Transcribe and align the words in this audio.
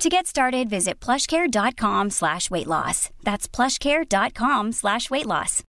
To 0.00 0.08
get 0.08 0.26
started, 0.26 0.70
visit 0.70 0.98
plushcare.com 0.98 2.08
slash 2.08 2.50
weight 2.50 2.66
loss. 2.66 3.10
That's 3.22 3.46
plushcare.com 3.46 4.72
slash 4.72 5.10
weight 5.10 5.26
loss. 5.26 5.62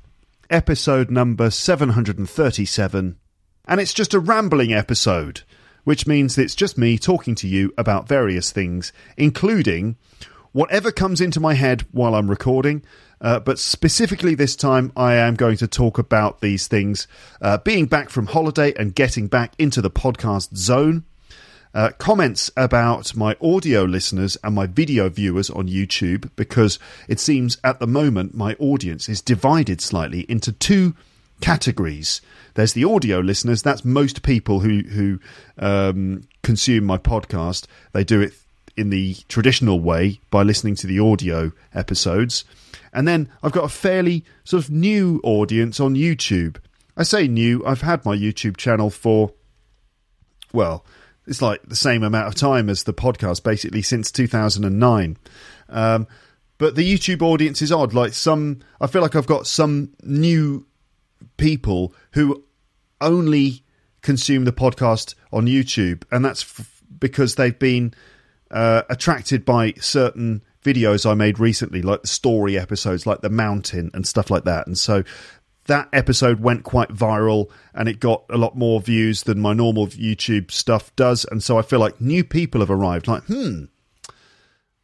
episode 0.49 1.09
number 1.09 1.49
737, 1.49 3.17
and 3.67 3.81
it's 3.81 3.93
just 3.93 4.13
a 4.13 4.19
rambling 4.19 4.73
episode, 4.73 5.41
which 5.85 6.05
means 6.05 6.37
it's 6.37 6.55
just 6.55 6.77
me 6.77 6.97
talking 6.97 7.35
to 7.35 7.47
you 7.47 7.73
about 7.77 8.07
various 8.07 8.51
things, 8.51 8.91
including 9.15 9.95
whatever 10.51 10.91
comes 10.91 11.21
into 11.21 11.39
my 11.39 11.53
head 11.53 11.85
while 11.91 12.15
I'm 12.15 12.29
recording. 12.29 12.83
Uh, 13.21 13.39
but 13.39 13.57
specifically 13.57 14.35
this 14.35 14.55
time, 14.55 14.91
I 14.95 15.15
am 15.15 15.35
going 15.35 15.57
to 15.57 15.67
talk 15.67 15.97
about 15.97 16.41
these 16.41 16.67
things 16.67 17.07
uh, 17.41 17.57
being 17.59 17.85
back 17.85 18.09
from 18.09 18.27
holiday 18.27 18.73
and 18.77 18.93
getting 18.93 19.27
back 19.27 19.53
into 19.57 19.81
the 19.81 19.89
podcast 19.89 20.55
zone. 20.55 21.05
Uh, 21.73 21.91
comments 21.97 22.49
about 22.55 23.15
my 23.17 23.35
audio 23.41 23.83
listeners 23.83 24.37
and 24.43 24.55
my 24.55 24.65
video 24.65 25.09
viewers 25.09 25.49
on 25.49 25.67
YouTube 25.67 26.29
because 26.37 26.79
it 27.09 27.19
seems 27.19 27.57
at 27.65 27.79
the 27.79 27.87
moment 27.87 28.33
my 28.33 28.53
audience 28.59 29.09
is 29.09 29.21
divided 29.21 29.81
slightly 29.81 30.21
into 30.29 30.53
two 30.53 30.95
categories. 31.45 32.21
There's 32.55 32.73
the 32.73 32.85
audio 32.85 33.19
listeners, 33.19 33.61
that's 33.61 33.85
most 33.85 34.23
people 34.23 34.61
who, 34.61 34.79
who 34.79 35.19
um, 35.59 36.27
consume 36.41 36.85
my 36.85 36.97
podcast. 36.97 37.67
They 37.93 38.03
do 38.03 38.19
it 38.19 38.33
in 38.75 38.89
the 38.89 39.13
traditional 39.27 39.79
way 39.79 40.19
by 40.31 40.41
listening 40.41 40.73
to 40.77 40.87
the 40.87 40.97
audio 40.97 41.51
episodes. 41.71 42.45
And 42.91 43.07
then 43.07 43.29
I've 43.43 43.51
got 43.51 43.63
a 43.63 43.69
fairly 43.69 44.25
sort 44.43 44.63
of 44.63 44.71
new 44.71 45.21
audience 45.23 45.79
on 45.79 45.93
YouTube. 45.93 46.57
I 46.97 47.03
say 47.03 47.27
new, 47.27 47.63
I've 47.63 47.81
had 47.81 48.03
my 48.05 48.17
YouTube 48.17 48.57
channel 48.57 48.89
for, 48.89 49.31
well, 50.51 50.83
it's 51.27 51.43
like 51.43 51.61
the 51.61 51.75
same 51.75 52.01
amount 52.01 52.27
of 52.27 52.33
time 52.33 52.71
as 52.71 52.85
the 52.85 52.93
podcast, 52.93 53.43
basically 53.43 53.83
since 53.83 54.11
2009. 54.11 55.17
Um, 55.69 56.07
but 56.57 56.73
the 56.73 56.91
YouTube 56.91 57.21
audience 57.21 57.61
is 57.61 57.71
odd. 57.71 57.93
Like 57.93 58.13
some, 58.13 58.61
I 58.81 58.87
feel 58.87 59.03
like 59.03 59.15
I've 59.15 59.27
got 59.27 59.45
some 59.45 59.91
new 60.01 60.65
people 61.37 61.93
who 62.11 62.43
only 63.01 63.63
consume 64.01 64.45
the 64.45 64.53
podcast 64.53 65.15
on 65.31 65.45
YouTube, 65.45 66.03
and 66.11 66.23
that's 66.23 66.43
f- 66.43 66.83
because 66.99 67.35
they've 67.35 67.57
been 67.57 67.93
uh, 68.51 68.83
attracted 68.89 69.45
by 69.45 69.73
certain 69.79 70.43
videos 70.63 71.09
I 71.09 71.13
made 71.13 71.39
recently, 71.39 71.81
like 71.81 72.01
the 72.01 72.07
story 72.07 72.57
episodes, 72.57 73.05
like 73.05 73.21
the 73.21 73.29
mountain 73.29 73.91
and 73.93 74.07
stuff 74.07 74.29
like 74.29 74.45
that. 74.45 74.67
And 74.67 74.77
so 74.77 75.03
that 75.65 75.89
episode 75.93 76.39
went 76.39 76.63
quite 76.63 76.89
viral 76.89 77.49
and 77.73 77.87
it 77.87 77.99
got 77.99 78.23
a 78.29 78.37
lot 78.37 78.57
more 78.57 78.81
views 78.81 79.23
than 79.23 79.39
my 79.39 79.53
normal 79.53 79.87
YouTube 79.87 80.51
stuff 80.51 80.95
does. 80.95 81.25
And 81.25 81.43
so 81.43 81.57
I 81.57 81.61
feel 81.61 81.79
like 81.79 82.01
new 82.01 82.23
people 82.23 82.61
have 82.61 82.71
arrived, 82.71 83.07
like, 83.07 83.23
hmm, 83.23 83.65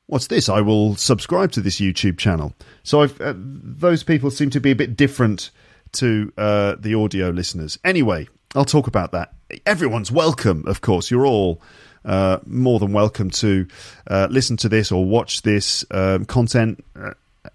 what's 0.08 0.28
this? 0.28 0.50
I 0.50 0.62
will 0.62 0.96
subscribe 0.96 1.52
to 1.54 1.62
this 1.62 1.80
YouTube 1.80 2.18
channel. 2.18 2.54
So 2.84 3.02
uh, 3.02 3.34
those 3.36 4.04
people 4.04 4.32
seem 4.32 4.50
to 4.52 4.60
be 4.60 4.72
a 4.72 4.76
bit 4.76 4.98
different 4.98 5.52
to 5.94 6.32
uh, 6.38 6.76
the 6.80 6.96
audio 6.96 7.30
listeners. 7.30 7.78
Anyway, 7.84 8.28
I'll 8.56 8.66
talk 8.66 8.88
about 8.88 9.12
that. 9.12 9.34
Everyone's 9.66 10.12
welcome, 10.12 10.66
of 10.68 10.82
course. 10.82 11.12
You're 11.12 11.26
all 11.26 11.62
uh, 12.06 12.40
more 12.46 12.80
than 12.80 12.94
welcome 12.94 13.30
to 13.30 13.68
uh, 14.08 14.28
listen 14.30 14.58
to 14.58 14.70
this 14.70 14.92
or 14.92 15.06
watch 15.06 15.42
this 15.42 15.86
um, 15.92 16.26
content 16.26 16.84
uh, 16.96 17.12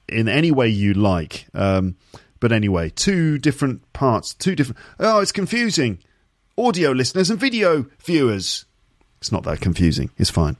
in 0.08 0.28
any 0.28 0.50
way 0.50 0.68
you 0.68 0.94
like. 0.94 1.46
Um, 1.54 1.96
but 2.40 2.52
anyway, 2.52 2.90
two 2.90 3.38
different 3.38 3.92
parts, 3.92 4.34
two 4.34 4.54
different. 4.54 4.78
Oh, 5.00 5.20
it's 5.20 5.32
confusing. 5.32 5.98
Audio 6.58 6.92
listeners 6.92 7.30
and 7.30 7.38
video 7.38 7.86
viewers. 8.04 8.64
It's 9.18 9.32
not 9.32 9.44
that 9.44 9.60
confusing. 9.60 10.10
It's 10.18 10.30
fine. 10.30 10.56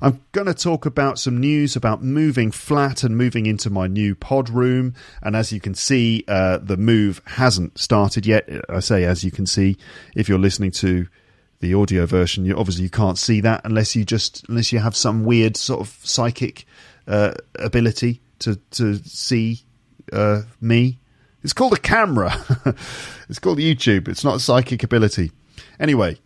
I'm 0.00 0.22
going 0.32 0.46
to 0.46 0.54
talk 0.54 0.86
about 0.86 1.18
some 1.18 1.38
news 1.38 1.76
about 1.76 2.02
moving 2.02 2.50
flat 2.50 3.04
and 3.04 3.16
moving 3.16 3.46
into 3.46 3.68
my 3.68 3.86
new 3.86 4.14
pod 4.14 4.48
room. 4.48 4.94
And 5.22 5.36
as 5.36 5.52
you 5.52 5.60
can 5.60 5.74
see, 5.74 6.24
uh, 6.26 6.58
the 6.58 6.78
move 6.78 7.20
hasn't 7.26 7.78
started 7.78 8.26
yet. 8.26 8.48
I 8.68 8.80
say, 8.80 9.04
as 9.04 9.22
you 9.22 9.30
can 9.30 9.46
see, 9.46 9.76
if 10.16 10.28
you're 10.28 10.38
listening 10.38 10.70
to 10.72 11.08
the 11.60 11.74
audio 11.74 12.06
version, 12.06 12.46
you 12.46 12.56
obviously 12.56 12.84
you 12.84 12.90
can't 12.90 13.18
see 13.18 13.40
that 13.42 13.60
unless 13.64 13.94
you 13.94 14.04
just 14.04 14.48
unless 14.48 14.72
you 14.72 14.78
have 14.78 14.96
some 14.96 15.24
weird 15.24 15.56
sort 15.56 15.80
of 15.80 15.94
psychic 16.02 16.64
uh, 17.06 17.34
ability 17.56 18.22
to 18.40 18.56
to 18.72 18.96
see 19.04 19.60
uh, 20.12 20.42
me. 20.60 20.98
It's 21.42 21.52
called 21.52 21.74
a 21.74 21.78
camera. 21.78 22.34
it's 23.28 23.38
called 23.38 23.58
YouTube. 23.58 24.08
It's 24.08 24.24
not 24.24 24.36
a 24.36 24.40
psychic 24.40 24.82
ability. 24.82 25.32
Anyway, 25.78 26.18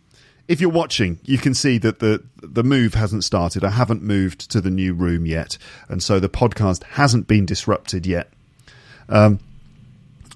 if 0.49 0.61
you're 0.61 0.71
watching, 0.71 1.19
you 1.25 1.39
can 1.39 1.55
see 1.55 1.79
that 1.79 2.01
the 2.01 2.23
the 2.43 2.63
move 2.63 2.95
hasn't 2.95 3.25
started. 3.25 3.65
I 3.65 3.71
haven't 3.71 4.03
moved 4.03 4.51
to 4.51 4.61
the 4.61 4.71
new 4.71 4.95
room 4.95 5.27
yet, 5.27 5.59
and 5.89 6.03
so 6.03 6.21
the 6.21 6.29
podcast 6.29 6.83
hasn't 6.85 7.27
been 7.27 7.47
disrupted 7.47 8.07
yet. 8.07 8.31
Um, 9.09 9.41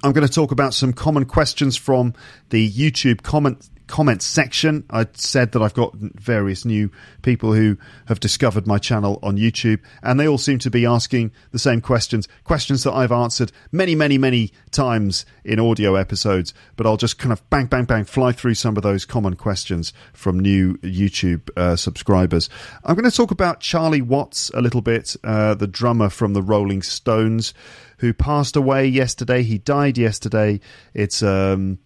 I'm 0.02 0.12
going 0.12 0.26
to 0.26 0.32
talk 0.32 0.52
about 0.52 0.74
some 0.74 0.92
common 0.92 1.24
questions 1.24 1.76
from 1.76 2.14
the 2.50 2.70
YouTube 2.70 3.22
comment 3.22 3.68
comments 3.88 4.24
section. 4.24 4.84
I 4.90 5.06
said 5.14 5.52
that 5.52 5.62
I've 5.62 5.74
got 5.74 5.94
various 5.96 6.64
new 6.64 6.90
people 7.22 7.52
who 7.52 7.76
have 8.06 8.20
discovered 8.20 8.66
my 8.66 8.78
channel 8.78 9.18
on 9.22 9.36
YouTube, 9.36 9.80
and 10.02 10.20
they 10.20 10.28
all 10.28 10.38
seem 10.38 10.58
to 10.60 10.70
be 10.70 10.86
asking 10.86 11.32
the 11.50 11.58
same 11.58 11.80
questions, 11.80 12.28
questions 12.44 12.84
that 12.84 12.92
I've 12.92 13.10
answered 13.10 13.50
many, 13.72 13.94
many, 13.96 14.18
many 14.18 14.52
times 14.70 15.26
in 15.44 15.58
audio 15.58 15.96
episodes. 15.96 16.54
But 16.76 16.86
I'll 16.86 16.96
just 16.96 17.18
kind 17.18 17.32
of 17.32 17.48
bang, 17.50 17.66
bang, 17.66 17.84
bang, 17.84 18.04
fly 18.04 18.32
through 18.32 18.54
some 18.54 18.76
of 18.76 18.82
those 18.82 19.04
common 19.04 19.34
questions 19.34 19.92
from 20.12 20.38
new 20.38 20.74
YouTube 20.78 21.50
uh, 21.56 21.74
subscribers. 21.74 22.48
I'm 22.84 22.94
going 22.94 23.10
to 23.10 23.16
talk 23.16 23.30
about 23.30 23.60
Charlie 23.60 24.02
Watts 24.02 24.50
a 24.54 24.60
little 24.60 24.82
bit, 24.82 25.16
uh, 25.24 25.54
the 25.54 25.66
drummer 25.66 26.10
from 26.10 26.34
the 26.34 26.42
Rolling 26.42 26.82
Stones, 26.82 27.54
who 27.98 28.12
passed 28.12 28.54
away 28.54 28.86
yesterday. 28.86 29.42
He 29.42 29.58
died 29.58 29.98
yesterday. 29.98 30.60
It's 30.94 31.22
um, 31.22 31.78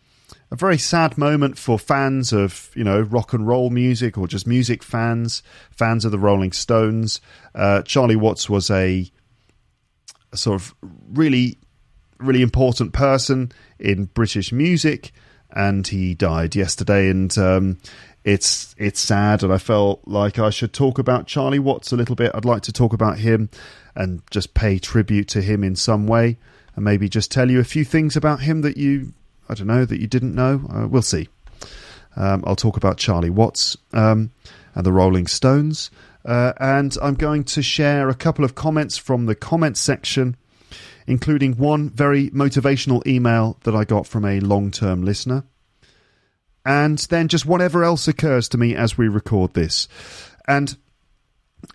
a 0.52 0.56
very 0.56 0.76
sad 0.76 1.16
moment 1.16 1.56
for 1.56 1.78
fans 1.78 2.30
of 2.30 2.70
you 2.74 2.84
know 2.84 3.00
rock 3.00 3.32
and 3.32 3.48
roll 3.48 3.70
music 3.70 4.18
or 4.18 4.28
just 4.28 4.46
music 4.46 4.82
fans, 4.82 5.42
fans 5.70 6.04
of 6.04 6.12
the 6.12 6.18
Rolling 6.18 6.52
Stones. 6.52 7.22
Uh, 7.54 7.80
Charlie 7.82 8.16
Watts 8.16 8.50
was 8.50 8.70
a, 8.70 9.10
a 10.30 10.36
sort 10.36 10.60
of 10.60 10.74
really 11.10 11.58
really 12.18 12.42
important 12.42 12.92
person 12.92 13.50
in 13.78 14.04
British 14.04 14.52
music, 14.52 15.12
and 15.50 15.88
he 15.88 16.14
died 16.14 16.54
yesterday. 16.54 17.08
And 17.08 17.36
um, 17.38 17.78
it's 18.22 18.74
it's 18.76 19.00
sad, 19.00 19.42
and 19.42 19.54
I 19.54 19.58
felt 19.58 20.02
like 20.04 20.38
I 20.38 20.50
should 20.50 20.74
talk 20.74 20.98
about 20.98 21.26
Charlie 21.26 21.60
Watts 21.60 21.92
a 21.92 21.96
little 21.96 22.14
bit. 22.14 22.30
I'd 22.34 22.44
like 22.44 22.62
to 22.64 22.72
talk 22.72 22.92
about 22.92 23.18
him 23.18 23.48
and 23.94 24.20
just 24.30 24.52
pay 24.52 24.78
tribute 24.78 25.28
to 25.28 25.40
him 25.40 25.64
in 25.64 25.76
some 25.76 26.06
way, 26.06 26.36
and 26.76 26.84
maybe 26.84 27.08
just 27.08 27.32
tell 27.32 27.50
you 27.50 27.58
a 27.58 27.64
few 27.64 27.86
things 27.86 28.16
about 28.16 28.40
him 28.40 28.60
that 28.60 28.76
you 28.76 29.14
I 29.48 29.54
don't 29.54 29.66
know 29.66 29.84
that 29.84 30.00
you 30.00 30.06
didn't 30.06 30.34
know. 30.34 30.62
Uh, 30.72 30.88
we'll 30.88 31.02
see. 31.02 31.28
Um, 32.16 32.44
I'll 32.46 32.56
talk 32.56 32.76
about 32.76 32.98
Charlie 32.98 33.30
Watts 33.30 33.76
um, 33.92 34.30
and 34.74 34.84
the 34.84 34.92
Rolling 34.92 35.26
Stones. 35.26 35.90
Uh, 36.24 36.52
and 36.58 36.96
I'm 37.02 37.14
going 37.14 37.44
to 37.44 37.62
share 37.62 38.08
a 38.08 38.14
couple 38.14 38.44
of 38.44 38.54
comments 38.54 38.96
from 38.96 39.26
the 39.26 39.34
comments 39.34 39.80
section, 39.80 40.36
including 41.06 41.56
one 41.56 41.90
very 41.90 42.30
motivational 42.30 43.04
email 43.06 43.58
that 43.64 43.74
I 43.74 43.84
got 43.84 44.06
from 44.06 44.24
a 44.24 44.40
long 44.40 44.70
term 44.70 45.02
listener. 45.02 45.44
And 46.64 46.98
then 46.98 47.26
just 47.26 47.44
whatever 47.44 47.82
else 47.82 48.06
occurs 48.06 48.48
to 48.50 48.58
me 48.58 48.76
as 48.76 48.96
we 48.96 49.08
record 49.08 49.54
this. 49.54 49.88
And 50.46 50.76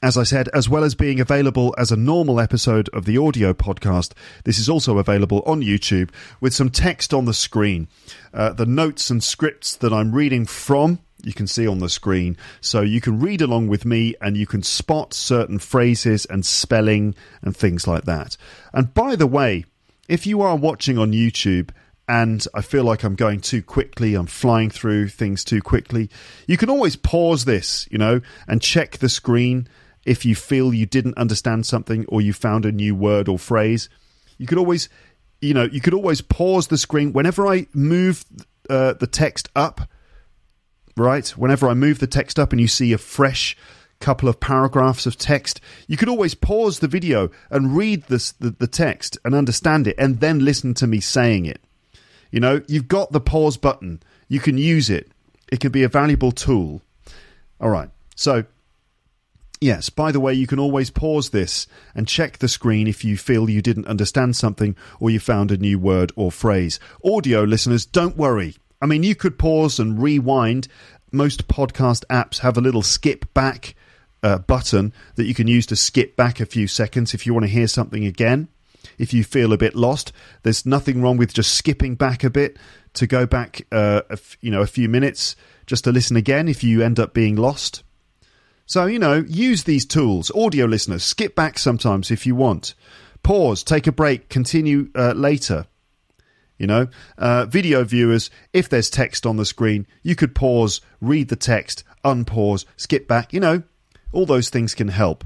as 0.02 0.18
I 0.18 0.24
said, 0.24 0.50
as 0.50 0.70
well 0.70 0.84
as 0.84 0.96
being 0.96 1.20
available 1.20 1.74
as 1.78 1.92
a 1.92 1.98
normal 1.98 2.40
episode 2.40 2.90
of 2.90 3.06
the 3.06 3.18
audio 3.18 3.54
podcast, 3.54 4.14
this 4.44 4.60
is 4.60 4.70
also 4.70 4.98
available 4.98 5.42
on 5.46 5.62
YouTube 5.62 6.10
with 6.40 6.54
some 6.54 6.70
text 6.70 7.14
on 7.14 7.26
the 7.26 7.34
screen. 7.34 7.88
Uh, 8.34 8.54
the 8.54 8.66
notes 8.66 9.10
and 9.10 9.24
scripts 9.24 9.76
that 9.78 9.94
I'm 9.94 10.14
reading 10.14 10.46
from, 10.46 11.00
you 11.24 11.34
can 11.34 11.48
see 11.48 11.68
on 11.68 11.80
the 11.80 11.90
screen. 11.90 12.38
So 12.62 12.82
you 12.82 13.02
can 13.02 13.20
read 13.20 13.42
along 13.42 13.68
with 13.68 13.86
me 13.86 14.16
and 14.22 14.38
you 14.38 14.46
can 14.46 14.62
spot 14.62 15.14
certain 15.14 15.60
phrases 15.60 16.26
and 16.26 16.46
spelling 16.46 17.16
and 17.42 17.56
things 17.56 17.88
like 17.88 18.06
that. 18.06 18.38
And 18.74 18.94
by 18.94 19.16
the 19.16 19.28
way, 19.28 19.66
if 20.08 20.28
you 20.28 20.42
are 20.42 20.56
watching 20.56 20.98
on 20.98 21.12
YouTube, 21.12 21.72
and 22.08 22.46
I 22.54 22.62
feel 22.62 22.84
like 22.84 23.04
I'm 23.04 23.16
going 23.16 23.42
too 23.42 23.62
quickly, 23.62 24.16
I'm 24.16 24.28
flying 24.28 24.70
through 24.70 25.10
things 25.10 25.44
too 25.44 25.62
quickly. 25.62 26.10
You 26.48 26.58
can 26.58 26.70
always 26.70 26.96
pause 26.96 27.46
this, 27.46 27.88
you 27.92 27.98
know, 27.98 28.22
and 28.48 28.62
check 28.62 28.98
the 28.98 29.10
screen 29.10 29.68
if 30.06 30.26
you 30.26 30.36
feel 30.36 30.74
you 30.74 30.86
didn't 30.86 31.18
understand 31.18 31.66
something 31.66 32.06
or 32.08 32.22
you 32.22 32.32
found 32.32 32.66
a 32.66 32.72
new 32.72 32.96
word 32.96 33.28
or 33.28 33.38
phrase. 33.38 33.90
You 34.38 34.48
could 34.48 34.58
always, 34.58 34.88
you 35.42 35.54
know, 35.54 35.66
you 35.66 35.82
could 35.82 35.94
always 35.94 36.22
pause 36.22 36.68
the 36.68 36.78
screen 36.78 37.12
whenever 37.12 37.46
I 37.46 37.68
move 37.74 38.24
uh, 38.70 38.94
the 38.94 39.08
text 39.08 39.50
up. 39.56 39.82
Right, 40.96 41.28
whenever 41.30 41.70
I 41.70 41.76
move 41.76 42.00
the 42.00 42.08
text 42.08 42.40
up 42.40 42.52
and 42.52 42.60
you 42.60 42.68
see 42.68 42.92
a 42.92 42.98
fresh 42.98 43.56
couple 44.00 44.28
of 44.28 44.40
paragraphs 44.40 45.06
of 45.06 45.16
text, 45.16 45.62
you 45.88 45.96
could 45.96 46.10
always 46.10 46.34
pause 46.34 46.80
the 46.80 46.88
video 46.88 47.30
and 47.52 47.78
read 47.78 48.04
this, 48.06 48.32
the, 48.32 48.50
the 48.50 48.66
text 48.66 49.16
and 49.24 49.36
understand 49.36 49.86
it, 49.88 49.96
and 50.00 50.22
then 50.22 50.44
listen 50.44 50.74
to 50.74 50.88
me 50.88 51.00
saying 51.00 51.46
it. 51.46 51.62
You 52.32 52.40
know, 52.40 52.62
you've 52.68 52.88
got 52.88 53.12
the 53.12 53.20
pause 53.20 53.58
button. 53.58 54.02
You 54.28 54.40
can 54.40 54.58
use 54.58 54.90
it. 54.90 55.12
It 55.52 55.60
can 55.60 55.72
be 55.72 55.84
a 55.84 55.90
valuable 55.90 56.32
tool. 56.32 56.82
All 57.60 57.70
right. 57.70 57.90
So 58.16 58.46
Yes, 59.60 59.90
by 59.90 60.12
the 60.12 60.20
way, 60.20 60.34
you 60.34 60.46
can 60.46 60.60
always 60.60 60.92
pause 60.92 61.32
this 61.32 61.66
and 61.96 62.08
check 62.08 62.38
the 62.38 62.48
screen 62.48 62.88
if 62.88 63.04
you 63.04 63.18
feel 63.18 63.50
you 63.50 63.62
didn't 63.62 63.88
understand 63.88 64.36
something 64.36 64.76
or 65.00 65.10
you 65.10 65.20
found 65.20 65.52
a 65.52 65.58
new 65.58 65.80
word 65.80 66.12
or 66.16 66.32
phrase. 66.32 66.80
Audio 67.04 67.44
listeners, 67.44 67.86
don't 67.86 68.16
worry. 68.16 68.56
I 68.82 68.86
mean, 68.86 69.02
you 69.02 69.16
could 69.16 69.40
pause 69.40 69.80
and 69.80 70.02
rewind. 70.02 70.68
Most 71.12 71.48
podcast 71.48 72.06
apps 72.06 72.40
have 72.40 72.58
a 72.58 72.62
little 72.62 72.84
skip 72.84 73.34
back 73.34 73.74
uh, 74.22 74.38
button 74.38 74.94
that 75.16 75.26
you 75.26 75.34
can 75.34 75.48
use 75.48 75.66
to 75.68 75.76
skip 75.76 76.16
back 76.16 76.40
a 76.40 76.46
few 76.46 76.68
seconds 76.68 77.16
if 77.16 77.26
you 77.26 77.34
want 77.34 77.46
to 77.46 77.52
hear 77.52 77.68
something 77.68 78.06
again. 78.06 78.50
If 78.98 79.14
you 79.14 79.24
feel 79.24 79.54
a 79.54 79.58
bit 79.58 79.76
lost, 79.76 80.12
there's 80.44 80.66
nothing 80.66 81.02
wrong 81.02 81.18
with 81.18 81.34
just 81.34 81.56
skipping 81.56 81.96
back 81.96 82.24
a 82.24 82.30
bit 82.30 82.58
to 82.94 83.08
go 83.08 83.26
back, 83.26 83.66
uh, 83.72 84.02
you 84.42 84.52
know, 84.52 84.62
a 84.62 84.68
few 84.68 84.90
minutes 84.90 85.36
just 85.66 85.84
to 85.84 85.92
listen 85.92 86.16
again 86.16 86.48
if 86.48 86.64
you 86.64 86.82
end 86.82 87.00
up 87.00 87.14
being 87.14 87.36
lost. 87.36 87.84
So, 88.66 88.86
you 88.86 89.00
know, 89.00 89.24
use 89.28 89.64
these 89.64 89.86
tools. 89.86 90.32
Audio 90.36 90.66
listeners, 90.66 91.04
skip 91.04 91.36
back 91.36 91.58
sometimes 91.58 92.12
if 92.12 92.26
you 92.26 92.36
want. 92.36 92.74
Pause, 93.24 93.64
take 93.64 93.88
a 93.88 93.92
break, 93.92 94.30
continue 94.30 94.90
uh, 94.96 95.14
later. 95.14 95.68
You 96.58 96.68
know, 96.68 96.88
uh, 97.18 97.46
video 97.46 97.84
viewers, 97.84 98.30
if 98.52 98.68
there's 98.68 98.90
text 98.90 99.26
on 99.26 99.38
the 99.38 99.46
screen, 99.46 99.86
you 100.02 100.16
could 100.16 100.34
pause, 100.34 100.82
read 101.00 101.30
the 101.30 101.36
text, 101.36 101.84
unpause, 102.04 102.66
skip 102.76 103.08
back. 103.08 103.32
You 103.32 103.40
know, 103.40 103.64
all 104.12 104.26
those 104.26 104.50
things 104.50 104.74
can 104.74 104.88
help. 104.88 105.24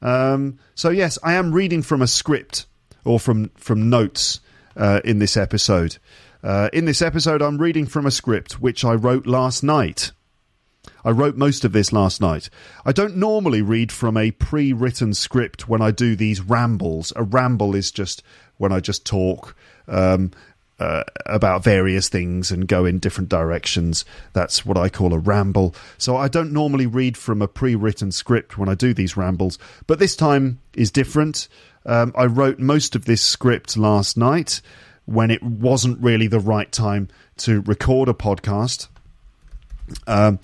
Um, 0.00 0.58
so, 0.74 0.90
yes, 0.90 1.18
I 1.22 1.34
am 1.34 1.52
reading 1.52 1.82
from 1.82 2.00
a 2.00 2.06
script 2.06 2.66
or 3.04 3.18
from, 3.18 3.50
from 3.56 3.90
notes 3.90 4.40
uh, 4.76 5.00
in 5.04 5.18
this 5.18 5.36
episode. 5.36 5.98
Uh, 6.42 6.68
in 6.72 6.84
this 6.84 7.02
episode, 7.02 7.40
I'm 7.40 7.58
reading 7.58 7.86
from 7.86 8.06
a 8.06 8.10
script 8.10 8.60
which 8.60 8.84
I 8.84 8.94
wrote 8.94 9.26
last 9.26 9.62
night. 9.62 10.12
I 11.04 11.10
wrote 11.10 11.36
most 11.36 11.64
of 11.64 11.72
this 11.72 11.92
last 11.92 12.20
night. 12.20 12.50
I 12.84 12.92
don't 12.92 13.16
normally 13.16 13.62
read 13.62 13.92
from 13.92 14.16
a 14.16 14.30
pre 14.32 14.72
written 14.72 15.14
script 15.14 15.68
when 15.68 15.80
I 15.80 15.90
do 15.90 16.16
these 16.16 16.40
rambles. 16.40 17.12
A 17.16 17.22
ramble 17.22 17.74
is 17.74 17.90
just 17.90 18.22
when 18.56 18.72
I 18.72 18.80
just 18.80 19.04
talk 19.04 19.56
um, 19.88 20.32
uh, 20.78 21.04
about 21.26 21.62
various 21.62 22.08
things 22.08 22.50
and 22.50 22.66
go 22.66 22.84
in 22.84 22.98
different 22.98 23.28
directions. 23.28 24.04
That's 24.32 24.66
what 24.66 24.76
I 24.76 24.88
call 24.88 25.12
a 25.12 25.18
ramble. 25.18 25.74
So 25.98 26.16
I 26.16 26.28
don't 26.28 26.52
normally 26.52 26.86
read 26.86 27.16
from 27.16 27.42
a 27.42 27.48
pre 27.48 27.74
written 27.74 28.10
script 28.10 28.58
when 28.58 28.68
I 28.68 28.74
do 28.74 28.92
these 28.92 29.16
rambles, 29.16 29.58
but 29.86 29.98
this 29.98 30.16
time 30.16 30.60
is 30.74 30.90
different. 30.90 31.48
Um, 31.84 32.12
I 32.16 32.26
wrote 32.26 32.58
most 32.58 32.94
of 32.94 33.04
this 33.04 33.22
script 33.22 33.76
last 33.76 34.16
night 34.16 34.60
when 35.04 35.30
it 35.30 35.42
wasn't 35.42 36.00
really 36.00 36.26
the 36.26 36.40
right 36.40 36.70
time 36.70 37.08
to 37.38 37.60
record 37.62 38.08
a 38.08 38.14
podcast. 38.14 38.88
Um, 40.06 40.38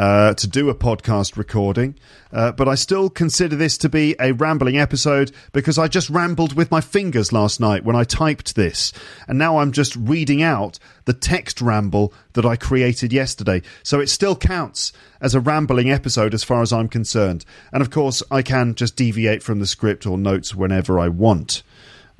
uh, 0.00 0.32
to 0.32 0.48
do 0.48 0.70
a 0.70 0.74
podcast 0.74 1.36
recording, 1.36 1.94
uh, 2.32 2.50
but 2.52 2.66
I 2.66 2.74
still 2.74 3.10
consider 3.10 3.54
this 3.54 3.76
to 3.76 3.90
be 3.90 4.16
a 4.18 4.32
rambling 4.32 4.78
episode 4.78 5.30
because 5.52 5.76
I 5.76 5.88
just 5.88 6.08
rambled 6.08 6.54
with 6.54 6.70
my 6.70 6.80
fingers 6.80 7.34
last 7.34 7.60
night 7.60 7.84
when 7.84 7.94
I 7.94 8.04
typed 8.04 8.54
this, 8.54 8.94
and 9.28 9.38
now 9.38 9.58
I'm 9.58 9.72
just 9.72 9.94
reading 9.96 10.42
out 10.42 10.78
the 11.04 11.12
text 11.12 11.60
ramble 11.60 12.14
that 12.32 12.46
I 12.46 12.56
created 12.56 13.12
yesterday. 13.12 13.60
So 13.82 14.00
it 14.00 14.08
still 14.08 14.36
counts 14.36 14.94
as 15.20 15.34
a 15.34 15.40
rambling 15.40 15.90
episode 15.90 16.32
as 16.32 16.44
far 16.44 16.62
as 16.62 16.72
I'm 16.72 16.88
concerned. 16.88 17.44
And 17.70 17.82
of 17.82 17.90
course, 17.90 18.22
I 18.30 18.40
can 18.40 18.74
just 18.76 18.96
deviate 18.96 19.42
from 19.42 19.58
the 19.58 19.66
script 19.66 20.06
or 20.06 20.16
notes 20.16 20.54
whenever 20.54 20.98
I 20.98 21.08
want. 21.08 21.62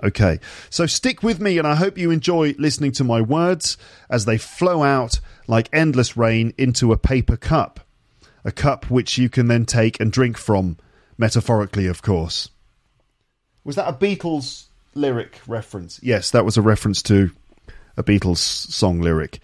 Okay, 0.02 0.40
so 0.70 0.86
stick 0.86 1.22
with 1.22 1.40
me, 1.40 1.58
and 1.58 1.66
I 1.66 1.74
hope 1.74 1.98
you 1.98 2.10
enjoy 2.10 2.54
listening 2.58 2.92
to 2.92 3.04
my 3.04 3.20
words 3.20 3.76
as 4.08 4.24
they 4.24 4.38
flow 4.38 4.82
out 4.82 5.20
like 5.46 5.68
endless 5.72 6.16
rain 6.16 6.54
into 6.56 6.92
a 6.92 6.98
paper 6.98 7.36
cup. 7.36 7.80
A 8.44 8.52
cup 8.52 8.90
which 8.90 9.18
you 9.18 9.28
can 9.28 9.48
then 9.48 9.66
take 9.66 10.00
and 10.00 10.10
drink 10.10 10.38
from, 10.38 10.78
metaphorically, 11.18 11.86
of 11.86 12.00
course. 12.00 12.48
Was 13.64 13.76
that 13.76 13.88
a 13.88 13.92
Beatles 13.92 14.68
lyric 14.94 15.38
reference? 15.46 16.00
Yes, 16.02 16.30
that 16.30 16.46
was 16.46 16.56
a 16.56 16.62
reference 16.62 17.02
to 17.02 17.30
a 17.98 18.02
Beatles 18.02 18.38
song 18.38 19.00
lyric. 19.00 19.40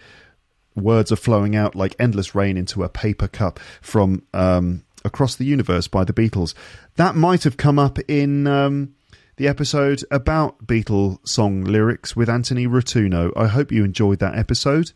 Words 0.75 1.13
are 1.13 1.17
flowing 1.17 1.55
out 1.55 1.75
like 1.75 1.95
endless 1.99 2.35
rain 2.35 2.57
into 2.57 2.83
a 2.83 2.89
paper 2.89 3.29
cup 3.29 3.61
from 3.83 4.23
um, 4.33 4.85
Across 5.05 5.37
the 5.37 5.45
Universe 5.45 5.89
by 5.89 6.05
the 6.05 6.15
Beatles. 6.15 6.55
That 6.97 7.15
might 7.15 7.45
have 7.45 7.59
come 7.59 7.79
up 7.79 7.99
in 8.09 8.47
um, 8.47 8.95
the 9.37 9.49
episode 9.49 10.03
about 10.11 10.67
Beatle 10.67 11.19
song 11.27 11.63
lyrics 11.63 12.17
with 12.17 12.29
Anthony 12.31 12.67
Rotuno. 12.67 13.33
I 13.37 13.47
hope 13.49 13.71
you 13.71 13.85
enjoyed 13.85 14.19
that 14.21 14.37
episode. 14.37 14.93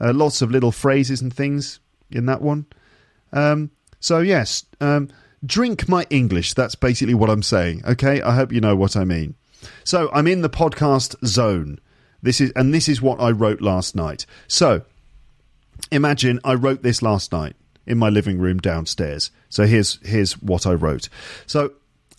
Uh, 0.00 0.12
lots 0.14 0.40
of 0.40 0.50
little 0.50 0.72
phrases 0.72 1.20
and 1.20 1.32
things 1.32 1.78
in 2.10 2.26
that 2.26 2.40
one. 2.40 2.66
Um, 3.32 3.70
so 4.00 4.20
yes, 4.20 4.64
um, 4.80 5.08
drink 5.44 5.88
my 5.88 6.06
English. 6.08 6.54
That's 6.54 6.74
basically 6.74 7.14
what 7.14 7.28
I'm 7.28 7.42
saying. 7.42 7.82
Okay, 7.86 8.22
I 8.22 8.34
hope 8.34 8.52
you 8.52 8.60
know 8.60 8.76
what 8.76 8.96
I 8.96 9.04
mean. 9.04 9.34
So 9.84 10.10
I'm 10.12 10.26
in 10.26 10.42
the 10.42 10.50
podcast 10.50 11.14
zone. 11.26 11.78
This 12.22 12.40
is 12.40 12.50
and 12.52 12.72
this 12.72 12.88
is 12.88 13.02
what 13.02 13.20
I 13.20 13.30
wrote 13.30 13.60
last 13.60 13.94
night. 13.94 14.24
So 14.48 14.82
imagine 15.90 16.40
I 16.44 16.54
wrote 16.54 16.82
this 16.82 17.02
last 17.02 17.30
night 17.30 17.56
in 17.86 17.98
my 17.98 18.08
living 18.08 18.38
room 18.38 18.58
downstairs. 18.58 19.30
So 19.50 19.66
here's 19.66 19.98
here's 20.02 20.32
what 20.40 20.66
I 20.66 20.72
wrote. 20.72 21.08
So 21.46 21.72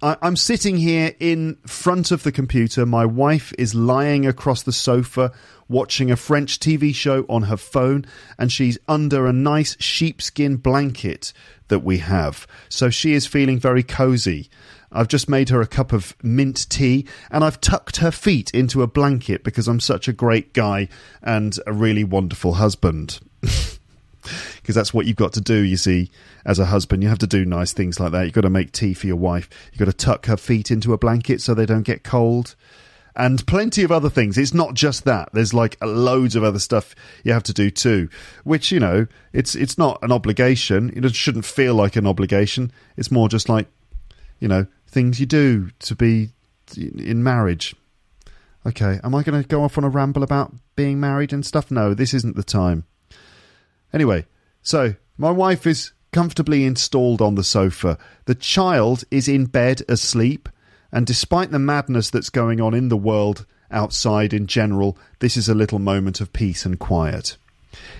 I, 0.03 0.17
I'm 0.21 0.35
sitting 0.35 0.75
here 0.75 1.15
in 1.21 1.55
front 1.65 2.11
of 2.11 2.23
the 2.23 2.31
computer. 2.31 2.85
My 2.85 3.05
wife 3.05 3.53
is 3.57 3.73
lying 3.73 4.27
across 4.27 4.61
the 4.61 4.73
sofa 4.73 5.31
watching 5.69 6.11
a 6.11 6.17
French 6.17 6.59
TV 6.59 6.93
show 6.93 7.25
on 7.29 7.43
her 7.43 7.55
phone, 7.55 8.05
and 8.37 8.51
she's 8.51 8.77
under 8.89 9.25
a 9.25 9.33
nice 9.33 9.77
sheepskin 9.79 10.57
blanket 10.57 11.31
that 11.69 11.79
we 11.79 11.99
have. 11.99 12.45
So 12.67 12.89
she 12.89 13.13
is 13.13 13.25
feeling 13.25 13.59
very 13.59 13.81
cozy. 13.81 14.49
I've 14.91 15.07
just 15.07 15.29
made 15.29 15.49
her 15.49 15.61
a 15.61 15.67
cup 15.67 15.93
of 15.93 16.15
mint 16.21 16.69
tea 16.69 17.07
and 17.31 17.43
I've 17.43 17.59
tucked 17.59 17.97
her 17.97 18.11
feet 18.11 18.51
into 18.51 18.83
a 18.83 18.87
blanket 18.87 19.43
because 19.43 19.67
I'm 19.67 19.79
such 19.79 20.07
a 20.07 20.13
great 20.13 20.53
guy 20.53 20.87
and 21.23 21.57
a 21.65 21.73
really 21.73 22.03
wonderful 22.03 22.53
husband. 22.53 23.19
Because 24.63 24.75
that's 24.75 24.93
what 24.93 25.05
you've 25.05 25.17
got 25.17 25.33
to 25.33 25.41
do, 25.41 25.57
you 25.57 25.77
see, 25.77 26.09
as 26.45 26.57
a 26.57 26.65
husband. 26.65 27.03
You 27.03 27.09
have 27.09 27.19
to 27.19 27.27
do 27.27 27.45
nice 27.45 27.73
things 27.73 27.99
like 27.99 28.13
that. 28.13 28.23
You've 28.23 28.33
got 28.33 28.41
to 28.41 28.49
make 28.49 28.71
tea 28.71 28.95
for 28.95 29.05
your 29.05 29.17
wife. 29.17 29.49
You've 29.71 29.79
got 29.79 29.85
to 29.85 29.93
tuck 29.93 30.25
her 30.25 30.37
feet 30.37 30.71
into 30.71 30.93
a 30.93 30.97
blanket 30.97 31.41
so 31.41 31.53
they 31.53 31.65
don't 31.65 31.83
get 31.83 32.03
cold 32.03 32.55
and 33.15 33.45
plenty 33.45 33.83
of 33.83 33.91
other 33.91 34.09
things. 34.09 34.37
It's 34.37 34.53
not 34.53 34.73
just 34.73 35.05
that. 35.05 35.29
There's 35.33 35.53
like 35.53 35.77
loads 35.81 36.35
of 36.35 36.43
other 36.43 36.59
stuff 36.59 36.95
you 37.23 37.33
have 37.33 37.43
to 37.43 37.53
do 37.53 37.69
too, 37.69 38.09
which 38.43 38.71
you 38.71 38.79
know, 38.79 39.07
it's 39.31 39.55
it's 39.55 39.77
not 39.77 39.99
an 40.01 40.11
obligation. 40.11 40.91
It 40.95 41.13
shouldn't 41.15 41.45
feel 41.45 41.75
like 41.75 41.95
an 41.95 42.07
obligation. 42.07 42.71
It's 42.97 43.11
more 43.11 43.29
just 43.29 43.49
like, 43.49 43.67
you 44.39 44.47
know, 44.47 44.65
things 44.87 45.19
you 45.19 45.25
do 45.25 45.69
to 45.79 45.95
be 45.95 46.29
in 46.77 47.23
marriage. 47.23 47.75
Okay, 48.65 48.99
am 49.03 49.13
I 49.13 49.23
going 49.23 49.41
to 49.41 49.47
go 49.47 49.63
off 49.63 49.77
on 49.77 49.83
a 49.83 49.89
ramble 49.89 50.23
about 50.23 50.53
being 50.75 50.99
married 50.99 51.33
and 51.33 51.45
stuff? 51.45 51.69
No, 51.69 51.93
this 51.93 52.13
isn't 52.13 52.37
the 52.37 52.43
time. 52.43 52.85
Anyway, 53.91 54.25
so 54.63 54.95
my 55.17 55.29
wife 55.29 55.67
is 55.67 55.91
comfortably 56.11 56.63
installed 56.63 57.21
on 57.21 57.35
the 57.35 57.43
sofa. 57.43 57.97
The 58.25 58.35
child 58.35 59.03
is 59.11 59.27
in 59.27 59.45
bed 59.45 59.81
asleep, 59.89 60.49
and 60.91 61.05
despite 61.05 61.51
the 61.51 61.59
madness 61.59 62.09
that's 62.09 62.29
going 62.29 62.61
on 62.61 62.73
in 62.73 62.89
the 62.89 62.97
world 62.97 63.45
outside 63.69 64.33
in 64.33 64.47
general, 64.47 64.97
this 65.19 65.35
is 65.35 65.49
a 65.49 65.55
little 65.55 65.79
moment 65.79 66.21
of 66.21 66.33
peace 66.33 66.65
and 66.65 66.79
quiet. 66.79 67.37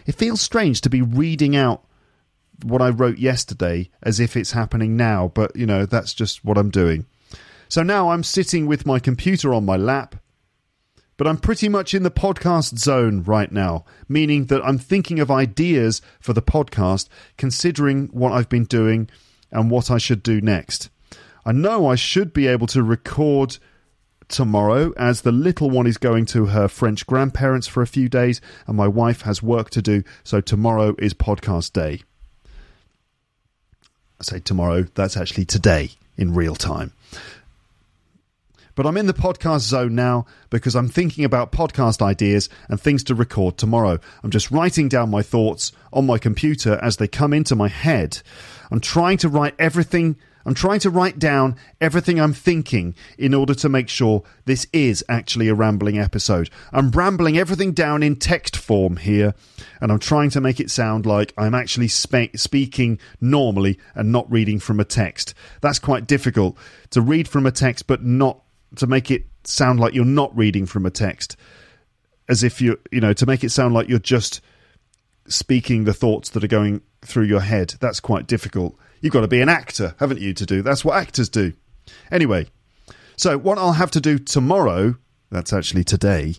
It 0.06 0.16
feels 0.16 0.42
strange 0.42 0.82
to 0.82 0.90
be 0.90 1.02
reading 1.02 1.56
out 1.56 1.84
what 2.64 2.82
I 2.82 2.90
wrote 2.90 3.18
yesterday 3.18 3.90
as 4.02 4.20
if 4.20 4.38
it's 4.38 4.52
happening 4.52 4.96
now, 4.96 5.32
but 5.34 5.56
you 5.56 5.66
know, 5.66 5.86
that's 5.86 6.14
just 6.14 6.46
what 6.46 6.58
I'm 6.58 6.70
doing. 6.70 7.06
So 7.68 7.82
now 7.82 8.12
I'm 8.12 8.24
sitting 8.24 8.68
with 8.68 8.86
my 8.86 9.00
computer 9.00 9.54
on 9.54 9.66
my 9.66 9.78
lap, 9.78 10.16
but 11.24 11.30
I'm 11.30 11.38
pretty 11.38 11.70
much 11.70 11.94
in 11.94 12.04
the 12.04 12.12
podcast 12.12 12.78
zone 12.78 13.24
right 13.24 13.50
now, 13.50 13.86
meaning 14.10 14.48
that 14.48 14.62
I'm 14.62 14.78
thinking 14.78 15.22
of 15.22 15.32
ideas 15.32 16.02
for 16.20 16.34
the 16.34 16.42
podcast, 16.42 17.08
considering 17.38 18.08
what 18.08 18.34
I've 18.34 18.50
been 18.50 18.66
doing 18.66 19.10
and 19.50 19.72
what 19.72 19.90
I 19.90 20.00
should 20.00 20.22
do 20.22 20.42
next. 20.42 20.90
I 21.46 21.54
know 21.54 21.88
I 21.88 21.96
should 21.96 22.34
be 22.34 22.48
able 22.48 22.68
to 22.68 22.84
record 22.84 23.58
tomorrow 24.28 24.92
as 24.98 25.22
the 25.22 25.32
little 25.32 25.70
one 25.70 25.88
is 25.88 25.98
going 25.98 26.26
to 26.26 26.48
her 26.48 26.68
French 26.68 27.08
grandparents 27.08 27.68
for 27.68 27.82
a 27.82 27.88
few 27.88 28.10
days 28.10 28.42
and 28.68 28.76
my 28.76 28.90
wife 28.90 29.22
has 29.22 29.42
work 29.42 29.70
to 29.70 29.82
do, 29.82 30.04
so 30.26 30.42
tomorrow 30.42 30.94
is 31.00 31.14
podcast 31.14 31.72
day. 31.72 32.02
I 34.20 34.24
say 34.24 34.40
tomorrow, 34.40 34.88
that's 34.94 35.16
actually 35.16 35.46
today 35.46 35.92
in 36.18 36.34
real 36.34 36.58
time. 36.58 36.92
But 38.76 38.88
I'm 38.88 38.98
in 38.98 39.06
the 39.06 39.14
podcast 39.14 39.60
zone 39.60 39.94
now 39.94 40.26
because 40.50 40.76
I'm 40.76 40.90
thinking 40.90 41.26
about 41.26 41.52
podcast 41.52 42.02
ideas 42.02 42.50
and 42.70 42.80
things 42.80 43.04
to 43.06 43.16
record 43.16 43.58
tomorrow. 43.58 44.00
I'm 44.24 44.32
just 44.32 44.50
writing 44.50 44.90
down 44.90 45.12
my 45.12 45.22
thoughts 45.22 45.72
on 45.92 46.08
my 46.08 46.18
computer 46.18 46.80
as 46.82 46.98
they 46.98 47.08
come 47.08 47.34
into 47.34 47.56
my 47.56 47.68
head. 47.68 48.22
I'm 48.72 48.80
trying 48.80 49.18
to 49.18 49.30
write 49.30 49.54
everything. 49.60 50.18
I'm 50.46 50.56
trying 50.56 50.80
to 50.80 50.90
write 50.90 51.20
down 51.20 51.56
everything 51.80 52.20
I'm 52.20 52.34
thinking 52.34 52.96
in 53.18 53.34
order 53.34 53.54
to 53.54 53.70
make 53.70 53.88
sure 53.88 54.24
this 54.46 54.68
is 54.74 55.06
actually 55.08 55.48
a 55.48 55.54
rambling 55.54 56.00
episode. 56.00 56.50
I'm 56.74 56.90
rambling 56.92 57.38
everything 57.38 57.72
down 57.72 58.04
in 58.04 58.18
text 58.18 58.58
form 58.58 58.98
here, 58.98 59.36
and 59.80 59.92
I'm 59.92 60.00
trying 60.00 60.32
to 60.32 60.42
make 60.42 60.60
it 60.60 60.70
sound 60.70 61.06
like 61.06 61.34
I'm 61.38 61.56
actually 61.56 61.88
spe- 61.88 62.36
speaking 62.36 63.00
normally 63.22 63.80
and 63.96 64.12
not 64.12 64.30
reading 64.30 64.60
from 64.60 64.82
a 64.82 64.86
text. 64.86 65.34
That's 65.62 65.80
quite 65.80 66.08
difficult 66.08 66.58
to 66.90 67.00
read 67.00 67.30
from 67.30 67.46
a 67.46 67.52
text 67.52 67.88
but 67.88 68.04
not 68.04 68.43
to 68.78 68.88
make 68.88 69.12
it 69.12 69.26
sound 69.44 69.80
like 69.80 69.94
you're 69.94 70.06
not 70.06 70.36
reading 70.36 70.66
from 70.66 70.86
a 70.86 70.92
text, 70.92 71.36
as 72.30 72.44
if 72.44 72.62
you 72.62 72.80
you 72.92 73.02
know 73.02 73.14
to 73.14 73.26
make 73.26 73.44
it 73.44 73.50
sound 73.50 73.74
like 73.74 73.90
you're 73.90 74.00
just 74.00 74.42
speaking 75.28 75.84
the 75.84 75.94
thoughts 75.94 76.30
that 76.32 76.44
are 76.44 76.48
going 76.48 76.82
through 77.02 77.26
your 77.26 77.42
head. 77.42 77.76
That's 77.80 78.00
quite 78.00 78.28
difficult. 78.28 78.78
You've 79.02 79.14
got 79.14 79.22
to 79.22 79.28
be 79.28 79.42
an 79.42 79.50
actor, 79.50 79.96
haven't 80.00 80.22
you, 80.22 80.34
to 80.34 80.46
do? 80.46 80.62
That's 80.62 80.86
what 80.86 80.98
actors 80.98 81.30
do. 81.30 81.54
Anyway, 82.12 82.48
so 83.16 83.38
what 83.38 83.58
I'll 83.58 83.74
have 83.74 83.92
to 83.92 84.02
do 84.02 84.18
tomorrow, 84.18 84.96
that's 85.30 85.54
actually 85.54 85.84
today, 85.84 86.36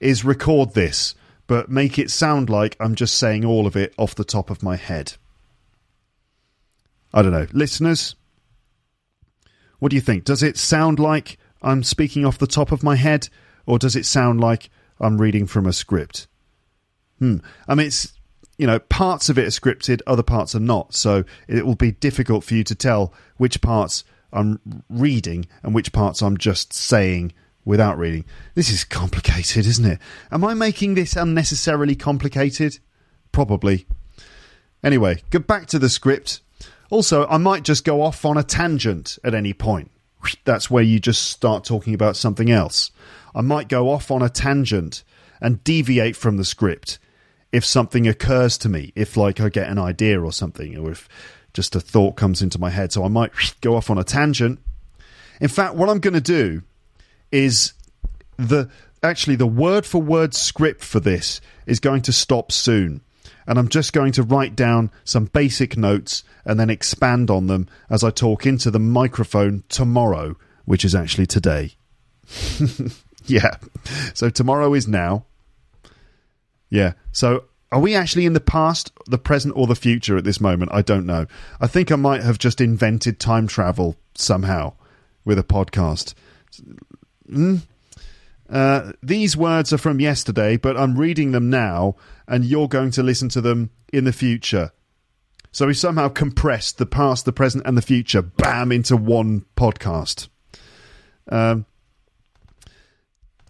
is 0.00 0.24
record 0.24 0.74
this, 0.74 1.14
but 1.46 1.70
make 1.70 1.98
it 1.98 2.10
sound 2.10 2.50
like 2.50 2.76
I'm 2.80 2.94
just 2.94 3.16
saying 3.16 3.44
all 3.44 3.66
of 3.66 3.76
it 3.76 3.94
off 3.96 4.14
the 4.14 4.24
top 4.24 4.50
of 4.50 4.62
my 4.62 4.76
head. 4.76 5.14
I 7.12 7.22
don't 7.22 7.32
know. 7.32 7.46
Listeners, 7.52 8.14
what 9.78 9.90
do 9.90 9.96
you 9.96 10.02
think? 10.02 10.24
Does 10.24 10.42
it 10.42 10.56
sound 10.56 10.98
like 10.98 11.38
I'm 11.62 11.82
speaking 11.82 12.24
off 12.24 12.38
the 12.38 12.46
top 12.46 12.72
of 12.72 12.82
my 12.82 12.96
head, 12.96 13.28
or 13.66 13.78
does 13.78 13.96
it 13.96 14.06
sound 14.06 14.40
like 14.40 14.70
I'm 15.00 15.20
reading 15.20 15.46
from 15.46 15.66
a 15.66 15.72
script? 15.72 16.26
Hmm. 17.18 17.38
I 17.66 17.74
mean, 17.74 17.88
it's 17.88 18.12
you 18.58 18.66
know, 18.66 18.80
parts 18.80 19.28
of 19.28 19.38
it 19.38 19.46
are 19.46 19.50
scripted, 19.50 20.00
other 20.06 20.22
parts 20.22 20.54
are 20.54 20.60
not. 20.60 20.92
So 20.92 21.24
it 21.46 21.64
will 21.64 21.76
be 21.76 21.92
difficult 21.92 22.44
for 22.44 22.54
you 22.54 22.64
to 22.64 22.74
tell 22.74 23.14
which 23.36 23.60
parts 23.60 24.04
I'm 24.32 24.60
reading 24.90 25.46
and 25.62 25.74
which 25.74 25.92
parts 25.92 26.20
I'm 26.20 26.36
just 26.36 26.72
saying 26.72 27.32
without 27.64 27.96
reading. 27.98 28.24
This 28.54 28.68
is 28.68 28.82
complicated, 28.84 29.64
isn't 29.64 29.84
it? 29.84 30.00
Am 30.32 30.44
I 30.44 30.54
making 30.54 30.94
this 30.94 31.16
unnecessarily 31.16 31.94
complicated? 31.94 32.78
Probably. 33.30 33.86
Anyway, 34.82 35.22
get 35.30 35.46
back 35.46 35.66
to 35.66 35.78
the 35.78 35.88
script. 35.88 36.40
Also, 36.90 37.26
I 37.28 37.36
might 37.36 37.62
just 37.62 37.84
go 37.84 38.02
off 38.02 38.24
on 38.24 38.36
a 38.36 38.42
tangent 38.42 39.18
at 39.22 39.34
any 39.34 39.52
point 39.52 39.90
that's 40.44 40.70
where 40.70 40.82
you 40.82 40.98
just 40.98 41.30
start 41.30 41.64
talking 41.64 41.94
about 41.94 42.16
something 42.16 42.50
else. 42.50 42.90
I 43.34 43.40
might 43.40 43.68
go 43.68 43.90
off 43.90 44.10
on 44.10 44.22
a 44.22 44.28
tangent 44.28 45.04
and 45.40 45.62
deviate 45.64 46.16
from 46.16 46.36
the 46.36 46.44
script 46.44 46.98
if 47.52 47.64
something 47.64 48.06
occurs 48.06 48.58
to 48.58 48.68
me, 48.68 48.92
if 48.94 49.16
like 49.16 49.40
I 49.40 49.48
get 49.48 49.68
an 49.68 49.78
idea 49.78 50.20
or 50.20 50.32
something, 50.32 50.76
or 50.76 50.90
if 50.90 51.08
just 51.54 51.74
a 51.74 51.80
thought 51.80 52.16
comes 52.16 52.42
into 52.42 52.58
my 52.58 52.70
head. 52.70 52.92
So 52.92 53.04
I 53.04 53.08
might 53.08 53.32
go 53.60 53.76
off 53.76 53.90
on 53.90 53.98
a 53.98 54.04
tangent. 54.04 54.60
In 55.40 55.48
fact, 55.48 55.74
what 55.74 55.88
I'm 55.88 56.00
going 56.00 56.14
to 56.14 56.20
do 56.20 56.62
is 57.32 57.72
the 58.36 58.68
actually 59.02 59.36
the 59.36 59.46
word 59.46 59.86
for 59.86 60.02
word 60.02 60.34
script 60.34 60.82
for 60.82 61.00
this 61.00 61.40
is 61.66 61.80
going 61.80 62.02
to 62.02 62.12
stop 62.12 62.50
soon 62.50 63.00
and 63.48 63.58
I'm 63.58 63.68
just 63.68 63.94
going 63.94 64.12
to 64.12 64.22
write 64.22 64.54
down 64.54 64.92
some 65.04 65.24
basic 65.24 65.76
notes 65.76 66.22
and 66.44 66.60
then 66.60 66.68
expand 66.68 67.30
on 67.30 67.46
them 67.46 67.66
as 67.88 68.04
I 68.04 68.10
talk 68.10 68.44
into 68.44 68.70
the 68.70 68.78
microphone 68.78 69.64
tomorrow, 69.70 70.36
which 70.66 70.84
is 70.84 70.94
actually 70.94 71.26
today. 71.26 71.72
yeah. 73.24 73.56
So 74.12 74.28
tomorrow 74.28 74.74
is 74.74 74.86
now. 74.86 75.24
Yeah. 76.68 76.92
So 77.10 77.44
are 77.72 77.80
we 77.80 77.94
actually 77.94 78.26
in 78.26 78.34
the 78.34 78.40
past, 78.40 78.92
the 79.06 79.16
present, 79.16 79.56
or 79.56 79.66
the 79.66 79.74
future 79.74 80.18
at 80.18 80.24
this 80.24 80.42
moment? 80.42 80.70
I 80.74 80.82
don't 80.82 81.06
know. 81.06 81.26
I 81.58 81.66
think 81.66 81.90
I 81.90 81.96
might 81.96 82.22
have 82.22 82.38
just 82.38 82.60
invented 82.60 83.18
time 83.18 83.46
travel 83.46 83.96
somehow 84.14 84.74
with 85.24 85.38
a 85.38 85.42
podcast. 85.42 86.12
Mm? 87.30 87.62
Uh, 88.48 88.92
these 89.02 89.36
words 89.36 89.72
are 89.72 89.78
from 89.78 90.00
yesterday, 90.00 90.56
but 90.56 90.76
I'm 90.76 90.98
reading 90.98 91.32
them 91.32 91.50
now, 91.50 91.96
and 92.28 92.44
you're 92.44 92.68
going 92.68 92.92
to 92.92 93.02
listen 93.02 93.28
to 93.30 93.40
them 93.40 93.70
in 93.92 94.04
the 94.04 94.12
future. 94.12 94.70
So 95.50 95.66
we 95.66 95.74
somehow 95.74 96.08
compressed 96.08 96.78
the 96.78 96.86
past, 96.86 97.24
the 97.24 97.32
present, 97.32 97.66
and 97.66 97.76
the 97.76 97.82
future, 97.82 98.22
bam, 98.22 98.70
into 98.70 98.96
one 98.96 99.46
podcast. 99.56 100.28
Um, 101.28 101.66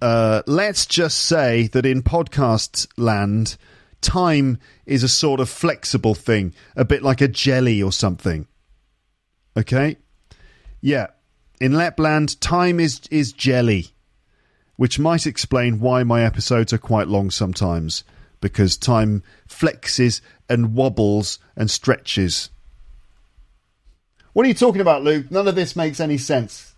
uh, 0.00 0.42
let's 0.46 0.86
just 0.86 1.18
say 1.18 1.66
that 1.68 1.84
in 1.84 2.02
podcast 2.02 2.86
land, 2.96 3.56
time 4.00 4.58
is 4.86 5.02
a 5.02 5.08
sort 5.08 5.40
of 5.40 5.50
flexible 5.50 6.14
thing, 6.14 6.54
a 6.76 6.84
bit 6.84 7.02
like 7.02 7.20
a 7.20 7.28
jelly 7.28 7.82
or 7.82 7.92
something. 7.92 8.46
Okay? 9.56 9.96
Yeah. 10.80 11.08
In 11.60 11.72
Lapland, 11.72 12.40
time 12.40 12.78
is, 12.78 13.00
is 13.10 13.32
jelly 13.32 13.92
which 14.78 14.96
might 14.96 15.26
explain 15.26 15.80
why 15.80 16.04
my 16.04 16.22
episodes 16.22 16.72
are 16.72 16.78
quite 16.78 17.08
long 17.08 17.32
sometimes, 17.32 18.04
because 18.40 18.76
time 18.76 19.22
flexes 19.48 20.20
and 20.48 20.74
wobbles 20.74 21.38
and 21.56 21.70
stretches. 21.70 22.50
What 24.32 24.44
are 24.44 24.48
you 24.48 24.54
talking 24.54 24.80
about, 24.80 25.02
Luke? 25.02 25.30
None 25.30 25.48
of 25.48 25.54
this 25.54 25.74
makes 25.74 26.00
any 26.00 26.18
sense. 26.18 26.74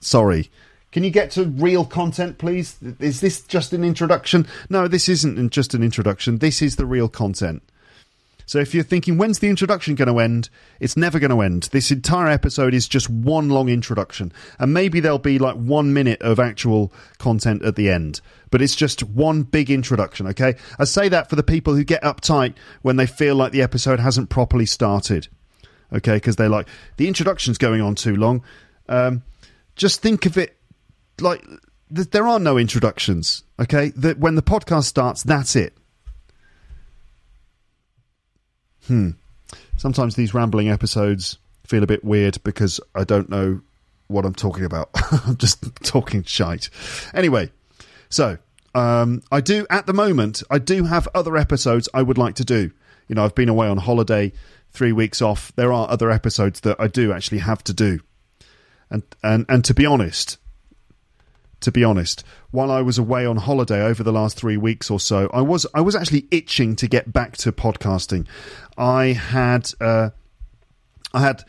Sorry. 0.00 0.50
Can 0.92 1.04
you 1.04 1.10
get 1.10 1.30
to 1.32 1.44
real 1.44 1.84
content, 1.84 2.38
please? 2.38 2.76
Is 2.98 3.20
this 3.20 3.42
just 3.42 3.72
an 3.72 3.84
introduction? 3.84 4.46
No, 4.68 4.88
this 4.88 5.08
isn't 5.08 5.50
just 5.50 5.72
an 5.72 5.84
introduction. 5.84 6.38
This 6.38 6.60
is 6.60 6.76
the 6.76 6.86
real 6.86 7.08
content. 7.08 7.62
So 8.50 8.58
if 8.58 8.74
you're 8.74 8.82
thinking, 8.82 9.16
when's 9.16 9.38
the 9.38 9.48
introduction 9.48 9.94
going 9.94 10.08
to 10.08 10.18
end? 10.18 10.50
It's 10.80 10.96
never 10.96 11.20
going 11.20 11.30
to 11.30 11.40
end. 11.40 11.68
This 11.70 11.92
entire 11.92 12.26
episode 12.26 12.74
is 12.74 12.88
just 12.88 13.08
one 13.08 13.48
long 13.48 13.68
introduction. 13.68 14.32
And 14.58 14.74
maybe 14.74 14.98
there'll 14.98 15.20
be 15.20 15.38
like 15.38 15.54
one 15.54 15.92
minute 15.92 16.20
of 16.20 16.40
actual 16.40 16.92
content 17.18 17.64
at 17.64 17.76
the 17.76 17.88
end. 17.88 18.20
But 18.50 18.60
it's 18.60 18.74
just 18.74 19.04
one 19.04 19.44
big 19.44 19.70
introduction, 19.70 20.26
okay? 20.26 20.56
I 20.80 20.84
say 20.84 21.08
that 21.10 21.30
for 21.30 21.36
the 21.36 21.44
people 21.44 21.76
who 21.76 21.84
get 21.84 22.02
uptight 22.02 22.54
when 22.82 22.96
they 22.96 23.06
feel 23.06 23.36
like 23.36 23.52
the 23.52 23.62
episode 23.62 24.00
hasn't 24.00 24.30
properly 24.30 24.66
started. 24.66 25.28
Okay, 25.92 26.16
because 26.16 26.34
they're 26.34 26.48
like, 26.48 26.66
the 26.96 27.06
introduction's 27.06 27.56
going 27.56 27.80
on 27.80 27.94
too 27.94 28.16
long. 28.16 28.42
Um, 28.88 29.22
just 29.76 30.02
think 30.02 30.26
of 30.26 30.36
it 30.36 30.56
like 31.20 31.46
th- 31.94 32.10
there 32.10 32.26
are 32.26 32.40
no 32.40 32.58
introductions, 32.58 33.44
okay? 33.60 33.90
That 33.90 34.18
when 34.18 34.34
the 34.34 34.42
podcast 34.42 34.86
starts, 34.86 35.22
that's 35.22 35.54
it. 35.54 35.76
Hmm. 38.90 39.10
Sometimes 39.76 40.16
these 40.16 40.34
rambling 40.34 40.68
episodes 40.68 41.38
feel 41.64 41.84
a 41.84 41.86
bit 41.86 42.02
weird 42.04 42.42
because 42.42 42.80
I 42.92 43.04
don't 43.04 43.28
know 43.28 43.60
what 44.08 44.24
I'm 44.24 44.34
talking 44.34 44.64
about. 44.64 44.90
I'm 45.28 45.36
just 45.36 45.62
talking 45.84 46.24
shite. 46.24 46.70
Anyway, 47.14 47.52
so 48.08 48.36
um, 48.74 49.22
I 49.30 49.40
do 49.42 49.64
at 49.70 49.86
the 49.86 49.92
moment. 49.92 50.42
I 50.50 50.58
do 50.58 50.82
have 50.82 51.06
other 51.14 51.36
episodes 51.36 51.88
I 51.94 52.02
would 52.02 52.18
like 52.18 52.34
to 52.34 52.44
do. 52.44 52.72
You 53.06 53.14
know, 53.14 53.24
I've 53.24 53.36
been 53.36 53.48
away 53.48 53.68
on 53.68 53.76
holiday, 53.76 54.32
three 54.72 54.90
weeks 54.90 55.22
off. 55.22 55.52
There 55.54 55.72
are 55.72 55.88
other 55.88 56.10
episodes 56.10 56.58
that 56.62 56.74
I 56.80 56.88
do 56.88 57.12
actually 57.12 57.38
have 57.38 57.62
to 57.62 57.72
do, 57.72 58.00
and 58.90 59.04
and 59.22 59.46
and 59.48 59.64
to 59.66 59.72
be 59.72 59.86
honest, 59.86 60.36
to 61.60 61.72
be 61.72 61.84
honest, 61.84 62.24
while 62.50 62.70
I 62.70 62.80
was 62.80 62.98
away 62.98 63.26
on 63.26 63.36
holiday 63.36 63.82
over 63.82 64.02
the 64.02 64.12
last 64.12 64.36
three 64.36 64.56
weeks 64.56 64.90
or 64.90 64.98
so, 64.98 65.30
I 65.32 65.42
was 65.42 65.66
I 65.74 65.80
was 65.80 65.94
actually 65.94 66.26
itching 66.30 66.76
to 66.76 66.88
get 66.88 67.12
back 67.12 67.36
to 67.38 67.52
podcasting. 67.52 68.26
I 68.76 69.06
had 69.06 69.70
uh, 69.80 70.10
I 71.12 71.20
had 71.20 71.44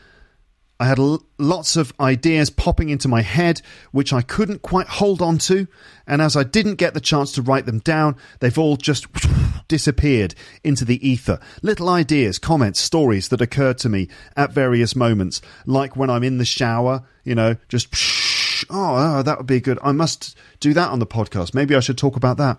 I 0.78 0.86
had 0.86 0.98
lots 1.38 1.76
of 1.76 1.92
ideas 2.00 2.50
popping 2.50 2.88
into 2.88 3.06
my 3.06 3.22
head 3.22 3.62
which 3.92 4.12
I 4.12 4.20
couldn't 4.20 4.62
quite 4.62 4.88
hold 4.88 5.22
on 5.22 5.38
to, 5.38 5.68
and 6.08 6.20
as 6.20 6.36
I 6.36 6.42
didn't 6.42 6.74
get 6.74 6.92
the 6.92 7.00
chance 7.00 7.30
to 7.32 7.42
write 7.42 7.66
them 7.66 7.78
down, 7.78 8.16
they've 8.40 8.58
all 8.58 8.76
just 8.76 9.06
disappeared 9.68 10.34
into 10.64 10.84
the 10.84 11.06
ether. 11.08 11.38
Little 11.62 11.88
ideas, 11.88 12.38
comments, 12.38 12.80
stories 12.80 13.28
that 13.28 13.40
occurred 13.40 13.78
to 13.78 13.88
me 13.88 14.08
at 14.36 14.52
various 14.52 14.96
moments, 14.96 15.40
like 15.66 15.96
when 15.96 16.10
I'm 16.10 16.24
in 16.24 16.38
the 16.38 16.44
shower, 16.44 17.04
you 17.22 17.36
know, 17.36 17.56
just 17.68 17.94
oh, 18.70 19.18
oh, 19.18 19.22
that 19.22 19.38
would 19.38 19.46
be 19.46 19.60
good. 19.60 19.78
I 19.82 19.92
must 19.92 20.36
do 20.60 20.72
that 20.74 20.90
on 20.90 20.98
the 20.98 21.06
podcast. 21.06 21.54
Maybe 21.54 21.74
I 21.74 21.80
should 21.80 21.98
talk 21.98 22.16
about 22.16 22.36
that. 22.38 22.58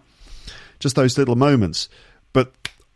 Just 0.80 0.96
those 0.96 1.18
little 1.18 1.36
moments. 1.36 1.90
But 2.34 2.54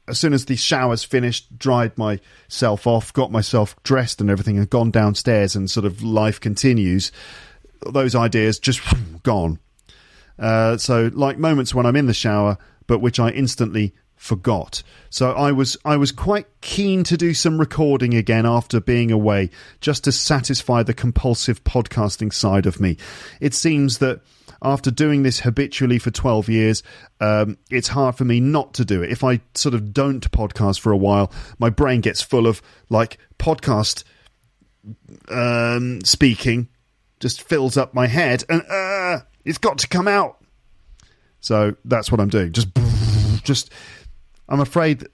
as 0.07 0.19
soon 0.19 0.33
as 0.33 0.45
the 0.45 0.55
shower's 0.55 1.03
finished, 1.03 1.57
dried 1.57 1.97
myself 1.97 2.87
off, 2.87 3.13
got 3.13 3.31
myself 3.31 3.75
dressed 3.83 4.21
and 4.21 4.29
everything, 4.29 4.57
and 4.57 4.69
gone 4.69 4.91
downstairs, 4.91 5.55
and 5.55 5.69
sort 5.69 5.85
of 5.85 6.01
life 6.01 6.39
continues, 6.39 7.11
those 7.85 8.15
ideas 8.15 8.59
just 8.59 8.81
gone. 9.23 9.59
Uh, 10.39 10.77
so, 10.77 11.09
like 11.13 11.37
moments 11.37 11.73
when 11.73 11.85
I'm 11.85 11.95
in 11.95 12.05
the 12.05 12.13
shower, 12.13 12.57
but 12.85 12.99
which 12.99 13.19
I 13.19 13.29
instantly 13.29 13.93
forgot. 14.17 14.83
So 15.09 15.31
I 15.31 15.53
was 15.53 15.77
I 15.85 15.95
was 15.95 16.11
quite 16.11 16.47
keen 16.61 17.03
to 17.05 17.15
do 17.15 17.33
some 17.33 17.59
recording 17.59 18.13
again 18.13 18.45
after 18.45 18.81
being 18.81 19.11
away, 19.11 19.51
just 19.79 20.03
to 20.03 20.11
satisfy 20.11 20.83
the 20.83 20.93
compulsive 20.93 21.63
podcasting 21.63 22.33
side 22.33 22.65
of 22.65 22.81
me. 22.81 22.97
It 23.39 23.53
seems 23.53 23.99
that 23.99 24.21
after 24.61 24.89
doing 24.91 25.23
this 25.23 25.39
habitually 25.39 25.99
for 25.99 26.11
12 26.11 26.49
years, 26.49 26.83
um, 27.21 27.57
it's 27.69 27.87
hard 27.87 28.15
for 28.15 28.25
me 28.25 28.39
not 28.39 28.73
to 28.73 28.85
do 28.85 29.03
it. 29.03 29.11
If 29.11 29.23
I 29.23 29.39
sort 29.53 29.75
of 29.75 29.93
don't 29.93 30.29
podcast 30.31 30.79
for 30.79 30.91
a 30.91 30.97
while, 30.97 31.31
my 31.59 31.69
brain 31.69 32.01
gets 32.01 32.21
full 32.21 32.47
of 32.47 32.61
like 32.89 33.17
podcast 33.37 34.03
um, 35.29 36.01
speaking, 36.03 36.69
just 37.19 37.41
fills 37.41 37.77
up 37.77 37.93
my 37.93 38.07
head, 38.07 38.43
and 38.49 38.63
uh, 38.69 39.19
it's 39.45 39.57
got 39.57 39.79
to 39.79 39.87
come 39.87 40.07
out. 40.07 40.37
So 41.39 41.75
that's 41.85 42.11
what 42.11 42.19
I'm 42.19 42.29
doing. 42.29 42.51
Just, 42.51 42.69
just 43.43 43.71
I'm 44.49 44.59
afraid 44.59 45.07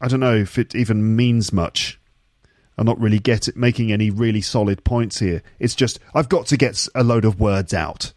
I 0.00 0.08
don't 0.08 0.20
know 0.20 0.34
if 0.34 0.58
it 0.58 0.74
even 0.74 1.16
means 1.16 1.52
much. 1.52 1.98
I'm 2.78 2.86
not 2.86 3.00
really 3.00 3.18
get 3.18 3.48
it, 3.48 3.56
making 3.56 3.90
any 3.90 4.10
really 4.10 4.42
solid 4.42 4.84
points 4.84 5.18
here. 5.18 5.42
It's 5.58 5.74
just 5.74 5.98
I've 6.14 6.28
got 6.28 6.46
to 6.46 6.56
get 6.56 6.86
a 6.94 7.02
load 7.02 7.24
of 7.24 7.40
words 7.40 7.72
out. 7.72 8.12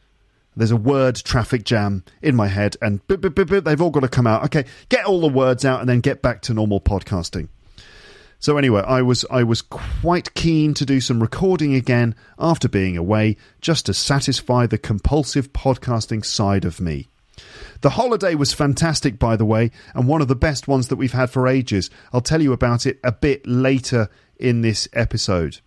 There's 0.55 0.71
a 0.71 0.77
word 0.77 1.15
traffic 1.15 1.63
jam 1.63 2.03
in 2.21 2.35
my 2.35 2.47
head, 2.47 2.75
and 2.81 2.99
they've 3.07 3.81
all 3.81 3.91
got 3.91 4.01
to 4.01 4.09
come 4.09 4.27
out. 4.27 4.43
Okay, 4.45 4.65
get 4.89 5.05
all 5.05 5.21
the 5.21 5.29
words 5.29 5.63
out, 5.63 5.79
and 5.79 5.87
then 5.87 6.01
get 6.01 6.21
back 6.21 6.41
to 6.43 6.53
normal 6.53 6.81
podcasting. 6.81 7.47
So 8.39 8.57
anyway, 8.57 8.83
I 8.85 9.01
was 9.01 9.25
I 9.29 9.43
was 9.43 9.61
quite 9.61 10.33
keen 10.33 10.73
to 10.73 10.85
do 10.85 10.99
some 10.99 11.21
recording 11.21 11.75
again 11.75 12.15
after 12.37 12.67
being 12.67 12.97
away, 12.97 13.37
just 13.61 13.85
to 13.85 13.93
satisfy 13.93 14.65
the 14.65 14.77
compulsive 14.77 15.53
podcasting 15.53 16.25
side 16.25 16.65
of 16.65 16.81
me. 16.81 17.07
The 17.81 17.91
holiday 17.91 18.35
was 18.35 18.53
fantastic, 18.53 19.17
by 19.17 19.35
the 19.35 19.45
way, 19.45 19.71
and 19.93 20.07
one 20.07 20.21
of 20.21 20.27
the 20.27 20.35
best 20.35 20.67
ones 20.67 20.89
that 20.89 20.97
we've 20.97 21.13
had 21.13 21.29
for 21.29 21.47
ages. 21.47 21.89
I'll 22.11 22.21
tell 22.21 22.41
you 22.41 22.51
about 22.51 22.85
it 22.85 22.99
a 23.03 23.11
bit 23.11 23.45
later 23.47 24.09
in 24.37 24.61
this 24.61 24.87
episode. 24.93 25.59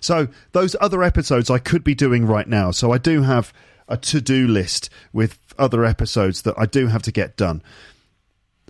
So, 0.00 0.28
those 0.52 0.76
other 0.80 1.02
episodes 1.02 1.50
I 1.50 1.58
could 1.58 1.84
be 1.84 1.94
doing 1.94 2.24
right 2.24 2.48
now. 2.48 2.70
So, 2.70 2.92
I 2.92 2.98
do 2.98 3.22
have 3.22 3.52
a 3.88 3.96
to 3.96 4.20
do 4.20 4.46
list 4.46 4.90
with 5.12 5.38
other 5.58 5.84
episodes 5.84 6.42
that 6.42 6.54
I 6.56 6.66
do 6.66 6.86
have 6.86 7.02
to 7.02 7.12
get 7.12 7.36
done. 7.36 7.62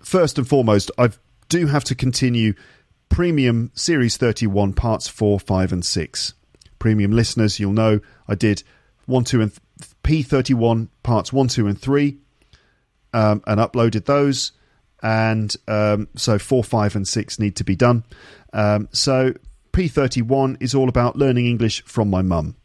First 0.02 0.38
and 0.38 0.48
foremost, 0.48 0.90
I 0.96 1.10
do 1.48 1.66
have 1.66 1.84
to 1.84 1.94
continue 1.94 2.54
Premium 3.08 3.70
Series 3.74 4.16
31 4.16 4.72
Parts 4.74 5.08
4, 5.08 5.40
5, 5.40 5.72
and 5.72 5.84
6. 5.84 6.34
Premium 6.78 7.12
listeners, 7.12 7.58
you'll 7.58 7.72
know 7.72 8.00
I 8.26 8.34
did 8.34 8.62
1, 9.08 9.24
2, 9.24 9.40
and 9.40 9.52
P31 10.04 10.88
parts 11.02 11.32
1, 11.32 11.48
2, 11.48 11.66
and 11.66 11.80
3 11.80 12.18
um, 13.12 13.42
and 13.46 13.60
uploaded 13.60 14.04
those. 14.04 14.52
And 15.02 15.54
um, 15.66 16.08
so 16.16 16.38
4, 16.38 16.62
5, 16.62 16.96
and 16.96 17.08
6 17.08 17.38
need 17.38 17.56
to 17.56 17.64
be 17.64 17.76
done. 17.76 18.04
Um, 18.52 18.88
so 18.92 19.34
P31 19.72 20.56
is 20.60 20.74
all 20.74 20.88
about 20.88 21.16
learning 21.16 21.46
English 21.46 21.82
from 21.84 22.10
my 22.10 22.22
mum. 22.22 22.56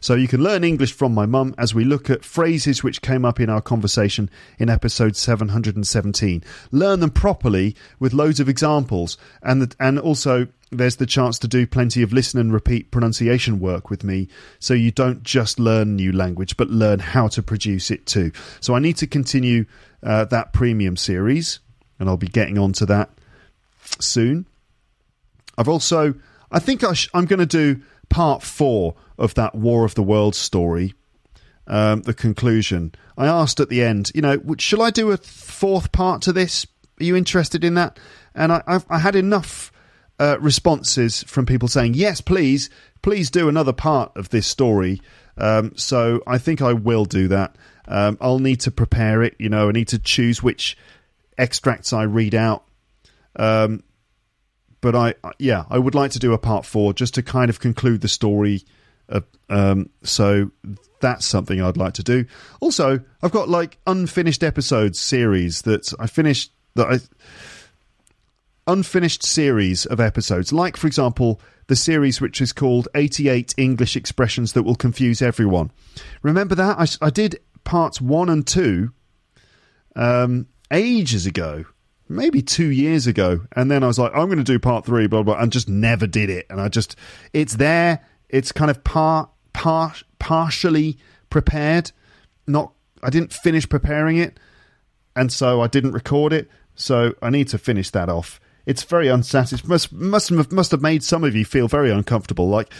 So 0.00 0.14
you 0.14 0.26
can 0.26 0.42
learn 0.42 0.64
English 0.64 0.92
from 0.92 1.14
my 1.14 1.26
mum 1.26 1.54
as 1.58 1.74
we 1.74 1.84
look 1.84 2.10
at 2.10 2.24
phrases 2.24 2.82
which 2.82 3.02
came 3.02 3.24
up 3.24 3.38
in 3.38 3.48
our 3.48 3.60
conversation 3.60 4.28
in 4.58 4.68
episode 4.68 5.14
717. 5.14 6.42
Learn 6.72 6.98
them 6.98 7.10
properly 7.10 7.76
with 8.00 8.12
loads 8.12 8.40
of 8.40 8.48
examples 8.48 9.16
and 9.42 9.74
and 9.78 10.00
also 10.00 10.48
there's 10.72 10.96
the 10.96 11.06
chance 11.06 11.38
to 11.40 11.48
do 11.48 11.66
plenty 11.66 12.02
of 12.02 12.12
listen 12.12 12.40
and 12.40 12.52
repeat 12.52 12.90
pronunciation 12.90 13.60
work 13.60 13.90
with 13.90 14.02
me 14.02 14.28
so 14.58 14.74
you 14.74 14.90
don't 14.90 15.22
just 15.22 15.60
learn 15.60 15.94
new 15.94 16.12
language 16.12 16.56
but 16.56 16.70
learn 16.70 16.98
how 16.98 17.28
to 17.28 17.42
produce 17.42 17.90
it 17.90 18.06
too. 18.06 18.32
So 18.60 18.74
I 18.74 18.78
need 18.78 18.96
to 18.96 19.06
continue 19.06 19.66
uh, 20.02 20.24
that 20.26 20.52
premium 20.52 20.96
series 20.96 21.60
and 22.00 22.08
I'll 22.08 22.16
be 22.16 22.26
getting 22.26 22.58
onto 22.58 22.86
that 22.86 23.10
soon. 24.00 24.46
I've 25.58 25.68
also 25.68 26.14
I 26.50 26.58
think 26.58 26.84
I 26.84 26.94
am 27.14 27.26
going 27.26 27.40
to 27.40 27.46
do 27.46 27.82
part 28.08 28.42
4 28.42 28.94
of 29.18 29.34
that 29.34 29.54
War 29.54 29.84
of 29.84 29.94
the 29.94 30.02
Worlds 30.02 30.38
story, 30.38 30.94
um, 31.66 32.02
the 32.02 32.14
conclusion. 32.14 32.94
I 33.16 33.26
asked 33.26 33.58
at 33.60 33.68
the 33.68 33.82
end, 33.82 34.12
you 34.14 34.20
know, 34.20 34.38
shall 34.58 34.82
I 34.82 34.90
do 34.90 35.12
a 35.12 35.16
fourth 35.16 35.92
part 35.92 36.22
to 36.22 36.32
this? 36.32 36.66
Are 37.00 37.04
you 37.04 37.16
interested 37.16 37.64
in 37.64 37.74
that? 37.74 37.98
And 38.34 38.52
I, 38.52 38.62
I've, 38.66 38.86
I 38.90 38.98
had 38.98 39.16
enough 39.16 39.71
uh, 40.22 40.38
responses 40.38 41.24
from 41.24 41.46
people 41.46 41.66
saying, 41.66 41.94
yes, 41.94 42.20
please, 42.20 42.70
please 43.02 43.28
do 43.28 43.48
another 43.48 43.72
part 43.72 44.12
of 44.16 44.28
this 44.28 44.46
story. 44.46 45.02
Um, 45.36 45.72
so 45.76 46.22
I 46.28 46.38
think 46.38 46.62
I 46.62 46.74
will 46.74 47.04
do 47.04 47.26
that. 47.26 47.56
Um, 47.88 48.18
I'll 48.20 48.38
need 48.38 48.60
to 48.60 48.70
prepare 48.70 49.24
it. 49.24 49.34
You 49.40 49.48
know, 49.48 49.68
I 49.68 49.72
need 49.72 49.88
to 49.88 49.98
choose 49.98 50.40
which 50.40 50.78
extracts 51.36 51.92
I 51.92 52.04
read 52.04 52.36
out. 52.36 52.62
Um, 53.34 53.82
but 54.80 54.94
I, 54.94 55.14
yeah, 55.40 55.64
I 55.68 55.78
would 55.78 55.96
like 55.96 56.12
to 56.12 56.20
do 56.20 56.32
a 56.34 56.38
part 56.38 56.66
four 56.66 56.92
just 56.92 57.14
to 57.14 57.22
kind 57.24 57.50
of 57.50 57.58
conclude 57.58 58.00
the 58.00 58.08
story 58.08 58.62
uh, 59.08 59.22
um, 59.50 59.90
so 60.04 60.50
that's 61.00 61.26
something 61.26 61.60
I'd 61.60 61.76
like 61.76 61.94
to 61.94 62.02
do. 62.04 62.24
Also, 62.60 63.00
I've 63.22 63.32
got 63.32 63.48
like 63.48 63.78
unfinished 63.86 64.44
episodes 64.44 65.00
series 65.00 65.62
that 65.62 65.92
I 65.98 66.06
finished 66.06 66.52
that 66.76 66.86
I 66.86 66.98
unfinished 68.66 69.22
series 69.24 69.86
of 69.86 70.00
episodes, 70.00 70.52
like 70.52 70.76
for 70.76 70.86
example 70.86 71.40
the 71.68 71.76
series 71.76 72.20
which 72.20 72.40
is 72.40 72.52
called 72.52 72.88
88 72.94 73.54
English 73.56 73.96
expressions 73.96 74.52
that 74.52 74.64
will 74.64 74.74
confuse 74.74 75.22
everyone. 75.22 75.70
Remember 76.22 76.54
that 76.54 76.78
I, 76.78 77.06
I 77.06 77.10
did 77.10 77.40
parts 77.64 78.00
one 78.00 78.28
and 78.28 78.46
two 78.46 78.92
um, 79.96 80.48
ages 80.70 81.26
ago, 81.26 81.64
maybe 82.08 82.42
two 82.42 82.70
years 82.70 83.06
ago, 83.06 83.42
and 83.54 83.70
then 83.70 83.82
I 83.84 83.86
was 83.86 83.98
like, 83.98 84.12
I'm 84.14 84.26
going 84.26 84.38
to 84.38 84.44
do 84.44 84.58
part 84.58 84.84
three, 84.84 85.06
blah 85.06 85.22
blah, 85.22 85.38
and 85.38 85.52
just 85.52 85.68
never 85.68 86.06
did 86.06 86.30
it. 86.30 86.46
And 86.50 86.60
I 86.60 86.68
just, 86.68 86.96
it's 87.32 87.56
there 87.56 88.04
it's 88.32 88.50
kind 88.50 88.70
of 88.70 88.82
par, 88.82 89.28
par 89.52 89.94
partially 90.18 90.98
prepared. 91.30 91.92
Not 92.46 92.72
I 93.02 93.10
didn't 93.10 93.32
finish 93.32 93.68
preparing 93.68 94.16
it, 94.16 94.40
and 95.14 95.30
so 95.30 95.60
I 95.60 95.68
didn't 95.68 95.92
record 95.92 96.32
it. 96.32 96.50
So 96.74 97.14
I 97.22 97.30
need 97.30 97.48
to 97.48 97.58
finish 97.58 97.90
that 97.90 98.08
off. 98.08 98.40
It's 98.66 98.82
very 98.82 99.08
unsatisfying. 99.08 99.68
Must 99.68 99.92
must 99.92 100.28
have, 100.28 100.52
must 100.52 100.70
have 100.70 100.82
made 100.82 101.02
some 101.02 101.24
of 101.24 101.34
you 101.34 101.44
feel 101.44 101.68
very 101.68 101.90
uncomfortable. 101.90 102.48
Like, 102.48 102.72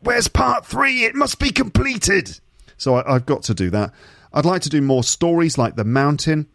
where's 0.00 0.28
part 0.28 0.66
three? 0.66 1.04
It 1.04 1.14
must 1.14 1.38
be 1.38 1.50
completed. 1.50 2.38
So 2.76 2.96
I, 2.96 3.14
I've 3.14 3.26
got 3.26 3.42
to 3.44 3.54
do 3.54 3.70
that. 3.70 3.92
I'd 4.32 4.46
like 4.46 4.62
to 4.62 4.70
do 4.70 4.80
more 4.80 5.04
stories 5.04 5.58
like 5.58 5.76
the 5.76 5.84
mountain 5.84 6.48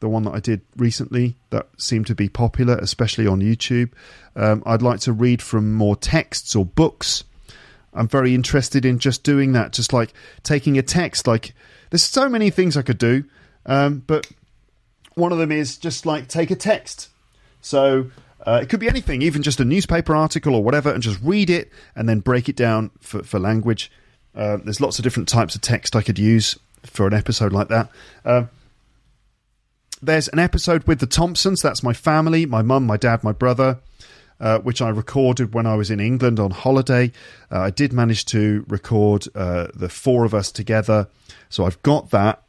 the 0.00 0.08
one 0.08 0.22
that 0.24 0.32
I 0.32 0.40
did 0.40 0.62
recently 0.76 1.36
that 1.50 1.68
seemed 1.76 2.06
to 2.08 2.14
be 2.14 2.28
popular, 2.28 2.76
especially 2.78 3.26
on 3.26 3.40
YouTube. 3.40 3.92
Um, 4.34 4.62
I'd 4.66 4.82
like 4.82 5.00
to 5.00 5.12
read 5.12 5.40
from 5.42 5.74
more 5.74 5.94
texts 5.94 6.56
or 6.56 6.64
books. 6.64 7.24
I'm 7.92 8.08
very 8.08 8.34
interested 8.34 8.84
in 8.84 8.98
just 8.98 9.22
doing 9.22 9.52
that, 9.52 9.72
just 9.72 9.92
like 9.92 10.12
taking 10.42 10.78
a 10.78 10.82
text. 10.82 11.26
Like, 11.26 11.54
there's 11.90 12.02
so 12.02 12.28
many 12.28 12.50
things 12.50 12.76
I 12.76 12.82
could 12.82 12.98
do, 12.98 13.24
um, 13.66 14.02
but 14.06 14.26
one 15.14 15.32
of 15.32 15.38
them 15.38 15.52
is 15.52 15.76
just 15.76 16.06
like 16.06 16.28
take 16.28 16.50
a 16.50 16.56
text. 16.56 17.08
So 17.60 18.10
Uh, 18.46 18.60
it 18.62 18.70
could 18.70 18.80
be 18.80 18.88
anything, 18.88 19.20
even 19.20 19.42
just 19.42 19.60
a 19.60 19.64
newspaper 19.64 20.16
article 20.16 20.54
or 20.54 20.64
whatever, 20.64 20.90
and 20.90 21.02
just 21.02 21.20
read 21.22 21.50
it 21.50 21.70
and 21.94 22.08
then 22.08 22.20
break 22.20 22.48
it 22.48 22.56
down 22.56 22.90
for, 22.98 23.22
for 23.22 23.38
language. 23.38 23.92
Uh, 24.34 24.56
there's 24.64 24.80
lots 24.80 24.98
of 24.98 25.02
different 25.02 25.28
types 25.28 25.54
of 25.54 25.60
text 25.60 25.94
I 25.94 26.00
could 26.00 26.18
use 26.18 26.58
for 26.84 27.06
an 27.06 27.12
episode 27.12 27.52
like 27.52 27.68
that. 27.68 27.90
Uh, 28.24 28.44
there's 30.00 30.28
an 30.28 30.38
episode 30.38 30.84
with 30.86 31.00
the 31.00 31.06
Thompsons. 31.06 31.60
That's 31.60 31.82
my 31.82 31.92
family, 31.92 32.46
my 32.46 32.62
mum, 32.62 32.86
my 32.86 32.96
dad, 32.96 33.22
my 33.22 33.32
brother, 33.32 33.80
uh, 34.40 34.60
which 34.60 34.80
I 34.80 34.88
recorded 34.88 35.52
when 35.52 35.66
I 35.66 35.74
was 35.74 35.90
in 35.90 36.00
England 36.00 36.40
on 36.40 36.50
holiday. 36.50 37.12
Uh, 37.52 37.60
I 37.60 37.70
did 37.70 37.92
manage 37.92 38.24
to 38.26 38.64
record 38.68 39.26
uh, 39.34 39.66
the 39.74 39.90
four 39.90 40.24
of 40.24 40.32
us 40.32 40.50
together. 40.50 41.08
So 41.50 41.66
I've 41.66 41.82
got 41.82 42.10
that. 42.10 42.42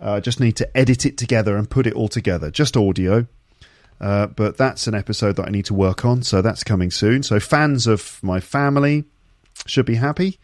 I 0.00 0.18
just 0.18 0.40
need 0.40 0.56
to 0.56 0.76
edit 0.76 1.06
it 1.06 1.16
together 1.16 1.56
and 1.56 1.70
put 1.70 1.86
it 1.86 1.94
all 1.94 2.08
together, 2.08 2.50
just 2.50 2.76
audio. 2.76 3.28
Uh, 4.00 4.26
but 4.26 4.56
that's 4.58 4.86
an 4.86 4.94
episode 4.94 5.36
that 5.36 5.46
I 5.46 5.50
need 5.50 5.64
to 5.66 5.74
work 5.74 6.04
on, 6.04 6.22
so 6.22 6.42
that's 6.42 6.62
coming 6.62 6.90
soon. 6.90 7.22
So 7.22 7.40
fans 7.40 7.86
of 7.86 8.18
my 8.22 8.40
family 8.40 9.04
should 9.66 9.86
be 9.86 9.94
happy 9.94 10.38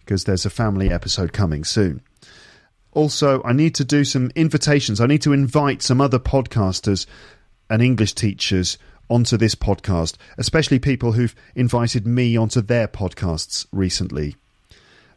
because 0.00 0.24
there's 0.24 0.44
a 0.44 0.50
family 0.50 0.90
episode 0.90 1.32
coming 1.32 1.64
soon. 1.64 2.02
Also, 2.92 3.42
I 3.44 3.52
need 3.52 3.74
to 3.76 3.84
do 3.84 4.04
some 4.04 4.30
invitations. 4.34 5.00
I 5.00 5.06
need 5.06 5.22
to 5.22 5.32
invite 5.32 5.82
some 5.82 6.00
other 6.00 6.18
podcasters 6.18 7.06
and 7.70 7.82
English 7.82 8.14
teachers 8.14 8.78
onto 9.10 9.36
this 9.36 9.54
podcast, 9.54 10.16
especially 10.36 10.78
people 10.78 11.12
who've 11.12 11.34
invited 11.54 12.06
me 12.06 12.36
onto 12.36 12.60
their 12.60 12.88
podcasts 12.88 13.66
recently. 13.72 14.36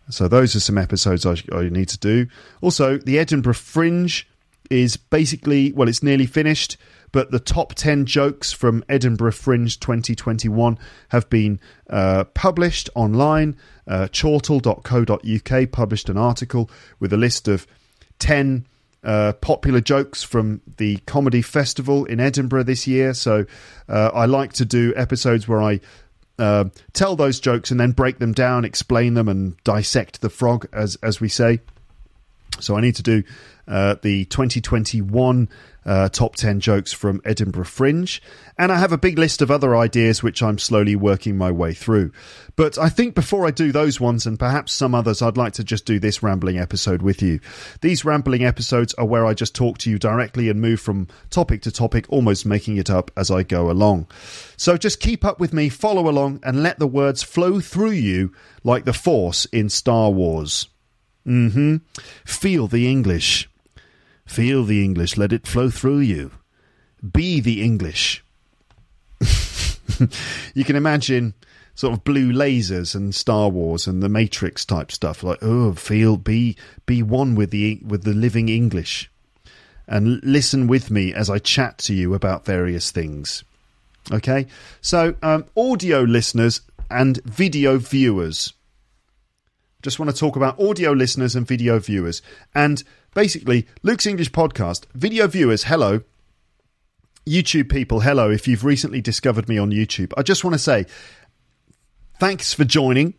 So 0.09 0.27
those 0.27 0.55
are 0.55 0.59
some 0.59 0.77
episodes 0.77 1.25
I, 1.25 1.37
I 1.53 1.69
need 1.69 1.89
to 1.89 1.97
do. 1.97 2.27
Also, 2.61 2.97
the 2.97 3.19
Edinburgh 3.19 3.53
Fringe 3.53 4.27
is 4.69 4.97
basically 4.97 5.71
well, 5.73 5.87
it's 5.87 6.03
nearly 6.03 6.25
finished. 6.25 6.77
But 7.11 7.31
the 7.31 7.39
top 7.39 7.73
10 7.73 8.05
jokes 8.05 8.51
from 8.51 8.83
Edinburgh 8.87 9.33
Fringe 9.33 9.79
2021 9.79 10.77
have 11.09 11.29
been 11.29 11.59
uh, 11.89 12.25
published 12.25 12.89
online. 12.95 13.57
Uh, 13.87 14.07
chortle.co.uk 14.07 15.71
published 15.71 16.09
an 16.09 16.17
article 16.17 16.69
with 16.99 17.11
a 17.11 17.17
list 17.17 17.47
of 17.47 17.67
10 18.19 18.65
uh, 19.03 19.33
popular 19.33 19.81
jokes 19.81 20.23
from 20.23 20.61
the 20.77 20.97
comedy 21.07 21.41
festival 21.41 22.05
in 22.05 22.19
Edinburgh 22.19 22.63
this 22.63 22.87
year. 22.87 23.13
So 23.13 23.45
uh, 23.89 24.11
I 24.13 24.25
like 24.25 24.53
to 24.53 24.65
do 24.65 24.93
episodes 24.95 25.47
where 25.47 25.61
I 25.61 25.79
uh, 26.37 26.65
tell 26.93 27.15
those 27.15 27.39
jokes 27.39 27.71
and 27.71 27.79
then 27.79 27.91
break 27.91 28.19
them 28.19 28.33
down, 28.33 28.65
explain 28.65 29.15
them, 29.15 29.27
and 29.27 29.61
dissect 29.63 30.21
the 30.21 30.29
frog, 30.29 30.67
as 30.73 30.95
as 30.97 31.19
we 31.19 31.29
say. 31.29 31.59
So 32.61 32.77
I 32.77 32.81
need 32.81 32.95
to 32.95 33.03
do 33.03 33.23
uh, 33.67 33.95
the 34.01 34.25
2021 34.25 35.49
uh, 35.85 36.09
top 36.09 36.35
10 36.35 36.59
jokes 36.59 36.93
from 36.93 37.21
Edinburgh 37.25 37.65
Fringe. 37.65 38.21
And 38.57 38.71
I 38.71 38.77
have 38.77 38.91
a 38.91 38.97
big 38.97 39.17
list 39.17 39.41
of 39.41 39.49
other 39.49 39.75
ideas 39.75 40.21
which 40.21 40.43
I'm 40.43 40.59
slowly 40.59 40.95
working 40.95 41.37
my 41.37 41.51
way 41.51 41.73
through. 41.73 42.11
But 42.55 42.77
I 42.77 42.89
think 42.89 43.15
before 43.15 43.47
I 43.47 43.51
do 43.51 43.71
those 43.71 43.99
ones 43.99 44.25
and 44.25 44.37
perhaps 44.37 44.73
some 44.73 44.93
others, 44.93 45.21
I'd 45.21 45.37
like 45.37 45.53
to 45.53 45.63
just 45.63 45.85
do 45.85 45.99
this 45.99 46.21
rambling 46.21 46.59
episode 46.59 47.01
with 47.01 47.21
you. 47.21 47.39
These 47.81 48.05
rambling 48.05 48.43
episodes 48.43 48.93
are 48.95 49.05
where 49.05 49.25
I 49.25 49.33
just 49.33 49.55
talk 49.55 49.77
to 49.79 49.89
you 49.89 49.97
directly 49.97 50.49
and 50.49 50.61
move 50.61 50.79
from 50.79 51.07
topic 51.29 51.61
to 51.63 51.71
topic, 51.71 52.05
almost 52.09 52.45
making 52.45 52.77
it 52.77 52.89
up 52.89 53.09
as 53.17 53.31
I 53.31 53.43
go 53.43 53.71
along. 53.71 54.07
So 54.57 54.77
just 54.77 54.99
keep 54.99 55.25
up 55.25 55.39
with 55.39 55.53
me, 55.53 55.69
follow 55.69 56.07
along, 56.07 56.41
and 56.43 56.61
let 56.61 56.77
the 56.77 56.87
words 56.87 57.23
flow 57.23 57.59
through 57.59 57.91
you 57.91 58.33
like 58.63 58.85
the 58.85 58.93
Force 58.93 59.45
in 59.45 59.69
Star 59.69 60.11
Wars. 60.11 60.67
Mm 61.25 61.51
hmm. 61.51 61.75
Feel 62.25 62.67
the 62.67 62.89
English. 62.89 63.49
Feel 64.25 64.63
the 64.63 64.83
English, 64.83 65.17
let 65.17 65.33
it 65.33 65.47
flow 65.47 65.69
through 65.69 65.99
you. 65.99 66.31
Be 67.11 67.39
the 67.39 67.61
English. 67.61 68.23
you 70.53 70.63
can 70.63 70.75
imagine 70.75 71.33
sort 71.75 71.93
of 71.93 72.03
blue 72.03 72.31
lasers 72.31 72.95
and 72.95 73.13
Star 73.13 73.49
Wars 73.49 73.87
and 73.87 74.01
the 74.01 74.09
Matrix 74.09 74.65
type 74.65 74.91
stuff 74.91 75.23
like 75.23 75.39
oh 75.41 75.73
feel 75.73 76.17
be 76.17 76.55
be 76.85 77.01
one 77.01 77.33
with 77.35 77.51
the 77.51 77.79
with 77.85 78.03
the 78.03 78.13
living 78.13 78.49
English 78.49 79.09
and 79.87 80.23
listen 80.23 80.67
with 80.67 80.89
me 80.89 81.13
as 81.13 81.29
I 81.29 81.39
chat 81.39 81.77
to 81.79 81.93
you 81.93 82.13
about 82.13 82.45
various 82.45 82.91
things. 82.91 83.43
Okay? 84.11 84.47
So 84.79 85.15
um, 85.21 85.45
audio 85.57 86.01
listeners 86.01 86.61
and 86.89 87.21
video 87.23 87.77
viewers 87.77 88.53
just 89.81 89.99
want 89.99 90.11
to 90.11 90.17
talk 90.17 90.35
about 90.35 90.59
audio 90.59 90.91
listeners 90.91 91.35
and 91.35 91.47
video 91.47 91.79
viewers. 91.79 92.21
And 92.53 92.83
basically, 93.13 93.67
Luke's 93.83 94.05
English 94.05 94.31
podcast, 94.31 94.85
video 94.93 95.27
viewers, 95.27 95.63
hello. 95.65 96.01
YouTube 97.25 97.69
people, 97.69 97.99
hello. 97.99 98.31
If 98.31 98.47
you've 98.47 98.65
recently 98.65 99.01
discovered 99.01 99.47
me 99.47 99.57
on 99.57 99.71
YouTube, 99.71 100.13
I 100.17 100.23
just 100.23 100.43
want 100.43 100.53
to 100.53 100.59
say 100.59 100.85
thanks 102.19 102.53
for 102.53 102.63
joining. 102.63 103.13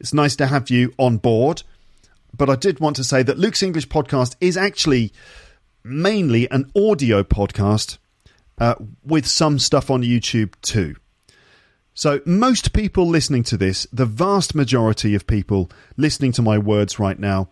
It's 0.00 0.12
nice 0.12 0.36
to 0.36 0.46
have 0.46 0.70
you 0.70 0.92
on 0.98 1.18
board. 1.18 1.62
But 2.36 2.50
I 2.50 2.56
did 2.56 2.80
want 2.80 2.96
to 2.96 3.04
say 3.04 3.22
that 3.22 3.38
Luke's 3.38 3.62
English 3.62 3.88
podcast 3.88 4.34
is 4.40 4.56
actually 4.56 5.12
mainly 5.84 6.50
an 6.50 6.70
audio 6.76 7.22
podcast 7.22 7.98
uh, 8.58 8.74
with 9.04 9.26
some 9.26 9.58
stuff 9.58 9.90
on 9.90 10.02
YouTube 10.02 10.54
too. 10.60 10.96
So, 11.96 12.20
most 12.26 12.72
people 12.72 13.06
listening 13.06 13.44
to 13.44 13.56
this, 13.56 13.86
the 13.92 14.04
vast 14.04 14.52
majority 14.52 15.14
of 15.14 15.28
people 15.28 15.70
listening 15.96 16.32
to 16.32 16.42
my 16.42 16.58
words 16.58 16.98
right 16.98 17.18
now, 17.18 17.50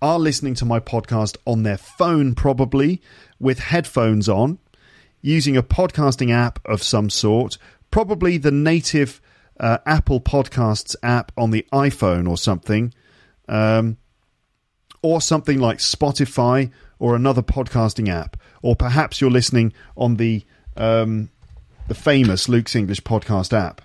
are 0.00 0.18
listening 0.18 0.54
to 0.54 0.64
my 0.64 0.80
podcast 0.80 1.36
on 1.46 1.62
their 1.62 1.76
phone, 1.76 2.34
probably 2.34 3.02
with 3.38 3.58
headphones 3.58 4.30
on, 4.30 4.58
using 5.20 5.58
a 5.58 5.62
podcasting 5.62 6.30
app 6.30 6.58
of 6.64 6.82
some 6.82 7.10
sort, 7.10 7.58
probably 7.90 8.38
the 8.38 8.50
native 8.50 9.20
uh, 9.60 9.76
Apple 9.84 10.22
Podcasts 10.22 10.96
app 11.02 11.30
on 11.36 11.50
the 11.50 11.66
iPhone 11.70 12.26
or 12.26 12.38
something, 12.38 12.94
um, 13.46 13.98
or 15.02 15.20
something 15.20 15.60
like 15.60 15.78
Spotify 15.78 16.70
or 16.98 17.14
another 17.14 17.42
podcasting 17.42 18.08
app, 18.08 18.38
or 18.62 18.74
perhaps 18.74 19.20
you're 19.20 19.30
listening 19.30 19.74
on 19.98 20.16
the 20.16 20.42
um, 20.78 21.28
the 21.92 21.98
famous 22.00 22.48
Luke's 22.48 22.74
English 22.74 23.02
podcast 23.02 23.52
app. 23.52 23.82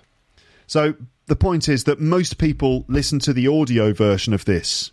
So 0.66 0.94
the 1.26 1.36
point 1.36 1.68
is 1.68 1.84
that 1.84 2.00
most 2.00 2.38
people 2.38 2.86
listen 2.88 3.18
to 3.18 3.34
the 3.34 3.48
audio 3.48 3.92
version 3.92 4.32
of 4.32 4.46
this. 4.46 4.92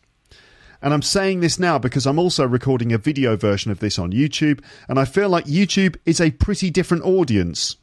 And 0.81 0.93
I'm 0.93 1.01
saying 1.01 1.39
this 1.39 1.57
now 1.57 1.79
because 1.79 2.05
I'm 2.05 2.19
also 2.19 2.45
recording 2.45 2.91
a 2.91 2.97
video 2.97 3.37
version 3.37 3.71
of 3.71 3.79
this 3.79 3.97
on 3.97 4.11
YouTube, 4.11 4.61
and 4.89 4.99
I 4.99 5.05
feel 5.05 5.29
like 5.29 5.45
YouTube 5.45 5.95
is 6.05 6.19
a 6.19 6.31
pretty 6.31 6.69
different 6.69 7.05
audience. 7.05 7.77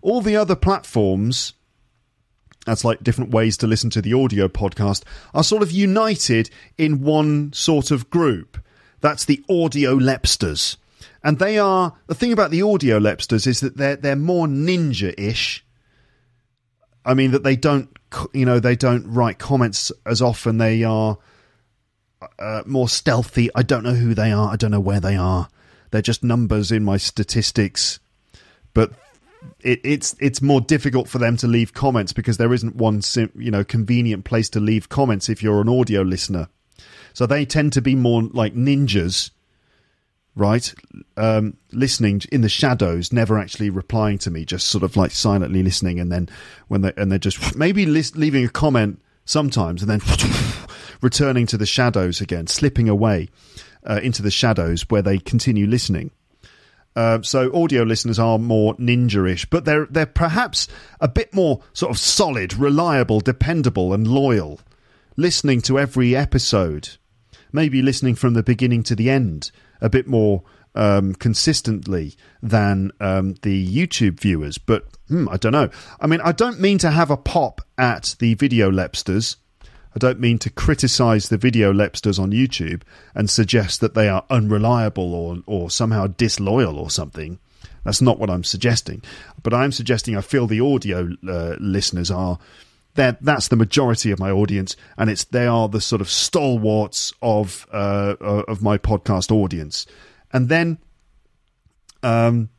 All 0.00 0.22
the 0.22 0.36
other 0.36 0.56
platforms, 0.56 1.52
that's 2.64 2.82
like 2.82 3.02
different 3.02 3.32
ways 3.32 3.58
to 3.58 3.66
listen 3.66 3.90
to 3.90 4.00
the 4.00 4.14
audio 4.14 4.48
podcast, 4.48 5.04
are 5.34 5.44
sort 5.44 5.62
of 5.62 5.70
united 5.70 6.48
in 6.78 7.02
one 7.02 7.52
sort 7.52 7.90
of 7.90 8.08
group. 8.08 8.56
That's 9.02 9.26
the 9.26 9.44
audio 9.50 9.96
lepsters. 9.96 10.78
And 11.22 11.38
they 11.38 11.58
are 11.58 11.94
the 12.06 12.14
thing 12.14 12.32
about 12.32 12.50
the 12.50 12.62
audio 12.62 12.98
lepsters 12.98 13.46
is 13.46 13.60
that 13.60 13.76
they're 13.76 13.96
they're 13.96 14.16
more 14.16 14.46
ninja-ish. 14.46 15.64
I 17.04 17.14
mean 17.14 17.30
that 17.32 17.42
they 17.42 17.56
don't 17.56 17.90
you 18.32 18.44
know 18.44 18.58
they 18.58 18.76
don't 18.76 19.06
write 19.12 19.38
comments 19.38 19.92
as 20.06 20.22
often. 20.22 20.58
They 20.58 20.82
are 20.82 21.18
uh, 22.38 22.62
more 22.66 22.88
stealthy. 22.88 23.50
I 23.54 23.62
don't 23.62 23.82
know 23.82 23.94
who 23.94 24.14
they 24.14 24.32
are. 24.32 24.50
I 24.50 24.56
don't 24.56 24.70
know 24.70 24.80
where 24.80 25.00
they 25.00 25.16
are. 25.16 25.48
They're 25.90 26.02
just 26.02 26.22
numbers 26.22 26.70
in 26.72 26.84
my 26.84 26.96
statistics. 26.96 27.98
But 28.72 28.92
it, 29.60 29.80
it's 29.84 30.16
it's 30.20 30.40
more 30.40 30.60
difficult 30.60 31.08
for 31.08 31.18
them 31.18 31.36
to 31.38 31.46
leave 31.46 31.74
comments 31.74 32.12
because 32.12 32.36
there 32.36 32.52
isn't 32.52 32.76
one 32.76 33.02
sim, 33.02 33.30
you 33.34 33.50
know 33.50 33.64
convenient 33.64 34.24
place 34.24 34.48
to 34.50 34.60
leave 34.60 34.88
comments 34.88 35.28
if 35.28 35.42
you're 35.42 35.60
an 35.60 35.68
audio 35.68 36.02
listener. 36.02 36.48
So 37.12 37.26
they 37.26 37.44
tend 37.44 37.72
to 37.74 37.82
be 37.82 37.94
more 37.94 38.22
like 38.22 38.54
ninjas 38.54 39.30
right? 40.36 40.72
Um, 41.16 41.56
listening 41.72 42.22
in 42.32 42.40
the 42.40 42.48
shadows, 42.48 43.12
never 43.12 43.38
actually 43.38 43.70
replying 43.70 44.18
to 44.18 44.30
me, 44.30 44.44
just 44.44 44.68
sort 44.68 44.84
of 44.84 44.96
like 44.96 45.10
silently 45.10 45.62
listening, 45.62 46.00
and 46.00 46.10
then 46.10 46.28
when 46.68 46.82
they 46.82 46.92
and 46.96 47.10
they're 47.10 47.18
just 47.18 47.56
maybe 47.56 47.86
list, 47.86 48.16
leaving 48.16 48.44
a 48.44 48.48
comment 48.48 49.00
sometimes, 49.24 49.82
and 49.82 49.90
then 49.90 50.00
returning 51.00 51.46
to 51.46 51.56
the 51.56 51.66
shadows 51.66 52.20
again, 52.20 52.46
slipping 52.46 52.88
away 52.88 53.28
uh, 53.88 54.00
into 54.02 54.22
the 54.22 54.30
shadows 54.30 54.82
where 54.88 55.02
they 55.02 55.18
continue 55.18 55.66
listening. 55.66 56.10
Uh, 56.96 57.22
so 57.22 57.54
audio 57.54 57.84
listeners 57.84 58.18
are 58.18 58.38
more 58.38 58.74
ninja-ish, 58.76 59.46
but 59.46 59.64
they're 59.64 59.86
they're 59.86 60.06
perhaps 60.06 60.66
a 61.00 61.08
bit 61.08 61.32
more 61.32 61.60
sort 61.72 61.90
of 61.90 61.98
solid, 61.98 62.54
reliable, 62.54 63.20
dependable, 63.20 63.92
and 63.94 64.08
loyal, 64.08 64.60
listening 65.16 65.60
to 65.60 65.78
every 65.78 66.16
episode, 66.16 66.88
maybe 67.52 67.80
listening 67.80 68.16
from 68.16 68.34
the 68.34 68.42
beginning 68.42 68.82
to 68.82 68.96
the 68.96 69.08
end, 69.08 69.52
a 69.80 69.88
bit 69.88 70.06
more 70.06 70.42
um, 70.74 71.14
consistently 71.14 72.16
than 72.42 72.92
um, 73.00 73.34
the 73.42 73.66
YouTube 73.66 74.20
viewers. 74.20 74.58
But 74.58 74.86
hmm, 75.08 75.28
I 75.28 75.36
don't 75.36 75.52
know. 75.52 75.70
I 76.00 76.06
mean, 76.06 76.20
I 76.22 76.32
don't 76.32 76.60
mean 76.60 76.78
to 76.78 76.90
have 76.90 77.10
a 77.10 77.16
pop 77.16 77.60
at 77.76 78.14
the 78.18 78.34
video 78.34 78.70
lepsters. 78.70 79.36
I 79.62 79.98
don't 79.98 80.20
mean 80.20 80.38
to 80.40 80.50
criticize 80.50 81.28
the 81.28 81.36
video 81.36 81.72
lepsters 81.72 82.20
on 82.20 82.30
YouTube 82.30 82.82
and 83.14 83.28
suggest 83.28 83.80
that 83.80 83.94
they 83.94 84.08
are 84.08 84.24
unreliable 84.30 85.14
or, 85.14 85.38
or 85.46 85.70
somehow 85.70 86.06
disloyal 86.06 86.78
or 86.78 86.90
something. 86.90 87.40
That's 87.84 88.00
not 88.00 88.18
what 88.18 88.30
I'm 88.30 88.44
suggesting. 88.44 89.02
But 89.42 89.54
I'm 89.54 89.72
suggesting 89.72 90.16
I 90.16 90.20
feel 90.20 90.46
the 90.46 90.60
audio 90.60 91.08
uh, 91.28 91.56
listeners 91.58 92.10
are 92.10 92.38
that 93.00 93.22
that's 93.22 93.48
the 93.48 93.56
majority 93.56 94.10
of 94.10 94.18
my 94.18 94.30
audience, 94.30 94.76
and 94.98 95.08
it's 95.08 95.24
they 95.24 95.46
are 95.46 95.68
the 95.70 95.80
sort 95.80 96.02
of 96.02 96.10
stalwarts 96.10 97.14
of 97.22 97.66
uh, 97.72 98.14
uh 98.20 98.42
of 98.46 98.62
my 98.62 98.76
podcast 98.76 99.32
audience. 99.32 99.86
And 100.32 100.50
then, 100.50 100.78
um, 102.02 102.50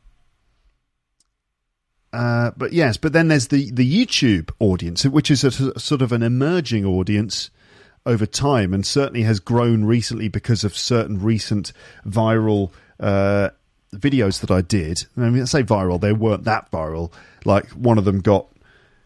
uh, 2.12 2.50
but 2.56 2.72
yes, 2.72 2.96
but 2.96 3.12
then 3.12 3.28
there's 3.28 3.48
the 3.48 3.70
the 3.70 3.88
YouTube 3.88 4.50
audience, 4.58 5.04
which 5.04 5.30
is 5.30 5.44
a, 5.44 5.78
sort 5.78 6.02
of 6.02 6.10
an 6.10 6.24
emerging 6.24 6.84
audience 6.84 7.50
over 8.04 8.26
time, 8.26 8.74
and 8.74 8.84
certainly 8.84 9.22
has 9.22 9.38
grown 9.38 9.84
recently 9.84 10.26
because 10.26 10.64
of 10.64 10.76
certain 10.76 11.22
recent 11.22 11.72
viral 12.04 12.72
uh, 12.98 13.50
videos 13.94 14.40
that 14.40 14.50
I 14.50 14.60
did. 14.60 15.04
I 15.16 15.30
mean, 15.30 15.42
I 15.42 15.44
say 15.44 15.62
viral; 15.62 16.00
they 16.00 16.12
weren't 16.12 16.44
that 16.44 16.68
viral. 16.72 17.12
Like 17.44 17.68
one 17.70 17.96
of 17.96 18.04
them 18.04 18.20
got, 18.20 18.48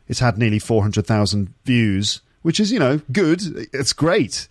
it's 0.08 0.20
had 0.20 0.38
nearly 0.38 0.58
four 0.58 0.82
hundred 0.82 1.06
thousand 1.06 1.52
views, 1.64 2.20
which 2.42 2.60
is 2.60 2.72
you 2.72 2.78
know 2.78 3.00
good. 3.12 3.42
It's 3.72 3.92
great. 3.92 4.48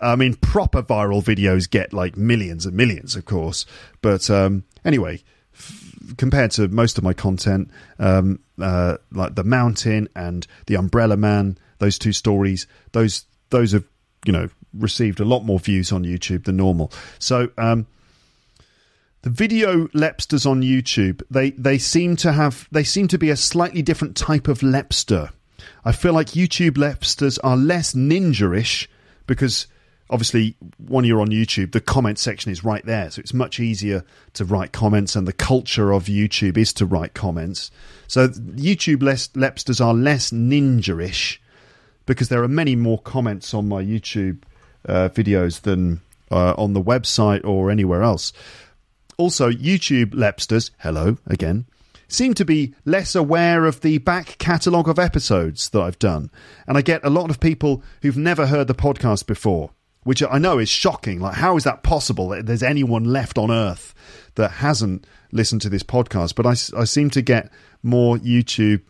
I 0.00 0.16
mean, 0.16 0.34
proper 0.34 0.82
viral 0.82 1.24
videos 1.24 1.68
get 1.68 1.92
like 1.92 2.16
millions 2.16 2.66
and 2.66 2.76
millions, 2.76 3.16
of 3.16 3.24
course. 3.24 3.64
But 4.02 4.28
um, 4.28 4.64
anyway, 4.84 5.22
compared 6.18 6.50
to 6.52 6.68
most 6.68 6.98
of 6.98 7.04
my 7.04 7.14
content, 7.14 7.70
um, 7.98 8.40
uh, 8.60 8.98
like 9.10 9.34
the 9.34 9.44
Mountain 9.44 10.08
and 10.14 10.46
the 10.66 10.76
Umbrella 10.76 11.16
Man, 11.16 11.58
those 11.78 11.98
two 11.98 12.12
stories, 12.12 12.66
those 12.92 13.24
those 13.50 13.72
have 13.72 13.84
you 14.26 14.32
know 14.32 14.48
received 14.74 15.20
a 15.20 15.24
lot 15.24 15.40
more 15.40 15.58
views 15.58 15.92
on 15.92 16.04
YouTube 16.04 16.44
than 16.44 16.56
normal. 16.56 16.92
So 17.18 17.50
um, 17.56 17.86
the 19.26 19.30
video 19.30 19.88
lepsters 19.88 20.48
on 20.48 20.62
YouTube, 20.62 21.20
they 21.28 21.50
they 21.50 21.78
seem 21.78 22.14
to 22.14 22.30
have 22.30 22.68
they 22.70 22.84
seem 22.84 23.08
to 23.08 23.18
be 23.18 23.28
a 23.28 23.36
slightly 23.36 23.82
different 23.82 24.16
type 24.16 24.46
of 24.46 24.60
lepster. 24.60 25.30
I 25.84 25.90
feel 25.90 26.12
like 26.12 26.28
YouTube 26.28 26.76
lepsters 26.76 27.36
are 27.42 27.56
less 27.56 27.92
ninja-ish 27.92 28.88
because 29.26 29.66
obviously 30.10 30.54
when 30.78 31.04
you're 31.04 31.20
on 31.20 31.30
YouTube, 31.30 31.72
the 31.72 31.80
comment 31.80 32.20
section 32.20 32.52
is 32.52 32.62
right 32.62 32.86
there, 32.86 33.10
so 33.10 33.18
it's 33.18 33.34
much 33.34 33.58
easier 33.58 34.04
to 34.34 34.44
write 34.44 34.70
comments, 34.70 35.16
and 35.16 35.26
the 35.26 35.32
culture 35.32 35.90
of 35.90 36.04
YouTube 36.04 36.56
is 36.56 36.72
to 36.74 36.86
write 36.86 37.14
comments. 37.14 37.72
So 38.06 38.28
YouTube 38.28 38.98
lepsters 39.34 39.84
are 39.84 39.92
less 39.92 40.30
ninja-ish 40.30 41.42
because 42.06 42.28
there 42.28 42.44
are 42.44 42.48
many 42.62 42.76
more 42.76 43.00
comments 43.00 43.54
on 43.54 43.66
my 43.66 43.82
YouTube 43.82 44.42
uh, 44.88 45.08
videos 45.08 45.62
than 45.62 46.00
uh, 46.30 46.54
on 46.56 46.74
the 46.74 46.82
website 46.82 47.44
or 47.44 47.72
anywhere 47.72 48.04
else. 48.04 48.32
Also, 49.16 49.50
YouTube 49.50 50.10
lepsters, 50.10 50.70
hello 50.78 51.18
again, 51.26 51.66
seem 52.08 52.34
to 52.34 52.44
be 52.44 52.74
less 52.84 53.14
aware 53.14 53.64
of 53.64 53.80
the 53.80 53.98
back 53.98 54.36
catalogue 54.38 54.88
of 54.88 54.98
episodes 54.98 55.70
that 55.70 55.80
I've 55.80 55.98
done. 55.98 56.30
And 56.66 56.76
I 56.76 56.82
get 56.82 57.04
a 57.04 57.10
lot 57.10 57.30
of 57.30 57.40
people 57.40 57.82
who've 58.02 58.16
never 58.16 58.46
heard 58.46 58.68
the 58.68 58.74
podcast 58.74 59.26
before 59.26 59.70
which 60.06 60.22
I 60.22 60.38
know 60.38 60.60
is 60.60 60.68
shocking. 60.68 61.18
Like, 61.18 61.34
how 61.34 61.56
is 61.56 61.64
that 61.64 61.82
possible 61.82 62.28
that 62.28 62.46
there's 62.46 62.62
anyone 62.62 63.02
left 63.02 63.38
on 63.38 63.50
earth 63.50 63.92
that 64.36 64.52
hasn't 64.52 65.04
listened 65.32 65.62
to 65.62 65.68
this 65.68 65.82
podcast? 65.82 66.36
But 66.36 66.46
I, 66.46 66.50
I 66.80 66.84
seem 66.84 67.10
to 67.10 67.22
get 67.22 67.50
more 67.82 68.16
YouTube 68.18 68.82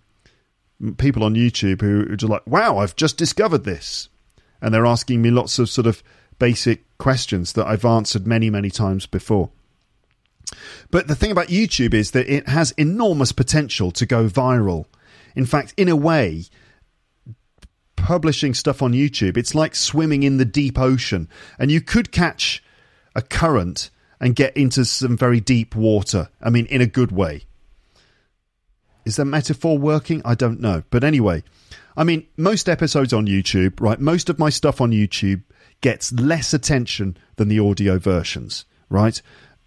people 0.99 1.25
on 1.25 1.35
YouTube 1.35 1.81
who 1.81 2.03
are 2.13 2.17
just 2.17 2.31
like, 2.31 2.47
wow, 2.47 2.77
I've 2.77 2.97
just 2.97 3.17
discovered 3.17 3.65
this. 3.65 4.11
And 4.61 4.75
they're 4.75 4.85
asking 4.85 5.23
me 5.23 5.31
lots 5.31 5.59
of 5.59 5.71
sort 5.71 5.87
of 5.87 6.03
basic 6.39 6.85
questions 6.99 7.55
that 7.55 7.67
I've 7.67 7.87
answered 7.87 8.27
many, 8.27 8.51
many 8.51 8.69
times 8.69 9.07
before. 9.07 9.49
But 10.91 11.09
the 11.09 11.15
thing 11.15 11.31
about 11.31 11.49
YouTube 11.49 11.95
is 11.95 12.13
that 12.13 12.29
it 12.29 12.49
has 12.49 12.73
enormous 12.73 13.33
potential 13.33 13.91
to 13.93 14.07
go 14.07 14.29
viral. 14.29 14.87
In 15.35 15.47
fact, 15.47 15.75
in 15.77 15.89
a 15.89 15.97
way, 15.97 16.45
publishing 17.97 18.55
stuff 18.55 18.83
on 18.83 18.93
YouTube, 18.93 19.37
it's 19.37 19.55
like 19.55 19.75
swimming 19.75 20.23
in 20.23 20.37
the 20.37 20.45
deep 20.45 20.79
ocean. 20.79 21.29
And 21.59 21.71
you 21.71 21.81
could 21.81 22.13
catch 22.13 22.63
a 23.15 23.23
current 23.23 23.91
and 24.21 24.37
get 24.37 24.57
into 24.57 24.85
some 24.85 25.17
very 25.17 25.41
deep 25.41 25.75
water. 25.75 26.29
I 26.41 26.51
mean, 26.51 26.67
in 26.67 26.81
a 26.81 26.87
good 26.87 27.13
way. 27.13 27.43
Is 29.05 29.17
that 29.17 29.25
metaphor 29.25 29.79
working? 29.79 30.23
I 30.25 30.35
don't 30.35 30.61
know. 30.61 30.83
But 30.91 31.05
anyway, 31.05 31.45
I 31.97 32.05
mean, 32.05 32.27
most 32.37 32.69
episodes 32.69 33.13
on 33.13 33.27
YouTube, 33.27 33.81
right? 33.81 34.01
Most 34.01 34.29
of 34.29 34.39
my 34.39 34.51
stuff 34.51 34.81
on 34.81 34.91
YouTube 34.91 35.43
gets 35.81 36.13
less 36.13 36.55
attention 36.55 37.17
than 37.37 37.49
the 37.49 37.61
audio 37.61 37.99
versions, 37.99 38.65
right? 38.89 39.21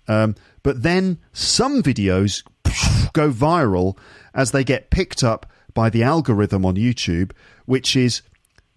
Um, 0.10 0.36
but 0.63 0.82
then 0.84 1.19
some 1.32 1.82
videos 1.82 2.43
go 3.13 3.32
viral 3.32 3.98
as 4.34 4.52
they 4.52 4.65
get 4.65 4.89
picked 4.89 5.24
up 5.24 5.45
by 5.74 5.89
the 5.89 6.04
algorithm 6.04 6.65
on 6.65 6.76
YouTube, 6.76 7.32
which 7.65 7.95
is 7.95 8.24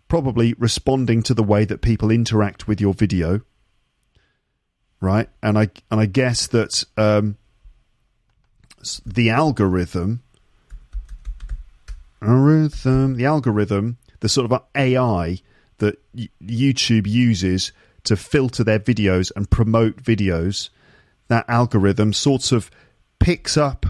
probably 0.08 0.52
responding 0.58 1.22
to 1.22 1.34
the 1.34 1.42
way 1.42 1.64
that 1.64 1.80
people 1.80 2.10
interact 2.10 2.68
with 2.68 2.80
your 2.80 2.92
video, 2.92 3.40
right? 5.00 5.28
And 5.42 5.58
I 5.58 5.70
and 5.90 6.00
I 6.00 6.06
guess 6.06 6.46
that 6.48 6.84
um, 6.98 7.38
the 9.06 9.30
algorithm, 9.30 10.22
algorithm, 12.20 13.14
the 13.14 13.24
algorithm, 13.24 13.96
the 14.20 14.28
sort 14.28 14.52
of 14.52 14.62
AI 14.76 15.38
that 15.78 15.98
YouTube 16.14 17.06
uses 17.06 17.72
to 18.04 18.16
filter 18.16 18.62
their 18.62 18.78
videos 18.78 19.32
and 19.34 19.48
promote 19.50 20.02
videos, 20.02 20.68
that 21.28 21.44
algorithm 21.48 22.12
sort 22.12 22.52
of 22.52 22.70
picks 23.18 23.56
up 23.56 23.86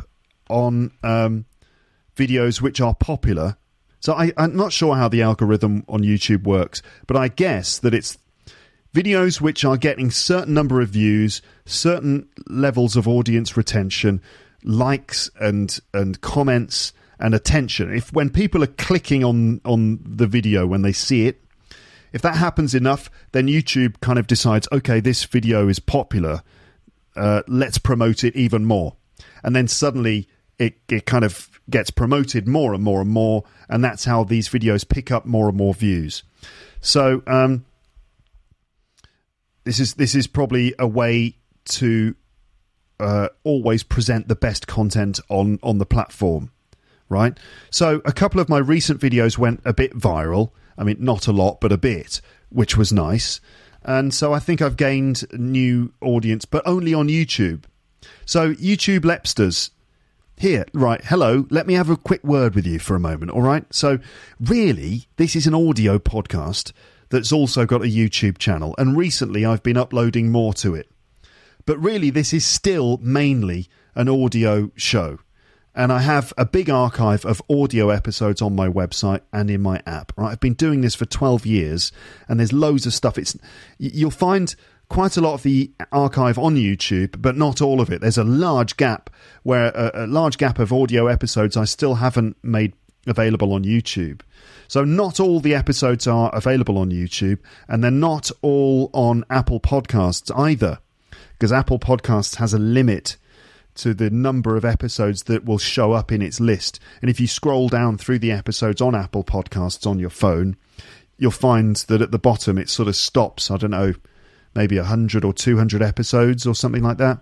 on 0.48 0.92
um, 1.02 1.46
videos 2.16 2.60
which 2.60 2.80
are 2.80 2.94
popular. 2.94 3.56
So 4.00 4.14
I, 4.14 4.32
I'm 4.36 4.56
not 4.56 4.72
sure 4.72 4.96
how 4.96 5.08
the 5.08 5.22
algorithm 5.22 5.84
on 5.88 6.02
YouTube 6.02 6.44
works, 6.44 6.82
but 7.06 7.16
I 7.16 7.28
guess 7.28 7.78
that 7.78 7.94
it's 7.94 8.18
videos 8.94 9.40
which 9.40 9.64
are 9.64 9.76
getting 9.76 10.10
certain 10.10 10.54
number 10.54 10.80
of 10.80 10.90
views, 10.90 11.40
certain 11.64 12.28
levels 12.48 12.96
of 12.96 13.08
audience 13.08 13.56
retention, 13.56 14.20
likes 14.64 15.30
and 15.40 15.78
and 15.94 16.20
comments 16.20 16.92
and 17.18 17.34
attention. 17.34 17.94
If 17.94 18.12
when 18.12 18.30
people 18.30 18.62
are 18.62 18.68
clicking 18.68 19.24
on 19.24 19.60
on 19.64 20.00
the 20.04 20.26
video 20.26 20.66
when 20.66 20.82
they 20.82 20.92
see 20.92 21.26
it, 21.26 21.42
if 22.12 22.22
that 22.22 22.36
happens 22.36 22.74
enough, 22.74 23.10
then 23.32 23.46
YouTube 23.46 24.00
kind 24.00 24.18
of 24.18 24.26
decides, 24.26 24.68
okay, 24.70 25.00
this 25.00 25.24
video 25.24 25.68
is 25.68 25.78
popular. 25.78 26.42
Uh, 27.16 27.42
let's 27.46 27.78
promote 27.78 28.24
it 28.24 28.34
even 28.36 28.64
more, 28.64 28.96
and 29.42 29.54
then 29.54 29.68
suddenly 29.68 30.28
it 30.58 30.78
it 30.88 31.06
kind 31.06 31.24
of 31.24 31.60
gets 31.68 31.90
promoted 31.90 32.48
more 32.48 32.74
and 32.74 32.82
more 32.82 33.00
and 33.00 33.10
more, 33.10 33.44
and 33.68 33.84
that's 33.84 34.04
how 34.04 34.24
these 34.24 34.48
videos 34.48 34.88
pick 34.88 35.10
up 35.10 35.26
more 35.26 35.48
and 35.48 35.56
more 35.56 35.74
views. 35.74 36.22
So 36.80 37.22
um, 37.26 37.64
this 39.64 39.78
is 39.78 39.94
this 39.94 40.14
is 40.14 40.26
probably 40.26 40.74
a 40.78 40.86
way 40.86 41.36
to 41.64 42.14
uh, 42.98 43.28
always 43.44 43.82
present 43.82 44.28
the 44.28 44.36
best 44.36 44.66
content 44.66 45.20
on 45.28 45.58
on 45.62 45.78
the 45.78 45.86
platform, 45.86 46.50
right? 47.08 47.38
So 47.70 48.00
a 48.04 48.12
couple 48.12 48.40
of 48.40 48.48
my 48.48 48.58
recent 48.58 49.00
videos 49.00 49.38
went 49.38 49.60
a 49.64 49.72
bit 49.72 49.92
viral. 49.92 50.50
I 50.78 50.84
mean, 50.84 50.96
not 51.00 51.26
a 51.26 51.32
lot, 51.32 51.60
but 51.60 51.70
a 51.70 51.78
bit, 51.78 52.20
which 52.48 52.76
was 52.76 52.92
nice. 52.92 53.40
And 53.84 54.14
so 54.14 54.32
I 54.32 54.38
think 54.38 54.62
I've 54.62 54.76
gained 54.76 55.24
new 55.32 55.92
audience, 56.00 56.44
but 56.44 56.62
only 56.66 56.94
on 56.94 57.08
YouTube. 57.08 57.64
So 58.24 58.54
YouTube 58.54 59.00
Lepsters, 59.00 59.70
here, 60.36 60.64
right, 60.72 61.00
hello, 61.04 61.46
let 61.50 61.66
me 61.66 61.74
have 61.74 61.90
a 61.90 61.96
quick 61.96 62.24
word 62.24 62.54
with 62.54 62.66
you 62.66 62.78
for 62.78 62.96
a 62.96 63.00
moment, 63.00 63.30
all 63.30 63.42
right? 63.42 63.64
So, 63.72 63.98
really, 64.40 65.06
this 65.16 65.36
is 65.36 65.46
an 65.46 65.54
audio 65.54 65.98
podcast 65.98 66.72
that's 67.10 67.30
also 67.30 67.64
got 67.66 67.82
a 67.82 67.86
YouTube 67.86 68.38
channel, 68.38 68.74
and 68.76 68.96
recently 68.96 69.44
I've 69.44 69.62
been 69.62 69.76
uploading 69.76 70.32
more 70.32 70.52
to 70.54 70.74
it. 70.74 70.90
But 71.64 71.78
really, 71.78 72.10
this 72.10 72.32
is 72.32 72.44
still 72.44 72.98
mainly 73.02 73.68
an 73.94 74.08
audio 74.08 74.72
show. 74.74 75.18
And 75.74 75.90
I 75.90 76.00
have 76.00 76.34
a 76.36 76.44
big 76.44 76.68
archive 76.68 77.24
of 77.24 77.40
audio 77.48 77.88
episodes 77.88 78.42
on 78.42 78.54
my 78.54 78.68
website 78.68 79.22
and 79.32 79.50
in 79.50 79.62
my 79.62 79.82
app. 79.86 80.12
Right, 80.18 80.30
I've 80.30 80.40
been 80.40 80.54
doing 80.54 80.82
this 80.82 80.94
for 80.94 81.06
twelve 81.06 81.46
years, 81.46 81.92
and 82.28 82.38
there's 82.38 82.52
loads 82.52 82.84
of 82.84 82.92
stuff. 82.92 83.16
It's 83.16 83.36
you'll 83.78 84.10
find 84.10 84.54
quite 84.90 85.16
a 85.16 85.22
lot 85.22 85.32
of 85.32 85.42
the 85.42 85.70
archive 85.90 86.38
on 86.38 86.56
YouTube, 86.56 87.22
but 87.22 87.34
not 87.34 87.62
all 87.62 87.80
of 87.80 87.90
it. 87.90 88.02
There's 88.02 88.18
a 88.18 88.24
large 88.24 88.76
gap 88.76 89.08
where 89.42 89.68
a, 89.68 90.04
a 90.04 90.06
large 90.06 90.36
gap 90.36 90.58
of 90.58 90.74
audio 90.74 91.06
episodes 91.06 91.56
I 91.56 91.64
still 91.64 91.94
haven't 91.94 92.36
made 92.42 92.74
available 93.06 93.54
on 93.54 93.64
YouTube. 93.64 94.20
So 94.68 94.84
not 94.84 95.18
all 95.18 95.40
the 95.40 95.54
episodes 95.54 96.06
are 96.06 96.30
available 96.34 96.76
on 96.76 96.90
YouTube, 96.90 97.38
and 97.66 97.82
they're 97.82 97.90
not 97.90 98.30
all 98.42 98.90
on 98.92 99.24
Apple 99.30 99.60
Podcasts 99.60 100.30
either, 100.38 100.80
because 101.32 101.52
Apple 101.52 101.78
Podcasts 101.78 102.36
has 102.36 102.52
a 102.52 102.58
limit 102.58 103.16
to 103.74 103.94
the 103.94 104.10
number 104.10 104.56
of 104.56 104.64
episodes 104.64 105.24
that 105.24 105.44
will 105.44 105.58
show 105.58 105.92
up 105.92 106.12
in 106.12 106.22
its 106.22 106.40
list. 106.40 106.78
And 107.00 107.10
if 107.10 107.20
you 107.20 107.26
scroll 107.26 107.68
down 107.68 107.98
through 107.98 108.18
the 108.18 108.32
episodes 108.32 108.80
on 108.80 108.94
Apple 108.94 109.24
Podcasts 109.24 109.86
on 109.86 109.98
your 109.98 110.10
phone, 110.10 110.56
you'll 111.18 111.30
find 111.30 111.76
that 111.76 112.02
at 112.02 112.10
the 112.10 112.18
bottom 112.18 112.58
it 112.58 112.68
sort 112.68 112.88
of 112.88 112.96
stops. 112.96 113.50
I 113.50 113.56
don't 113.56 113.70
know 113.70 113.94
maybe 114.54 114.76
100 114.76 115.24
or 115.24 115.32
200 115.32 115.82
episodes 115.82 116.46
or 116.46 116.54
something 116.54 116.82
like 116.82 116.98
that. 116.98 117.20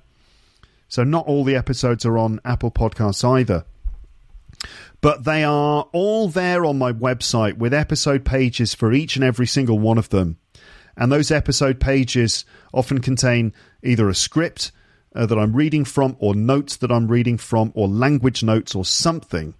So 0.88 1.04
not 1.04 1.26
all 1.26 1.44
the 1.44 1.54
episodes 1.54 2.04
are 2.04 2.18
on 2.18 2.40
Apple 2.44 2.70
Podcasts 2.70 3.24
either. 3.24 3.64
But 5.00 5.24
they 5.24 5.44
are 5.44 5.88
all 5.92 6.28
there 6.28 6.64
on 6.64 6.78
my 6.78 6.92
website 6.92 7.56
with 7.56 7.72
episode 7.72 8.24
pages 8.24 8.74
for 8.74 8.92
each 8.92 9.16
and 9.16 9.24
every 9.24 9.46
single 9.46 9.78
one 9.78 9.98
of 9.98 10.08
them. 10.10 10.38
And 10.96 11.10
those 11.10 11.30
episode 11.30 11.80
pages 11.80 12.44
often 12.74 13.00
contain 13.00 13.54
either 13.82 14.08
a 14.08 14.14
script 14.14 14.72
uh, 15.14 15.26
that 15.26 15.38
I'm 15.38 15.54
reading 15.54 15.84
from, 15.84 16.16
or 16.18 16.34
notes 16.34 16.76
that 16.78 16.90
I'm 16.90 17.08
reading 17.08 17.38
from, 17.38 17.72
or 17.74 17.88
language 17.88 18.42
notes, 18.42 18.74
or 18.74 18.84
something. 18.84 19.54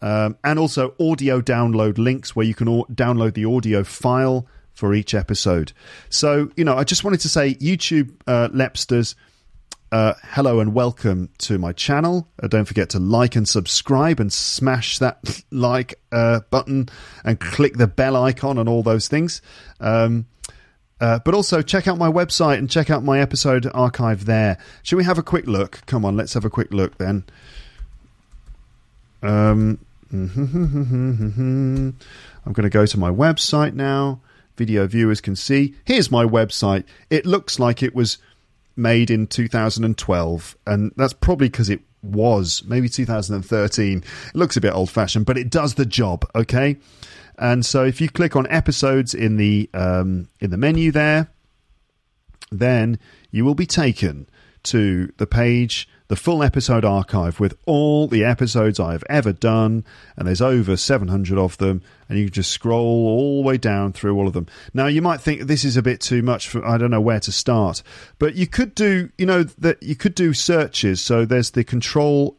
Um, 0.00 0.36
and 0.42 0.58
also 0.58 0.94
audio 0.98 1.40
download 1.40 1.96
links 1.96 2.34
where 2.34 2.44
you 2.46 2.54
can 2.54 2.68
au- 2.68 2.86
download 2.92 3.34
the 3.34 3.44
audio 3.44 3.84
file 3.84 4.46
for 4.74 4.94
each 4.94 5.14
episode. 5.14 5.72
So, 6.08 6.50
you 6.56 6.64
know, 6.64 6.76
I 6.76 6.84
just 6.84 7.04
wanted 7.04 7.20
to 7.20 7.28
say, 7.28 7.54
YouTube 7.54 8.12
uh, 8.26 8.48
Lepsters, 8.48 9.14
uh, 9.92 10.14
hello 10.22 10.58
and 10.60 10.72
welcome 10.72 11.28
to 11.36 11.58
my 11.58 11.72
channel. 11.72 12.26
Uh, 12.42 12.48
don't 12.48 12.64
forget 12.64 12.88
to 12.90 12.98
like 12.98 13.36
and 13.36 13.46
subscribe 13.46 14.20
and 14.20 14.32
smash 14.32 14.98
that 14.98 15.42
like 15.50 15.94
uh, 16.10 16.40
button 16.50 16.88
and 17.24 17.38
click 17.38 17.74
the 17.76 17.86
bell 17.86 18.16
icon 18.16 18.56
and 18.56 18.70
all 18.70 18.82
those 18.82 19.06
things. 19.06 19.42
Um, 19.80 20.26
uh, 21.02 21.18
but 21.24 21.34
also 21.34 21.60
check 21.60 21.88
out 21.88 21.98
my 21.98 22.08
website 22.08 22.58
and 22.58 22.70
check 22.70 22.88
out 22.88 23.02
my 23.02 23.18
episode 23.18 23.68
archive 23.74 24.24
there. 24.24 24.56
Shall 24.84 24.98
we 24.98 25.04
have 25.04 25.18
a 25.18 25.22
quick 25.22 25.48
look? 25.48 25.84
Come 25.86 26.04
on, 26.04 26.16
let's 26.16 26.32
have 26.34 26.44
a 26.44 26.50
quick 26.50 26.72
look 26.72 26.96
then. 26.98 27.24
Um, 29.20 29.84
I'm 30.12 31.96
going 32.52 32.62
to 32.62 32.70
go 32.70 32.86
to 32.86 32.98
my 32.98 33.10
website 33.10 33.74
now. 33.74 34.20
Video 34.56 34.86
viewers 34.86 35.20
can 35.20 35.34
see. 35.34 35.74
Here's 35.84 36.12
my 36.12 36.24
website. 36.24 36.84
It 37.10 37.26
looks 37.26 37.58
like 37.58 37.82
it 37.82 37.96
was 37.96 38.18
made 38.76 39.10
in 39.10 39.26
2012, 39.26 40.56
and 40.68 40.92
that's 40.96 41.14
probably 41.14 41.48
because 41.48 41.68
it 41.68 41.80
was 42.04 42.62
maybe 42.64 42.88
2013. 42.88 43.98
It 43.98 44.04
looks 44.36 44.56
a 44.56 44.60
bit 44.60 44.72
old 44.72 44.88
fashioned, 44.90 45.26
but 45.26 45.36
it 45.36 45.50
does 45.50 45.74
the 45.74 45.86
job. 45.86 46.30
Okay. 46.36 46.76
And 47.42 47.66
so 47.66 47.84
if 47.84 48.00
you 48.00 48.08
click 48.08 48.36
on 48.36 48.46
episodes 48.50 49.14
in 49.14 49.36
the 49.36 49.68
um, 49.74 50.28
in 50.38 50.50
the 50.50 50.56
menu 50.56 50.92
there, 50.92 51.26
then 52.52 53.00
you 53.32 53.44
will 53.44 53.56
be 53.56 53.66
taken 53.66 54.28
to 54.62 55.12
the 55.16 55.26
page, 55.26 55.88
the 56.06 56.14
full 56.14 56.44
episode 56.44 56.84
archive 56.84 57.40
with 57.40 57.58
all 57.66 58.06
the 58.06 58.24
episodes 58.24 58.78
I've 58.78 59.02
ever 59.10 59.32
done, 59.32 59.84
and 60.16 60.28
there's 60.28 60.40
over 60.40 60.76
700 60.76 61.36
of 61.36 61.58
them, 61.58 61.82
and 62.08 62.16
you 62.16 62.26
can 62.26 62.32
just 62.32 62.52
scroll 62.52 63.08
all 63.08 63.42
the 63.42 63.48
way 63.48 63.56
down 63.56 63.92
through 63.92 64.16
all 64.16 64.28
of 64.28 64.34
them. 64.34 64.46
Now 64.72 64.86
you 64.86 65.02
might 65.02 65.20
think 65.20 65.42
this 65.42 65.64
is 65.64 65.76
a 65.76 65.82
bit 65.82 66.00
too 66.00 66.22
much 66.22 66.48
for 66.48 66.64
I 66.64 66.78
don't 66.78 66.92
know 66.92 67.00
where 67.00 67.18
to 67.18 67.32
start, 67.32 67.82
but 68.20 68.36
you 68.36 68.46
could 68.46 68.72
do 68.72 69.10
you 69.18 69.26
know 69.26 69.42
that 69.42 69.82
you 69.82 69.96
could 69.96 70.14
do 70.14 70.32
searches. 70.32 71.00
So 71.00 71.24
there's 71.24 71.50
the 71.50 71.64
control 71.64 72.36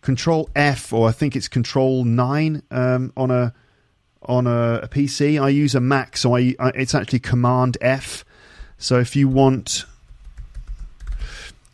control 0.00 0.50
F 0.56 0.92
or 0.92 1.08
I 1.08 1.12
think 1.12 1.36
it's 1.36 1.46
control 1.46 2.02
9 2.02 2.64
um, 2.72 3.12
on 3.16 3.30
a 3.30 3.54
on 4.24 4.46
a, 4.46 4.80
a, 4.82 4.88
PC. 4.88 5.40
I 5.42 5.48
use 5.48 5.74
a 5.74 5.80
Mac, 5.80 6.16
so 6.16 6.36
I, 6.36 6.54
I, 6.58 6.68
it's 6.70 6.94
actually 6.94 7.20
Command 7.20 7.76
F. 7.80 8.24
So 8.78 8.98
if 8.98 9.14
you 9.16 9.28
want 9.28 9.84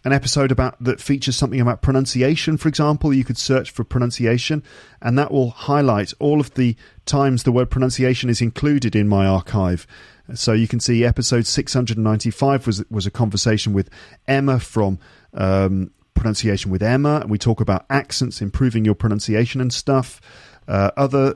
an 0.04 0.12
episode 0.12 0.52
about 0.52 0.82
that 0.82 1.00
features 1.00 1.36
something 1.36 1.60
about 1.60 1.82
pronunciation, 1.82 2.56
for 2.56 2.68
example, 2.68 3.12
you 3.12 3.24
could 3.24 3.38
search 3.38 3.70
for 3.70 3.84
pronunciation, 3.84 4.62
and 5.02 5.18
that 5.18 5.30
will 5.30 5.50
highlight 5.50 6.12
all 6.18 6.40
of 6.40 6.54
the 6.54 6.76
times 7.06 7.42
the 7.42 7.52
word 7.52 7.70
pronunciation 7.70 8.30
is 8.30 8.40
included 8.40 8.94
in 8.94 9.08
my 9.08 9.26
archive. 9.26 9.86
So 10.34 10.52
you 10.52 10.68
can 10.68 10.80
see 10.80 11.04
episode 11.04 11.46
695 11.46 12.66
was 12.66 12.84
was 12.90 13.06
a 13.06 13.10
conversation 13.10 13.72
with 13.72 13.88
Emma 14.26 14.60
from 14.60 14.98
um, 15.34 15.90
pronunciation 16.14 16.70
with 16.70 16.82
Emma, 16.82 17.20
and 17.20 17.30
we 17.30 17.38
talk 17.38 17.60
about 17.60 17.86
accents, 17.88 18.42
improving 18.42 18.84
your 18.84 18.94
pronunciation 18.94 19.60
and 19.60 19.72
stuff. 19.72 20.20
Uh, 20.66 20.90
other 20.96 21.34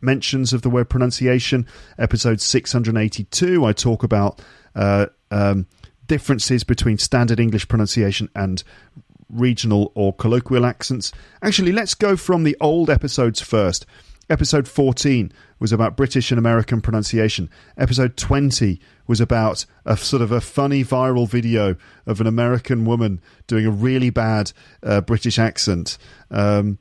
mentions 0.00 0.52
of 0.52 0.62
the 0.62 0.70
word 0.70 0.88
pronunciation. 0.88 1.66
Episode 1.98 2.40
682, 2.40 3.64
I 3.64 3.72
talk 3.72 4.02
about 4.02 4.40
uh, 4.74 5.06
um, 5.30 5.66
differences 6.06 6.64
between 6.64 6.98
standard 6.98 7.40
English 7.40 7.68
pronunciation 7.68 8.28
and 8.34 8.62
regional 9.28 9.92
or 9.94 10.12
colloquial 10.12 10.66
accents. 10.66 11.12
Actually, 11.42 11.72
let's 11.72 11.94
go 11.94 12.16
from 12.16 12.42
the 12.42 12.56
old 12.60 12.90
episodes 12.90 13.40
first. 13.40 13.86
Episode 14.28 14.68
14 14.68 15.32
was 15.58 15.72
about 15.72 15.96
British 15.96 16.30
and 16.30 16.38
American 16.38 16.80
pronunciation. 16.80 17.50
Episode 17.76 18.16
20 18.16 18.80
was 19.08 19.20
about 19.20 19.66
a 19.84 19.96
sort 19.96 20.22
of 20.22 20.30
a 20.30 20.40
funny 20.40 20.84
viral 20.84 21.28
video 21.28 21.74
of 22.06 22.20
an 22.20 22.28
American 22.28 22.84
woman 22.84 23.20
doing 23.48 23.66
a 23.66 23.70
really 23.70 24.08
bad 24.08 24.52
uh, 24.84 25.00
British 25.00 25.36
accent. 25.36 25.98
Um, 26.30 26.78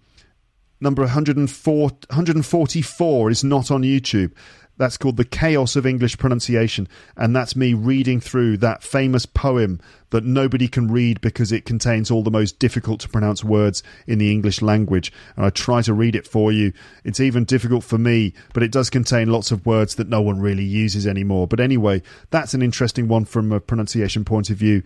number 0.82 1.04
104, 1.04 1.82
144 1.82 3.30
is 3.30 3.44
not 3.44 3.72
on 3.72 3.84
YouTube. 3.84 4.32
That's 4.80 4.96
called 4.96 5.18
The 5.18 5.26
Chaos 5.26 5.76
of 5.76 5.86
English 5.86 6.18
Pronunciation. 6.18 6.88
And 7.18 7.36
that's 7.36 7.54
me 7.54 7.74
reading 7.74 8.22
through 8.22 8.58
that 8.58 8.82
famous 8.82 9.26
poem 9.26 9.82
that 10.12 10.24
nobody 10.24 10.70
can 10.70 10.90
read 10.90 11.20
because 11.20 11.52
it 11.52 11.66
contains 11.66 12.10
all 12.10 12.24
the 12.24 12.32
most 12.32 12.60
difficult 12.60 13.02
to 13.02 13.10
pronounce 13.10 13.44
words 13.44 13.84
in 14.08 14.20
the 14.20 14.32
English 14.32 14.62
language. 14.62 15.12
And 15.36 15.46
I 15.46 15.50
try 15.50 15.82
to 15.82 15.94
read 15.94 16.16
it 16.16 16.26
for 16.26 16.54
you. 16.54 16.72
It's 17.04 17.20
even 17.20 17.44
difficult 17.44 17.84
for 17.84 17.98
me, 17.98 18.34
but 18.54 18.64
it 18.64 18.72
does 18.72 18.90
contain 18.90 19.30
lots 19.30 19.52
of 19.52 19.66
words 19.66 19.96
that 19.96 20.08
no 20.08 20.22
one 20.22 20.40
really 20.40 20.64
uses 20.64 21.06
anymore. 21.06 21.46
But 21.46 21.60
anyway, 21.60 22.02
that's 22.30 22.54
an 22.54 22.62
interesting 22.62 23.10
one 23.10 23.26
from 23.26 23.52
a 23.52 23.60
pronunciation 23.60 24.24
point 24.24 24.50
of 24.50 24.56
view. 24.56 24.82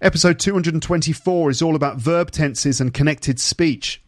Episode 0.00 0.38
224 0.38 1.50
is 1.50 1.60
all 1.60 1.74
about 1.74 1.96
verb 1.96 2.30
tenses 2.30 2.80
and 2.80 2.94
connected 2.94 3.40
speech 3.40 4.00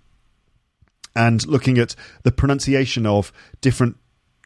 and 1.14 1.46
looking 1.46 1.78
at 1.78 1.94
the 2.22 2.32
pronunciation 2.32 3.06
of 3.06 3.32
different 3.60 3.96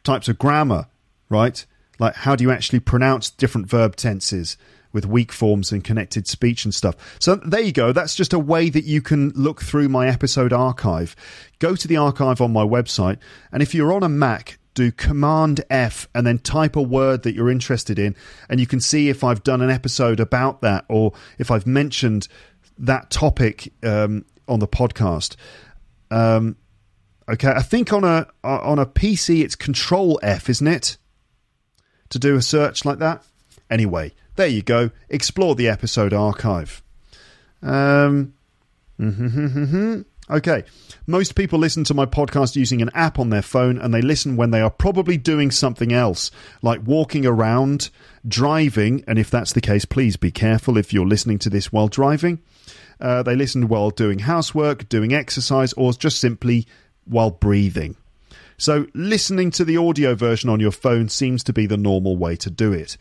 types 0.03 0.27
of 0.27 0.37
grammar, 0.37 0.87
right? 1.29 1.65
Like 1.99 2.15
how 2.15 2.35
do 2.35 2.43
you 2.43 2.51
actually 2.51 2.79
pronounce 2.79 3.29
different 3.29 3.67
verb 3.67 3.95
tenses 3.95 4.57
with 4.93 5.05
weak 5.05 5.31
forms 5.31 5.71
and 5.71 5.83
connected 5.83 6.27
speech 6.27 6.65
and 6.65 6.73
stuff. 6.73 6.95
So 7.19 7.35
there 7.35 7.61
you 7.61 7.71
go. 7.71 7.91
That's 7.91 8.15
just 8.15 8.33
a 8.33 8.39
way 8.39 8.69
that 8.69 8.85
you 8.85 9.01
can 9.01 9.29
look 9.35 9.61
through 9.61 9.89
my 9.89 10.07
episode 10.07 10.53
archive. 10.53 11.15
Go 11.59 11.75
to 11.75 11.87
the 11.87 11.97
archive 11.97 12.41
on 12.41 12.53
my 12.53 12.63
website, 12.63 13.19
and 13.51 13.61
if 13.61 13.75
you're 13.75 13.93
on 13.93 14.03
a 14.03 14.09
Mac, 14.09 14.57
do 14.73 14.91
Command 14.91 15.63
F 15.69 16.07
and 16.13 16.25
then 16.25 16.39
type 16.39 16.75
a 16.75 16.81
word 16.81 17.23
that 17.23 17.35
you're 17.35 17.49
interested 17.49 17.99
in, 17.99 18.15
and 18.49 18.59
you 18.59 18.67
can 18.67 18.79
see 18.79 19.09
if 19.09 19.23
I've 19.23 19.43
done 19.43 19.61
an 19.61 19.69
episode 19.69 20.19
about 20.19 20.61
that 20.61 20.85
or 20.87 21.13
if 21.37 21.51
I've 21.51 21.67
mentioned 21.67 22.27
that 22.77 23.09
topic 23.09 23.73
um, 23.83 24.25
on 24.47 24.59
the 24.59 24.67
podcast. 24.67 25.35
Um, 26.09 26.57
okay, 27.27 27.49
I 27.49 27.61
think 27.61 27.93
on 27.93 28.03
a 28.03 28.27
on 28.43 28.79
a 28.79 28.85
PC 28.85 29.43
it's 29.43 29.55
Control 29.55 30.19
F, 30.23 30.49
isn't 30.49 30.67
it, 30.67 30.97
to 32.09 32.19
do 32.19 32.35
a 32.35 32.41
search 32.41 32.85
like 32.85 32.99
that. 32.99 33.23
Anyway, 33.69 34.13
there 34.35 34.47
you 34.47 34.61
go. 34.61 34.91
Explore 35.09 35.55
the 35.55 35.67
episode 35.67 36.13
archive. 36.13 36.81
Um, 37.61 38.33
okay, 40.29 40.63
most 41.05 41.35
people 41.35 41.59
listen 41.59 41.83
to 41.85 41.93
my 41.93 42.05
podcast 42.05 42.55
using 42.55 42.81
an 42.81 42.89
app 42.93 43.19
on 43.19 43.29
their 43.29 43.41
phone, 43.41 43.77
and 43.77 43.93
they 43.93 44.01
listen 44.01 44.37
when 44.37 44.51
they 44.51 44.61
are 44.61 44.69
probably 44.69 45.17
doing 45.17 45.51
something 45.51 45.91
else, 45.91 46.31
like 46.61 46.81
walking 46.85 47.25
around, 47.25 47.89
driving. 48.27 49.03
And 49.07 49.19
if 49.19 49.29
that's 49.29 49.53
the 49.53 49.61
case, 49.61 49.85
please 49.85 50.15
be 50.15 50.31
careful 50.31 50.77
if 50.77 50.93
you're 50.93 51.05
listening 51.05 51.39
to 51.39 51.49
this 51.49 51.71
while 51.71 51.87
driving. 51.87 52.39
Uh, 52.99 53.23
they 53.23 53.35
listened 53.35 53.69
while 53.69 53.89
doing 53.89 54.19
housework, 54.19 54.89
doing 54.89 55.13
exercise, 55.13 55.73
or 55.73 55.93
just 55.93 56.19
simply 56.19 56.67
while 57.05 57.31
breathing. 57.31 57.95
So, 58.57 58.87
listening 58.93 59.51
to 59.51 59.65
the 59.65 59.77
audio 59.77 60.15
version 60.15 60.49
on 60.49 60.59
your 60.59 60.71
phone 60.71 61.09
seems 61.09 61.43
to 61.43 61.53
be 61.53 61.67
the 61.67 61.77
normal 61.77 62.17
way 62.17 62.35
to 62.37 62.49
do 62.49 62.73
it. 62.73 62.97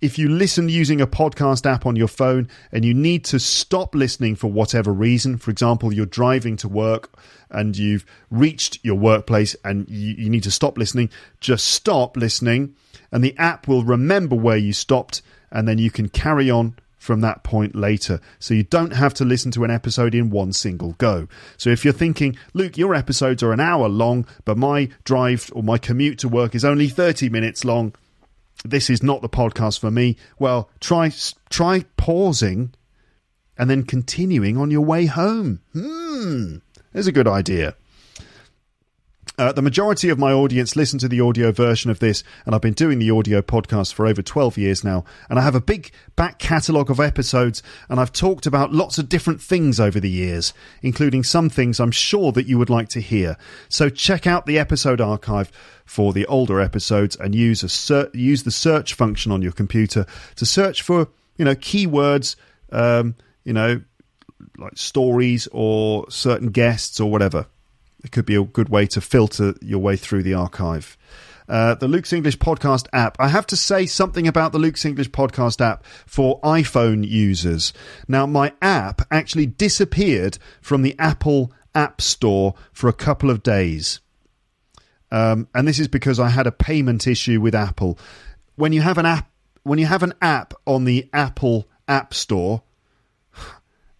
If 0.00 0.18
you 0.18 0.28
listen 0.28 0.68
using 0.68 1.00
a 1.00 1.06
podcast 1.06 1.64
app 1.64 1.86
on 1.86 1.94
your 1.94 2.08
phone 2.08 2.48
and 2.72 2.84
you 2.84 2.92
need 2.92 3.24
to 3.26 3.38
stop 3.38 3.94
listening 3.94 4.34
for 4.34 4.50
whatever 4.50 4.92
reason, 4.92 5.38
for 5.38 5.50
example, 5.50 5.92
you're 5.92 6.06
driving 6.06 6.56
to 6.58 6.68
work 6.68 7.12
and 7.50 7.76
you've 7.76 8.04
reached 8.30 8.80
your 8.82 8.96
workplace 8.96 9.54
and 9.64 9.88
you, 9.88 10.14
you 10.18 10.30
need 10.30 10.42
to 10.42 10.50
stop 10.50 10.76
listening, 10.76 11.08
just 11.38 11.68
stop 11.68 12.16
listening 12.16 12.74
and 13.12 13.22
the 13.22 13.36
app 13.38 13.68
will 13.68 13.84
remember 13.84 14.34
where 14.34 14.56
you 14.56 14.72
stopped 14.72 15.22
and 15.52 15.68
then 15.68 15.78
you 15.78 15.90
can 15.90 16.08
carry 16.08 16.50
on 16.50 16.74
from 17.02 17.20
that 17.20 17.42
point 17.42 17.74
later. 17.74 18.20
So 18.38 18.54
you 18.54 18.62
don't 18.62 18.92
have 18.92 19.12
to 19.14 19.24
listen 19.24 19.50
to 19.52 19.64
an 19.64 19.72
episode 19.72 20.14
in 20.14 20.30
one 20.30 20.52
single 20.52 20.92
go. 20.98 21.26
So 21.56 21.68
if 21.68 21.84
you're 21.84 21.92
thinking, 21.92 22.36
Luke, 22.54 22.78
your 22.78 22.94
episodes 22.94 23.42
are 23.42 23.52
an 23.52 23.58
hour 23.58 23.88
long, 23.88 24.24
but 24.44 24.56
my 24.56 24.88
drive 25.02 25.50
or 25.52 25.64
my 25.64 25.78
commute 25.78 26.20
to 26.20 26.28
work 26.28 26.54
is 26.54 26.64
only 26.64 26.86
30 26.86 27.28
minutes 27.28 27.64
long, 27.64 27.92
this 28.64 28.88
is 28.88 29.02
not 29.02 29.20
the 29.20 29.28
podcast 29.28 29.80
for 29.80 29.90
me. 29.90 30.16
Well, 30.38 30.70
try 30.78 31.10
try 31.50 31.84
pausing 31.96 32.72
and 33.58 33.68
then 33.68 33.82
continuing 33.82 34.56
on 34.56 34.70
your 34.70 34.82
way 34.82 35.06
home. 35.06 35.60
Hmm, 35.72 36.58
there's 36.92 37.08
a 37.08 37.12
good 37.12 37.26
idea. 37.26 37.74
Uh, 39.42 39.50
the 39.50 39.60
majority 39.60 40.08
of 40.08 40.20
my 40.20 40.32
audience 40.32 40.76
listen 40.76 41.00
to 41.00 41.08
the 41.08 41.20
audio 41.20 41.50
version 41.50 41.90
of 41.90 41.98
this, 41.98 42.22
and 42.46 42.54
I've 42.54 42.60
been 42.60 42.74
doing 42.74 43.00
the 43.00 43.10
audio 43.10 43.42
podcast 43.42 43.92
for 43.92 44.06
over 44.06 44.22
12 44.22 44.56
years 44.56 44.84
now. 44.84 45.04
And 45.28 45.36
I 45.36 45.42
have 45.42 45.56
a 45.56 45.60
big 45.60 45.90
back 46.14 46.38
catalogue 46.38 46.92
of 46.92 47.00
episodes, 47.00 47.60
and 47.88 47.98
I've 47.98 48.12
talked 48.12 48.46
about 48.46 48.72
lots 48.72 48.98
of 48.98 49.08
different 49.08 49.42
things 49.42 49.80
over 49.80 49.98
the 49.98 50.08
years, 50.08 50.54
including 50.80 51.24
some 51.24 51.50
things 51.50 51.80
I'm 51.80 51.90
sure 51.90 52.30
that 52.30 52.46
you 52.46 52.56
would 52.56 52.70
like 52.70 52.88
to 52.90 53.00
hear. 53.00 53.36
So 53.68 53.88
check 53.88 54.28
out 54.28 54.46
the 54.46 54.60
episode 54.60 55.00
archive 55.00 55.50
for 55.84 56.12
the 56.12 56.24
older 56.26 56.60
episodes 56.60 57.16
and 57.16 57.34
use 57.34 57.64
a 57.64 57.68
ser- 57.68 58.10
use 58.14 58.44
the 58.44 58.52
search 58.52 58.94
function 58.94 59.32
on 59.32 59.42
your 59.42 59.50
computer 59.50 60.06
to 60.36 60.46
search 60.46 60.82
for 60.82 61.08
you 61.36 61.44
know 61.44 61.56
keywords, 61.56 62.36
um, 62.70 63.16
you 63.42 63.52
know 63.52 63.82
like 64.56 64.78
stories 64.78 65.48
or 65.50 66.08
certain 66.10 66.50
guests 66.50 67.00
or 67.00 67.10
whatever. 67.10 67.46
It 68.02 68.12
could 68.12 68.26
be 68.26 68.34
a 68.34 68.44
good 68.44 68.68
way 68.68 68.86
to 68.86 69.00
filter 69.00 69.54
your 69.60 69.78
way 69.78 69.96
through 69.96 70.22
the 70.22 70.34
archive. 70.34 70.96
Uh, 71.48 71.74
the 71.74 71.88
Luke's 71.88 72.12
English 72.12 72.38
Podcast 72.38 72.86
app. 72.92 73.16
I 73.20 73.28
have 73.28 73.46
to 73.48 73.56
say 73.56 73.86
something 73.86 74.26
about 74.26 74.52
the 74.52 74.58
Luke's 74.58 74.84
English 74.84 75.10
Podcast 75.10 75.60
app 75.60 75.84
for 76.06 76.40
iPhone 76.40 77.06
users. 77.06 77.72
Now, 78.08 78.26
my 78.26 78.52
app 78.62 79.02
actually 79.10 79.46
disappeared 79.46 80.38
from 80.60 80.82
the 80.82 80.96
Apple 80.98 81.52
App 81.74 82.00
Store 82.00 82.54
for 82.72 82.88
a 82.88 82.92
couple 82.92 83.30
of 83.30 83.42
days. 83.42 84.00
Um, 85.10 85.48
and 85.54 85.68
this 85.68 85.78
is 85.78 85.88
because 85.88 86.18
I 86.18 86.30
had 86.30 86.46
a 86.46 86.52
payment 86.52 87.06
issue 87.06 87.40
with 87.40 87.54
Apple. 87.54 87.98
When 88.56 88.72
you 88.72 88.80
have 88.80 88.98
an 88.98 89.06
app, 89.06 89.30
when 89.62 89.78
you 89.78 89.86
have 89.86 90.02
an 90.02 90.14
app 90.22 90.54
on 90.66 90.84
the 90.84 91.08
Apple 91.12 91.68
App 91.86 92.14
Store, 92.14 92.62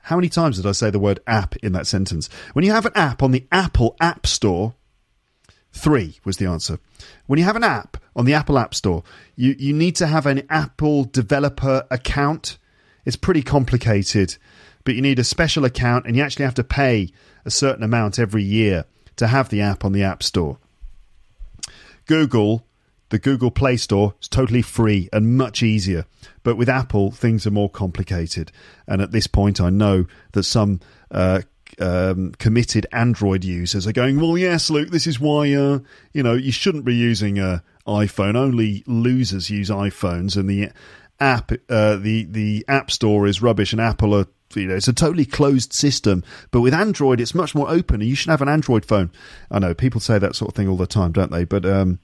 how 0.03 0.17
many 0.17 0.29
times 0.29 0.57
did 0.57 0.67
I 0.67 0.73
say 0.73 0.91
the 0.91 0.99
word 0.99 1.21
app 1.27 1.57
in 1.57 1.73
that 1.73 1.87
sentence? 1.87 2.29
When 2.53 2.65
you 2.65 2.73
have 2.73 2.87
an 2.87 2.93
app 2.95 3.23
on 3.23 3.31
the 3.31 3.47
Apple 3.53 3.97
App 4.01 4.27
Store, 4.27 4.75
three 5.73 6.19
was 6.25 6.37
the 6.37 6.47
answer. 6.47 6.79
When 7.27 7.39
you 7.39 7.45
have 7.45 7.57
an 7.57 7.65
app 7.65 7.97
on 8.17 8.25
the 8.25 8.35
Apple 8.35 8.59
App 8.59 8.75
Store, 8.75 9.05
you, 9.37 9.55
you 9.59 9.73
need 9.73 9.97
to 9.97 10.07
have 10.07 10.27
an 10.27 10.43
Apple 10.51 11.05
developer 11.05 11.87
account. 11.91 12.59
It's 13.05 13.17
pretty 13.17 13.43
complicated, 13.43 14.37
but 14.85 14.95
you 14.95 15.03
need 15.03 15.19
a 15.19 15.25
special 15.25 15.65
account 15.65 16.07
and 16.07 16.17
you 16.17 16.23
actually 16.23 16.45
have 16.45 16.55
to 16.55 16.65
pay 16.65 17.13
a 17.45 17.51
certain 17.51 17.85
amount 17.85 18.19
every 18.19 18.43
year 18.43 18.85
to 19.17 19.29
have 19.29 19.49
the 19.49 19.61
app 19.61 19.85
on 19.85 19.93
the 19.93 20.03
App 20.03 20.23
Store. 20.23 20.59
Google 22.07 22.67
the 23.13 23.19
Google 23.19 23.51
Play 23.51 23.77
Store 23.77 24.15
is 24.23 24.29
totally 24.29 24.63
free 24.63 25.11
and 25.13 25.37
much 25.37 25.63
easier. 25.63 26.07
But 26.43 26.57
with 26.57 26.71
Apple, 26.71 27.11
things 27.11 27.47
are 27.47 27.51
more 27.51 27.69
complicated. 27.69 28.51
And 28.89 29.03
at 29.03 29.13
this 29.13 29.27
point, 29.27 29.61
I 29.61 29.69
know 29.69 30.07
that 30.33 30.45
some 30.45 30.81
uh, 31.11 31.43
um, 31.79 32.33
committed 32.39 32.87
Android 32.91 33.45
users 33.45 33.87
are 33.87 33.93
going, 33.93 34.19
well, 34.19 34.39
yes, 34.39 34.71
Luke, 34.71 34.89
this 34.89 35.07
is 35.07 35.21
why, 35.21 35.53
uh, 35.53 35.81
you 36.15 36.23
know, 36.23 36.33
you 36.33 36.51
shouldn't 36.51 36.87
be 36.87 36.95
using 36.95 37.39
an 37.39 37.61
iPhone. 37.87 38.35
Only 38.35 38.83
losers 38.87 39.51
use 39.51 39.69
iPhones. 39.69 40.35
And 40.35 40.49
the 40.49 40.71
app, 41.21 41.53
uh, 41.69 41.97
the, 41.97 42.25
the 42.25 42.65
App 42.67 42.91
Store 42.91 43.27
is 43.27 43.43
rubbish 43.43 43.73
and 43.73 43.81
Apple 43.81 44.15
are 44.15 44.27
you 44.55 44.69
know, 44.69 44.75
it's 44.75 44.89
a 44.89 44.93
totally 44.95 45.27
closed 45.27 45.75
system. 45.75 46.25
But 46.51 46.63
with 46.63 46.73
Android, 46.73 47.21
it's 47.21 47.35
much 47.35 47.55
more 47.55 47.71
open, 47.71 48.03
and 48.03 48.09
you 48.09 48.15
should 48.15 48.29
have 48.29 48.43
an 48.43 48.51
Android 48.51 48.85
phone. 48.85 49.11
I 49.51 49.59
know 49.59 49.73
people 49.73 49.99
say 49.99 50.19
that 50.19 50.37
sort 50.37 50.51
of 50.51 50.55
thing 50.55 50.69
all 50.69 50.77
the 50.77 50.87
time, 50.87 51.13
don't 51.13 51.31
they? 51.31 51.45
But 51.45 51.65
um, 51.65 52.01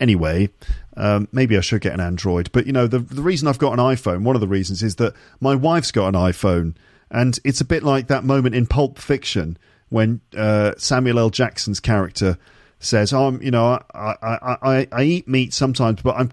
anyway. 0.00 0.48
Um, 0.96 1.28
maybe 1.32 1.56
I 1.56 1.60
should 1.60 1.82
get 1.82 1.94
an 1.94 2.00
Android. 2.00 2.50
But, 2.52 2.66
you 2.66 2.72
know, 2.72 2.86
the, 2.86 2.98
the 2.98 3.22
reason 3.22 3.46
I've 3.48 3.58
got 3.58 3.72
an 3.72 3.78
iPhone, 3.78 4.22
one 4.22 4.34
of 4.34 4.40
the 4.40 4.48
reasons 4.48 4.82
is 4.82 4.96
that 4.96 5.14
my 5.40 5.54
wife's 5.54 5.92
got 5.92 6.08
an 6.08 6.14
iPhone. 6.14 6.74
And 7.10 7.38
it's 7.44 7.60
a 7.60 7.64
bit 7.64 7.82
like 7.82 8.08
that 8.08 8.24
moment 8.24 8.54
in 8.54 8.66
Pulp 8.66 8.98
Fiction 8.98 9.56
when 9.88 10.20
uh, 10.36 10.72
Samuel 10.78 11.18
L. 11.18 11.30
Jackson's 11.30 11.80
character 11.80 12.38
says, 12.78 13.12
"I'm, 13.12 13.36
oh, 13.36 13.40
you 13.40 13.50
know, 13.50 13.80
I, 13.94 14.14
I, 14.22 14.56
I, 14.62 14.88
I 14.90 15.02
eat 15.02 15.28
meat 15.28 15.52
sometimes, 15.52 16.02
but 16.02 16.16
I'm 16.16 16.32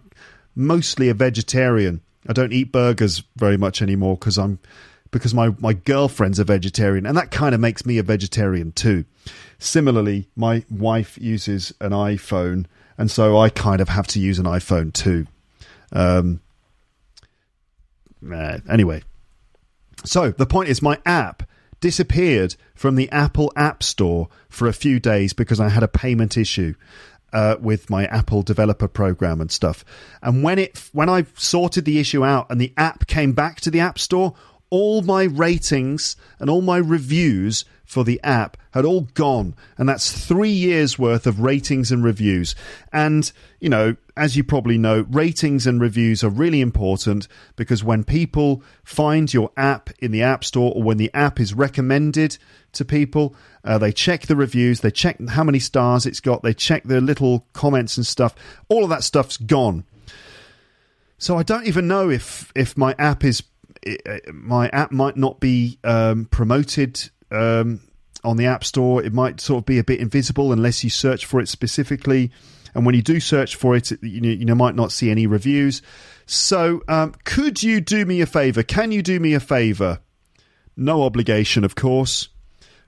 mostly 0.55 1.09
a 1.09 1.13
vegetarian. 1.13 2.01
I 2.27 2.33
don't 2.33 2.53
eat 2.53 2.71
burgers 2.71 3.23
very 3.35 3.57
much 3.57 3.81
anymore 3.81 4.15
because 4.15 4.37
I'm 4.37 4.59
because 5.11 5.33
my, 5.33 5.55
my 5.59 5.73
girlfriend's 5.73 6.39
a 6.39 6.43
vegetarian, 6.43 7.05
and 7.05 7.17
that 7.17 7.31
kind 7.31 7.55
of 7.55 7.61
makes 7.61 7.85
me 7.85 7.97
a 7.97 8.03
vegetarian 8.03 8.71
too. 8.71 9.05
Similarly, 9.57 10.27
my 10.35 10.63
wife 10.69 11.17
uses 11.17 11.73
an 11.79 11.91
iPhone, 11.91 12.65
and 12.97 13.09
so 13.11 13.37
I 13.37 13.49
kind 13.49 13.81
of 13.81 13.89
have 13.89 14.07
to 14.07 14.19
use 14.19 14.39
an 14.39 14.45
iPhone 14.45 14.93
too. 14.93 15.27
Um, 15.91 16.41
anyway, 18.69 19.03
so 20.03 20.31
the 20.31 20.45
point 20.45 20.69
is, 20.69 20.81
my 20.81 20.99
app 21.05 21.43
disappeared 21.79 22.55
from 22.75 22.95
the 22.95 23.09
Apple 23.11 23.51
App 23.55 23.83
Store 23.83 24.29
for 24.49 24.67
a 24.67 24.73
few 24.73 24.99
days 24.99 25.33
because 25.33 25.59
I 25.59 25.69
had 25.69 25.83
a 25.83 25.87
payment 25.87 26.37
issue. 26.37 26.75
Uh, 27.33 27.57
with 27.59 27.89
my 27.89 28.05
Apple 28.05 28.41
developer 28.41 28.87
program 28.87 29.41
and 29.41 29.51
stuff, 29.51 29.83
and 30.23 30.43
when 30.43 30.57
it 30.57 30.89
when 30.93 31.09
I 31.09 31.25
sorted 31.35 31.83
the 31.83 31.99
issue 31.99 32.23
out 32.23 32.47
and 32.49 32.59
the 32.59 32.71
app 32.77 33.05
came 33.05 33.33
back 33.33 33.59
to 33.61 33.69
the 33.69 33.81
App 33.81 33.99
Store, 33.99 34.33
all 34.69 35.01
my 35.01 35.23
ratings 35.23 36.15
and 36.39 36.49
all 36.49 36.61
my 36.61 36.77
reviews 36.77 37.65
for 37.87 38.03
the 38.03 38.19
app 38.21 38.57
had 38.71 38.83
all 38.83 39.01
gone. 39.13 39.55
And 39.77 39.87
that's 39.87 40.11
three 40.11 40.51
years 40.51 40.99
worth 40.99 41.25
of 41.25 41.39
ratings 41.39 41.89
and 41.89 42.03
reviews. 42.03 42.53
And, 42.91 43.31
you 43.61 43.69
know, 43.69 43.95
as 44.17 44.35
you 44.35 44.43
probably 44.43 44.77
know, 44.77 45.05
ratings 45.09 45.65
and 45.65 45.79
reviews 45.79 46.21
are 46.21 46.29
really 46.29 46.59
important 46.59 47.29
because 47.55 47.85
when 47.85 48.03
people 48.03 48.61
find 48.83 49.33
your 49.33 49.51
app 49.55 49.89
in 49.99 50.11
the 50.11 50.21
App 50.21 50.43
Store 50.43 50.73
or 50.75 50.83
when 50.83 50.97
the 50.97 51.11
app 51.13 51.39
is 51.39 51.53
recommended 51.53 52.37
to 52.73 52.83
people, 52.83 53.33
uh, 53.63 53.77
they 53.77 53.93
check 53.93 54.23
the 54.23 54.35
reviews, 54.35 54.81
they 54.81 54.91
check 54.91 55.25
how 55.29 55.45
many 55.45 55.59
stars 55.59 56.05
it's 56.05 56.19
got, 56.19 56.43
they 56.43 56.53
check 56.53 56.83
the 56.83 56.99
little 56.99 57.47
comments 57.53 57.95
and 57.95 58.05
stuff. 58.05 58.35
All 58.67 58.83
of 58.83 58.89
that 58.89 59.05
stuff's 59.05 59.37
gone. 59.37 59.85
So 61.19 61.37
I 61.37 61.43
don't 61.43 61.65
even 61.65 61.87
know 61.87 62.09
if 62.09 62.51
if 62.53 62.77
my 62.77 62.93
app 62.99 63.23
is 63.23 63.41
it, 63.81 64.33
my 64.33 64.69
app 64.69 64.91
might 64.91 65.17
not 65.17 65.39
be 65.39 65.79
um, 65.83 66.25
promoted 66.25 67.09
um, 67.31 67.81
on 68.23 68.37
the 68.37 68.45
App 68.45 68.63
Store. 68.63 69.03
It 69.03 69.13
might 69.13 69.39
sort 69.39 69.59
of 69.59 69.65
be 69.65 69.79
a 69.79 69.83
bit 69.83 69.99
invisible 69.99 70.51
unless 70.51 70.83
you 70.83 70.89
search 70.89 71.25
for 71.25 71.39
it 71.39 71.47
specifically. 71.47 72.31
And 72.73 72.85
when 72.85 72.95
you 72.95 73.01
do 73.01 73.19
search 73.19 73.55
for 73.55 73.75
it, 73.75 73.91
you 74.03 74.21
know, 74.21 74.29
you 74.29 74.55
might 74.55 74.75
not 74.75 74.91
see 74.91 75.09
any 75.09 75.25
reviews. 75.25 75.81
So, 76.25 76.83
um, 76.87 77.15
could 77.23 77.63
you 77.63 77.81
do 77.81 78.05
me 78.05 78.21
a 78.21 78.25
favor? 78.25 78.61
Can 78.61 78.91
you 78.91 79.01
do 79.01 79.19
me 79.19 79.33
a 79.33 79.39
favor? 79.39 79.99
No 80.75 81.03
obligation, 81.03 81.63
of 81.63 81.75
course. 81.75 82.29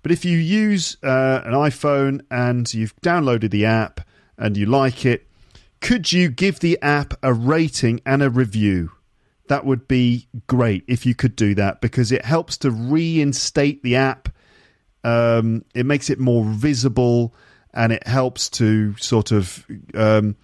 But 0.03 0.11
if 0.11 0.23
you 0.23 0.37
use 0.37 0.97
uh, 1.03 1.41
an 1.43 1.53
iPhone 1.53 2.21
and 2.29 2.71
you've 2.73 2.95
downloaded 2.97 3.51
the 3.51 3.65
app 3.65 4.01
and 4.37 4.55
you 4.55 4.65
like 4.65 5.05
it, 5.05 5.27
could 5.81 6.11
you 6.11 6.29
give 6.29 6.59
the 6.59 6.77
app 6.81 7.13
a 7.23 7.33
rating 7.33 8.01
and 8.05 8.21
a 8.21 8.29
review? 8.29 8.91
That 9.49 9.65
would 9.65 9.87
be 9.87 10.27
great 10.47 10.83
if 10.87 11.05
you 11.05 11.13
could 11.13 11.35
do 11.35 11.53
that 11.55 11.81
because 11.81 12.11
it 12.11 12.23
helps 12.23 12.57
to 12.59 12.71
reinstate 12.71 13.83
the 13.83 13.95
app. 13.95 14.29
Um, 15.03 15.65
it 15.75 15.85
makes 15.85 16.09
it 16.09 16.19
more 16.19 16.43
visible 16.45 17.33
and 17.73 17.91
it 17.91 18.05
helps 18.07 18.49
to 18.51 18.95
sort 18.97 19.31
of 19.31 19.65
um, 19.95 20.35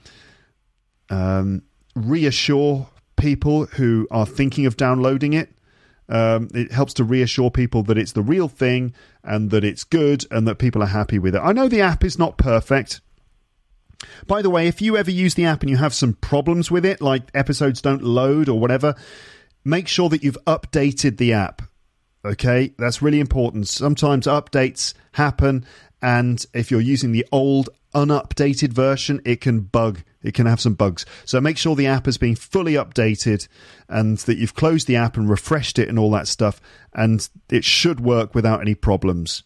um, 1.09 1.61
reassure 1.95 2.87
people 3.15 3.65
who 3.65 4.07
are 4.11 4.25
thinking 4.25 4.65
of 4.65 4.75
downloading 4.75 5.33
it. 5.33 5.51
Um, 6.09 6.49
it 6.53 6.71
helps 6.71 6.93
to 6.95 7.03
reassure 7.03 7.49
people 7.49 7.83
that 7.83 7.97
it's 7.97 8.11
the 8.11 8.21
real 8.21 8.47
thing 8.47 8.93
and 9.23 9.49
that 9.51 9.63
it's 9.63 9.83
good 9.83 10.25
and 10.29 10.47
that 10.47 10.55
people 10.55 10.83
are 10.83 10.87
happy 10.87 11.17
with 11.19 11.35
it. 11.35 11.39
I 11.39 11.51
know 11.51 11.67
the 11.67 11.81
app 11.81 12.03
is 12.03 12.19
not 12.19 12.37
perfect. 12.37 13.01
By 14.27 14.41
the 14.41 14.49
way, 14.49 14.67
if 14.67 14.81
you 14.81 14.97
ever 14.97 15.11
use 15.11 15.35
the 15.35 15.45
app 15.45 15.61
and 15.61 15.69
you 15.69 15.77
have 15.77 15.93
some 15.93 16.13
problems 16.13 16.69
with 16.69 16.85
it, 16.85 17.01
like 17.01 17.23
episodes 17.33 17.81
don't 17.81 18.03
load 18.03 18.49
or 18.49 18.59
whatever, 18.59 18.95
make 19.63 19.87
sure 19.87 20.09
that 20.09 20.23
you've 20.23 20.37
updated 20.45 21.17
the 21.17 21.33
app. 21.33 21.61
Okay, 22.23 22.73
that's 22.77 23.01
really 23.01 23.19
important. 23.19 23.67
Sometimes 23.67 24.25
updates 24.25 24.93
happen, 25.13 25.65
and 26.01 26.43
if 26.53 26.71
you're 26.71 26.81
using 26.81 27.11
the 27.11 27.25
old, 27.31 27.69
unupdated 27.93 28.73
version, 28.73 29.21
it 29.25 29.41
can 29.41 29.61
bug. 29.61 30.01
It 30.23 30.33
can 30.33 30.47
have 30.47 30.59
some 30.59 30.73
bugs. 30.73 31.05
So 31.23 31.39
make 31.39 31.57
sure 31.57 31.75
the 31.75 31.85
app 31.85 32.07
has 32.07 32.17
been 32.17 32.35
fully 32.35 32.73
updated 32.73 33.47
and 33.87 34.17
that 34.19 34.37
you've 34.37 34.55
closed 34.55 34.87
the 34.87 34.95
app 34.95 35.17
and 35.17 35.29
refreshed 35.29 35.77
it 35.77 35.87
and 35.87 35.99
all 35.99 36.09
that 36.11 36.27
stuff, 36.27 36.59
and 36.93 37.27
it 37.49 37.63
should 37.63 37.99
work 37.99 38.33
without 38.33 38.61
any 38.61 38.73
problems 38.73 39.43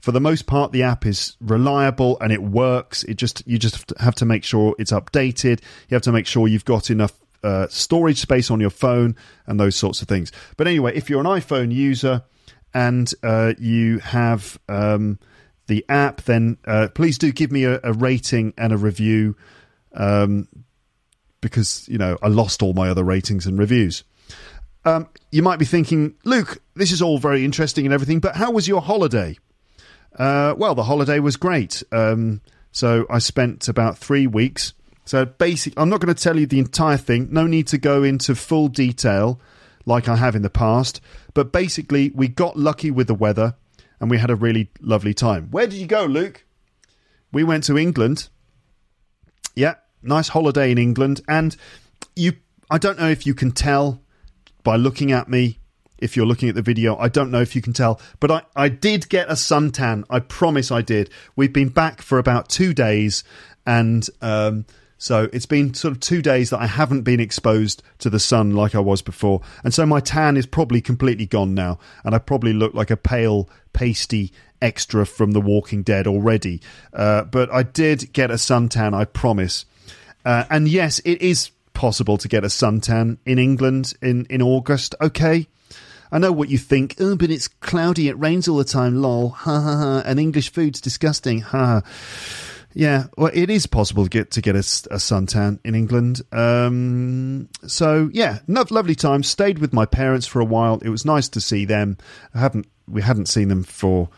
for 0.00 0.12
the 0.12 0.20
most 0.20 0.46
part, 0.46 0.72
the 0.72 0.84
app 0.84 1.06
is 1.06 1.36
reliable 1.40 2.18
and 2.20 2.32
it 2.32 2.42
works. 2.42 3.02
It 3.04 3.14
just 3.14 3.46
you 3.46 3.58
just 3.58 3.92
have 3.98 4.14
to 4.16 4.24
make 4.24 4.44
sure 4.44 4.74
it's 4.78 4.92
updated. 4.92 5.60
You 5.88 5.94
have 5.94 6.02
to 6.02 6.12
make 6.12 6.26
sure 6.26 6.46
you've 6.46 6.64
got 6.64 6.90
enough 6.90 7.12
uh, 7.42 7.66
storage 7.68 8.18
space 8.18 8.50
on 8.50 8.60
your 8.60 8.70
phone 8.70 9.16
and 9.46 9.58
those 9.58 9.76
sorts 9.76 10.00
of 10.02 10.08
things. 10.08 10.30
But 10.56 10.66
anyway, 10.68 10.96
if 10.96 11.10
you're 11.10 11.20
an 11.20 11.26
iPhone 11.26 11.72
user 11.72 12.22
and 12.72 13.12
uh, 13.22 13.54
you 13.58 13.98
have 13.98 14.58
um, 14.68 15.18
the 15.66 15.84
app, 15.88 16.22
then 16.22 16.58
uh, 16.66 16.88
please 16.94 17.18
do 17.18 17.32
give 17.32 17.50
me 17.50 17.64
a, 17.64 17.80
a, 17.82 17.92
rating 17.92 18.54
and 18.56 18.72
a 18.72 18.76
review 18.76 19.36
um, 19.94 20.48
because 21.40 21.88
you 21.88 21.98
know 21.98 22.18
I 22.22 22.28
lost 22.28 22.62
all 22.62 22.72
my 22.72 22.88
other 22.88 23.02
ratings 23.02 23.46
and 23.46 23.58
reviews. 23.58 24.04
Um, 24.84 25.08
you 25.32 25.42
might 25.42 25.58
be 25.58 25.64
thinking, 25.64 26.14
Luke, 26.24 26.62
this 26.74 26.92
is 26.92 27.02
all 27.02 27.18
very 27.18 27.44
interesting 27.44 27.84
and 27.84 27.92
everything, 27.92 28.20
but 28.20 28.36
how 28.36 28.52
was 28.52 28.68
your 28.68 28.80
holiday? 28.80 29.36
Uh, 30.16 30.54
well, 30.56 30.74
the 30.74 30.84
holiday 30.84 31.18
was 31.18 31.36
great. 31.36 31.82
Um, 31.92 32.40
So 32.70 33.06
I 33.10 33.18
spent 33.18 33.68
about 33.68 33.98
three 33.98 34.26
weeks. 34.26 34.74
So 35.04 35.24
basically, 35.24 35.80
I'm 35.80 35.88
not 35.88 36.00
going 36.00 36.14
to 36.14 36.22
tell 36.22 36.38
you 36.38 36.46
the 36.46 36.58
entire 36.58 36.98
thing. 36.98 37.28
No 37.30 37.46
need 37.46 37.66
to 37.68 37.78
go 37.78 38.02
into 38.02 38.34
full 38.34 38.68
detail 38.68 39.40
like 39.86 40.06
I 40.06 40.16
have 40.16 40.36
in 40.36 40.42
the 40.42 40.50
past. 40.50 41.00
But 41.34 41.50
basically, 41.50 42.12
we 42.14 42.28
got 42.28 42.56
lucky 42.58 42.90
with 42.90 43.06
the 43.06 43.14
weather 43.14 43.54
and 44.00 44.10
we 44.10 44.18
had 44.18 44.30
a 44.30 44.36
really 44.36 44.70
lovely 44.80 45.14
time. 45.14 45.48
Where 45.50 45.66
did 45.66 45.78
you 45.78 45.86
go, 45.86 46.04
Luke? 46.04 46.44
We 47.32 47.42
went 47.42 47.64
to 47.64 47.78
England. 47.78 48.28
Yeah, 49.54 49.74
nice 50.02 50.28
holiday 50.28 50.70
in 50.70 50.78
England. 50.78 51.20
And 51.26 51.56
you, 52.14 52.34
I 52.70 52.78
don't 52.78 52.98
know 52.98 53.08
if 53.08 53.26
you 53.26 53.34
can 53.34 53.50
tell 53.50 54.02
by 54.62 54.76
looking 54.76 55.10
at 55.10 55.28
me 55.28 55.57
if 55.98 56.16
you're 56.16 56.26
looking 56.26 56.48
at 56.48 56.54
the 56.54 56.62
video. 56.62 56.96
I 56.96 57.08
don't 57.08 57.30
know 57.30 57.40
if 57.40 57.54
you 57.54 57.62
can 57.62 57.72
tell, 57.72 58.00
but 58.20 58.30
I, 58.30 58.42
I 58.56 58.68
did 58.68 59.08
get 59.08 59.28
a 59.28 59.34
suntan. 59.34 60.04
I 60.10 60.20
promise 60.20 60.70
I 60.70 60.82
did. 60.82 61.10
We've 61.36 61.52
been 61.52 61.68
back 61.68 62.02
for 62.02 62.18
about 62.18 62.48
two 62.48 62.72
days, 62.72 63.24
and 63.66 64.08
um, 64.20 64.64
so 64.98 65.28
it's 65.32 65.46
been 65.46 65.74
sort 65.74 65.92
of 65.92 66.00
two 66.00 66.22
days 66.22 66.50
that 66.50 66.60
I 66.60 66.66
haven't 66.66 67.02
been 67.02 67.20
exposed 67.20 67.82
to 67.98 68.10
the 68.10 68.18
sun 68.18 68.54
like 68.54 68.74
I 68.74 68.80
was 68.80 69.00
before. 69.00 69.40
And 69.62 69.72
so 69.72 69.86
my 69.86 70.00
tan 70.00 70.36
is 70.36 70.46
probably 70.46 70.80
completely 70.80 71.26
gone 71.26 71.54
now, 71.54 71.78
and 72.04 72.14
I 72.14 72.18
probably 72.18 72.52
look 72.52 72.74
like 72.74 72.90
a 72.90 72.96
pale, 72.96 73.48
pasty 73.72 74.32
extra 74.60 75.06
from 75.06 75.30
The 75.30 75.40
Walking 75.40 75.82
Dead 75.82 76.06
already. 76.06 76.60
Uh, 76.92 77.24
but 77.24 77.50
I 77.52 77.62
did 77.62 78.12
get 78.12 78.30
a 78.30 78.34
suntan, 78.34 78.92
I 78.92 79.04
promise. 79.04 79.64
Uh, 80.24 80.44
and 80.50 80.66
yes, 80.66 80.98
it 81.00 81.22
is 81.22 81.50
possible 81.74 82.18
to 82.18 82.26
get 82.26 82.42
a 82.42 82.48
suntan 82.48 83.18
in 83.24 83.38
England 83.38 83.94
in, 84.02 84.26
in 84.28 84.42
August. 84.42 84.96
Okay. 85.00 85.46
I 86.10 86.18
know 86.18 86.32
what 86.32 86.48
you 86.48 86.58
think. 86.58 86.96
Oh, 87.00 87.16
but 87.16 87.30
it's 87.30 87.48
cloudy. 87.48 88.08
It 88.08 88.18
rains 88.18 88.48
all 88.48 88.56
the 88.56 88.64
time. 88.64 89.00
Lol. 89.02 89.30
Ha 89.30 89.60
ha 89.60 89.76
ha. 89.76 90.02
And 90.04 90.18
English 90.18 90.52
food's 90.52 90.80
disgusting. 90.80 91.40
Ha. 91.40 91.82
Yeah, 92.74 93.06
well, 93.16 93.30
it 93.32 93.50
is 93.50 93.66
possible 93.66 94.04
to 94.04 94.10
get 94.10 94.30
to 94.32 94.42
get 94.42 94.54
a, 94.54 94.60
a 94.60 94.98
suntan 94.98 95.58
in 95.64 95.74
England. 95.74 96.22
Um, 96.32 97.48
so 97.66 98.10
yeah, 98.12 98.38
no, 98.46 98.64
lovely 98.70 98.94
time. 98.94 99.22
Stayed 99.22 99.58
with 99.58 99.72
my 99.72 99.86
parents 99.86 100.26
for 100.26 100.40
a 100.40 100.44
while. 100.44 100.78
It 100.82 100.90
was 100.90 101.04
nice 101.04 101.28
to 101.30 101.40
see 101.40 101.64
them. 101.64 101.96
I 102.34 102.40
haven't 102.40 102.66
we 102.86 103.02
hadn't 103.02 103.26
seen 103.26 103.48
them 103.48 103.64
for 103.64 104.08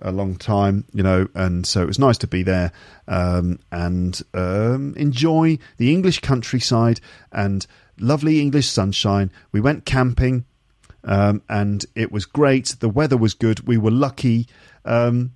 a 0.00 0.12
long 0.12 0.36
time, 0.36 0.84
you 0.92 1.02
know, 1.02 1.28
and 1.34 1.66
so 1.66 1.82
it 1.82 1.86
was 1.86 1.98
nice 1.98 2.18
to 2.18 2.26
be 2.26 2.42
there 2.42 2.72
um, 3.08 3.58
and 3.72 4.20
um, 4.34 4.94
enjoy 4.96 5.58
the 5.76 5.92
English 5.92 6.20
countryside 6.20 7.00
and 7.32 7.66
lovely 7.98 8.40
English 8.40 8.68
sunshine. 8.68 9.30
We 9.52 9.60
went 9.60 9.84
camping 9.84 10.44
um, 11.04 11.42
and 11.48 11.84
it 11.94 12.12
was 12.12 12.26
great. 12.26 12.76
The 12.80 12.88
weather 12.88 13.16
was 13.16 13.34
good. 13.34 13.66
We 13.66 13.78
were 13.78 13.90
lucky. 13.90 14.48
Um, 14.84 15.32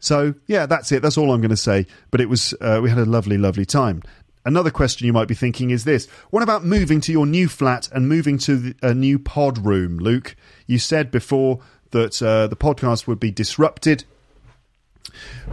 so 0.00 0.34
yeah, 0.46 0.66
that's 0.66 0.90
it. 0.92 1.02
That's 1.02 1.16
all 1.16 1.32
I'm 1.32 1.40
going 1.40 1.50
to 1.50 1.56
say. 1.56 1.86
But 2.10 2.20
it 2.20 2.28
was 2.28 2.54
uh, 2.60 2.80
we 2.82 2.90
had 2.90 2.98
a 2.98 3.04
lovely, 3.04 3.38
lovely 3.38 3.64
time. 3.64 4.02
Another 4.44 4.70
question 4.70 5.06
you 5.06 5.12
might 5.12 5.28
be 5.28 5.34
thinking 5.34 5.70
is 5.70 5.84
this: 5.84 6.08
What 6.30 6.42
about 6.42 6.64
moving 6.64 7.00
to 7.02 7.12
your 7.12 7.26
new 7.26 7.48
flat 7.48 7.88
and 7.92 8.08
moving 8.08 8.38
to 8.38 8.56
the, 8.56 8.74
a 8.82 8.94
new 8.94 9.18
pod 9.18 9.64
room, 9.64 9.98
Luke? 9.98 10.34
You 10.66 10.78
said 10.78 11.10
before 11.10 11.60
that 11.92 12.20
uh, 12.20 12.48
the 12.48 12.56
podcast 12.56 13.06
would 13.06 13.20
be 13.20 13.30
disrupted. 13.30 14.04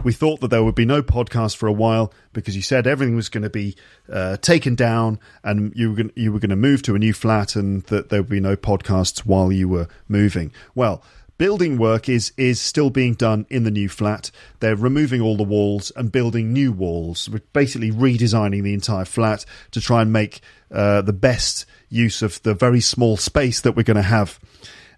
We 0.04 0.12
thought 0.12 0.40
that 0.40 0.48
there 0.48 0.64
would 0.64 0.74
be 0.74 0.84
no 0.84 1.02
podcast 1.02 1.56
for 1.56 1.66
a 1.66 1.72
while 1.72 2.12
because 2.32 2.56
you 2.56 2.62
said 2.62 2.86
everything 2.86 3.16
was 3.16 3.28
going 3.28 3.42
to 3.42 3.50
be 3.50 3.76
uh, 4.10 4.36
taken 4.38 4.74
down 4.74 5.20
and 5.42 5.72
you 5.74 5.90
were 5.90 5.96
going, 5.96 6.12
you 6.14 6.32
were 6.32 6.38
going 6.38 6.50
to 6.50 6.56
move 6.56 6.82
to 6.82 6.94
a 6.94 6.98
new 6.98 7.12
flat 7.12 7.56
and 7.56 7.82
that 7.84 8.08
there 8.08 8.22
would 8.22 8.30
be 8.30 8.40
no 8.40 8.56
podcasts 8.56 9.20
while 9.20 9.52
you 9.52 9.68
were 9.68 9.88
moving. 10.08 10.52
Well, 10.74 11.02
building 11.40 11.78
work 11.78 12.06
is 12.06 12.34
is 12.36 12.60
still 12.60 12.90
being 12.90 13.14
done 13.14 13.46
in 13.48 13.64
the 13.64 13.70
new 13.70 13.88
flat. 13.88 14.30
They're 14.58 14.76
removing 14.76 15.22
all 15.22 15.38
the 15.38 15.42
walls 15.42 15.90
and 15.96 16.12
building 16.12 16.52
new 16.52 16.70
walls. 16.70 17.30
We're 17.30 17.40
basically 17.54 17.90
redesigning 17.90 18.62
the 18.62 18.74
entire 18.74 19.06
flat 19.06 19.46
to 19.70 19.80
try 19.80 20.02
and 20.02 20.12
make 20.12 20.42
uh, 20.70 21.00
the 21.00 21.14
best 21.14 21.64
use 21.88 22.20
of 22.20 22.42
the 22.42 22.52
very 22.52 22.82
small 22.82 23.16
space 23.16 23.62
that 23.62 23.74
we're 23.74 23.84
going 23.84 23.96
to 23.96 24.02
have. 24.02 24.38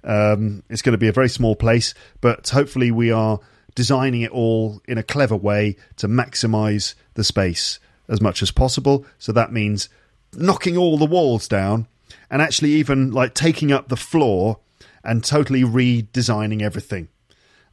Um, 0.02 0.64
it's 0.68 0.82
going 0.82 0.94
to 0.94 0.98
be 0.98 1.06
a 1.06 1.12
very 1.12 1.28
small 1.28 1.54
place, 1.54 1.94
but 2.20 2.48
hopefully 2.48 2.90
we 2.90 3.12
are 3.12 3.38
designing 3.74 4.22
it 4.22 4.30
all 4.30 4.80
in 4.86 4.98
a 4.98 5.02
clever 5.02 5.36
way 5.36 5.76
to 5.96 6.08
maximize 6.08 6.94
the 7.14 7.24
space 7.24 7.78
as 8.08 8.20
much 8.20 8.42
as 8.42 8.50
possible. 8.50 9.04
So 9.18 9.32
that 9.32 9.52
means 9.52 9.88
knocking 10.34 10.76
all 10.76 10.98
the 10.98 11.06
walls 11.06 11.48
down 11.48 11.86
and 12.30 12.42
actually 12.42 12.70
even 12.72 13.10
like 13.10 13.34
taking 13.34 13.72
up 13.72 13.88
the 13.88 13.96
floor 13.96 14.58
and 15.04 15.24
totally 15.24 15.62
redesigning 15.62 16.62
everything. 16.62 17.08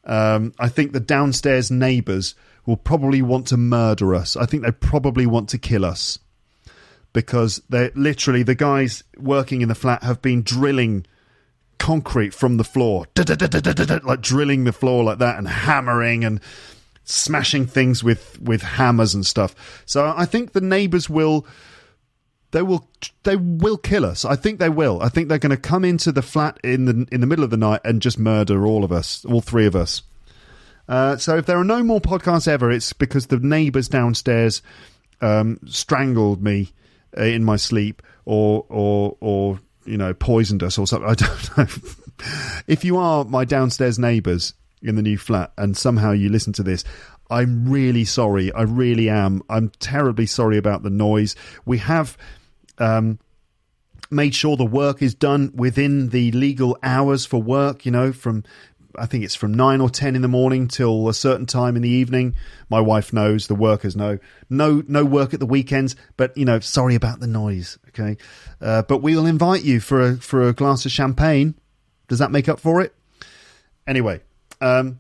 Um, 0.04 0.54
I 0.58 0.70
think 0.70 0.92
the 0.92 1.00
downstairs 1.00 1.70
neighbours 1.70 2.36
will 2.66 2.78
probably 2.78 3.22
want 3.22 3.48
to 3.48 3.58
murder 3.58 4.16
us. 4.16 4.36
I 4.36 4.46
think 4.46 4.64
they 4.64 4.72
probably 4.72 5.26
want 5.26 5.50
to 5.50 5.58
kill 5.58 5.86
us 5.86 6.20
because 7.14 7.62
they're 7.70 7.92
literally 7.96 8.44
the 8.44 8.56
guys 8.56 9.04
working 9.18 9.62
in 9.62 9.70
the 9.70 9.76
flat 9.76 10.04
have 10.04 10.22
been 10.22 10.42
drilling 10.42 11.06
concrete 11.80 12.34
from 12.34 12.58
the 12.58 12.64
floor, 12.64 13.08
like 13.18 14.22
drilling 14.22 14.66
the 14.66 14.72
floor 14.72 15.04
like 15.04 15.18
that 15.20 15.38
and 15.38 15.48
hammering 15.48 16.24
and 16.24 16.40
smashing 17.04 17.66
things 17.66 18.04
with 18.04 18.40
with 18.40 18.62
hammers 18.62 19.16
and 19.16 19.26
stuff. 19.26 19.84
So 19.86 20.14
I 20.16 20.26
think 20.26 20.52
the 20.52 20.62
neighbors 20.62 21.10
will 21.10 21.48
they 22.52 22.62
will 22.62 22.88
they 23.24 23.36
will 23.36 23.78
kill 23.78 24.06
us. 24.06 24.26
I 24.26 24.36
think 24.36 24.60
they 24.60 24.70
will. 24.70 25.02
I 25.02 25.10
think 25.10 25.28
they're 25.28 25.38
going 25.38 25.50
to 25.52 25.58
come 25.58 25.86
into 25.86 26.12
the 26.12 26.22
flat 26.22 26.60
in 26.64 26.86
the 26.86 27.08
in 27.12 27.22
the 27.22 27.28
middle 27.28 27.44
of 27.44 27.50
the 27.50 27.58
night 27.58 27.82
and 27.84 28.02
just 28.02 28.20
murder 28.20 28.66
all 28.66 28.84
of 28.84 28.92
us, 28.92 29.26
all 29.26 29.42
three 29.42 29.66
of 29.66 29.76
us. 29.76 30.04
Uh, 30.88 31.18
so 31.18 31.38
if 31.38 31.46
there 31.46 31.60
are 31.60 31.64
no 31.64 31.84
more 31.84 32.02
podcasts 32.02 32.48
ever, 32.48 32.72
it's 32.72 32.94
because 32.94 33.28
the 33.28 33.38
neighbors 33.38 33.88
downstairs 33.88 34.64
um, 35.22 35.60
strangled 35.68 36.42
me 36.42 36.72
uh, 37.18 37.24
in 37.24 37.44
my 37.44 37.56
sleep, 37.56 38.02
or 38.26 38.66
or 38.70 39.16
or 39.20 39.60
you 39.86 39.98
know, 39.98 40.14
poisoned 40.14 40.64
us 40.64 40.78
or 40.78 40.88
something. 40.88 41.10
I 41.10 41.16
don't 41.16 41.58
know. 41.58 41.68
if 42.68 42.84
you 42.84 42.98
are 42.98 43.24
my 43.26 43.46
downstairs 43.46 43.98
neighbours 43.98 44.54
in 44.82 44.96
the 44.96 45.02
new 45.02 45.18
flat 45.18 45.52
and 45.58 45.76
somehow 45.76 46.12
you 46.12 46.30
listen 46.30 46.54
to 46.54 46.64
this, 46.64 46.84
I'm 47.30 47.70
really 47.70 48.06
sorry. 48.06 48.52
I 48.52 48.64
really 48.64 49.10
am. 49.10 49.42
I'm 49.50 49.70
terribly 49.80 50.26
sorry 50.26 50.58
about 50.58 50.84
the 50.84 50.90
noise. 50.90 51.36
We 51.66 51.78
have 51.80 52.18
um, 52.80 53.20
made 54.10 54.34
sure 54.34 54.58
the 54.58 54.66
work 54.66 55.02
is 55.02 55.14
done 55.14 55.52
within 55.54 56.10
the 56.10 56.32
legal 56.32 56.78
hours 56.82 57.26
for 57.26 57.42
work, 57.42 57.86
you 57.86 57.92
know, 57.92 58.12
from 58.12 58.44
I 59.00 59.06
think 59.06 59.24
it's 59.24 59.36
from 59.36 59.54
nine 59.54 59.82
or 59.82 59.90
ten 59.90 60.16
in 60.16 60.22
the 60.22 60.28
morning 60.28 60.68
till 60.68 61.08
a 61.08 61.14
certain 61.14 61.46
time 61.46 61.76
in 61.76 61.82
the 61.82 61.90
evening. 61.90 62.36
My 62.70 62.82
wife 62.82 63.14
knows, 63.14 63.48
the 63.48 63.56
workers 63.56 63.96
know. 63.96 64.20
No, 64.50 64.84
no 64.88 65.06
work 65.06 65.34
at 65.34 65.40
the 65.40 65.46
weekends. 65.46 65.96
But 66.18 66.36
you 66.38 66.46
know, 66.46 66.60
sorry 66.60 66.96
about 66.96 67.20
the 67.20 67.28
noise. 67.28 67.78
Okay, 67.90 68.18
uh, 68.62 68.84
but 68.84 69.00
we 69.00 69.16
will 69.16 69.26
invite 69.26 69.64
you 69.64 69.80
for 69.80 70.02
a 70.02 70.18
for 70.18 70.48
a 70.48 70.54
glass 70.54 70.86
of 70.86 70.92
champagne. 70.92 71.56
Does 72.08 72.20
that 72.20 72.32
make 72.32 72.50
up 72.50 72.60
for 72.60 72.82
it? 72.82 72.94
Anyway, 73.88 74.22
um, 74.62 75.00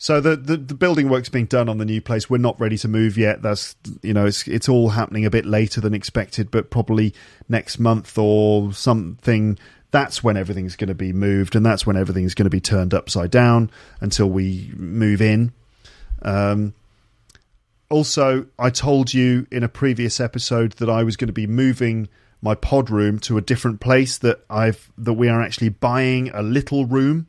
so 0.00 0.20
the, 0.20 0.36
the, 0.36 0.56
the 0.56 0.74
building 0.74 1.08
work's 1.08 1.28
being 1.28 1.46
done 1.46 1.68
on 1.68 1.78
the 1.78 1.84
new 1.84 2.00
place. 2.00 2.30
We're 2.30 2.38
not 2.38 2.58
ready 2.60 2.78
to 2.78 2.88
move 2.88 3.18
yet. 3.18 3.42
That's 3.42 3.74
you 4.02 4.14
know 4.14 4.26
it's 4.26 4.46
it's 4.46 4.68
all 4.68 4.90
happening 4.90 5.26
a 5.26 5.30
bit 5.30 5.44
later 5.44 5.80
than 5.80 5.92
expected, 5.92 6.52
but 6.52 6.70
probably 6.70 7.12
next 7.48 7.80
month 7.80 8.16
or 8.16 8.72
something 8.72 9.58
that's 9.90 10.22
when 10.22 10.36
everything's 10.36 10.76
going 10.76 10.88
to 10.88 10.94
be 10.94 11.12
moved 11.12 11.54
and 11.54 11.64
that's 11.64 11.86
when 11.86 11.96
everything's 11.96 12.34
going 12.34 12.44
to 12.44 12.50
be 12.50 12.60
turned 12.60 12.92
upside 12.92 13.30
down 13.30 13.70
until 14.00 14.28
we 14.28 14.70
move 14.76 15.22
in. 15.22 15.52
Um, 16.22 16.74
also, 17.88 18.46
I 18.58 18.70
told 18.70 19.14
you 19.14 19.46
in 19.50 19.62
a 19.62 19.68
previous 19.68 20.20
episode 20.20 20.72
that 20.72 20.90
I 20.90 21.02
was 21.02 21.16
going 21.16 21.28
to 21.28 21.32
be 21.32 21.46
moving 21.46 22.08
my 22.42 22.54
pod 22.54 22.90
room 22.90 23.18
to 23.18 23.38
a 23.38 23.40
different 23.40 23.80
place 23.80 24.18
that 24.18 24.44
I've 24.48 24.92
that 24.98 25.14
we 25.14 25.28
are 25.28 25.42
actually 25.42 25.70
buying 25.70 26.30
a 26.30 26.42
little 26.42 26.84
room. 26.84 27.26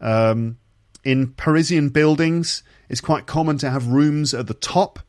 Um, 0.00 0.58
in 1.04 1.34
Parisian 1.34 1.90
buildings, 1.90 2.62
it's 2.88 3.00
quite 3.00 3.26
common 3.26 3.58
to 3.58 3.70
have 3.70 3.86
rooms 3.86 4.34
at 4.34 4.46
the 4.46 4.54
top 4.54 5.00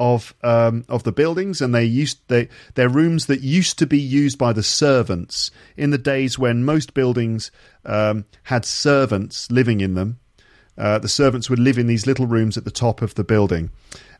of 0.00 0.34
um, 0.42 0.84
of 0.88 1.02
the 1.04 1.12
buildings, 1.12 1.60
and 1.60 1.74
they 1.74 1.84
used 1.84 2.18
they 2.28 2.48
they're 2.74 2.88
rooms 2.88 3.26
that 3.26 3.42
used 3.42 3.78
to 3.78 3.86
be 3.86 3.98
used 3.98 4.38
by 4.38 4.52
the 4.52 4.62
servants 4.62 5.50
in 5.76 5.90
the 5.90 5.98
days 5.98 6.38
when 6.38 6.64
most 6.64 6.94
buildings 6.94 7.52
um, 7.84 8.24
had 8.44 8.64
servants 8.64 9.50
living 9.50 9.80
in 9.80 9.94
them. 9.94 10.18
Uh, 10.78 10.98
the 10.98 11.08
servants 11.08 11.50
would 11.50 11.58
live 11.58 11.76
in 11.76 11.86
these 11.86 12.06
little 12.06 12.26
rooms 12.26 12.56
at 12.56 12.64
the 12.64 12.70
top 12.70 13.02
of 13.02 13.14
the 13.14 13.22
building, 13.22 13.70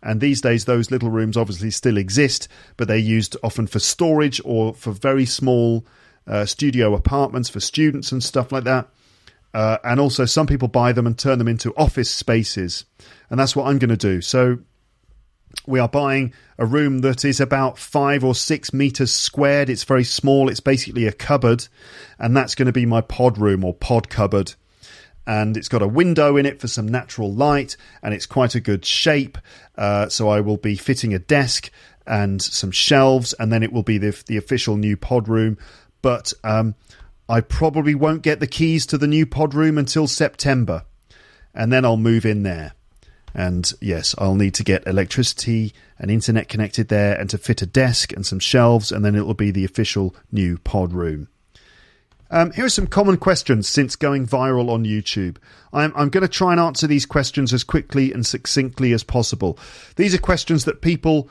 and 0.02 0.20
these 0.20 0.42
days 0.42 0.66
those 0.66 0.90
little 0.90 1.10
rooms 1.10 1.36
obviously 1.36 1.70
still 1.70 1.96
exist, 1.96 2.46
but 2.76 2.86
they're 2.86 2.98
used 2.98 3.34
often 3.42 3.66
for 3.66 3.78
storage 3.78 4.38
or 4.44 4.74
for 4.74 4.92
very 4.92 5.24
small 5.24 5.86
uh, 6.26 6.44
studio 6.44 6.94
apartments 6.94 7.48
for 7.48 7.60
students 7.60 8.12
and 8.12 8.22
stuff 8.22 8.52
like 8.52 8.64
that. 8.64 8.86
Uh, 9.54 9.78
and 9.82 9.98
also, 9.98 10.26
some 10.26 10.46
people 10.46 10.68
buy 10.68 10.92
them 10.92 11.06
and 11.06 11.18
turn 11.18 11.38
them 11.38 11.48
into 11.48 11.74
office 11.74 12.10
spaces, 12.10 12.84
and 13.30 13.40
that's 13.40 13.56
what 13.56 13.66
I'm 13.66 13.78
going 13.78 13.88
to 13.88 13.96
do. 13.96 14.20
So 14.20 14.58
we 15.66 15.78
are 15.78 15.88
buying 15.88 16.32
a 16.58 16.64
room 16.66 17.00
that 17.00 17.24
is 17.24 17.40
about 17.40 17.78
five 17.78 18.24
or 18.24 18.34
six 18.34 18.72
meters 18.72 19.12
squared. 19.12 19.68
It's 19.68 19.84
very 19.84 20.04
small. 20.04 20.48
It's 20.48 20.60
basically 20.60 21.06
a 21.06 21.12
cupboard, 21.12 21.68
and 22.18 22.36
that's 22.36 22.54
going 22.54 22.66
to 22.66 22.72
be 22.72 22.86
my 22.86 23.00
pod 23.00 23.38
room 23.38 23.64
or 23.64 23.74
pod 23.74 24.08
cupboard. 24.08 24.54
and 25.26 25.56
it's 25.56 25.68
got 25.68 25.82
a 25.82 25.88
window 25.88 26.36
in 26.36 26.46
it 26.46 26.60
for 26.60 26.68
some 26.68 26.88
natural 26.88 27.32
light, 27.32 27.76
and 28.02 28.14
it's 28.14 28.26
quite 28.26 28.54
a 28.54 28.60
good 28.60 28.84
shape. 28.84 29.38
Uh, 29.76 30.08
so 30.08 30.28
I 30.28 30.40
will 30.40 30.56
be 30.56 30.76
fitting 30.76 31.14
a 31.14 31.18
desk 31.18 31.70
and 32.06 32.40
some 32.40 32.70
shelves, 32.70 33.32
and 33.34 33.52
then 33.52 33.62
it 33.62 33.72
will 33.72 33.82
be 33.82 33.98
the, 33.98 34.20
the 34.26 34.36
official 34.36 34.76
new 34.76 34.96
pod 34.96 35.28
room. 35.28 35.58
But 36.02 36.32
um, 36.42 36.74
I 37.28 37.40
probably 37.42 37.94
won't 37.94 38.22
get 38.22 38.40
the 38.40 38.46
keys 38.46 38.86
to 38.86 38.98
the 38.98 39.06
new 39.06 39.26
pod 39.26 39.54
room 39.54 39.78
until 39.78 40.06
September, 40.06 40.84
and 41.54 41.72
then 41.72 41.84
I'll 41.84 41.96
move 41.96 42.24
in 42.24 42.42
there. 42.42 42.72
And 43.34 43.72
yes, 43.80 44.14
I'll 44.18 44.34
need 44.34 44.54
to 44.54 44.64
get 44.64 44.86
electricity 44.86 45.72
and 45.98 46.10
internet 46.10 46.48
connected 46.48 46.88
there, 46.88 47.18
and 47.18 47.28
to 47.30 47.38
fit 47.38 47.62
a 47.62 47.66
desk 47.66 48.12
and 48.12 48.24
some 48.24 48.38
shelves, 48.38 48.90
and 48.90 49.04
then 49.04 49.14
it 49.14 49.26
will 49.26 49.34
be 49.34 49.50
the 49.50 49.64
official 49.64 50.14
new 50.32 50.58
pod 50.58 50.92
room. 50.92 51.28
Um, 52.32 52.52
here 52.52 52.64
are 52.64 52.70
some 52.70 52.86
common 52.86 53.16
questions 53.16 53.68
since 53.68 53.96
going 53.96 54.26
viral 54.26 54.70
on 54.70 54.84
YouTube. 54.84 55.36
I'm, 55.72 55.92
I'm 55.96 56.10
going 56.10 56.22
to 56.22 56.28
try 56.28 56.52
and 56.52 56.60
answer 56.60 56.86
these 56.86 57.04
questions 57.04 57.52
as 57.52 57.64
quickly 57.64 58.12
and 58.12 58.24
succinctly 58.24 58.92
as 58.92 59.02
possible. 59.02 59.58
These 59.96 60.14
are 60.14 60.18
questions 60.18 60.64
that 60.64 60.80
people 60.80 61.28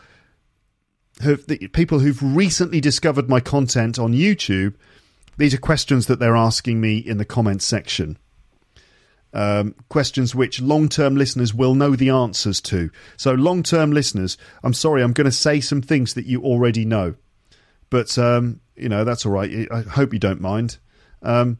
have, 1.21 1.47
people 1.71 1.99
who've 1.99 2.21
recently 2.21 2.81
discovered 2.81 3.29
my 3.29 3.39
content 3.39 3.97
on 3.97 4.13
YouTube. 4.13 4.75
These 5.37 5.53
are 5.53 5.59
questions 5.59 6.07
that 6.07 6.19
they're 6.19 6.35
asking 6.35 6.81
me 6.81 6.97
in 6.97 7.17
the 7.17 7.25
comments 7.25 7.65
section. 7.65 8.17
Um, 9.31 9.75
questions 9.89 10.33
which 10.33 10.59
long 10.59 10.89
term 10.89 11.15
listeners 11.15 11.53
will 11.53 11.75
know 11.75 11.95
the 11.95 12.09
answers 12.09 12.59
to. 12.61 12.89
So, 13.15 13.33
long 13.33 13.61
term 13.61 13.91
listeners, 13.91 14.37
I'm 14.63 14.73
sorry, 14.73 15.03
I'm 15.03 15.13
going 15.13 15.25
to 15.25 15.31
say 15.31 15.59
some 15.59 15.81
things 15.81 16.15
that 16.15 16.25
you 16.25 16.41
already 16.41 16.83
know. 16.83 17.15
But, 17.89 18.17
um, 18.17 18.61
you 18.75 18.89
know, 18.89 19.03
that's 19.03 19.25
all 19.25 19.31
right. 19.31 19.67
I 19.71 19.81
hope 19.81 20.13
you 20.13 20.19
don't 20.19 20.41
mind. 20.41 20.77
Um, 21.21 21.59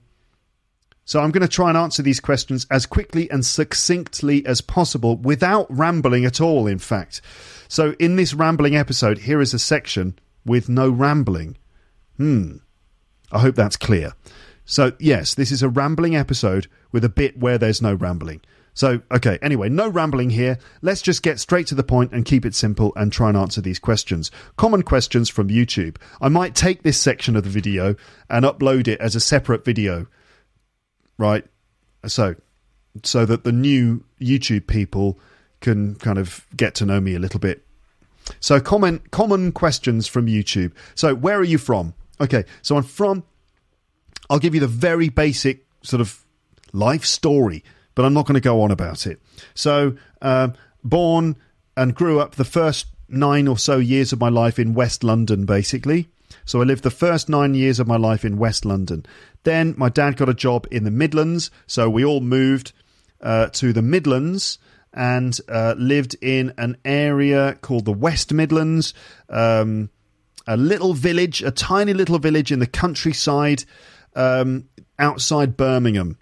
so 1.10 1.20
I'm 1.20 1.32
going 1.32 1.42
to 1.42 1.48
try 1.48 1.70
and 1.70 1.78
answer 1.78 2.04
these 2.04 2.20
questions 2.20 2.68
as 2.70 2.86
quickly 2.86 3.32
and 3.32 3.44
succinctly 3.44 4.46
as 4.46 4.62
possible 4.62 5.18
without 5.18 5.66
rambling 5.76 6.24
at 6.24 6.40
all, 6.40 6.68
in 6.68 6.78
fact. 6.78 7.22
So 7.68 7.96
in 7.98 8.16
this 8.16 8.36
rambling 8.36 8.76
episode, 8.76 9.18
here 9.18 9.42
is 9.42 9.54
a 9.56 9.58
section 9.58 10.20
with 10.46 10.70
no 10.70 10.88
rambling. 10.88 11.58
Hmm. 12.18 12.58
I 13.32 13.40
hope 13.40 13.56
that's 13.56 13.76
clear. 13.76 14.14
So, 14.70 14.94
yes, 15.00 15.34
this 15.34 15.52
is 15.52 15.64
a 15.64 15.70
rambling 15.70 16.16
episode 16.16 16.68
with 16.92 17.04
a 17.04 17.10
bit 17.10 17.38
where 17.38 17.58
there's 17.58 17.82
no 17.82 17.94
rambling. 17.94 18.42
So, 18.74 19.02
okay, 19.12 19.40
anyway, 19.42 19.68
no 19.68 19.90
rambling 19.90 20.30
here. 20.30 20.60
Let's 20.82 21.02
just 21.02 21.24
get 21.24 21.40
straight 21.40 21.68
to 21.68 21.76
the 21.76 21.84
point 21.84 22.14
and 22.14 22.24
keep 22.24 22.46
it 22.46 22.56
simple 22.56 22.94
and 22.96 23.12
try 23.12 23.30
and 23.30 23.38
answer 23.38 23.62
these 23.62 23.80
questions. 23.80 24.30
Common 24.58 24.84
questions 24.84 25.28
from 25.28 25.50
YouTube. 25.50 25.98
I 26.22 26.30
might 26.30 26.56
take 26.56 26.84
this 26.84 27.02
section 27.02 27.36
of 27.36 27.44
the 27.44 27.50
video 27.50 27.96
and 28.30 28.46
upload 28.46 28.88
it 28.88 29.02
as 29.02 29.16
a 29.16 29.20
separate 29.20 29.66
video 29.66 30.08
right? 31.20 31.46
So, 32.08 32.36
so 33.04 33.26
that 33.26 33.44
the 33.44 33.52
new 33.52 34.04
YouTube 34.20 34.66
people 34.66 35.20
can 35.60 35.96
kind 35.96 36.18
of 36.18 36.48
get 36.56 36.74
to 36.76 36.86
know 36.86 37.00
me 37.00 37.14
a 37.14 37.20
little 37.20 37.40
bit. 37.40 37.64
So, 38.40 38.60
comment 38.60 39.12
common 39.12 39.52
questions 39.52 40.08
from 40.08 40.26
YouTube. 40.26 40.72
So, 40.96 41.14
where 41.14 41.38
are 41.38 41.44
you 41.44 41.60
from? 41.60 41.94
Okay, 42.20 42.46
so 42.64 42.76
I'm 42.78 42.84
from. 42.84 43.24
I'll 44.30 44.40
give 44.40 44.54
you 44.54 44.62
the 44.62 44.68
very 44.68 45.10
basic 45.10 45.66
sort 45.82 46.02
of 46.02 46.24
life 46.74 47.06
story, 47.06 47.64
but 47.96 48.06
I'm 48.06 48.14
not 48.14 48.26
going 48.26 48.36
to 48.36 48.42
go 48.42 48.62
on 48.62 48.72
about 48.72 49.08
it. 49.08 49.20
So, 49.54 49.96
um, 50.22 50.54
born 50.84 51.36
and 51.76 51.96
grew 51.96 52.20
up 52.20 52.36
the 52.36 52.46
first 52.46 52.88
nine 53.08 53.48
or 53.48 53.58
so 53.58 53.78
years 53.78 54.14
of 54.14 54.20
my 54.20 54.30
life 54.30 54.60
in 54.60 54.74
West 54.74 55.04
London, 55.04 55.46
basically. 55.46 56.10
So 56.46 56.62
I 56.62 56.64
lived 56.64 56.84
the 56.84 56.92
first 56.92 57.30
nine 57.30 57.56
years 57.56 57.80
of 57.80 57.88
my 57.88 57.98
life 57.98 58.24
in 58.24 58.38
West 58.38 58.66
London. 58.66 59.06
Then 59.44 59.74
my 59.78 59.90
dad 59.90 60.18
got 60.18 60.30
a 60.30 60.34
job 60.34 60.68
in 60.72 60.84
the 60.84 60.92
Midlands, 60.92 61.52
so 61.68 61.90
we 61.90 62.06
all 62.06 62.22
moved 62.22 62.72
uh, 63.22 63.48
to 63.48 63.74
the 63.74 63.82
Midlands 63.82 64.60
and 64.94 65.40
uh, 65.48 65.76
lived 65.78 66.16
in 66.22 66.54
an 66.58 66.78
area 66.84 67.58
called 67.62 67.86
the 67.86 67.94
West 67.94 68.34
Midlands, 68.34 68.94
um, 69.30 69.90
a 70.48 70.58
little 70.58 70.94
village, 70.94 71.44
a 71.44 71.52
tiny 71.52 71.94
little 71.94 72.18
village 72.18 72.52
in 72.52 72.60
the 72.60 72.68
countryside 72.68 73.64
um, 74.20 74.68
outside 75.00 75.56
Birmingham, 75.56 76.18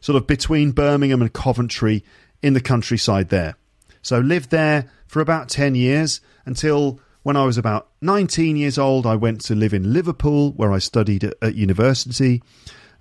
sort 0.00 0.16
of 0.16 0.26
between 0.26 0.70
Birmingham 0.70 1.20
and 1.20 1.32
Coventry 1.32 2.04
in 2.42 2.54
the 2.54 2.60
countryside 2.60 3.28
there. 3.28 3.56
So 4.02 4.20
lived 4.20 4.50
there 4.50 4.88
for 5.06 5.20
about 5.20 5.48
10 5.48 5.74
years 5.74 6.20
until 6.46 7.00
when 7.22 7.36
I 7.36 7.44
was 7.44 7.58
about 7.58 7.88
19 8.00 8.56
years 8.56 8.78
old, 8.78 9.04
I 9.04 9.16
went 9.16 9.42
to 9.42 9.54
live 9.54 9.74
in 9.74 9.92
Liverpool, 9.92 10.52
where 10.52 10.72
I 10.72 10.78
studied 10.78 11.24
at, 11.24 11.34
at, 11.42 11.54
university. 11.54 12.42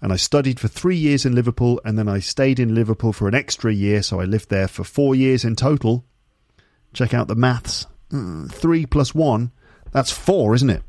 And 0.01 0.11
I 0.11 0.17
studied 0.17 0.59
for 0.59 0.67
three 0.67 0.97
years 0.97 1.25
in 1.25 1.35
Liverpool, 1.35 1.79
and 1.85 1.97
then 1.97 2.09
I 2.09 2.19
stayed 2.19 2.59
in 2.59 2.75
Liverpool 2.75 3.13
for 3.13 3.27
an 3.27 3.35
extra 3.35 3.71
year, 3.71 4.01
so 4.01 4.19
I 4.19 4.25
lived 4.25 4.49
there 4.49 4.67
for 4.67 4.83
four 4.83 5.13
years 5.13 5.45
in 5.45 5.55
total. 5.55 6.05
Check 6.93 7.13
out 7.13 7.27
the 7.27 7.35
maths. 7.35 7.85
Mm, 8.11 8.51
three 8.51 8.85
plus 8.85 9.13
one, 9.13 9.51
that's 9.91 10.11
four, 10.11 10.55
isn't 10.55 10.69
it? 10.69 10.83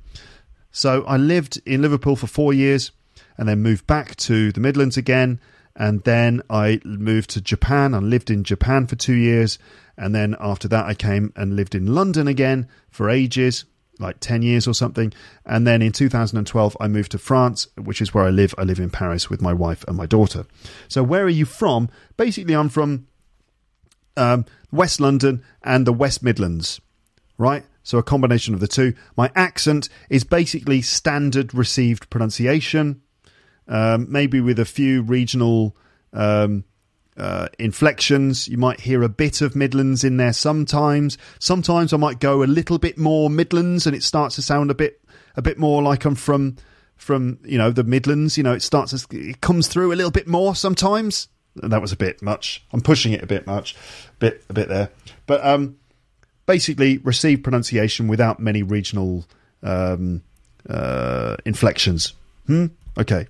So 0.72 1.04
I 1.04 1.16
lived 1.16 1.61
in 1.66 1.82
Liverpool 1.82 2.16
for 2.16 2.26
four 2.26 2.52
years, 2.52 2.92
and 3.37 3.49
then 3.49 3.62
moved 3.62 3.87
back 3.87 4.16
to 4.16 4.53
the 4.53 4.61
Midlands 4.61 4.97
again. 4.97 5.41
And 5.76 6.03
then 6.03 6.43
I 6.51 6.81
moved 6.85 7.31
to 7.31 7.41
Japan. 7.41 7.95
I 7.95 7.99
lived 7.99 8.31
in 8.31 8.45
Japan 8.45 8.87
for 8.87 8.97
two 8.97 9.14
years. 9.14 9.59
And 9.97 10.14
then 10.14 10.37
after 10.41 10.68
that, 10.68 10.87
I 10.87 10.95
came 10.95 11.33
and 11.37 11.57
lived 11.57 11.74
in 11.74 11.95
London 11.95 12.26
again 12.26 12.68
for 12.91 13.09
ages, 13.11 13.64
like 13.99 14.18
10 14.20 14.43
years 14.43 14.66
or 14.66 14.74
something. 14.74 15.12
And 15.45 15.66
then 15.66 15.83
in 15.83 15.93
2012, 15.93 16.76
I 16.81 16.89
moved 16.89 17.12
to 17.12 17.18
France, 17.18 17.68
which 17.76 18.01
is 18.01 18.14
where 18.14 18.24
I 18.24 18.31
live. 18.31 18.55
I 18.59 18.62
live 18.62 18.81
in 18.81 18.91
Paris 18.91 19.28
with 19.28 19.43
my 19.43 19.53
wife 19.53 19.85
and 19.87 19.97
my 19.97 20.07
daughter. 20.07 20.47
So, 20.89 21.03
where 21.03 21.24
are 21.24 21.28
you 21.28 21.45
from? 21.45 21.91
Basically, 22.16 22.55
I'm 22.55 22.70
from 22.70 23.07
um, 24.16 24.47
West 24.72 25.01
London 25.01 25.43
and 25.62 25.87
the 25.87 25.93
West 25.93 26.22
Midlands, 26.22 26.81
right? 27.39 27.64
So, 27.83 27.99
a 27.99 28.03
combination 28.03 28.55
of 28.55 28.61
the 28.61 28.68
two. 28.68 28.95
My 29.16 29.31
accent 29.35 29.89
is 30.09 30.24
basically 30.24 30.83
standard 30.83 31.55
received 31.55 32.11
pronunciation, 32.11 33.03
um, 33.71 34.07
maybe 34.11 34.41
with 34.41 34.59
a 34.59 34.66
few 34.66 35.03
regional. 35.03 35.75
Um, 36.12 36.64
uh, 37.16 37.49
inflections. 37.59 38.49
You 38.49 38.57
might 38.57 38.81
hear 38.81 39.03
a 39.03 39.09
bit 39.09 39.43
of 39.43 39.55
Midlands 39.55 40.05
in 40.05 40.16
there 40.16 40.33
sometimes. 40.33 41.18
Sometimes 41.39 41.93
I 41.93 41.99
might 41.99 42.18
go 42.18 42.43
a 42.43 42.45
little 42.45 42.79
bit 42.79 42.97
more 42.97 43.29
Midlands, 43.29 43.87
and 43.87 43.95
it 43.95 44.03
starts 44.03 44.37
to 44.37 44.43
sound 44.43 44.71
a 44.71 44.75
bit 44.75 45.01
a 45.37 45.43
bit 45.43 45.59
more 45.59 45.83
like 45.83 46.05
I'm 46.07 46.14
from 46.14 46.57
from 46.97 47.39
you 47.45 47.59
know 47.59 47.71
the 47.71 47.85
Midlands. 47.85 48.37
You 48.37 48.45
know, 48.45 48.53
it 48.53 48.62
starts 48.62 49.07
to, 49.07 49.16
it 49.16 49.41
comes 49.41 49.68
through 49.68 49.93
a 49.93 49.97
little 49.97 50.11
bit 50.11 50.29
more 50.29 50.55
sometimes. 50.55 51.29
That 51.57 51.83
was 51.83 51.93
a 51.93 51.97
bit 51.97 52.23
much. 52.23 52.64
I'm 52.73 52.81
pushing 52.81 53.12
it 53.12 53.23
a 53.23 53.27
bit 53.27 53.47
much, 53.47 53.77
bit 54.18 54.43
a 54.49 54.53
bit 54.53 54.68
there. 54.68 54.91
But 55.27 55.45
um, 55.45 55.77
basically, 56.47 56.99
receive 56.99 57.43
pronunciation 57.43 58.09
without 58.09 58.41
many 58.41 58.62
regional 58.62 59.27
um, 59.62 60.23
uh, 60.68 61.37
inflections. 61.45 62.14
Hmm. 62.47 62.66
Okay. 62.97 63.27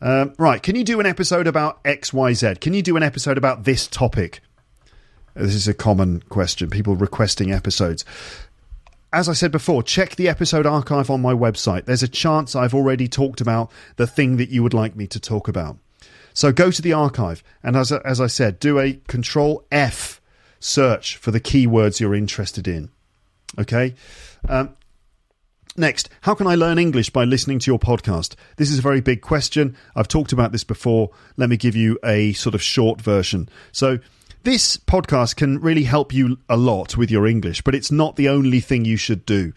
Um, 0.00 0.34
right, 0.38 0.62
can 0.62 0.76
you 0.76 0.84
do 0.84 1.00
an 1.00 1.06
episode 1.06 1.46
about 1.46 1.82
XYZ? 1.84 2.60
Can 2.60 2.72
you 2.72 2.82
do 2.82 2.96
an 2.96 3.02
episode 3.02 3.36
about 3.36 3.64
this 3.64 3.86
topic? 3.86 4.40
This 5.34 5.54
is 5.54 5.68
a 5.68 5.74
common 5.74 6.22
question, 6.28 6.70
people 6.70 6.96
requesting 6.96 7.52
episodes. 7.52 8.04
As 9.12 9.28
I 9.28 9.32
said 9.32 9.52
before, 9.52 9.82
check 9.82 10.16
the 10.16 10.28
episode 10.28 10.66
archive 10.66 11.10
on 11.10 11.20
my 11.20 11.34
website. 11.34 11.84
There's 11.84 12.02
a 12.02 12.08
chance 12.08 12.54
I've 12.54 12.74
already 12.74 13.08
talked 13.08 13.40
about 13.40 13.70
the 13.96 14.06
thing 14.06 14.36
that 14.38 14.50
you 14.50 14.62
would 14.62 14.74
like 14.74 14.96
me 14.96 15.06
to 15.08 15.20
talk 15.20 15.48
about. 15.48 15.76
So 16.32 16.52
go 16.52 16.70
to 16.70 16.82
the 16.82 16.92
archive 16.92 17.42
and, 17.62 17.76
as, 17.76 17.92
as 17.92 18.20
I 18.20 18.28
said, 18.28 18.60
do 18.60 18.78
a 18.78 18.94
control 19.08 19.66
F 19.70 20.20
search 20.60 21.16
for 21.16 21.30
the 21.30 21.40
keywords 21.40 22.00
you're 22.00 22.14
interested 22.14 22.68
in. 22.68 22.90
Okay? 23.58 23.94
Um, 24.48 24.76
Next, 25.76 26.08
how 26.22 26.34
can 26.34 26.48
I 26.48 26.56
learn 26.56 26.78
English 26.78 27.10
by 27.10 27.24
listening 27.24 27.60
to 27.60 27.70
your 27.70 27.78
podcast? 27.78 28.34
This 28.56 28.72
is 28.72 28.80
a 28.80 28.82
very 28.82 29.00
big 29.00 29.20
question. 29.20 29.76
I've 29.94 30.08
talked 30.08 30.32
about 30.32 30.50
this 30.50 30.64
before. 30.64 31.10
Let 31.36 31.48
me 31.48 31.56
give 31.56 31.76
you 31.76 31.96
a 32.04 32.32
sort 32.32 32.56
of 32.56 32.62
short 32.62 33.00
version. 33.00 33.48
So, 33.70 34.00
this 34.42 34.78
podcast 34.78 35.36
can 35.36 35.60
really 35.60 35.84
help 35.84 36.12
you 36.12 36.38
a 36.48 36.56
lot 36.56 36.96
with 36.96 37.10
your 37.10 37.26
English, 37.26 37.62
but 37.62 37.74
it's 37.74 37.92
not 37.92 38.16
the 38.16 38.28
only 38.28 38.58
thing 38.58 38.84
you 38.84 38.96
should 38.96 39.24
do. 39.24 39.52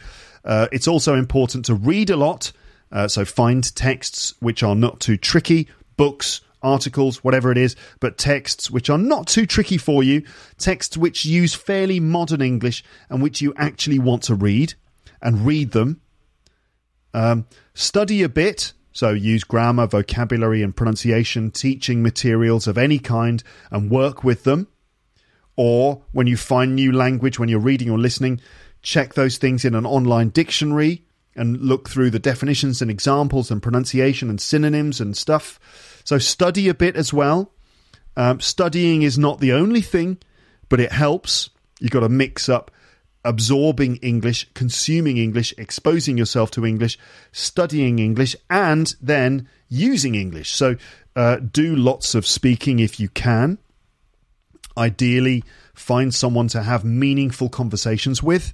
Uh, 0.45 0.67
it's 0.71 0.87
also 0.87 1.15
important 1.15 1.65
to 1.65 1.73
read 1.73 2.11
a 2.11 2.17
lot. 2.17 2.51
Uh, 2.91 3.07
so, 3.07 3.25
find 3.25 3.75
texts 3.75 4.35
which 4.39 4.61
are 4.61 4.75
not 4.75 4.99
too 4.99 5.17
tricky, 5.17 5.67
books, 5.97 6.41
articles, 6.61 7.23
whatever 7.23 7.51
it 7.51 7.57
is, 7.57 7.75
but 7.99 8.19
texts 8.19 8.69
which 8.69 8.87
are 8.87 8.99
not 8.99 9.25
too 9.25 9.47
tricky 9.47 9.79
for 9.79 10.03
you, 10.03 10.23
texts 10.59 10.95
which 10.95 11.25
use 11.25 11.55
fairly 11.55 11.99
modern 11.99 12.41
English 12.41 12.83
and 13.09 13.23
which 13.23 13.41
you 13.41 13.51
actually 13.57 13.97
want 13.97 14.21
to 14.21 14.35
read 14.35 14.75
and 15.19 15.45
read 15.45 15.71
them 15.71 15.99
um, 17.13 17.45
study 17.73 18.23
a 18.23 18.29
bit, 18.29 18.73
so 18.91 19.11
use 19.11 19.43
grammar, 19.43 19.87
vocabulary, 19.87 20.61
and 20.61 20.75
pronunciation, 20.75 21.51
teaching 21.51 22.03
materials 22.03 22.67
of 22.67 22.77
any 22.77 22.99
kind, 22.99 23.43
and 23.71 23.91
work 23.91 24.23
with 24.23 24.43
them. 24.43 24.67
Or 25.55 26.03
when 26.11 26.27
you 26.27 26.37
find 26.37 26.75
new 26.75 26.91
language, 26.91 27.39
when 27.39 27.49
you're 27.49 27.59
reading 27.59 27.89
or 27.89 27.99
listening, 27.99 28.41
check 28.81 29.13
those 29.13 29.37
things 29.37 29.65
in 29.65 29.75
an 29.75 29.85
online 29.85 30.29
dictionary 30.29 31.05
and 31.35 31.59
look 31.61 31.89
through 31.89 32.11
the 32.11 32.19
definitions 32.19 32.81
and 32.81 32.91
examples 32.91 33.49
and 33.49 33.61
pronunciation 33.61 34.29
and 34.29 34.39
synonyms 34.39 34.99
and 34.99 35.17
stuff. 35.17 35.59
So 36.03 36.17
study 36.17 36.69
a 36.69 36.73
bit 36.73 36.95
as 36.95 37.13
well. 37.13 37.51
Um, 38.15 38.39
studying 38.39 39.01
is 39.01 39.17
not 39.17 39.39
the 39.39 39.53
only 39.53 39.81
thing, 39.81 40.17
but 40.69 40.79
it 40.79 40.91
helps. 40.91 41.49
You've 41.79 41.91
got 41.91 42.01
to 42.01 42.09
mix 42.09 42.49
up 42.49 42.71
absorbing 43.23 43.97
English, 43.97 44.49
consuming 44.53 45.17
English, 45.17 45.53
exposing 45.57 46.17
yourself 46.17 46.51
to 46.51 46.65
English, 46.65 46.97
studying 47.31 47.99
English, 47.99 48.35
and 48.49 48.95
then 49.01 49.47
using 49.69 50.15
English. 50.15 50.51
So 50.51 50.75
uh, 51.15 51.37
do 51.37 51.75
lots 51.75 52.15
of 52.15 52.27
speaking 52.27 52.79
if 52.79 52.99
you 52.99 53.09
can. 53.09 53.57
Ideally, 54.77 55.43
find 55.73 56.13
someone 56.13 56.47
to 56.49 56.63
have 56.63 56.83
meaningful 56.83 57.49
conversations 57.49 58.21
with 58.23 58.53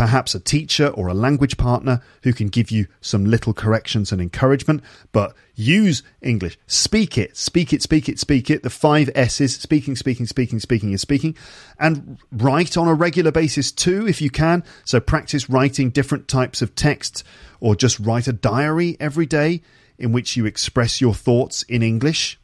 perhaps 0.00 0.34
a 0.34 0.40
teacher 0.40 0.88
or 0.88 1.08
a 1.08 1.12
language 1.12 1.58
partner 1.58 2.00
who 2.22 2.32
can 2.32 2.48
give 2.48 2.70
you 2.70 2.86
some 3.02 3.26
little 3.26 3.52
corrections 3.52 4.12
and 4.12 4.22
encouragement, 4.22 4.82
but 5.12 5.34
use 5.54 6.02
English. 6.22 6.58
Speak 6.66 7.18
it, 7.18 7.36
speak 7.36 7.74
it, 7.74 7.82
speak 7.82 8.08
it, 8.08 8.18
speak 8.18 8.48
it. 8.48 8.62
The 8.62 8.70
five 8.70 9.10
S's 9.14 9.58
speaking, 9.58 9.94
speaking, 9.96 10.24
speaking, 10.24 10.58
speaking, 10.58 10.88
and 10.88 10.98
speaking. 10.98 11.36
And 11.78 12.16
write 12.32 12.78
on 12.78 12.88
a 12.88 12.94
regular 12.94 13.30
basis 13.30 13.70
too, 13.70 14.08
if 14.08 14.22
you 14.22 14.30
can. 14.30 14.64
So 14.86 15.00
practice 15.00 15.50
writing 15.50 15.90
different 15.90 16.28
types 16.28 16.62
of 16.62 16.74
text 16.74 17.22
or 17.60 17.76
just 17.76 18.00
write 18.00 18.26
a 18.26 18.32
diary 18.32 18.96
every 19.00 19.26
day 19.26 19.60
in 19.98 20.12
which 20.12 20.34
you 20.34 20.46
express 20.46 21.02
your 21.02 21.12
thoughts 21.12 21.62
in 21.64 21.82
English. 21.82 22.40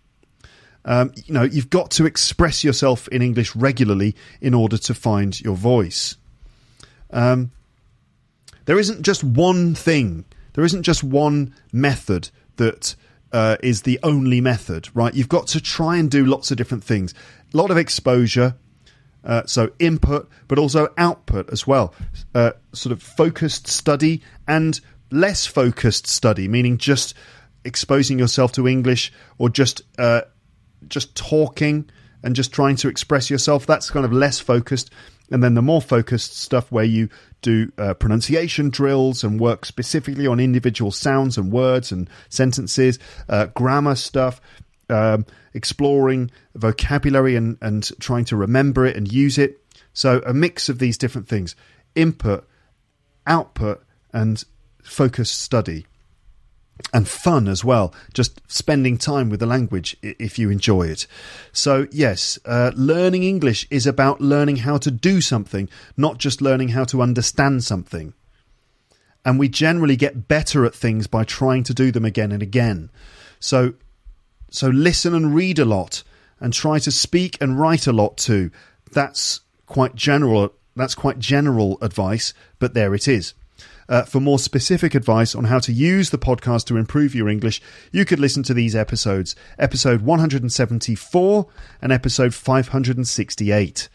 Um, 0.85 1.11
you 1.25 1.33
know, 1.33 1.45
you've 1.45 1.71
got 1.71 1.91
to 1.93 2.05
express 2.05 2.63
yourself 2.63 3.09
in 3.09 3.23
English 3.23 3.57
regularly 3.57 4.15
in 4.43 4.53
order 4.53 4.77
to 4.77 4.93
find 4.93 5.41
your 5.41 5.57
voice. 5.57 6.19
Um, 7.11 7.53
there 8.67 8.79
isn't 8.79 9.03
just 9.03 9.25
one 9.25 9.75
thing. 9.75 10.25
There 10.55 10.65
isn't 10.65 10.83
just 10.83 11.05
one 11.05 11.55
method 11.73 12.31
that 12.57 12.95
uh, 13.33 13.57
is 13.63 13.83
the 13.83 13.99
only 14.03 14.41
method, 14.41 14.89
right? 14.95 15.15
You've 15.15 15.29
got 15.29 15.47
to 15.49 15.61
try 15.61 15.97
and 15.97 16.11
do 16.11 16.25
lots 16.25 16.51
of 16.51 16.57
different 16.57 16.85
things. 16.85 17.15
A 17.53 17.57
lot 17.57 17.71
of 17.71 17.77
exposure, 17.77 18.55
uh, 19.25 19.43
so 19.47 19.71
input, 19.79 20.29
but 20.49 20.59
also 20.59 20.89
output 20.97 21.51
as 21.51 21.67
well. 21.67 21.95
Uh, 22.35 22.53
sort 22.73 22.93
of 22.93 23.03
focused 23.03 23.67
study 23.67 24.23
and 24.47 24.81
less 25.11 25.47
focused 25.47 26.07
study, 26.07 26.49
meaning 26.49 26.79
just 26.79 27.15
exposing 27.65 28.19
yourself 28.19 28.53
to 28.53 28.67
English 28.67 29.13
or 29.39 29.49
just 29.49 29.83
uh, 29.99 30.23
just 30.89 31.15
talking 31.15 31.89
and 32.23 32.35
just 32.35 32.53
trying 32.53 32.77
to 32.77 32.89
express 32.89 33.29
yourself. 33.29 33.67
That's 33.67 33.91
kind 33.91 34.05
of 34.05 34.13
less 34.13 34.39
focused 34.39 34.91
and 35.31 35.43
then 35.43 35.55
the 35.55 35.62
more 35.62 35.83
focused 35.83 36.37
stuff 36.37 36.70
where 36.70 36.85
you 36.85 37.09
do 37.43 37.70
uh, 37.79 37.95
pronunciation 37.95 38.70
drills 38.70 39.24
and 39.24 39.41
work 39.41 39.64
specifically 39.64 40.27
on 40.27 40.41
individual 40.41 40.91
sounds 40.91 41.37
and 41.37 41.53
words 41.53 41.93
and 41.93 42.09
sentences, 42.29 42.99
uh, 43.29 43.47
grammar 43.47 43.95
stuff, 43.95 44.41
um, 44.89 45.27
exploring 45.55 46.31
vocabulary 46.55 47.35
and, 47.35 47.59
and 47.61 47.91
trying 48.01 48.24
to 48.27 48.37
remember 48.37 48.87
it 48.87 48.97
and 48.97 49.12
use 49.12 49.39
it. 49.39 49.61
So 49.93 50.22
a 50.27 50.33
mix 50.33 50.68
of 50.68 50.79
these 50.79 50.99
different 50.99 51.29
things 51.29 51.57
input, 51.95 52.47
output, 53.27 53.83
and 54.12 54.43
focused 54.83 55.41
study 55.41 55.87
and 56.93 57.09
fun 57.09 57.49
as 57.49 57.64
well, 57.64 57.95
just 58.12 58.41
spending 58.51 58.99
time 58.99 59.29
with 59.29 59.41
the 59.41 59.47
language 59.47 59.97
if 60.03 60.39
you 60.39 60.51
enjoy 60.51 60.83
it. 60.83 61.07
So, 61.53 61.87
yes, 61.91 62.39
uh, 62.45 62.72
learning 62.74 63.22
English 63.22 63.66
is 63.70 63.87
about 63.87 64.20
learning 64.20 64.57
how 64.57 64.79
to 64.79 64.91
do 64.91 65.20
something, 65.20 65.68
not 65.97 66.18
just 66.18 66.43
learning 66.43 66.68
how 66.68 66.85
to 66.85 67.03
understand 67.03 67.64
something. 67.64 68.14
And 69.24 69.39
we 69.39 69.49
generally 69.49 69.97
get 69.97 70.29
better 70.29 70.64
at 70.64 70.74
things 70.74 71.07
by 71.07 71.24
trying 71.24 71.64
to 71.64 71.74
do 71.74 71.91
them 71.91 72.05
again 72.05 72.31
and 72.31 72.43
again. 72.43 72.91
So, 73.41 73.74
so 74.51 74.68
listen 74.68 75.14
and 75.14 75.35
read 75.35 75.59
a 75.59 75.64
lot 75.64 76.03
and 76.39 76.53
try 76.53 76.79
to 76.79 76.93
speak 76.93 77.37
and 77.41 77.59
write 77.59 77.87
a 77.87 77.93
lot 77.93 78.16
too. 78.16 78.51
That's 78.93 79.41
quite 79.66 79.97
general. 79.97 80.55
That's 80.77 80.95
quite 80.95 81.18
general 81.18 81.79
advice, 81.81 82.35
but 82.59 82.74
there 82.74 82.95
it 82.95 83.09
is. 83.09 83.35
Uh, 83.89 84.03
for 84.03 84.20
more 84.20 84.39
specific 84.39 84.95
advice 84.95 85.34
on 85.34 85.45
how 85.45 85.59
to 85.61 85.72
use 85.72 86.11
the 86.11 86.18
podcast 86.18 86.66
to 86.66 86.76
improve 86.76 87.14
your 87.14 87.28
English, 87.28 87.62
you 87.93 88.05
could 88.05 88.18
listen 88.18 88.43
to 88.43 88.55
these 88.55 88.74
episodes 88.74 89.37
episode 89.59 90.03
174 90.03 91.47
and 91.80 91.93
episode 91.93 92.34
568. 92.34 93.89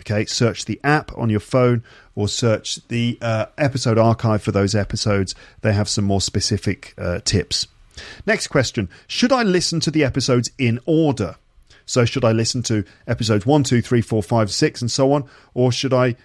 Okay, 0.00 0.24
search 0.24 0.66
the 0.66 0.80
app 0.84 1.16
on 1.16 1.30
your 1.30 1.40
phone 1.40 1.82
or 2.14 2.28
search 2.28 2.76
the 2.88 3.18
uh, 3.20 3.46
episode 3.56 3.98
archive 3.98 4.42
for 4.42 4.52
those 4.52 4.74
episodes. 4.74 5.34
They 5.62 5.72
have 5.72 5.88
some 5.88 6.04
more 6.04 6.20
specific 6.20 6.94
uh, 6.98 7.20
tips. 7.24 7.66
Next 8.26 8.48
question 8.48 8.88
Should 9.06 9.32
I 9.32 9.42
listen 9.42 9.80
to 9.80 9.90
the 9.90 10.04
episodes 10.04 10.50
in 10.58 10.78
order? 10.86 11.36
So, 11.86 12.04
should 12.04 12.24
I 12.24 12.32
listen 12.32 12.62
to 12.64 12.84
episodes 13.06 13.46
1, 13.46 13.62
2, 13.64 13.80
3, 13.80 14.00
4, 14.02 14.22
5, 14.22 14.52
6, 14.52 14.80
and 14.82 14.90
so 14.90 15.12
on? 15.12 15.24
Or 15.54 15.72
should 15.72 15.94
I 15.94 16.16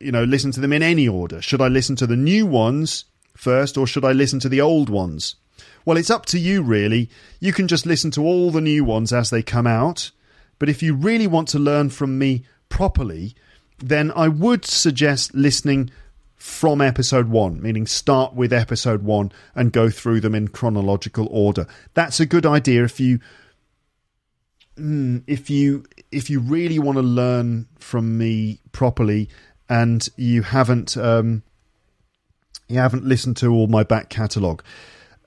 you 0.00 0.10
know, 0.10 0.24
listen 0.24 0.50
to 0.52 0.60
them 0.60 0.72
in 0.72 0.82
any 0.82 1.06
order? 1.06 1.40
Should 1.42 1.60
I 1.60 1.68
listen 1.68 1.94
to 1.96 2.06
the 2.06 2.16
new 2.16 2.46
ones 2.46 3.04
first 3.36 3.76
or 3.76 3.86
should 3.86 4.04
I 4.04 4.12
listen 4.12 4.40
to 4.40 4.48
the 4.48 4.60
old 4.60 4.88
ones? 4.88 5.36
Well, 5.84 5.96
it's 5.96 6.10
up 6.10 6.26
to 6.26 6.38
you, 6.38 6.62
really. 6.62 7.10
You 7.38 7.52
can 7.52 7.68
just 7.68 7.86
listen 7.86 8.10
to 8.12 8.22
all 8.22 8.50
the 8.50 8.60
new 8.60 8.84
ones 8.84 9.12
as 9.12 9.30
they 9.30 9.42
come 9.42 9.66
out. 9.66 10.10
But 10.58 10.68
if 10.68 10.82
you 10.82 10.94
really 10.94 11.26
want 11.26 11.48
to 11.48 11.58
learn 11.58 11.90
from 11.90 12.18
me 12.18 12.44
properly, 12.68 13.34
then 13.78 14.12
I 14.14 14.28
would 14.28 14.64
suggest 14.64 15.34
listening 15.34 15.90
from 16.36 16.80
episode 16.80 17.28
one, 17.28 17.60
meaning 17.60 17.86
start 17.86 18.34
with 18.34 18.52
episode 18.52 19.02
one 19.02 19.30
and 19.54 19.72
go 19.72 19.90
through 19.90 20.20
them 20.20 20.34
in 20.34 20.48
chronological 20.48 21.28
order. 21.30 21.66
That's 21.94 22.20
a 22.20 22.26
good 22.26 22.46
idea 22.46 22.84
if 22.84 22.98
you 22.98 23.20
hmm, 24.76 25.18
if 25.26 25.50
you 25.50 25.84
if 26.10 26.30
you 26.30 26.40
really 26.40 26.78
want 26.78 26.96
to 26.96 27.02
learn 27.02 27.68
from 27.78 28.16
me 28.16 28.60
properly 28.72 29.28
and 29.70 30.06
you 30.16 30.42
haven't 30.42 30.96
um, 30.98 31.42
you 32.68 32.78
haven't 32.78 33.04
listened 33.04 33.38
to 33.38 33.52
all 33.52 33.68
my 33.68 33.84
back 33.84 34.10
catalogue. 34.10 34.62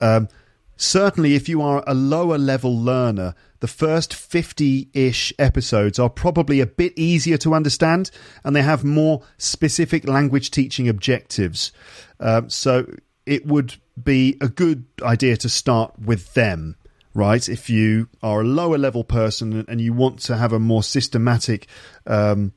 Um, 0.02 0.28
certainly, 0.76 1.34
if 1.34 1.50
you 1.50 1.62
are 1.62 1.84
a 1.88 1.94
lower 1.94 2.38
level 2.38 2.78
learner, 2.78 3.34
the 3.62 3.68
first 3.68 4.14
50 4.14 4.90
ish 4.94 5.34
episodes 5.40 5.98
are 5.98 6.10
probably 6.10 6.60
a 6.60 6.66
bit 6.66 6.94
easier 6.98 7.38
to 7.38 7.54
understand 7.54 8.12
and 8.44 8.56
they 8.56 8.62
have 8.62 8.84
more 8.84 9.22
specific 9.38 10.06
language 10.08 10.52
teaching 10.52 10.90
objectives. 10.90 11.72
Um, 12.20 12.50
so 12.50 12.86
it 13.26 13.46
would 13.46 13.76
be 14.02 14.38
a 14.42 14.50
good 14.50 14.86
idea 15.02 15.38
to 15.38 15.50
start 15.50 15.98
with 15.98 16.34
them, 16.34 16.76
right? 17.14 17.48
If 17.48 17.70
you 17.70 18.10
are 18.22 18.42
a 18.42 18.46
lower 18.46 18.78
level 18.78 19.06
person 19.06 19.64
and 19.70 19.80
you 19.80 19.94
want 19.94 20.20
to 20.24 20.36
have 20.36 20.52
a 20.52 20.60
more 20.60 20.84
systematic 20.84 21.68
um, 22.06 22.52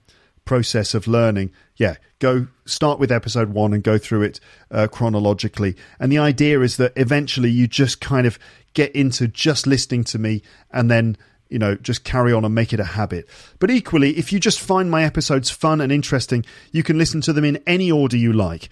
process 0.47 0.95
of 0.95 1.07
learning, 1.07 1.53
yeah, 1.77 1.97
go 2.19 2.47
start 2.65 2.99
with 2.99 3.13
episode 3.13 3.51
one 3.51 3.75
and 3.75 3.83
go 3.83 3.99
through 3.99 4.23
it 4.23 4.41
uh, 4.71 4.87
chronologically. 4.87 5.77
And 6.01 6.11
the 6.11 6.19
idea 6.19 6.61
is 6.63 6.79
that 6.79 6.95
eventually 6.97 7.51
you 7.51 7.67
just 7.67 8.01
kind 8.01 8.27
of 8.27 8.39
get 8.73 8.95
into 8.97 9.29
just 9.29 9.67
listening 9.67 10.05
to 10.05 10.19
me 10.19 10.43
and 10.71 10.91
then 10.91 11.19
you 11.49 11.59
know, 11.61 11.77
just 11.77 12.03
carry 12.03 12.33
on 12.33 12.45
and 12.45 12.55
make 12.55 12.73
it 12.73 12.81
a 12.81 12.85
habit. 12.85 13.29
But 13.61 13.71
equally, 13.71 14.19
if 14.19 14.33
you 14.33 14.41
just 14.41 14.59
find 14.59 14.91
my 14.91 15.05
episodes 15.05 15.49
fun 15.49 15.81
and 15.81 15.93
interesting, 15.93 16.45
you 16.73 16.83
can 16.83 16.99
listen 16.99 17.21
to 17.21 17.33
them 17.33 17.45
in 17.45 17.63
any 17.67 17.91
order 17.91 18.17
you 18.17 18.33
like. 18.33 18.69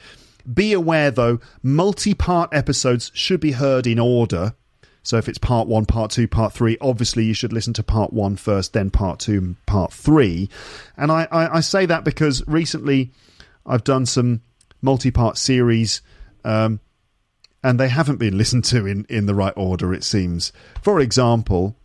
Be 0.52 0.72
aware, 0.72 1.12
though, 1.12 1.38
multi 1.62 2.14
part 2.14 2.52
episodes 2.52 3.12
should 3.14 3.40
be 3.40 3.52
heard 3.52 3.86
in 3.86 4.00
order 4.00 4.54
so 5.04 5.18
if 5.18 5.28
it's 5.28 5.38
part 5.38 5.68
one, 5.68 5.84
part 5.84 6.10
two, 6.10 6.26
part 6.26 6.54
three, 6.54 6.78
obviously 6.80 7.24
you 7.24 7.34
should 7.34 7.52
listen 7.52 7.74
to 7.74 7.82
part 7.82 8.12
one 8.12 8.36
first, 8.36 8.72
then 8.72 8.90
part 8.90 9.20
two, 9.20 9.54
part 9.66 9.92
three. 9.92 10.48
And 10.96 11.12
I, 11.12 11.28
I, 11.30 11.58
I 11.58 11.60
say 11.60 11.84
that 11.86 12.04
because 12.04 12.42
recently 12.48 13.12
I've 13.66 13.84
done 13.84 14.06
some 14.06 14.40
multi 14.80 15.10
part 15.10 15.36
series. 15.36 16.00
Um, 16.42 16.80
and 17.62 17.78
they 17.78 17.88
haven't 17.88 18.16
been 18.16 18.38
listened 18.38 18.64
to 18.66 18.86
in, 18.86 19.04
in 19.10 19.26
the 19.26 19.34
right 19.34 19.52
order, 19.56 19.92
it 19.92 20.04
seems. 20.04 20.52
For 20.82 21.00
example, 21.00 21.76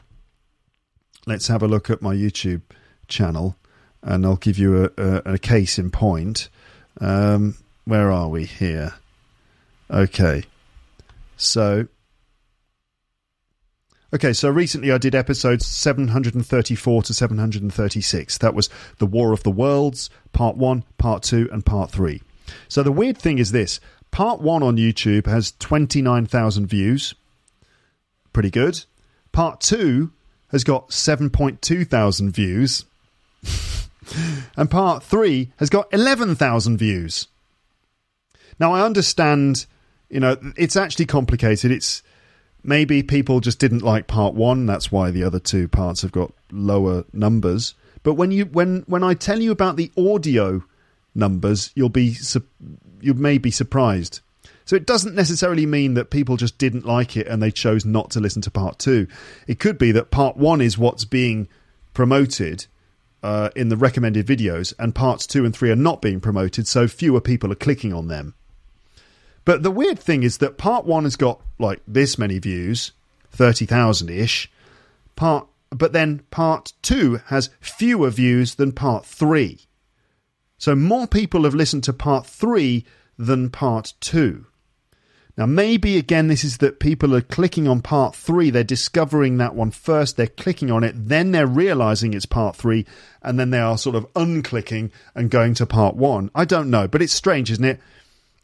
let's 1.27 1.47
have 1.47 1.61
a 1.61 1.67
look 1.67 1.89
at 1.89 2.01
my 2.01 2.15
YouTube 2.15 2.61
channel, 3.09 3.57
and 4.01 4.25
I'll 4.25 4.37
give 4.37 4.57
you 4.57 4.85
a, 4.85 4.89
a, 4.97 5.33
a 5.33 5.37
case 5.37 5.77
in 5.77 5.91
point. 5.91 6.47
Um, 7.01 7.55
where 7.83 8.11
are 8.11 8.29
we 8.29 8.45
here? 8.45 8.93
Okay, 9.91 10.43
so 11.35 11.87
Okay, 14.11 14.33
so 14.33 14.49
recently 14.49 14.91
I 14.91 14.97
did 14.97 15.13
episodes 15.13 15.67
734 15.67 17.03
to 17.03 17.13
736. 17.13 18.37
That 18.39 18.55
was 18.55 18.69
The 18.97 19.05
War 19.05 19.33
of 19.33 19.43
the 19.43 19.51
Worlds, 19.51 20.09
Part 20.33 20.57
1, 20.57 20.83
Part 20.97 21.21
2, 21.21 21.49
and 21.51 21.63
Part 21.63 21.91
3. 21.91 22.21
So 22.67 22.81
the 22.81 22.91
weird 22.91 23.19
thing 23.19 23.37
is 23.37 23.51
this 23.51 23.79
Part 24.09 24.41
1 24.41 24.63
on 24.63 24.77
YouTube 24.77 25.27
has 25.27 25.53
29,000 25.59 26.65
views. 26.65 27.13
Pretty 28.33 28.49
good. 28.49 28.83
Part 29.31 29.61
2 29.61 30.11
has 30.51 30.63
got 30.63 30.89
7.2 30.89 31.87
thousand 31.87 32.31
views. 32.31 32.85
and 34.57 34.71
Part 34.71 35.03
3 35.03 35.51
has 35.57 35.69
got 35.69 35.93
11,000 35.93 36.77
views. 36.77 37.27
Now 38.59 38.73
I 38.73 38.83
understand, 38.83 39.67
you 40.09 40.19
know, 40.19 40.37
it's 40.57 40.75
actually 40.75 41.05
complicated. 41.05 41.71
It's 41.71 42.01
maybe 42.63 43.03
people 43.03 43.39
just 43.39 43.59
didn't 43.59 43.81
like 43.81 44.07
part 44.07 44.33
one. 44.33 44.65
That's 44.65 44.91
why 44.91 45.11
the 45.11 45.23
other 45.23 45.39
two 45.39 45.67
parts 45.67 46.01
have 46.01 46.11
got 46.11 46.33
lower 46.51 47.05
numbers. 47.13 47.75
But 48.03 48.13
when 48.13 48.31
you 48.31 48.45
when 48.45 48.83
when 48.87 49.03
I 49.03 49.13
tell 49.13 49.41
you 49.41 49.51
about 49.51 49.75
the 49.75 49.91
audio 49.97 50.63
numbers, 51.15 51.71
you'll 51.75 51.89
be 51.89 52.15
you 53.01 53.13
may 53.13 53.37
be 53.37 53.51
surprised. 53.51 54.21
So 54.65 54.75
it 54.75 54.85
doesn't 54.85 55.15
necessarily 55.15 55.65
mean 55.65 55.95
that 55.95 56.11
people 56.11 56.37
just 56.37 56.59
didn't 56.59 56.85
like 56.85 57.17
it 57.17 57.27
and 57.27 57.41
they 57.41 57.49
chose 57.49 57.85
not 57.85 58.11
to 58.11 58.19
listen 58.19 58.43
to 58.43 58.51
part 58.51 58.77
two. 58.77 59.07
It 59.47 59.59
could 59.59 59.79
be 59.79 59.91
that 59.93 60.11
part 60.11 60.37
one 60.37 60.61
is 60.61 60.77
what's 60.77 61.05
being 61.05 61.47
promoted 61.95 62.67
uh, 63.23 63.49
in 63.55 63.69
the 63.69 63.77
recommended 63.77 64.25
videos, 64.25 64.73
and 64.79 64.95
parts 64.95 65.27
two 65.27 65.43
and 65.43 65.55
three 65.55 65.71
are 65.71 65.75
not 65.75 66.01
being 66.01 66.19
promoted, 66.19 66.67
so 66.67 66.87
fewer 66.87 67.19
people 67.19 67.51
are 67.51 67.55
clicking 67.55 67.93
on 67.93 68.07
them. 68.07 68.35
But 69.49 69.63
the 69.63 69.71
weird 69.71 69.97
thing 69.97 70.21
is 70.21 70.37
that 70.37 70.59
part 70.59 70.85
one 70.85 71.05
has 71.05 71.15
got 71.15 71.41
like 71.57 71.81
this 71.87 72.19
many 72.19 72.37
views, 72.37 72.91
thirty 73.31 73.65
thousand 73.65 74.11
ish. 74.11 74.47
Part, 75.15 75.47
but 75.71 75.91
then 75.91 76.21
part 76.29 76.73
two 76.83 77.19
has 77.29 77.49
fewer 77.59 78.11
views 78.11 78.53
than 78.53 78.73
part 78.73 79.07
three. 79.07 79.61
So 80.59 80.75
more 80.75 81.07
people 81.07 81.45
have 81.45 81.55
listened 81.55 81.83
to 81.85 81.93
part 81.93 82.27
three 82.27 82.85
than 83.17 83.49
part 83.49 83.93
two. 83.99 84.45
Now, 85.35 85.47
maybe 85.47 85.97
again, 85.97 86.27
this 86.27 86.43
is 86.43 86.59
that 86.59 86.79
people 86.79 87.15
are 87.15 87.21
clicking 87.21 87.67
on 87.67 87.81
part 87.81 88.15
three. 88.15 88.51
They're 88.51 88.63
discovering 88.63 89.37
that 89.37 89.55
one 89.55 89.71
first. 89.71 90.15
They're 90.15 90.27
clicking 90.27 90.69
on 90.69 90.83
it. 90.83 90.93
Then 90.95 91.31
they're 91.31 91.47
realizing 91.47 92.13
it's 92.13 92.27
part 92.27 92.55
three. 92.55 92.85
And 93.23 93.39
then 93.39 93.49
they 93.49 93.61
are 93.61 93.79
sort 93.79 93.95
of 93.95 94.13
unclicking 94.13 94.91
and 95.15 95.31
going 95.31 95.55
to 95.55 95.65
part 95.65 95.95
one. 95.95 96.29
I 96.35 96.45
don't 96.45 96.69
know. 96.69 96.87
But 96.87 97.01
it's 97.01 97.13
strange, 97.13 97.49
isn't 97.49 97.65
it? 97.65 97.79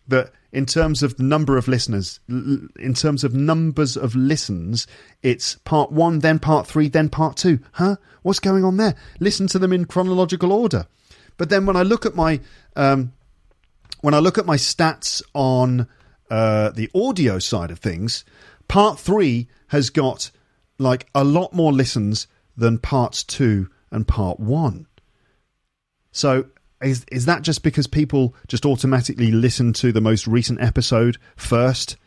That 0.07 0.31
in 0.51 0.65
terms 0.65 1.03
of 1.03 1.17
the 1.17 1.23
number 1.23 1.57
of 1.57 1.67
listeners, 1.67 2.19
in 2.29 2.93
terms 2.95 3.23
of 3.23 3.33
numbers 3.33 3.97
of 3.97 4.15
listens, 4.15 4.87
it's 5.21 5.55
part 5.55 5.91
one, 5.91 6.19
then 6.19 6.39
part 6.39 6.67
three, 6.67 6.87
then 6.87 7.09
part 7.09 7.37
two. 7.37 7.59
Huh? 7.73 7.97
What's 8.21 8.39
going 8.39 8.63
on 8.63 8.77
there? 8.77 8.95
Listen 9.19 9.47
to 9.47 9.59
them 9.59 9.73
in 9.73 9.85
chronological 9.85 10.53
order. 10.53 10.87
But 11.37 11.49
then 11.49 11.65
when 11.65 11.75
I 11.75 11.81
look 11.83 12.05
at 12.05 12.15
my 12.15 12.39
um, 12.75 13.13
when 14.01 14.13
I 14.13 14.19
look 14.19 14.37
at 14.37 14.45
my 14.45 14.55
stats 14.55 15.21
on 15.33 15.87
uh, 16.29 16.69
the 16.69 16.89
audio 16.93 17.39
side 17.39 17.71
of 17.71 17.79
things, 17.79 18.23
part 18.67 18.99
three 18.99 19.47
has 19.67 19.89
got 19.89 20.31
like 20.77 21.07
a 21.15 21.23
lot 21.23 21.53
more 21.53 21.73
listens 21.73 22.27
than 22.55 22.77
parts 22.77 23.23
two 23.23 23.69
and 23.91 24.07
part 24.07 24.39
one. 24.39 24.87
So 26.11 26.45
is 26.85 27.05
is 27.11 27.25
that 27.25 27.41
just 27.41 27.63
because 27.63 27.87
people 27.87 28.35
just 28.47 28.65
automatically 28.65 29.31
listen 29.31 29.73
to 29.73 29.91
the 29.91 30.01
most 30.01 30.27
recent 30.27 30.61
episode 30.61 31.17
first? 31.35 31.97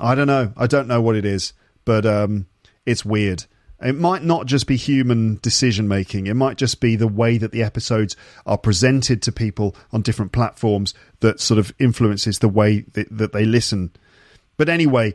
I 0.00 0.14
don't 0.14 0.26
know. 0.26 0.52
I 0.56 0.66
don't 0.66 0.88
know 0.88 1.00
what 1.00 1.16
it 1.16 1.24
is, 1.24 1.52
but 1.84 2.06
um, 2.06 2.46
it's 2.86 3.04
weird. 3.04 3.44
It 3.82 3.96
might 3.96 4.22
not 4.22 4.46
just 4.46 4.66
be 4.66 4.76
human 4.76 5.38
decision 5.42 5.88
making. 5.88 6.26
It 6.26 6.34
might 6.34 6.58
just 6.58 6.80
be 6.80 6.96
the 6.96 7.08
way 7.08 7.38
that 7.38 7.50
the 7.50 7.62
episodes 7.62 8.14
are 8.44 8.58
presented 8.58 9.22
to 9.22 9.32
people 9.32 9.74
on 9.90 10.02
different 10.02 10.32
platforms 10.32 10.92
that 11.20 11.40
sort 11.40 11.58
of 11.58 11.72
influences 11.78 12.38
the 12.38 12.48
way 12.48 12.80
that, 12.92 13.08
that 13.10 13.32
they 13.32 13.46
listen. 13.46 13.90
But 14.58 14.68
anyway, 14.68 15.14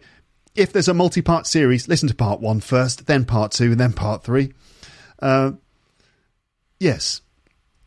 if 0.56 0.74
there's 0.74 0.88
a 0.88 0.96
multi 0.96 1.22
part 1.22 1.46
series, 1.46 1.88
listen 1.88 2.10
to 2.10 2.16
part 2.16 2.42
one 2.42 2.60
first, 2.60 3.06
then 3.06 3.26
part 3.26 3.52
two, 3.52 3.72
and 3.72 3.80
then 3.80 3.94
part 3.94 4.24
three. 4.24 4.54
Uh, 5.20 5.52
yes. 6.80 7.22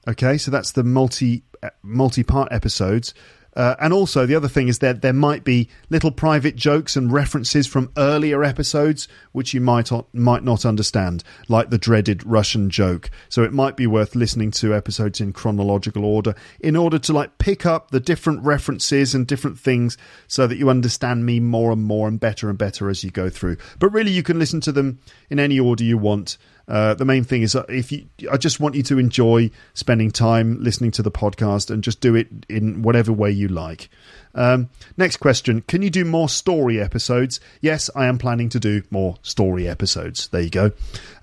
Okay, 0.09 0.39
so 0.39 0.51
that's 0.51 0.73
the 0.73 0.85
multi 0.85 1.45
multi 1.83 2.23
part 2.23 2.51
episodes. 2.51 3.13
Uh, 3.55 3.75
and 3.81 3.93
also, 3.93 4.25
the 4.25 4.37
other 4.37 4.47
thing 4.47 4.69
is 4.69 4.79
that 4.79 5.03
there 5.03 5.13
might 5.13 5.43
be 5.43 5.69
little 5.91 6.13
private 6.13 6.55
jokes 6.55 6.95
and 6.97 7.13
references 7.13 7.67
from 7.67 7.91
earlier 7.97 8.45
episodes 8.45 9.09
which 9.33 9.53
you 9.53 9.61
might 9.61 9.91
might 10.13 10.45
not 10.45 10.65
understand, 10.65 11.25
like 11.49 11.69
the 11.69 11.77
dreaded 11.77 12.25
Russian 12.25 12.71
joke. 12.71 13.11
So 13.29 13.43
it 13.43 13.53
might 13.53 13.77
be 13.77 13.87
worth 13.87 14.15
listening 14.15 14.53
to 14.53 14.75
episodes 14.75 15.21
in 15.21 15.33
chronological 15.33 16.05
order 16.05 16.35
in 16.61 16.77
order 16.77 16.99
to 17.01 17.13
like 17.13 17.39
pick 17.39 17.67
up 17.67 17.91
the 17.91 18.01
different 18.01 18.45
references 18.45 19.15
and 19.15 19.27
different 19.27 19.59
things, 19.59 19.99
so 20.27 20.47
that 20.47 20.57
you 20.57 20.71
understand 20.71 21.27
me 21.27 21.41
more 21.41 21.73
and 21.73 21.83
more 21.83 22.07
and 22.07 22.21
better 22.21 22.49
and 22.49 22.59
better 22.59 22.89
as 22.89 23.03
you 23.03 23.11
go 23.11 23.29
through. 23.29 23.57
But 23.79 23.93
really, 23.93 24.13
you 24.13 24.23
can 24.23 24.39
listen 24.39 24.61
to 24.63 24.73
them 24.73 25.01
in 25.29 25.39
any 25.39 25.59
order 25.59 25.85
you 25.85 25.99
want. 25.99 26.39
Uh, 26.69 26.95
the 26.95 27.05
main 27.05 27.25
thing 27.25 27.43
is 27.43 27.57
if 27.69 27.91
you, 27.91 28.07
I 28.31 28.37
just 28.37 28.61
want 28.61 28.75
you 28.75 28.83
to 28.85 28.99
enjoy 28.99 29.51
spending 29.73 30.11
time 30.11 30.63
listening 30.63 30.91
to 30.93 31.03
the 31.03 31.11
podcast 31.11 31.71
and 31.71 31.83
just 31.83 32.01
do 32.01 32.15
it 32.15 32.29
in 32.49 32.83
whatever 32.83 33.13
way 33.13 33.31
you 33.31 33.49
like. 33.49 33.89
Um, 34.35 34.69
next 34.97 35.17
question: 35.17 35.63
Can 35.63 35.81
you 35.81 35.89
do 35.89 36.05
more 36.05 36.29
story 36.29 36.81
episodes? 36.81 37.41
Yes, 37.63 37.89
I 37.97 38.07
am 38.07 38.19
planning 38.19 38.51
to 38.51 38.61
do 38.61 38.83
more 38.91 39.17
story 39.23 39.67
episodes. 39.67 40.29
There 40.29 40.43
you 40.43 40.51
go. 40.51 40.73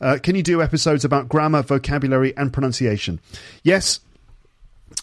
Uh, 0.01 0.17
can 0.21 0.35
you 0.35 0.43
do 0.43 0.61
episodes 0.61 1.05
about 1.05 1.29
grammar, 1.29 1.61
vocabulary, 1.61 2.35
and 2.35 2.51
pronunciation? 2.51 3.19
Yes, 3.61 3.99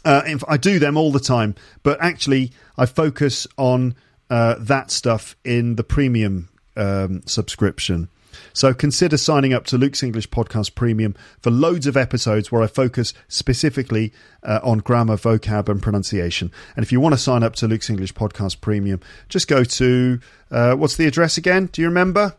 uh, 0.04 0.22
I 0.48 0.56
do 0.56 0.78
them 0.78 0.96
all 0.96 1.12
the 1.12 1.20
time, 1.20 1.54
but 1.84 2.00
actually, 2.00 2.50
I 2.76 2.86
focus 2.86 3.46
on 3.56 3.94
uh, 4.28 4.56
that 4.58 4.90
stuff 4.90 5.36
in 5.44 5.76
the 5.76 5.84
premium 5.84 6.48
um, 6.76 7.22
subscription. 7.26 8.08
So 8.52 8.74
consider 8.74 9.16
signing 9.16 9.52
up 9.52 9.64
to 9.66 9.78
Luke's 9.78 10.02
English 10.02 10.28
Podcast 10.30 10.74
Premium 10.74 11.14
for 11.40 11.50
loads 11.50 11.86
of 11.86 11.96
episodes 11.96 12.50
where 12.50 12.62
I 12.62 12.66
focus 12.66 13.14
specifically 13.28 14.12
uh, 14.42 14.60
on 14.62 14.78
grammar, 14.78 15.16
vocab, 15.16 15.68
and 15.68 15.82
pronunciation. 15.82 16.50
And 16.76 16.84
if 16.84 16.92
you 16.92 17.00
want 17.00 17.14
to 17.14 17.18
sign 17.18 17.42
up 17.42 17.54
to 17.56 17.68
Luke's 17.68 17.90
English 17.90 18.14
Podcast 18.14 18.60
Premium, 18.60 19.00
just 19.28 19.48
go 19.48 19.64
to 19.64 20.20
uh, 20.50 20.74
what's 20.74 20.96
the 20.96 21.06
address 21.06 21.36
again? 21.36 21.68
Do 21.72 21.82
you 21.82 21.88
remember? 21.88 22.34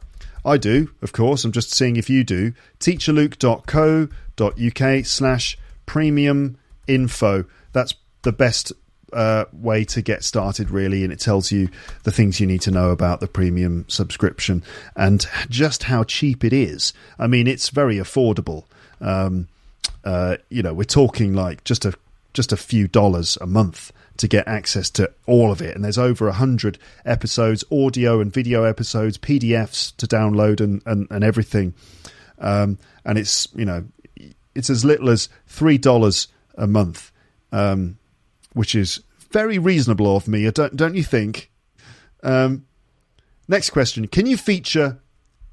I 0.46 0.58
do, 0.58 0.92
of 1.02 1.14
course. 1.14 1.46
I'm 1.46 1.52
just 1.52 1.74
seeing 1.74 1.96
if 1.96 2.10
you 2.10 2.24
do. 2.24 2.54
teacherluke.co.uk 2.80 5.06
slash 5.06 5.58
premium 5.86 6.58
info. 6.88 7.46
That's 7.72 7.94
the 8.24 8.34
best 8.34 8.74
uh, 9.14 9.46
way 9.54 9.86
to 9.86 10.02
get 10.02 10.24
started, 10.24 10.70
really, 10.70 11.04
and 11.04 11.14
it 11.14 11.20
tells 11.20 11.52
you 11.52 11.70
the 12.04 12.12
things 12.12 12.40
you 12.40 12.48
need 12.48 12.62
to 12.62 12.72
know 12.72 12.90
about 12.90 13.20
the 13.20 13.28
premium 13.28 13.86
subscription 13.88 14.64
and 14.96 15.26
just 15.50 15.84
how 15.84 16.04
cheap 16.04 16.44
it 16.44 16.54
is. 16.54 16.94
I 17.20 17.28
mean, 17.28 17.48
it's 17.48 17.70
very 17.70 17.98
affordable. 17.98 18.66
Um, 19.00 19.48
uh, 20.04 20.38
you 20.50 20.64
know, 20.64 20.74
we're 20.74 20.84
talking 20.84 21.34
like 21.34 21.64
just 21.64 21.86
a 21.86 21.94
just 22.34 22.52
a 22.52 22.58
few 22.58 22.88
dollars 22.88 23.38
a 23.42 23.46
month 23.46 23.92
to 24.18 24.28
get 24.28 24.48
access 24.48 24.90
to 24.90 25.12
all 25.28 25.52
of 25.52 25.62
it. 25.62 25.76
And 25.76 25.84
there's 25.84 25.98
over 25.98 26.28
a 26.28 26.34
hundred 26.34 26.78
episodes, 27.06 27.64
audio 27.72 28.20
and 28.20 28.34
video 28.34 28.64
episodes, 28.64 29.18
PDFs 29.18 29.96
to 29.98 30.08
download, 30.08 30.60
and 30.60 30.82
and, 30.86 31.08
and 31.10 31.24
everything. 31.24 31.74
Um, 32.40 32.78
and 33.06 33.18
it's 33.18 33.48
you 33.56 33.66
know, 33.66 33.86
it's 34.56 34.70
as 34.70 34.84
little 34.84 35.10
as 35.10 35.30
three 35.48 35.78
dollars 35.78 36.28
a 36.56 36.68
month. 36.68 37.12
Um, 37.52 37.98
which 38.54 38.76
is 38.76 39.02
very 39.32 39.58
reasonable 39.58 40.16
of 40.16 40.28
me, 40.28 40.50
don't, 40.52 40.76
don't 40.76 40.96
you 40.96 41.04
think? 41.04 41.52
Um, 42.22 42.66
next 43.48 43.72
question 43.72 44.08
Can 44.08 44.26
you 44.26 44.38
feature 44.38 45.00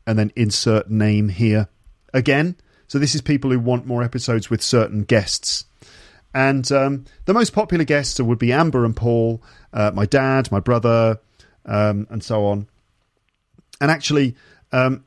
and 0.06 0.18
then 0.18 0.32
insert 0.36 0.90
name 0.90 1.28
here 1.28 1.68
again? 2.14 2.56
So, 2.86 2.98
this 2.98 3.14
is 3.14 3.22
people 3.22 3.50
who 3.50 3.58
want 3.58 3.86
more 3.86 4.02
episodes 4.02 4.50
with 4.50 4.62
certain 4.62 5.02
guests. 5.04 5.64
And 6.32 6.70
um, 6.70 7.06
the 7.24 7.34
most 7.34 7.52
popular 7.52 7.84
guests 7.84 8.20
would 8.20 8.38
be 8.38 8.52
Amber 8.52 8.84
and 8.84 8.94
Paul, 8.94 9.42
uh, 9.72 9.90
my 9.92 10.06
dad, 10.06 10.52
my 10.52 10.60
brother, 10.60 11.18
um, 11.66 12.06
and 12.08 12.22
so 12.22 12.46
on. 12.46 12.68
And 13.80 13.90
actually, 13.90 14.36
um, 14.70 15.04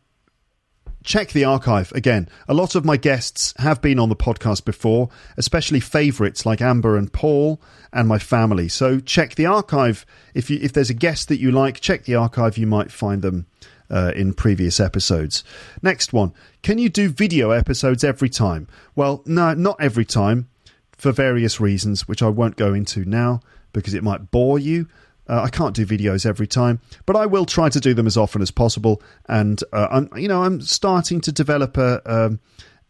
check 1.03 1.29
the 1.29 1.45
archive 1.45 1.91
again. 1.93 2.29
A 2.47 2.53
lot 2.53 2.75
of 2.75 2.85
my 2.85 2.97
guests 2.97 3.53
have 3.57 3.81
been 3.81 3.99
on 3.99 4.09
the 4.09 4.15
podcast 4.15 4.65
before, 4.65 5.09
especially 5.37 5.79
favourites 5.79 6.45
like 6.45 6.61
Amber 6.61 6.97
and 6.97 7.11
Paul 7.11 7.61
and 7.91 8.07
my 8.07 8.19
family. 8.19 8.67
So 8.67 8.99
check 8.99 9.35
the 9.35 9.45
archive. 9.45 10.05
If 10.33 10.49
you 10.49 10.59
if 10.61 10.73
there's 10.73 10.89
a 10.89 10.95
guest 10.95 11.27
that 11.27 11.39
you 11.39 11.51
like, 11.51 11.79
check 11.79 12.05
the 12.05 12.15
archive. 12.15 12.57
You 12.57 12.67
might 12.67 12.91
find 12.91 13.21
them 13.21 13.45
uh, 13.89 14.11
in 14.15 14.33
previous 14.33 14.79
episodes. 14.79 15.43
Next 15.81 16.13
one: 16.13 16.33
Can 16.61 16.77
you 16.77 16.89
do 16.89 17.09
video 17.09 17.51
episodes 17.51 18.03
every 18.03 18.29
time? 18.29 18.67
Well, 18.95 19.21
no, 19.25 19.53
not 19.53 19.77
every 19.79 20.05
time, 20.05 20.49
for 20.97 21.11
various 21.11 21.59
reasons, 21.59 22.07
which 22.07 22.23
I 22.23 22.29
won't 22.29 22.55
go 22.55 22.73
into 22.73 23.05
now 23.05 23.41
because 23.73 23.93
it 23.93 24.03
might 24.03 24.31
bore 24.31 24.59
you. 24.59 24.87
Uh, 25.27 25.41
I 25.41 25.49
can't 25.49 25.75
do 25.75 25.85
videos 25.85 26.25
every 26.25 26.47
time, 26.47 26.81
but 27.05 27.15
I 27.15 27.25
will 27.25 27.45
try 27.45 27.69
to 27.69 27.79
do 27.79 27.93
them 27.93 28.07
as 28.07 28.17
often 28.17 28.41
as 28.41 28.51
possible. 28.51 29.01
And 29.27 29.63
uh, 29.71 29.87
I'm, 29.89 30.09
you 30.17 30.27
know, 30.27 30.43
I'm 30.43 30.61
starting 30.61 31.21
to 31.21 31.31
develop 31.31 31.77
a 31.77 32.01
um, 32.05 32.39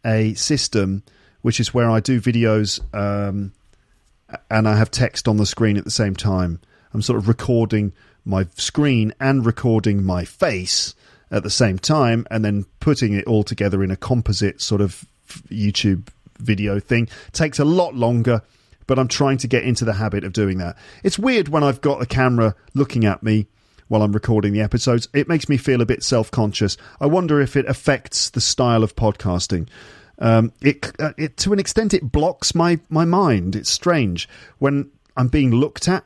a 0.04 0.34
system 0.34 1.02
which 1.42 1.60
is 1.60 1.74
where 1.74 1.90
I 1.90 2.00
do 2.00 2.20
videos 2.20 2.80
um, 2.94 3.52
and 4.50 4.68
I 4.68 4.76
have 4.76 4.90
text 4.90 5.28
on 5.28 5.36
the 5.36 5.46
screen 5.46 5.76
at 5.76 5.84
the 5.84 5.90
same 5.90 6.16
time. 6.16 6.60
I'm 6.92 7.02
sort 7.02 7.18
of 7.18 7.28
recording 7.28 7.92
my 8.24 8.46
screen 8.56 9.12
and 9.20 9.44
recording 9.44 10.02
my 10.02 10.24
face 10.24 10.94
at 11.30 11.42
the 11.42 11.50
same 11.50 11.78
time, 11.78 12.26
and 12.30 12.44
then 12.44 12.64
putting 12.80 13.12
it 13.12 13.26
all 13.26 13.42
together 13.42 13.82
in 13.82 13.90
a 13.90 13.96
composite 13.96 14.60
sort 14.60 14.80
of 14.80 15.04
YouTube 15.48 16.08
video 16.38 16.78
thing. 16.78 17.08
Takes 17.32 17.58
a 17.58 17.64
lot 17.64 17.94
longer 17.94 18.42
but 18.86 18.98
I'm 18.98 19.08
trying 19.08 19.38
to 19.38 19.48
get 19.48 19.64
into 19.64 19.84
the 19.84 19.94
habit 19.94 20.24
of 20.24 20.32
doing 20.32 20.58
that. 20.58 20.76
It's 21.02 21.18
weird 21.18 21.48
when 21.48 21.62
I've 21.62 21.80
got 21.80 22.02
a 22.02 22.06
camera 22.06 22.54
looking 22.74 23.04
at 23.04 23.22
me 23.22 23.46
while 23.88 24.02
I'm 24.02 24.12
recording 24.12 24.52
the 24.52 24.60
episodes. 24.60 25.08
It 25.12 25.28
makes 25.28 25.48
me 25.48 25.56
feel 25.56 25.80
a 25.80 25.86
bit 25.86 26.02
self 26.02 26.30
conscious. 26.30 26.76
I 27.00 27.06
wonder 27.06 27.40
if 27.40 27.56
it 27.56 27.66
affects 27.66 28.30
the 28.30 28.40
style 28.40 28.82
of 28.82 28.96
podcasting. 28.96 29.68
Um, 30.18 30.52
it, 30.60 30.92
uh, 31.00 31.12
it 31.18 31.36
to 31.38 31.52
an 31.52 31.58
extent 31.58 31.94
it 31.94 32.12
blocks 32.12 32.54
my 32.54 32.78
my 32.88 33.04
mind. 33.04 33.56
It's 33.56 33.70
strange 33.70 34.28
when 34.58 34.90
I'm 35.16 35.28
being 35.28 35.50
looked 35.50 35.88
at. 35.88 36.04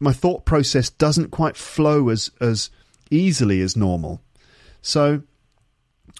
My 0.00 0.12
thought 0.12 0.44
process 0.44 0.90
doesn't 0.90 1.30
quite 1.30 1.56
flow 1.56 2.08
as 2.08 2.30
as 2.40 2.70
easily 3.10 3.60
as 3.60 3.76
normal. 3.76 4.20
So 4.82 5.22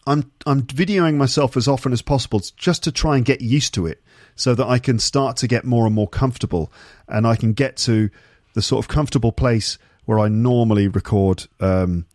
I'm 0.07 0.31
I'm 0.47 0.63
videoing 0.63 1.17
myself 1.17 1.57
as 1.57 1.69
often 1.69 1.93
as 1.93 2.03
possible 2.03 2.41
just 2.57 2.85
to 2.85 2.93
try 2.93 3.17
and 3.17 3.25
get 3.25 3.41
used 3.41 3.75
to 3.75 3.87
it, 3.87 4.03
so 4.37 4.55
that 4.55 4.67
I 4.67 4.79
can 4.79 4.99
start 4.99 5.37
to 5.39 5.47
get 5.47 5.65
more 5.65 5.87
and 5.87 5.95
more 5.95 6.09
comfortable, 6.09 6.73
and 7.09 7.27
I 7.27 7.37
can 7.37 7.53
get 7.53 7.77
to 7.79 8.11
the 8.55 8.63
sort 8.63 8.85
of 8.85 8.89
comfortable 8.89 9.33
place 9.33 9.79
where 10.05 10.19
I 10.19 10.29
normally 10.29 10.89
record 10.89 11.47
um, 11.61 12.07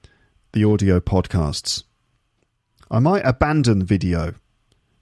the 0.54 0.64
audio 0.64 1.00
podcasts. 1.00 1.84
I 2.92 3.00
might 3.00 3.26
abandon 3.26 3.84
video. 3.84 4.36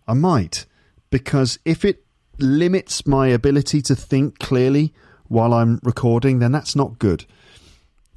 I 0.07 0.13
might, 0.13 0.65
because 1.09 1.59
if 1.65 1.83
it 1.85 2.05
limits 2.37 3.05
my 3.07 3.27
ability 3.27 3.81
to 3.83 3.95
think 3.95 4.39
clearly 4.39 4.93
while 5.27 5.53
I'm 5.53 5.79
recording, 5.83 6.39
then 6.39 6.51
that's 6.51 6.75
not 6.75 6.99
good. 6.99 7.25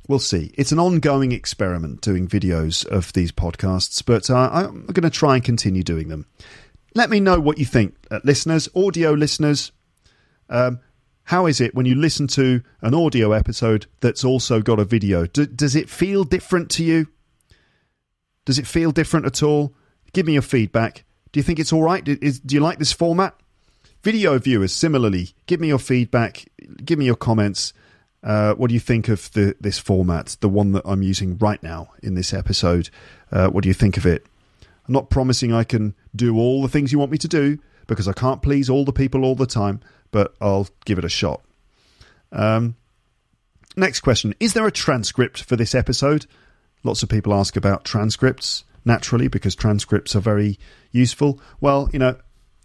We'll 0.09 0.19
see. 0.19 0.53
It's 0.55 0.73
an 0.73 0.81
ongoing 0.81 1.31
experiment 1.31 2.01
doing 2.01 2.27
videos 2.27 2.85
of 2.85 3.13
these 3.13 3.31
podcasts, 3.31 4.05
but 4.05 4.29
uh, 4.29 4.51
I'm 4.53 4.87
going 4.87 5.03
to 5.03 5.11
try 5.11 5.37
and 5.37 5.45
continue 5.45 5.85
doing 5.85 6.09
them. 6.09 6.27
Let 6.95 7.11
me 7.11 7.21
know 7.21 7.39
what 7.39 7.59
you 7.59 7.65
think, 7.65 7.95
uh, 8.11 8.21
listeners, 8.25 8.69
audio 8.75 9.13
listeners. 9.13 9.73
Um, 10.49 10.81
how 11.25 11.47
is 11.47 11.61
it 11.61 11.75
when 11.75 11.87
you 11.87 11.95
listen 11.95 12.27
to 12.29 12.63
an 12.83 12.95
audio 12.95 13.31
episode 13.33 13.87
that's 14.01 14.25
also 14.25 14.61
got 14.61 14.81
a 14.81 14.85
video? 14.85 15.27
D- 15.27 15.47
does 15.47 15.77
it 15.77 15.89
feel 15.89 16.25
different 16.25 16.71
to 16.71 16.85
you? 16.85 17.07
Does 18.45 18.59
it 18.59 18.67
feel 18.67 18.91
different 18.91 19.27
at 19.27 19.43
all? 19.43 19.73
Give 20.13 20.27
me 20.27 20.33
your 20.33 20.43
feedback. 20.43 21.05
Do 21.31 21.39
you 21.39 21.45
think 21.45 21.61
it's 21.61 21.73
all 21.73 21.83
right? 21.83 22.07
Is, 22.09 22.41
do 22.41 22.57
you 22.57 22.61
like 22.61 22.81
this 22.81 22.93
format? 22.93 23.37
Video 24.03 24.37
viewers, 24.39 24.73
similarly, 24.73 25.35
give 25.47 25.61
me 25.61 25.69
your 25.69 25.79
feedback. 25.79 26.47
Give 26.85 26.99
me 26.99 27.05
your 27.05 27.17
comments. 27.17 27.73
Uh, 28.25 28.55
what 28.55 28.69
do 28.69 28.75
you 28.75 28.81
think 28.81 29.09
of 29.09 29.31
the 29.33 29.55
this 29.61 29.79
format, 29.79 30.37
the 30.41 30.49
one 30.49 30.73
that 30.73 30.83
I'm 30.85 31.03
using 31.03 31.39
right 31.39 31.63
now 31.63 31.93
in 32.03 32.15
this 32.15 32.35
episode? 32.35 32.91
Uh, 33.31 33.49
what 33.49 33.63
do 33.63 33.69
you 33.69 33.75
think 33.75 33.97
of 33.97 34.07
it? 34.07 34.27
I'm 34.91 34.95
not 34.95 35.09
promising 35.09 35.53
I 35.53 35.63
can 35.63 35.95
do 36.17 36.37
all 36.37 36.63
the 36.63 36.69
things 36.69 36.91
you 36.91 36.99
want 36.99 37.13
me 37.13 37.19
to 37.19 37.29
do 37.29 37.61
because 37.87 38.09
I 38.09 38.13
can't 38.13 38.43
please 38.43 38.69
all 38.69 38.85
the 38.85 38.93
people 38.93 39.25
all 39.25 39.37
the 39.37 39.47
time, 39.47 39.79
but 40.11 40.35
I'll 40.41 40.67
give 40.85 40.99
it 40.99 41.05
a 41.05 41.09
shot. 41.09 41.43
Um, 42.33 42.75
next 43.77 44.01
question 44.01 44.35
Is 44.41 44.53
there 44.53 44.67
a 44.67 44.73
transcript 44.73 45.45
for 45.45 45.55
this 45.55 45.77
episode? 45.77 46.27
Lots 46.83 47.05
of 47.05 47.09
people 47.09 47.33
ask 47.33 47.57
about 47.57 47.85
transcripts, 47.85 48.65
naturally, 48.85 49.29
because 49.29 49.55
transcripts 49.55 50.17
are 50.17 50.21
very 50.21 50.59
useful. 50.91 51.41
Well, 51.61 51.89
you 51.93 52.01
know, 52.01 52.17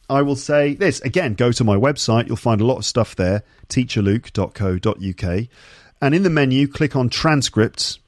I 0.09 0.23
will 0.23 0.35
say 0.35 0.73
this 0.73 1.01
again 1.01 1.35
go 1.35 1.51
to 1.51 1.63
my 1.63 1.75
website, 1.75 2.25
you'll 2.25 2.37
find 2.37 2.59
a 2.59 2.65
lot 2.65 2.77
of 2.77 2.85
stuff 2.85 3.15
there, 3.15 3.43
teacherluke.co.uk. 3.69 5.47
And 6.01 6.15
in 6.15 6.23
the 6.23 6.31
menu, 6.31 6.67
click 6.67 6.95
on 6.95 7.09
transcripts, 7.09 7.99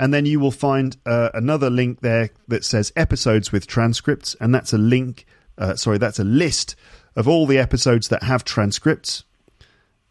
and 0.00 0.14
then 0.14 0.24
you 0.24 0.40
will 0.40 0.50
find 0.50 0.96
uh, 1.04 1.28
another 1.34 1.68
link 1.68 2.00
there 2.00 2.30
that 2.48 2.64
says 2.64 2.90
episodes 2.96 3.52
with 3.52 3.66
transcripts, 3.66 4.34
and 4.40 4.54
that's 4.54 4.72
a 4.72 4.78
link, 4.78 5.26
uh, 5.58 5.76
sorry, 5.76 5.98
that's 5.98 6.18
a 6.18 6.24
list 6.24 6.74
of 7.16 7.28
all 7.28 7.44
the 7.44 7.58
episodes 7.58 8.08
that 8.08 8.22
have 8.22 8.42
transcripts. 8.42 9.24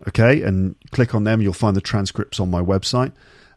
Okay, 0.08 0.44
and 0.44 0.76
click 0.92 1.16
on 1.16 1.24
them, 1.24 1.42
you'll 1.42 1.54
find 1.54 1.76
the 1.76 1.82
transcripts 1.82 2.40
on 2.40 2.52
my 2.52 2.62
website. 2.62 3.14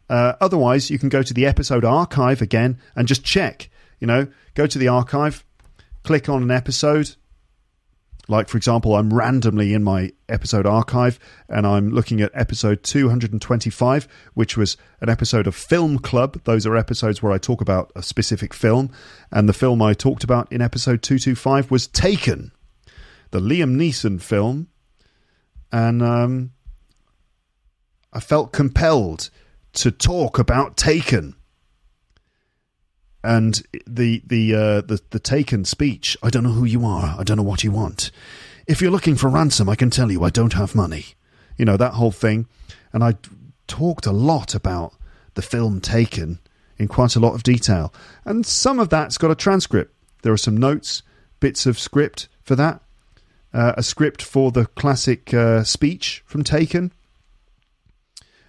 Uh, 0.09 0.33
otherwise, 0.41 0.89
you 0.89 0.97
can 0.97 1.07
go 1.07 1.21
to 1.21 1.35
the 1.35 1.45
episode 1.45 1.85
archive 1.85 2.41
again 2.41 2.79
and 2.95 3.07
just 3.07 3.23
check. 3.23 3.69
You 3.99 4.07
know, 4.07 4.27
go 4.55 4.65
to 4.65 4.79
the 4.79 4.87
archive, 4.87 5.45
click 6.01 6.29
on 6.29 6.41
an 6.41 6.49
episode. 6.49 7.15
Like, 8.29 8.47
for 8.47 8.55
example, 8.57 8.95
I'm 8.95 9.13
randomly 9.13 9.73
in 9.73 9.83
my 9.83 10.13
episode 10.29 10.65
archive 10.65 11.19
and 11.49 11.67
I'm 11.67 11.89
looking 11.89 12.21
at 12.21 12.31
episode 12.33 12.81
225, 12.83 14.07
which 14.33 14.55
was 14.55 14.77
an 15.01 15.09
episode 15.09 15.45
of 15.45 15.55
Film 15.55 15.99
Club. 15.99 16.41
Those 16.45 16.65
are 16.65 16.77
episodes 16.77 17.21
where 17.21 17.33
I 17.33 17.37
talk 17.37 17.59
about 17.59 17.91
a 17.95 18.01
specific 18.01 18.53
film. 18.53 18.91
And 19.31 19.49
the 19.49 19.53
film 19.53 19.81
I 19.81 19.93
talked 19.93 20.23
about 20.23 20.49
in 20.51 20.61
episode 20.61 21.01
225 21.01 21.69
was 21.69 21.87
Taken, 21.87 22.53
the 23.31 23.41
Liam 23.41 23.75
Neeson 23.75 24.21
film. 24.21 24.69
And 25.71 26.01
um, 26.01 26.51
I 28.13 28.21
felt 28.21 28.53
compelled 28.53 29.29
to 29.73 29.91
talk 29.91 30.39
about 30.39 30.77
Taken. 30.77 31.35
And 33.23 33.61
the 33.87 34.21
the 34.25 34.53
uh, 34.53 34.81
the 34.81 35.01
the 35.11 35.19
Taken 35.19 35.65
speech. 35.65 36.17
I 36.21 36.29
don't 36.29 36.43
know 36.43 36.51
who 36.51 36.65
you 36.65 36.85
are. 36.85 37.15
I 37.17 37.23
don't 37.23 37.37
know 37.37 37.43
what 37.43 37.63
you 37.63 37.71
want. 37.71 38.11
If 38.67 38.81
you're 38.81 38.91
looking 38.91 39.15
for 39.15 39.29
ransom, 39.29 39.69
I 39.69 39.75
can 39.75 39.89
tell 39.89 40.11
you 40.11 40.23
I 40.23 40.29
don't 40.29 40.53
have 40.53 40.75
money. 40.75 41.05
You 41.57 41.65
know 41.65 41.77
that 41.77 41.93
whole 41.93 42.11
thing. 42.11 42.47
And 42.91 43.03
I 43.03 43.15
talked 43.67 44.05
a 44.05 44.11
lot 44.11 44.53
about 44.53 44.93
the 45.35 45.41
film 45.41 45.79
Taken 45.81 46.39
in 46.77 46.87
quite 46.87 47.15
a 47.15 47.19
lot 47.19 47.33
of 47.33 47.43
detail. 47.43 47.93
And 48.25 48.45
some 48.45 48.79
of 48.79 48.89
that's 48.89 49.17
got 49.17 49.31
a 49.31 49.35
transcript. 49.35 49.93
There 50.21 50.33
are 50.33 50.37
some 50.37 50.57
notes, 50.57 51.01
bits 51.39 51.65
of 51.65 51.79
script 51.79 52.27
for 52.43 52.55
that. 52.55 52.81
Uh, 53.53 53.73
a 53.77 53.83
script 53.83 54.21
for 54.21 54.51
the 54.51 54.65
classic 54.65 55.33
uh, 55.33 55.63
speech 55.63 56.23
from 56.25 56.43
Taken 56.43 56.91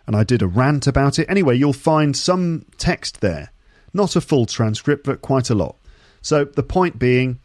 and 0.07 0.17
I 0.17 0.25
did 0.25 0.43
a 0.43 0.47
rant 0.47 0.87
about 0.87 1.19
it. 1.19 1.29
Anyway, 1.29 1.57
you'll 1.57 1.73
find 1.73 2.17
some 2.17 2.67
text 2.79 3.21
there. 3.21 3.53
Not 3.95 4.17
a 4.17 4.21
full 4.21 4.45
transcript, 4.45 5.05
but 5.05 5.23
quite 5.23 5.49
a 5.49 5.55
lot. 5.55 5.77
So 6.21 6.45
the 6.45 6.63
point 6.63 6.99
being, 6.99 7.39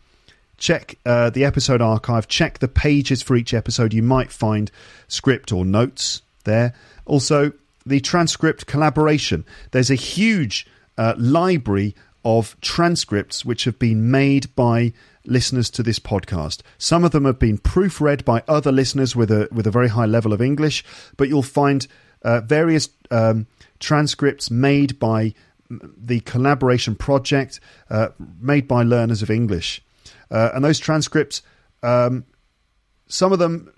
check 0.57 0.97
uh, 1.05 1.29
the 1.29 1.45
episode 1.45 1.81
archive, 1.81 2.27
check 2.27 2.59
the 2.59 2.67
pages 2.67 3.21
for 3.21 3.35
each 3.35 3.53
episode. 3.53 3.93
You 3.93 4.03
might 4.03 4.31
find 4.31 4.71
script 5.07 5.53
or 5.53 5.63
notes 5.63 6.23
there. 6.43 6.73
Also, 7.05 7.53
the 7.85 7.99
transcript 7.99 8.65
collaboration. 8.65 9.45
There's 9.71 9.91
a 9.91 9.95
huge 9.95 10.67
uh, 10.97 11.13
library 11.17 11.95
of 12.25 12.59
transcripts 12.61 13.45
which 13.45 13.63
have 13.63 13.79
been 13.79 14.11
made 14.11 14.53
by 14.55 14.93
listeners 15.25 15.69
to 15.69 15.83
this 15.83 15.99
podcast. 15.99 16.61
Some 16.77 17.03
of 17.03 17.11
them 17.11 17.25
have 17.25 17.39
been 17.39 17.57
proofread 17.57 18.25
by 18.25 18.43
other 18.47 18.71
listeners 18.71 19.15
with 19.15 19.31
a 19.31 19.47
with 19.51 19.67
a 19.67 19.71
very 19.71 19.89
high 19.89 20.05
level 20.05 20.33
of 20.33 20.41
English, 20.41 20.83
but 21.17 21.29
you'll 21.29 21.43
find 21.43 21.87
uh, 22.23 22.41
various 22.41 22.89
um, 23.11 23.47
transcripts 23.79 24.51
made 24.51 24.99
by 24.99 25.33
the 25.69 26.19
collaboration 26.21 26.95
project, 26.95 27.59
uh, 27.89 28.09
made 28.39 28.67
by 28.67 28.83
learners 28.83 29.21
of 29.21 29.29
English. 29.29 29.81
Uh, 30.31 30.49
and 30.53 30.63
those 30.63 30.79
transcripts, 30.79 31.41
um, 31.83 32.25
some 33.07 33.31
of 33.31 33.39
them 33.39 33.71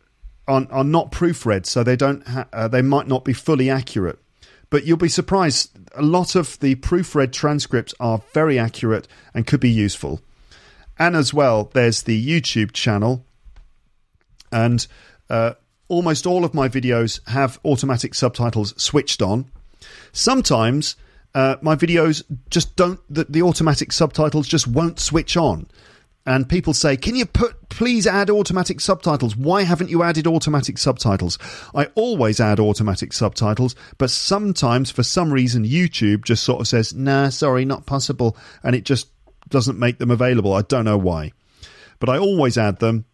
are, 0.47 0.65
are, 0.71 0.83
not 0.83 1.11
proofread, 1.11 1.65
so 1.65 1.83
they 1.83 1.95
don't 1.95 2.25
ha- 2.27 2.47
uh, 2.53 2.67
they 2.67 2.81
might 2.81 3.07
not 3.07 3.23
be 3.23 3.33
fully 3.33 3.69
accurate. 3.69 4.19
But 4.69 4.85
you'll 4.85 4.97
be 4.97 5.09
surprised. 5.09 5.77
A 5.95 6.01
lot 6.01 6.35
of 6.35 6.57
the 6.59 6.75
proofread 6.75 7.33
transcripts 7.33 7.93
are 7.99 8.21
very 8.33 8.57
accurate 8.57 9.07
and 9.33 9.45
could 9.45 9.59
be 9.59 9.69
useful. 9.69 10.21
And 10.97 11.15
as 11.15 11.33
well, 11.33 11.69
there's 11.73 12.03
the 12.03 12.25
YouTube 12.25 12.71
channel, 12.71 13.25
and 14.51 14.85
uh, 15.29 15.53
almost 15.87 16.25
all 16.25 16.45
of 16.45 16.53
my 16.53 16.69
videos 16.69 17.27
have 17.27 17.59
automatic 17.65 18.13
subtitles 18.13 18.73
switched 18.81 19.21
on. 19.21 19.51
Sometimes 20.13 20.95
uh, 21.33 21.57
my 21.61 21.75
videos 21.75 22.23
just 22.49 22.75
don't, 22.75 22.99
the, 23.09 23.25
the 23.25 23.41
automatic 23.41 23.91
subtitles 23.91 24.47
just 24.47 24.67
won't 24.67 24.99
switch 24.99 25.37
on. 25.37 25.67
And 26.25 26.47
people 26.47 26.73
say, 26.73 26.97
Can 26.97 27.15
you 27.15 27.25
put, 27.25 27.69
please 27.69 28.05
add 28.05 28.29
automatic 28.29 28.79
subtitles? 28.79 29.35
Why 29.35 29.63
haven't 29.63 29.89
you 29.89 30.03
added 30.03 30.27
automatic 30.27 30.77
subtitles? 30.77 31.39
I 31.73 31.85
always 31.95 32.39
add 32.39 32.59
automatic 32.59 33.11
subtitles, 33.11 33.75
but 33.97 34.11
sometimes 34.11 34.91
for 34.91 35.01
some 35.01 35.33
reason 35.33 35.65
YouTube 35.65 36.23
just 36.23 36.43
sort 36.43 36.61
of 36.61 36.67
says, 36.67 36.93
Nah, 36.93 37.29
sorry, 37.29 37.65
not 37.65 37.87
possible. 37.87 38.37
And 38.63 38.75
it 38.75 38.85
just 38.85 39.07
doesn't 39.49 39.79
make 39.79 39.97
them 39.97 40.11
available. 40.11 40.53
I 40.53 40.61
don't 40.61 40.85
know 40.85 40.97
why. 40.97 41.31
But 41.99 42.09
I 42.09 42.19
always 42.19 42.57
add 42.57 42.79
them 42.79 43.05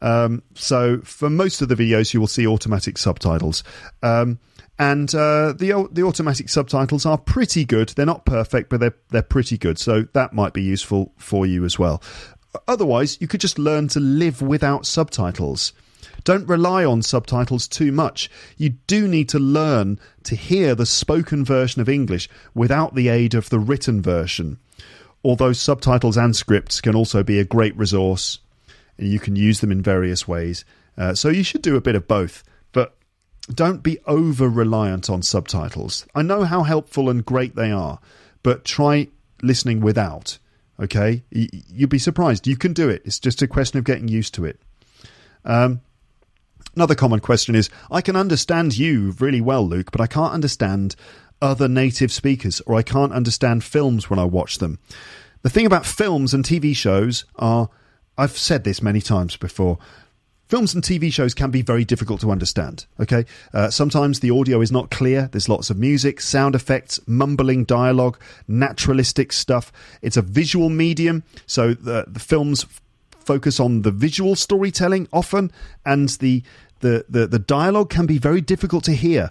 um, 0.00 0.42
so 0.54 1.00
for 1.02 1.28
most 1.28 1.62
of 1.62 1.68
the 1.68 1.74
videos, 1.74 2.14
you 2.14 2.20
will 2.20 2.26
see 2.26 2.46
automatic 2.46 2.98
subtitles. 2.98 3.64
Um, 4.02 4.38
and 4.78 5.12
uh, 5.14 5.52
the 5.52 5.88
the 5.90 6.02
automatic 6.02 6.48
subtitles 6.48 7.04
are 7.04 7.18
pretty 7.18 7.64
good. 7.64 7.90
They're 7.90 8.06
not 8.06 8.24
perfect, 8.24 8.70
but 8.70 8.80
they're 8.80 8.94
they're 9.10 9.22
pretty 9.22 9.58
good. 9.58 9.78
So 9.78 10.02
that 10.12 10.32
might 10.32 10.52
be 10.52 10.62
useful 10.62 11.12
for 11.16 11.46
you 11.46 11.64
as 11.64 11.78
well. 11.78 12.02
Otherwise, 12.66 13.18
you 13.20 13.28
could 13.28 13.40
just 13.40 13.58
learn 13.58 13.88
to 13.88 14.00
live 14.00 14.40
without 14.40 14.86
subtitles. 14.86 15.72
Don't 16.24 16.48
rely 16.48 16.84
on 16.84 17.02
subtitles 17.02 17.68
too 17.68 17.92
much. 17.92 18.30
You 18.56 18.70
do 18.86 19.06
need 19.08 19.28
to 19.30 19.38
learn 19.38 19.98
to 20.24 20.34
hear 20.34 20.74
the 20.74 20.86
spoken 20.86 21.44
version 21.44 21.80
of 21.80 21.88
English 21.88 22.28
without 22.54 22.94
the 22.94 23.08
aid 23.08 23.34
of 23.34 23.50
the 23.50 23.58
written 23.58 24.02
version. 24.02 24.58
Although 25.24 25.52
subtitles 25.52 26.16
and 26.16 26.34
scripts 26.34 26.80
can 26.80 26.94
also 26.94 27.22
be 27.22 27.38
a 27.38 27.44
great 27.44 27.76
resource 27.76 28.38
and 28.98 29.08
you 29.08 29.18
can 29.18 29.36
use 29.36 29.60
them 29.60 29.72
in 29.72 29.82
various 29.82 30.26
ways. 30.26 30.64
Uh, 30.96 31.14
so 31.14 31.28
you 31.28 31.42
should 31.42 31.62
do 31.62 31.76
a 31.76 31.80
bit 31.80 31.94
of 31.94 32.08
both. 32.08 32.42
Don't 33.52 33.82
be 33.82 33.98
over 34.06 34.48
reliant 34.48 35.08
on 35.08 35.22
subtitles. 35.22 36.06
I 36.14 36.22
know 36.22 36.44
how 36.44 36.62
helpful 36.62 37.08
and 37.08 37.24
great 37.24 37.56
they 37.56 37.70
are, 37.70 37.98
but 38.42 38.64
try 38.64 39.08
listening 39.42 39.80
without. 39.80 40.38
Okay, 40.80 41.24
you'd 41.30 41.90
be 41.90 41.98
surprised. 41.98 42.46
You 42.46 42.56
can 42.56 42.72
do 42.72 42.88
it. 42.88 43.02
It's 43.04 43.18
just 43.18 43.42
a 43.42 43.48
question 43.48 43.78
of 43.78 43.84
getting 43.84 44.06
used 44.06 44.34
to 44.34 44.44
it. 44.44 44.60
Um, 45.44 45.80
another 46.76 46.94
common 46.94 47.20
question 47.20 47.54
is 47.54 47.70
I 47.90 48.00
can 48.00 48.14
understand 48.14 48.78
you 48.78 49.16
really 49.18 49.40
well, 49.40 49.66
Luke, 49.66 49.90
but 49.90 50.00
I 50.00 50.06
can't 50.06 50.32
understand 50.32 50.94
other 51.40 51.68
native 51.68 52.12
speakers 52.12 52.60
or 52.62 52.76
I 52.76 52.82
can't 52.82 53.12
understand 53.12 53.64
films 53.64 54.08
when 54.08 54.18
I 54.18 54.24
watch 54.24 54.58
them. 54.58 54.78
The 55.42 55.50
thing 55.50 55.66
about 55.66 55.86
films 55.86 56.34
and 56.34 56.44
TV 56.44 56.76
shows 56.76 57.24
are, 57.36 57.68
I've 58.16 58.36
said 58.36 58.64
this 58.64 58.82
many 58.82 59.00
times 59.00 59.36
before, 59.36 59.78
films 60.48 60.74
and 60.74 60.82
TV 60.82 61.12
shows 61.12 61.34
can 61.34 61.50
be 61.50 61.62
very 61.62 61.84
difficult 61.84 62.20
to 62.22 62.30
understand. 62.30 62.86
Okay, 63.00 63.24
uh, 63.52 63.70
sometimes 63.70 64.20
the 64.20 64.30
audio 64.30 64.60
is 64.60 64.72
not 64.72 64.90
clear. 64.90 65.28
There's 65.30 65.48
lots 65.48 65.70
of 65.70 65.78
music, 65.78 66.20
sound 66.20 66.54
effects, 66.54 67.00
mumbling 67.06 67.64
dialogue, 67.64 68.18
naturalistic 68.46 69.32
stuff. 69.32 69.72
It's 70.02 70.16
a 70.16 70.22
visual 70.22 70.68
medium, 70.68 71.22
so 71.46 71.74
the, 71.74 72.04
the 72.08 72.20
films 72.20 72.66
focus 73.20 73.60
on 73.60 73.82
the 73.82 73.90
visual 73.90 74.34
storytelling 74.34 75.08
often, 75.12 75.52
and 75.84 76.08
the 76.08 76.42
the, 76.80 77.04
the, 77.08 77.26
the 77.26 77.40
dialogue 77.40 77.90
can 77.90 78.06
be 78.06 78.18
very 78.18 78.40
difficult 78.40 78.84
to 78.84 78.92
hear. 78.92 79.30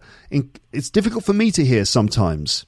It's 0.74 0.90
difficult 0.90 1.24
for 1.24 1.32
me 1.32 1.50
to 1.52 1.64
hear 1.64 1.86
sometimes. 1.86 2.66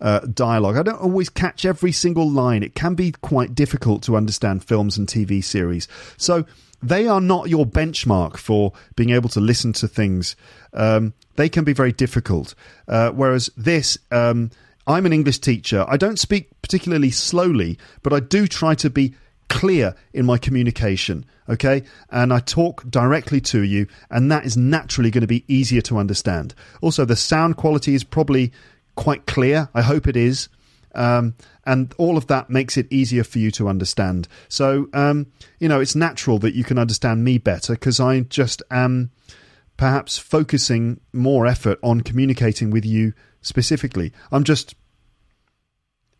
Uh, 0.00 0.20
dialogue. 0.20 0.78
I 0.78 0.82
don't 0.82 1.00
always 1.00 1.28
catch 1.28 1.66
every 1.66 1.92
single 1.92 2.30
line. 2.30 2.62
It 2.62 2.74
can 2.74 2.94
be 2.94 3.12
quite 3.12 3.54
difficult 3.54 4.02
to 4.04 4.16
understand 4.16 4.64
films 4.64 4.96
and 4.96 5.06
TV 5.06 5.44
series. 5.44 5.88
So 6.16 6.46
they 6.82 7.06
are 7.06 7.20
not 7.20 7.50
your 7.50 7.66
benchmark 7.66 8.36
for 8.36 8.72
being 8.96 9.10
able 9.10 9.28
to 9.30 9.40
listen 9.40 9.72
to 9.74 9.88
things. 9.88 10.36
Um, 10.72 11.12
they 11.36 11.48
can 11.48 11.64
be 11.64 11.72
very 11.72 11.92
difficult. 11.92 12.54
Uh, 12.88 13.10
whereas 13.10 13.50
this, 13.56 13.98
um, 14.10 14.50
I'm 14.86 15.06
an 15.06 15.12
English 15.12 15.38
teacher. 15.38 15.84
I 15.86 15.96
don't 15.96 16.18
speak 16.18 16.50
particularly 16.62 17.10
slowly, 17.10 17.78
but 18.02 18.12
I 18.12 18.20
do 18.20 18.46
try 18.46 18.74
to 18.76 18.90
be 18.90 19.14
clear 19.48 19.94
in 20.14 20.24
my 20.24 20.38
communication. 20.38 21.26
Okay. 21.48 21.82
And 22.10 22.32
I 22.32 22.40
talk 22.40 22.88
directly 22.88 23.40
to 23.42 23.62
you, 23.62 23.86
and 24.10 24.30
that 24.32 24.46
is 24.46 24.56
naturally 24.56 25.10
going 25.10 25.22
to 25.22 25.26
be 25.26 25.44
easier 25.48 25.82
to 25.82 25.98
understand. 25.98 26.54
Also, 26.80 27.04
the 27.04 27.16
sound 27.16 27.56
quality 27.56 27.94
is 27.94 28.04
probably 28.04 28.52
quite 28.94 29.26
clear. 29.26 29.68
I 29.74 29.82
hope 29.82 30.06
it 30.06 30.16
is. 30.16 30.48
Um, 30.94 31.34
and 31.64 31.94
all 31.98 32.16
of 32.16 32.26
that 32.26 32.50
makes 32.50 32.76
it 32.76 32.86
easier 32.90 33.22
for 33.22 33.38
you 33.38 33.50
to 33.52 33.68
understand. 33.68 34.26
So, 34.48 34.88
um, 34.92 35.26
you 35.58 35.68
know, 35.68 35.80
it's 35.80 35.94
natural 35.94 36.38
that 36.40 36.54
you 36.54 36.64
can 36.64 36.78
understand 36.78 37.22
me 37.24 37.38
better 37.38 37.74
because 37.74 38.00
I 38.00 38.20
just 38.20 38.62
am 38.70 39.10
perhaps 39.76 40.18
focusing 40.18 41.00
more 41.12 41.46
effort 41.46 41.78
on 41.82 42.00
communicating 42.00 42.70
with 42.70 42.84
you 42.84 43.12
specifically. 43.40 44.12
I'm 44.32 44.44
just. 44.44 44.74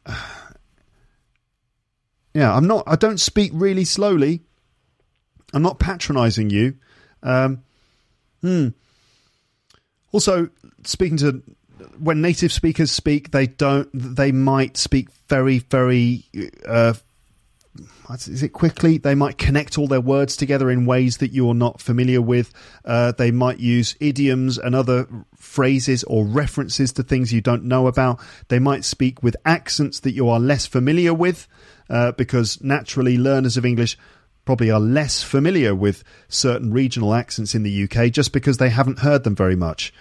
yeah, 2.35 2.55
I'm 2.55 2.67
not. 2.67 2.85
I 2.87 2.97
don't 2.97 3.21
speak 3.21 3.51
really 3.55 3.85
slowly. 3.85 4.43
I'm 5.53 5.63
not 5.63 5.79
patronizing 5.79 6.51
you. 6.51 6.77
Um, 7.23 7.63
hmm. 8.41 8.69
Also, 10.13 10.49
speaking 10.85 11.17
to 11.19 11.43
when 11.99 12.21
native 12.21 12.53
speakers 12.53 12.91
speak, 12.91 13.31
they 13.31 13.47
don't. 13.47 13.89
They 13.93 14.33
might 14.33 14.77
speak 14.77 15.09
very, 15.29 15.59
very. 15.59 16.25
Uh, 16.67 16.95
is 18.11 18.43
it 18.43 18.49
quickly? 18.49 18.99
They 18.99 19.15
might 19.15 19.39
connect 19.39 19.79
all 19.79 19.87
their 19.87 20.01
words 20.01 20.37
together 20.37 20.71
in 20.71 20.87
ways 20.87 21.19
that 21.19 21.33
you're 21.33 21.55
not 21.55 21.81
familiar 21.81 22.21
with. 22.21 22.53
Uh, 22.85 23.13
they 23.13 23.31
might 23.31 23.61
use 23.61 23.97
idioms 24.01 24.59
and 24.59 24.75
other 24.75 25.07
phrases 25.37 26.03
or 26.05 26.25
references 26.25 26.93
to 26.95 27.03
things 27.03 27.33
you 27.33 27.41
don't 27.41 27.65
know 27.65 27.87
about. 27.87 28.21
They 28.49 28.59
might 28.59 28.85
speak 28.85 29.23
with 29.23 29.37
accents 29.45 30.01
that 30.01 30.13
you 30.13 30.29
are 30.29 30.41
less 30.41 30.67
familiar 30.67 31.15
with, 31.15 31.47
uh, 31.89 32.13
because 32.13 32.61
naturally 32.61 33.17
learners 33.17 33.57
of 33.57 33.65
English 33.65 33.97
probably 34.45 34.71
are 34.71 34.81
less 34.81 35.23
familiar 35.23 35.75
with 35.75 36.03
certain 36.29 36.73
regional 36.73 37.15
accents 37.15 37.55
in 37.55 37.63
the 37.63 37.85
UK 37.85 38.11
just 38.11 38.33
because 38.33 38.57
they 38.57 38.71
haven't 38.71 38.99
heard 38.99 39.23
them 39.23 39.37
very 39.37 39.55
much 39.55 39.93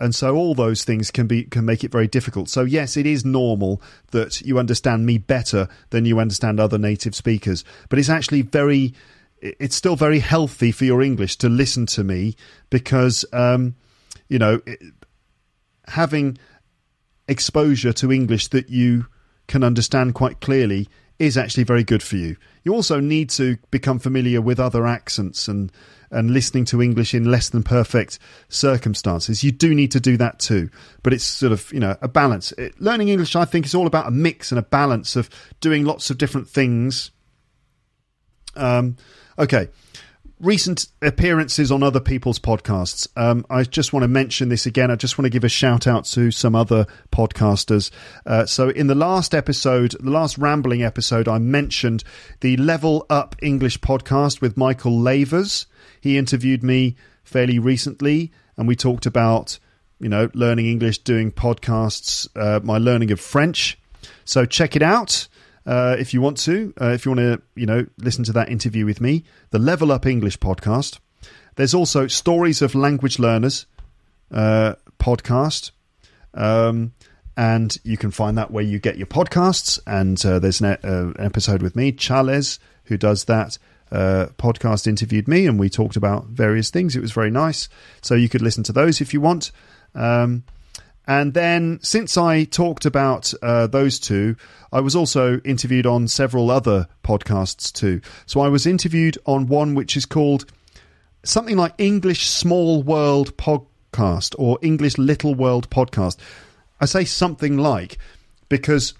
and 0.00 0.14
so 0.14 0.34
all 0.34 0.54
those 0.54 0.84
things 0.84 1.10
can 1.10 1.26
be 1.26 1.44
can 1.44 1.64
make 1.64 1.84
it 1.84 1.92
very 1.92 2.08
difficult. 2.08 2.48
So 2.48 2.62
yes, 2.62 2.96
it 2.96 3.06
is 3.06 3.24
normal 3.24 3.80
that 4.10 4.40
you 4.40 4.58
understand 4.58 5.06
me 5.06 5.18
better 5.18 5.68
than 5.90 6.04
you 6.04 6.18
understand 6.18 6.58
other 6.58 6.78
native 6.78 7.14
speakers, 7.14 7.64
but 7.88 7.98
it's 7.98 8.08
actually 8.08 8.42
very 8.42 8.94
it's 9.40 9.76
still 9.76 9.96
very 9.96 10.20
healthy 10.20 10.72
for 10.72 10.84
your 10.84 11.02
English 11.02 11.36
to 11.36 11.48
listen 11.48 11.86
to 11.86 12.02
me 12.02 12.34
because 12.70 13.24
um, 13.32 13.76
you 14.28 14.38
know 14.38 14.60
having 15.86 16.38
exposure 17.28 17.92
to 17.92 18.12
English 18.12 18.48
that 18.48 18.70
you 18.70 19.06
can 19.46 19.62
understand 19.62 20.14
quite 20.14 20.40
clearly 20.40 20.88
is 21.18 21.36
actually 21.36 21.64
very 21.64 21.84
good 21.84 22.02
for 22.02 22.16
you. 22.16 22.36
You 22.64 22.74
also 22.74 23.00
need 23.00 23.30
to 23.30 23.56
become 23.70 23.98
familiar 23.98 24.40
with 24.40 24.58
other 24.58 24.86
accents 24.86 25.46
and 25.46 25.70
and 26.10 26.30
listening 26.30 26.64
to 26.66 26.82
English 26.82 27.14
in 27.14 27.30
less 27.30 27.48
than 27.48 27.62
perfect 27.62 28.18
circumstances. 28.48 29.44
You 29.44 29.52
do 29.52 29.74
need 29.74 29.90
to 29.92 30.00
do 30.00 30.16
that 30.16 30.38
too, 30.38 30.70
but 31.02 31.12
it's 31.12 31.24
sort 31.24 31.52
of 31.52 31.72
you 31.72 31.80
know 31.80 31.96
a 32.00 32.08
balance. 32.08 32.52
It, 32.52 32.80
learning 32.80 33.08
English, 33.08 33.36
I 33.36 33.44
think, 33.44 33.66
is 33.66 33.74
all 33.74 33.86
about 33.86 34.06
a 34.06 34.10
mix 34.10 34.52
and 34.52 34.58
a 34.58 34.62
balance 34.62 35.16
of 35.16 35.28
doing 35.60 35.84
lots 35.84 36.10
of 36.10 36.18
different 36.18 36.48
things. 36.48 37.10
Um, 38.56 38.96
okay, 39.38 39.68
recent 40.44 40.86
appearances 41.00 41.72
on 41.72 41.82
other 41.82 42.00
people's 42.00 42.38
podcasts. 42.38 43.08
Um, 43.16 43.46
I 43.48 43.62
just 43.64 43.92
want 43.92 44.02
to 44.02 44.08
mention 44.08 44.50
this 44.50 44.66
again. 44.66 44.90
I 44.90 44.96
just 44.96 45.16
want 45.16 45.24
to 45.24 45.30
give 45.30 45.44
a 45.44 45.48
shout 45.48 45.86
out 45.86 46.04
to 46.06 46.30
some 46.30 46.54
other 46.54 46.86
podcasters. 47.10 47.90
Uh, 48.26 48.44
so, 48.44 48.68
in 48.68 48.86
the 48.86 48.94
last 48.94 49.34
episode, 49.34 49.96
the 49.98 50.10
last 50.10 50.36
rambling 50.36 50.82
episode, 50.82 51.26
I 51.26 51.38
mentioned 51.38 52.04
the 52.40 52.56
Level 52.58 53.06
Up 53.08 53.34
English 53.42 53.80
podcast 53.80 54.40
with 54.40 54.56
Michael 54.56 54.98
Lavers. 54.98 55.66
He 56.00 56.18
interviewed 56.18 56.62
me 56.62 56.96
fairly 57.24 57.58
recently, 57.58 58.30
and 58.56 58.68
we 58.68 58.76
talked 58.76 59.06
about 59.06 59.58
you 59.98 60.08
know 60.08 60.30
learning 60.34 60.66
English, 60.66 60.98
doing 60.98 61.32
podcasts, 61.32 62.28
uh, 62.36 62.60
my 62.62 62.78
learning 62.78 63.10
of 63.10 63.20
French. 63.20 63.78
So 64.26 64.44
check 64.44 64.76
it 64.76 64.82
out. 64.82 65.26
Uh, 65.66 65.96
if 65.98 66.12
you 66.12 66.20
want 66.20 66.36
to, 66.38 66.74
uh, 66.80 66.90
if 66.90 67.04
you 67.04 67.12
want 67.12 67.20
to, 67.20 67.42
you 67.54 67.66
know, 67.66 67.86
listen 67.98 68.24
to 68.24 68.32
that 68.32 68.50
interview 68.50 68.84
with 68.84 69.00
me, 69.00 69.24
the 69.50 69.58
Level 69.58 69.90
Up 69.90 70.06
English 70.06 70.38
podcast. 70.38 70.98
There's 71.56 71.74
also 71.74 72.06
Stories 72.06 72.60
of 72.62 72.74
Language 72.74 73.18
Learners 73.18 73.66
uh, 74.30 74.74
podcast, 74.98 75.70
um, 76.34 76.92
and 77.36 77.76
you 77.84 77.96
can 77.96 78.10
find 78.10 78.36
that 78.36 78.50
where 78.50 78.64
you 78.64 78.78
get 78.78 78.98
your 78.98 79.06
podcasts. 79.06 79.78
And 79.86 80.24
uh, 80.26 80.38
there's 80.38 80.60
an, 80.60 80.66
uh, 80.66 80.78
an, 80.84 81.14
episode 81.18 81.62
with 81.62 81.76
me, 81.76 81.92
Charles, 81.92 82.58
who 82.84 82.96
does 82.96 83.24
that. 83.24 83.58
Uh, 83.92 84.26
podcast 84.38 84.88
interviewed 84.88 85.28
me, 85.28 85.46
and 85.46 85.58
we 85.58 85.70
talked 85.70 85.94
about 85.94 86.26
various 86.26 86.68
things. 86.68 86.96
It 86.96 87.00
was 87.00 87.12
very 87.12 87.30
nice, 87.30 87.68
so 88.02 88.16
you 88.16 88.28
could 88.28 88.42
listen 88.42 88.64
to 88.64 88.72
those 88.72 89.00
if 89.00 89.14
you 89.14 89.20
want. 89.20 89.52
Um, 89.94 90.42
and 91.06 91.34
then, 91.34 91.80
since 91.82 92.16
I 92.16 92.44
talked 92.44 92.86
about 92.86 93.32
uh, 93.42 93.66
those 93.66 93.98
two, 93.98 94.36
I 94.72 94.80
was 94.80 94.96
also 94.96 95.38
interviewed 95.40 95.86
on 95.86 96.08
several 96.08 96.50
other 96.50 96.88
podcasts 97.02 97.70
too. 97.72 98.00
So 98.24 98.40
I 98.40 98.48
was 98.48 98.66
interviewed 98.66 99.18
on 99.26 99.46
one 99.46 99.74
which 99.74 99.96
is 99.96 100.06
called 100.06 100.46
something 101.22 101.56
like 101.56 101.74
English 101.76 102.28
Small 102.28 102.82
World 102.82 103.36
Podcast 103.36 104.34
or 104.38 104.58
English 104.62 104.96
Little 104.96 105.34
World 105.34 105.68
Podcast. 105.68 106.16
I 106.80 106.86
say 106.86 107.04
something 107.04 107.58
like 107.58 107.98
because 108.48 108.94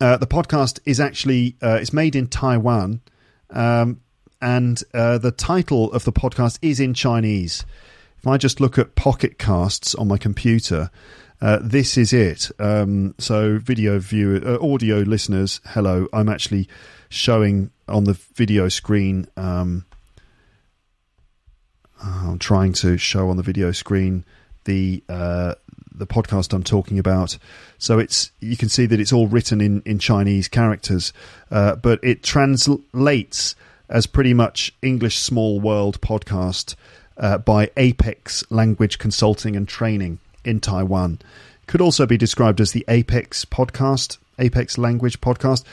uh, 0.00 0.16
the 0.16 0.26
podcast 0.26 0.80
is 0.86 1.00
actually 1.00 1.56
uh, 1.62 1.78
it's 1.80 1.92
made 1.92 2.16
in 2.16 2.28
Taiwan, 2.28 3.00
um, 3.50 4.00
and 4.40 4.82
uh, 4.92 5.18
the 5.18 5.30
title 5.30 5.92
of 5.92 6.04
the 6.04 6.12
podcast 6.12 6.58
is 6.62 6.80
in 6.80 6.94
Chinese. 6.94 7.64
If 8.24 8.28
I 8.28 8.38
just 8.38 8.58
look 8.58 8.78
at 8.78 8.94
Pocket 8.94 9.38
Casts 9.38 9.94
on 9.94 10.08
my 10.08 10.16
computer, 10.16 10.90
uh, 11.42 11.58
this 11.62 11.98
is 11.98 12.14
it. 12.14 12.50
Um, 12.58 13.14
so, 13.18 13.58
video 13.58 13.98
view, 13.98 14.40
uh, 14.42 14.66
audio 14.66 15.00
listeners, 15.00 15.60
hello. 15.66 16.08
I'm 16.10 16.30
actually 16.30 16.66
showing 17.10 17.70
on 17.86 18.04
the 18.04 18.14
video 18.14 18.70
screen. 18.70 19.26
Um, 19.36 19.84
I'm 22.02 22.38
trying 22.38 22.72
to 22.72 22.96
show 22.96 23.28
on 23.28 23.36
the 23.36 23.42
video 23.42 23.72
screen 23.72 24.24
the 24.64 25.04
uh, 25.06 25.56
the 25.94 26.06
podcast 26.06 26.54
I'm 26.54 26.64
talking 26.64 26.98
about. 26.98 27.36
So 27.76 27.98
it's 27.98 28.32
you 28.40 28.56
can 28.56 28.70
see 28.70 28.86
that 28.86 29.00
it's 29.00 29.12
all 29.12 29.26
written 29.26 29.60
in 29.60 29.82
in 29.84 29.98
Chinese 29.98 30.48
characters, 30.48 31.12
uh, 31.50 31.76
but 31.76 32.00
it 32.02 32.22
translates 32.22 33.54
as 33.90 34.06
pretty 34.06 34.32
much 34.32 34.74
English 34.80 35.18
Small 35.18 35.60
World 35.60 36.00
podcast 36.00 36.74
uh, 37.16 37.38
by 37.38 37.70
Apex 37.76 38.44
Language 38.50 38.98
Consulting 38.98 39.54
and 39.56 39.66
Training 39.68 40.18
in 40.44 40.60
Taiwan. 40.60 41.20
Could 41.66 41.80
also 41.80 42.04
be 42.06 42.18
described 42.18 42.60
as 42.60 42.72
the 42.72 42.84
Apex 42.88 43.44
podcast, 43.44 44.18
Apex 44.38 44.78
Language 44.78 45.20
podcast. 45.20 45.64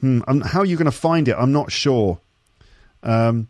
Hmm, 0.00 0.20
how 0.44 0.60
are 0.60 0.66
you 0.66 0.76
going 0.76 0.86
to 0.86 0.92
find 0.92 1.28
it? 1.28 1.36
I'm 1.38 1.52
not 1.52 1.70
sure. 1.72 2.18
Um, 3.02 3.48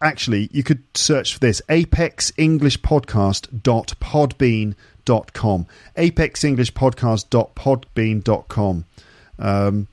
actually, 0.00 0.48
you 0.52 0.62
could 0.62 0.82
search 0.94 1.34
for 1.34 1.40
this 1.40 1.60
apex 1.68 2.32
english 2.36 2.80
podcast.podbean.com. 2.80 5.66
apexenglishpodcast.podbean.com. 5.96 5.96
apexenglishpodcast.podbean.com. 5.96 8.84
Um, 9.38 9.86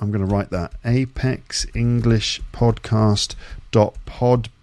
I'm 0.00 0.12
going 0.12 0.24
to 0.26 0.32
write 0.32 0.50
that 0.50 0.72
apex 0.84 1.66
english 1.74 2.40
apexenglishpodcast.podbean.com. 2.52 4.57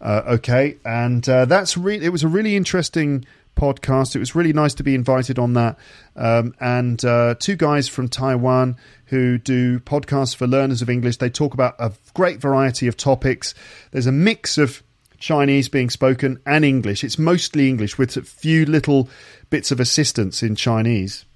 Uh, 0.00 0.22
okay, 0.28 0.76
and 0.84 1.28
uh, 1.28 1.44
that's 1.44 1.76
re- 1.76 2.00
it 2.00 2.10
was 2.10 2.22
a 2.22 2.28
really 2.28 2.56
interesting 2.56 3.24
podcast. 3.56 4.16
It 4.16 4.18
was 4.18 4.34
really 4.34 4.52
nice 4.52 4.74
to 4.74 4.82
be 4.82 4.94
invited 4.94 5.38
on 5.38 5.52
that. 5.54 5.78
Um, 6.16 6.54
and 6.60 7.04
uh, 7.04 7.34
two 7.38 7.56
guys 7.56 7.88
from 7.88 8.08
Taiwan 8.08 8.76
who 9.06 9.38
do 9.38 9.80
podcasts 9.80 10.34
for 10.34 10.46
learners 10.46 10.82
of 10.82 10.88
English. 10.88 11.18
They 11.18 11.30
talk 11.30 11.52
about 11.52 11.74
a 11.78 11.92
great 12.14 12.40
variety 12.40 12.86
of 12.86 12.96
topics. 12.96 13.54
There's 13.90 14.06
a 14.06 14.12
mix 14.12 14.56
of 14.56 14.82
Chinese 15.18 15.68
being 15.68 15.90
spoken 15.90 16.40
and 16.46 16.64
English. 16.64 17.04
It's 17.04 17.18
mostly 17.18 17.68
English 17.68 17.98
with 17.98 18.16
a 18.16 18.22
few 18.22 18.64
little 18.64 19.08
bits 19.50 19.70
of 19.70 19.80
assistance 19.80 20.42
in 20.42 20.56
Chinese. 20.56 21.26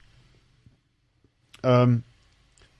Um, 1.63 2.05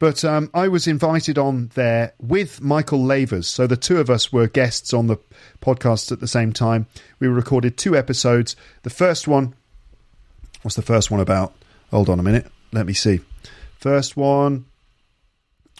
but 0.05 0.23
um, 0.23 0.51
I 0.53 0.69
was 0.69 0.87
invited 0.87 1.39
on 1.39 1.71
there 1.73 2.13
with 2.21 2.61
Michael 2.61 2.99
Lavers. 2.99 3.47
So 3.47 3.67
the 3.67 3.75
two 3.75 4.01
of 4.01 4.11
us 4.11 4.31
were 4.31 4.47
guests 4.47 4.93
on 4.93 5.07
the 5.07 5.17
podcast 5.63 6.13
at 6.13 6.21
the 6.21 6.29
same 6.29 6.53
time. 6.53 6.87
We 7.21 7.27
recorded 7.27 7.79
two 7.79 7.97
episodes. 7.97 8.55
The 8.83 8.91
first 8.91 9.27
one, 9.27 9.55
what's 10.61 10.77
the 10.77 10.83
first 10.83 11.11
one 11.11 11.21
about? 11.21 11.55
Hold 11.91 12.11
on 12.11 12.21
a 12.21 12.23
minute. 12.23 12.47
Let 12.71 12.85
me 12.85 12.93
see. 12.93 13.21
First 13.79 14.15
one 14.15 14.67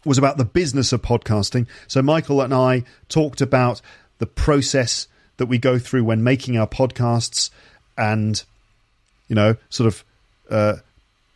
was 0.07 0.17
about 0.17 0.39
the 0.39 0.47
business 0.47 0.95
of 0.95 1.03
podcasting. 1.03 1.67
So 1.87 2.01
Michael 2.01 2.41
and 2.41 2.55
I 2.55 2.85
talked 3.11 3.43
about 3.43 3.83
the 4.21 4.27
process 4.27 5.07
that 5.37 5.49
we 5.49 5.59
go 5.59 5.79
through 5.79 6.05
when 6.05 6.25
making 6.25 6.57
our 6.57 6.67
podcasts 6.67 7.51
and, 7.99 8.43
you 9.29 9.37
know, 9.37 9.57
sort 9.69 9.89
of. 9.89 10.03
Uh, 10.49 10.77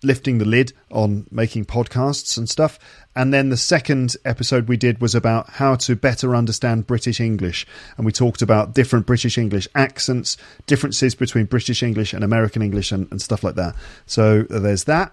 lifting 0.03 0.39
the 0.39 0.45
lid 0.45 0.73
on 0.91 1.27
making 1.31 1.65
podcasts 1.65 2.37
and 2.39 2.49
stuff. 2.49 2.79
And 3.16 3.35
then 3.35 3.49
the 3.49 3.57
second 3.57 4.16
episode 4.25 4.69
we 4.69 4.77
did 4.77 5.01
was 5.01 5.15
about 5.15 5.51
how 5.51 5.75
to 5.77 5.97
better 5.97 6.37
understand 6.37 6.87
British 6.87 7.20
English. 7.20 7.66
And 7.97 8.07
we 8.07 8.12
talked 8.12 8.43
about 8.43 8.75
different 8.75 9.07
British 9.07 9.37
English 9.37 9.66
accents, 9.75 10.37
differences 10.66 11.15
between 11.15 11.47
British 11.47 11.83
English 11.83 12.12
and 12.12 12.23
American 12.23 12.62
English, 12.62 12.93
and, 12.93 13.09
and 13.11 13.20
stuff 13.20 13.43
like 13.43 13.57
that. 13.57 13.75
So 14.07 14.47
uh, 14.51 14.59
there's 14.61 14.85
that. 14.85 15.12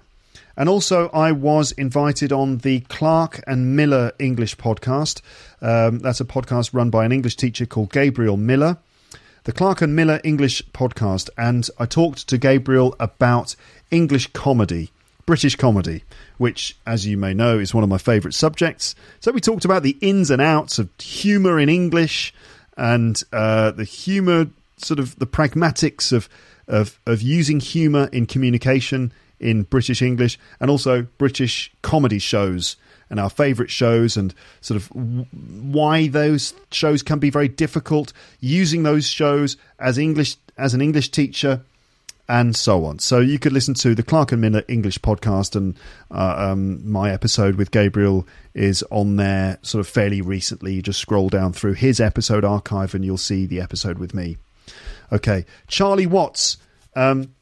And 0.58 0.70
also, 0.70 1.10
I 1.10 1.34
was 1.34 1.74
invited 1.74 2.32
on 2.32 2.60
the 2.60 2.80
Clark 2.82 3.44
and 3.46 3.76
Miller 3.76 4.14
English 4.20 4.56
podcast. 4.56 5.22
Um, 5.62 6.00
that's 6.00 6.22
a 6.22 6.26
podcast 6.26 6.74
run 6.74 6.90
by 6.90 7.04
an 7.06 7.12
English 7.12 7.36
teacher 7.36 7.66
called 7.66 7.92
Gabriel 7.92 8.38
Miller 8.38 8.78
the 9.46 9.52
Clark 9.52 9.84
and 9.84 9.96
Miller 9.96 10.20
English 10.24 10.64
podcast, 10.74 11.30
and 11.38 11.70
I 11.78 11.86
talked 11.86 12.28
to 12.30 12.38
Gabriel 12.40 12.96
about 13.00 13.56
English 13.92 14.28
comedy, 14.34 14.92
British 15.26 15.56
comedy, 15.56 16.04
which, 16.38 16.76
as 16.86 17.06
you 17.06 17.18
may 17.18 17.34
know, 17.34 17.60
is 17.60 17.74
one 17.74 17.84
of 17.84 17.90
my 17.90 17.98
favourite 17.98 18.34
subjects. 18.34 18.96
So 19.20 19.32
we 19.32 19.42
talked 19.42 19.66
about 19.66 19.84
the 19.84 19.98
ins 20.02 20.30
and 20.30 20.42
outs 20.42 20.80
of 20.80 20.90
humour 21.00 21.60
in 21.60 21.70
English 21.70 22.34
and 22.78 23.22
uh, 23.32 23.72
the 23.72 23.84
humour, 23.84 24.48
sort 24.78 25.00
of 25.00 25.18
the 25.18 25.28
pragmatics 25.28 26.12
of, 26.12 26.30
of, 26.68 27.00
of 27.06 27.22
using 27.22 27.60
humour 27.60 28.10
in 28.12 28.26
communication 28.26 29.12
in 29.40 29.64
British 29.64 30.02
English, 30.02 30.40
and 30.60 30.70
also 30.70 31.04
British 31.18 31.72
comedy 31.82 32.20
shows 32.20 32.76
and 33.10 33.20
our 33.20 33.30
favourite 33.30 33.70
shows 33.70 34.18
and 34.18 34.34
sort 34.62 34.78
of 34.78 34.88
why 34.94 36.08
those 36.08 36.54
shows 36.72 37.04
can 37.04 37.20
be 37.20 37.30
very 37.30 37.48
difficult, 37.48 38.14
using 38.40 38.84
those 38.84 39.08
shows 39.08 39.58
as 39.80 39.98
English 39.98 40.38
as 40.58 40.74
an 40.74 40.82
English 40.82 41.10
teacher, 41.10 41.62
and 42.28 42.56
so 42.56 42.86
on. 42.86 43.00
So 43.00 43.20
you 43.20 43.38
could 43.40 43.54
listen 43.54 43.74
to 43.76 43.94
the 43.94 44.04
Clark 44.04 44.32
and 44.32 44.42
Miller 44.42 44.64
English 44.68 45.00
podcast, 45.00 45.56
and 45.56 45.78
uh, 46.12 46.36
um, 46.52 46.90
my 46.90 47.12
episode 47.12 47.56
with 47.56 47.72
Gabriel 47.72 48.28
is 48.54 48.84
on 48.92 49.16
there 49.18 49.60
sort 49.62 49.82
of 49.82 49.88
fairly 49.88 50.22
recently. 50.22 50.74
You 50.74 50.82
just 50.82 51.00
scroll 51.00 51.30
down 51.30 51.54
through 51.54 51.74
his 51.74 52.00
episode 52.00 52.44
archive, 52.44 52.96
and 52.96 53.06
you'll 53.06 53.18
see 53.18 53.46
the 53.46 53.62
episode 53.62 54.00
with 54.00 54.14
me. 54.14 54.38
Okay, 55.12 55.46
Charlie 55.68 56.08
Watts. 56.08 56.58
Um, 56.96 57.36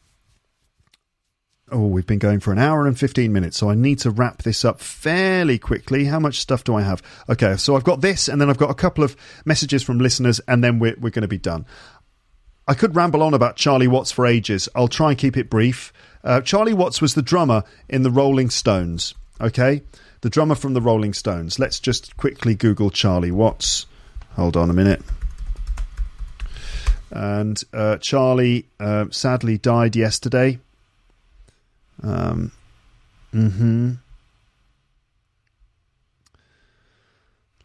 Oh, 1.71 1.87
we've 1.87 2.05
been 2.05 2.19
going 2.19 2.39
for 2.39 2.51
an 2.51 2.59
hour 2.59 2.85
and 2.85 2.99
15 2.99 3.33
minutes, 3.33 3.57
so 3.57 3.67
I 3.67 3.73
need 3.73 3.97
to 3.99 4.11
wrap 4.11 4.43
this 4.43 4.63
up 4.63 4.79
fairly 4.79 5.57
quickly. 5.57 6.05
How 6.05 6.19
much 6.19 6.39
stuff 6.39 6.63
do 6.63 6.75
I 6.75 6.83
have? 6.83 7.01
Okay, 7.29 7.55
so 7.57 7.75
I've 7.75 7.83
got 7.83 7.99
this, 8.01 8.27
and 8.27 8.39
then 8.39 8.47
I've 8.47 8.59
got 8.59 8.69
a 8.69 8.75
couple 8.75 9.03
of 9.03 9.15
messages 9.43 9.81
from 9.81 9.97
listeners, 9.97 10.39
and 10.47 10.63
then 10.63 10.77
we're, 10.77 10.95
we're 10.99 11.09
going 11.09 11.23
to 11.23 11.27
be 11.27 11.39
done. 11.39 11.65
I 12.67 12.73
could 12.73 12.95
ramble 12.95 13.21
on 13.21 13.33
about 13.33 13.57
Charlie 13.57 13.87
Watts 13.87 14.11
for 14.11 14.25
ages. 14.25 14.69
I'll 14.75 14.87
try 14.87 15.09
and 15.09 15.17
keep 15.17 15.35
it 15.35 15.49
brief. 15.49 15.91
Uh, 16.23 16.41
Charlie 16.41 16.73
Watts 16.73 17.01
was 17.01 17.13
the 17.13 17.21
drummer 17.21 17.63
in 17.89 18.03
the 18.03 18.11
Rolling 18.11 18.49
Stones, 18.49 19.13
okay? 19.41 19.83
The 20.21 20.29
drummer 20.29 20.55
from 20.55 20.73
the 20.73 20.81
Rolling 20.81 21.13
Stones. 21.13 21.59
Let's 21.59 21.79
just 21.79 22.15
quickly 22.15 22.55
Google 22.55 22.89
Charlie 22.89 23.31
Watts. 23.31 23.85
Hold 24.35 24.55
on 24.55 24.69
a 24.69 24.73
minute. 24.73 25.01
And 27.11 27.61
uh, 27.73 27.97
Charlie 27.97 28.65
uh, 28.79 29.05
sadly 29.11 29.57
died 29.57 29.95
yesterday. 29.95 30.59
Um, 32.01 32.51
hmm 33.31 33.91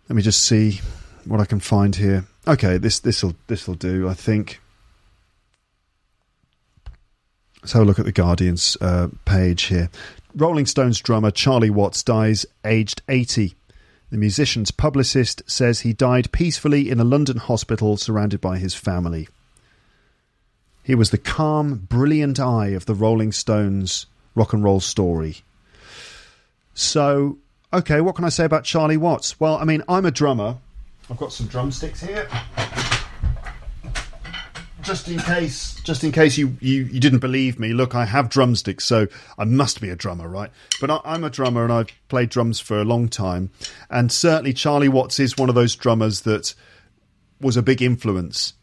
Let 0.08 0.16
me 0.16 0.22
just 0.22 0.42
see 0.42 0.80
what 1.26 1.38
I 1.40 1.44
can 1.44 1.60
find 1.60 1.94
here. 1.94 2.24
Okay, 2.46 2.78
this 2.78 2.98
this'll 2.98 3.34
this'll 3.46 3.74
do. 3.74 4.08
I 4.08 4.14
think. 4.14 4.60
Let's 7.62 7.72
have 7.72 7.82
a 7.82 7.84
look 7.84 7.98
at 7.98 8.04
the 8.04 8.12
Guardian's 8.12 8.76
uh, 8.80 9.08
page 9.24 9.64
here. 9.64 9.90
Rolling 10.34 10.66
Stones 10.66 11.00
drummer 11.00 11.30
Charlie 11.30 11.70
Watts 11.70 12.02
dies 12.02 12.46
aged 12.64 13.02
80. 13.08 13.54
The 14.10 14.16
musician's 14.16 14.70
publicist 14.70 15.42
says 15.46 15.80
he 15.80 15.92
died 15.92 16.32
peacefully 16.32 16.88
in 16.88 17.00
a 17.00 17.04
London 17.04 17.36
hospital 17.36 17.96
surrounded 17.96 18.40
by 18.40 18.58
his 18.58 18.74
family. 18.74 19.28
He 20.82 20.94
was 20.94 21.10
the 21.10 21.18
calm, 21.18 21.86
brilliant 21.88 22.40
eye 22.40 22.68
of 22.68 22.86
the 22.86 22.94
Rolling 22.94 23.32
Stones 23.32 24.06
rock 24.34 24.52
and 24.52 24.64
roll 24.64 24.80
story. 24.80 25.38
So, 26.72 27.38
okay, 27.72 28.00
what 28.00 28.14
can 28.14 28.24
I 28.24 28.30
say 28.30 28.44
about 28.44 28.64
Charlie 28.64 28.96
Watts? 28.96 29.38
Well, 29.40 29.56
I 29.56 29.64
mean, 29.64 29.82
I'm 29.88 30.06
a 30.06 30.10
drummer. 30.10 30.56
I've 31.10 31.16
got 31.16 31.32
some 31.32 31.48
drumsticks 31.48 32.00
here. 32.00 32.28
Just 34.88 35.06
in 35.06 35.18
case, 35.18 35.74
just 35.84 36.02
in 36.02 36.12
case 36.12 36.38
you, 36.38 36.56
you, 36.60 36.84
you 36.84 36.98
didn't 36.98 37.18
believe 37.18 37.58
me, 37.58 37.74
look, 37.74 37.94
I 37.94 38.06
have 38.06 38.30
drumsticks, 38.30 38.86
so 38.86 39.06
I 39.36 39.44
must 39.44 39.82
be 39.82 39.90
a 39.90 39.94
drummer, 39.94 40.26
right? 40.26 40.50
But 40.80 40.90
I, 40.90 41.00
I'm 41.04 41.24
a 41.24 41.28
drummer, 41.28 41.62
and 41.62 41.70
I've 41.70 41.88
played 42.08 42.30
drums 42.30 42.58
for 42.58 42.80
a 42.80 42.86
long 42.86 43.10
time, 43.10 43.50
and 43.90 44.10
certainly 44.10 44.54
Charlie 44.54 44.88
Watts 44.88 45.20
is 45.20 45.36
one 45.36 45.50
of 45.50 45.54
those 45.54 45.76
drummers 45.76 46.22
that 46.22 46.54
was 47.38 47.58
a 47.58 47.62
big 47.62 47.82
influence. 47.82 48.54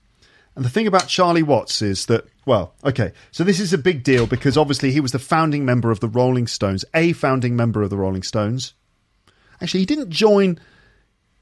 And 0.56 0.66
the 0.66 0.70
thing 0.72 0.88
about 0.88 1.08
Charlie 1.08 1.44
Watts 1.44 1.84
is 1.84 2.08
that 2.08 2.26
well, 2.44 2.74
okay. 2.84 3.12
So 3.30 3.44
this 3.44 3.60
is 3.60 3.72
a 3.72 3.78
big 3.78 4.04
deal 4.04 4.26
because 4.26 4.58
obviously 4.58 4.92
he 4.92 5.02
was 5.02 5.12
the 5.12 5.20
founding 5.20 5.64
member 5.64 5.92
of 5.92 6.00
the 6.00 6.08
Rolling 6.08 6.48
Stones, 6.48 6.84
a 6.96 7.14
founding 7.14 7.56
member 7.56 7.84
of 7.84 7.92
the 7.92 7.98
Rolling 7.98 8.24
Stones. 8.24 8.74
Actually, 9.62 9.82
he 9.82 9.86
didn't 9.86 10.10
join 10.10 10.60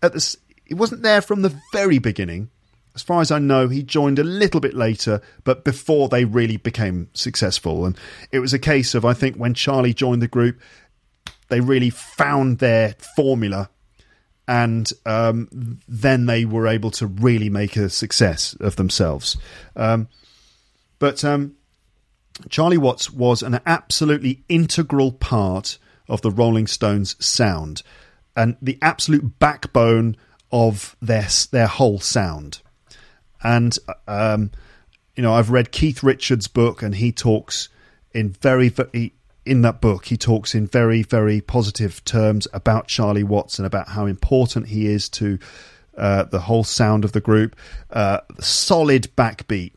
at 0.02 0.12
this. 0.12 0.36
He 0.66 0.74
wasn't 0.74 1.04
there 1.04 1.22
from 1.22 1.42
the 1.42 1.58
very 1.72 2.00
beginning. 2.00 2.50
As 2.96 3.02
far 3.02 3.22
as 3.22 3.32
I 3.32 3.40
know, 3.40 3.68
he 3.68 3.82
joined 3.82 4.20
a 4.20 4.24
little 4.24 4.60
bit 4.60 4.76
later, 4.76 5.22
but 5.44 5.64
before 5.64 6.10
they 6.10 6.26
really 6.26 6.58
became 6.58 7.10
successful. 7.14 7.86
And 7.86 7.98
it 8.32 8.40
was 8.40 8.54
a 8.54 8.60
case 8.60 8.94
of, 8.94 9.04
I 9.04 9.14
think, 9.14 9.36
when 9.36 9.54
Charlie 9.54 9.94
joined 9.94 10.22
the 10.22 10.28
group, 10.28 10.60
they 11.50 11.60
really 11.60 11.90
found 11.90 12.60
their 12.60 12.96
formula 13.16 13.70
and 14.48 14.92
um, 15.06 15.80
then 15.88 16.26
they 16.26 16.46
were 16.46 16.68
able 16.68 16.92
to 16.92 17.08
really 17.08 17.50
make 17.50 17.76
a 17.76 17.90
success 17.90 18.56
of 18.60 18.76
themselves. 18.76 19.38
Um, 19.76 20.08
but 21.00 21.24
um, 21.24 21.56
Charlie 22.50 22.78
Watts 22.78 23.12
was 23.12 23.42
an 23.42 23.60
absolutely 23.66 24.44
integral 24.50 25.12
part 25.12 25.78
of 26.10 26.22
the 26.22 26.32
Rolling 26.32 26.68
Stones 26.68 27.16
sound 27.24 27.84
and 28.36 28.58
the 28.62 28.78
absolute 28.82 29.40
backbone 29.40 30.18
of 30.52 30.96
their 31.02 31.28
their 31.52 31.68
whole 31.68 32.00
sound. 32.00 32.62
And 33.44 33.78
um, 34.08 34.52
you 35.16 35.24
know, 35.24 35.34
I've 35.34 35.50
read 35.50 35.72
Keith 35.72 36.02
Richards' 36.04 36.48
book, 36.48 36.82
and 36.82 36.96
he 36.96 37.12
talks 37.12 37.70
in 38.12 38.30
very, 38.30 38.70
very 38.70 39.14
in 39.46 39.62
that 39.62 39.82
book 39.82 40.06
he 40.06 40.16
talks 40.16 40.56
in 40.56 40.66
very 40.66 41.04
very 41.04 41.42
positive 41.42 42.02
terms 42.06 42.48
about 42.54 42.88
Charlie 42.88 43.24
Watts 43.24 43.60
and 43.60 43.66
about 43.66 43.90
how 43.90 44.06
important 44.06 44.68
he 44.68 44.88
is 44.88 45.10
to 45.10 45.38
uh, 45.98 46.24
the 46.24 46.40
whole 46.40 46.64
sound 46.64 47.04
of 47.04 47.12
the 47.12 47.20
group. 47.20 47.56
Uh, 47.92 48.22
solid 48.40 49.10
backbeat 49.18 49.74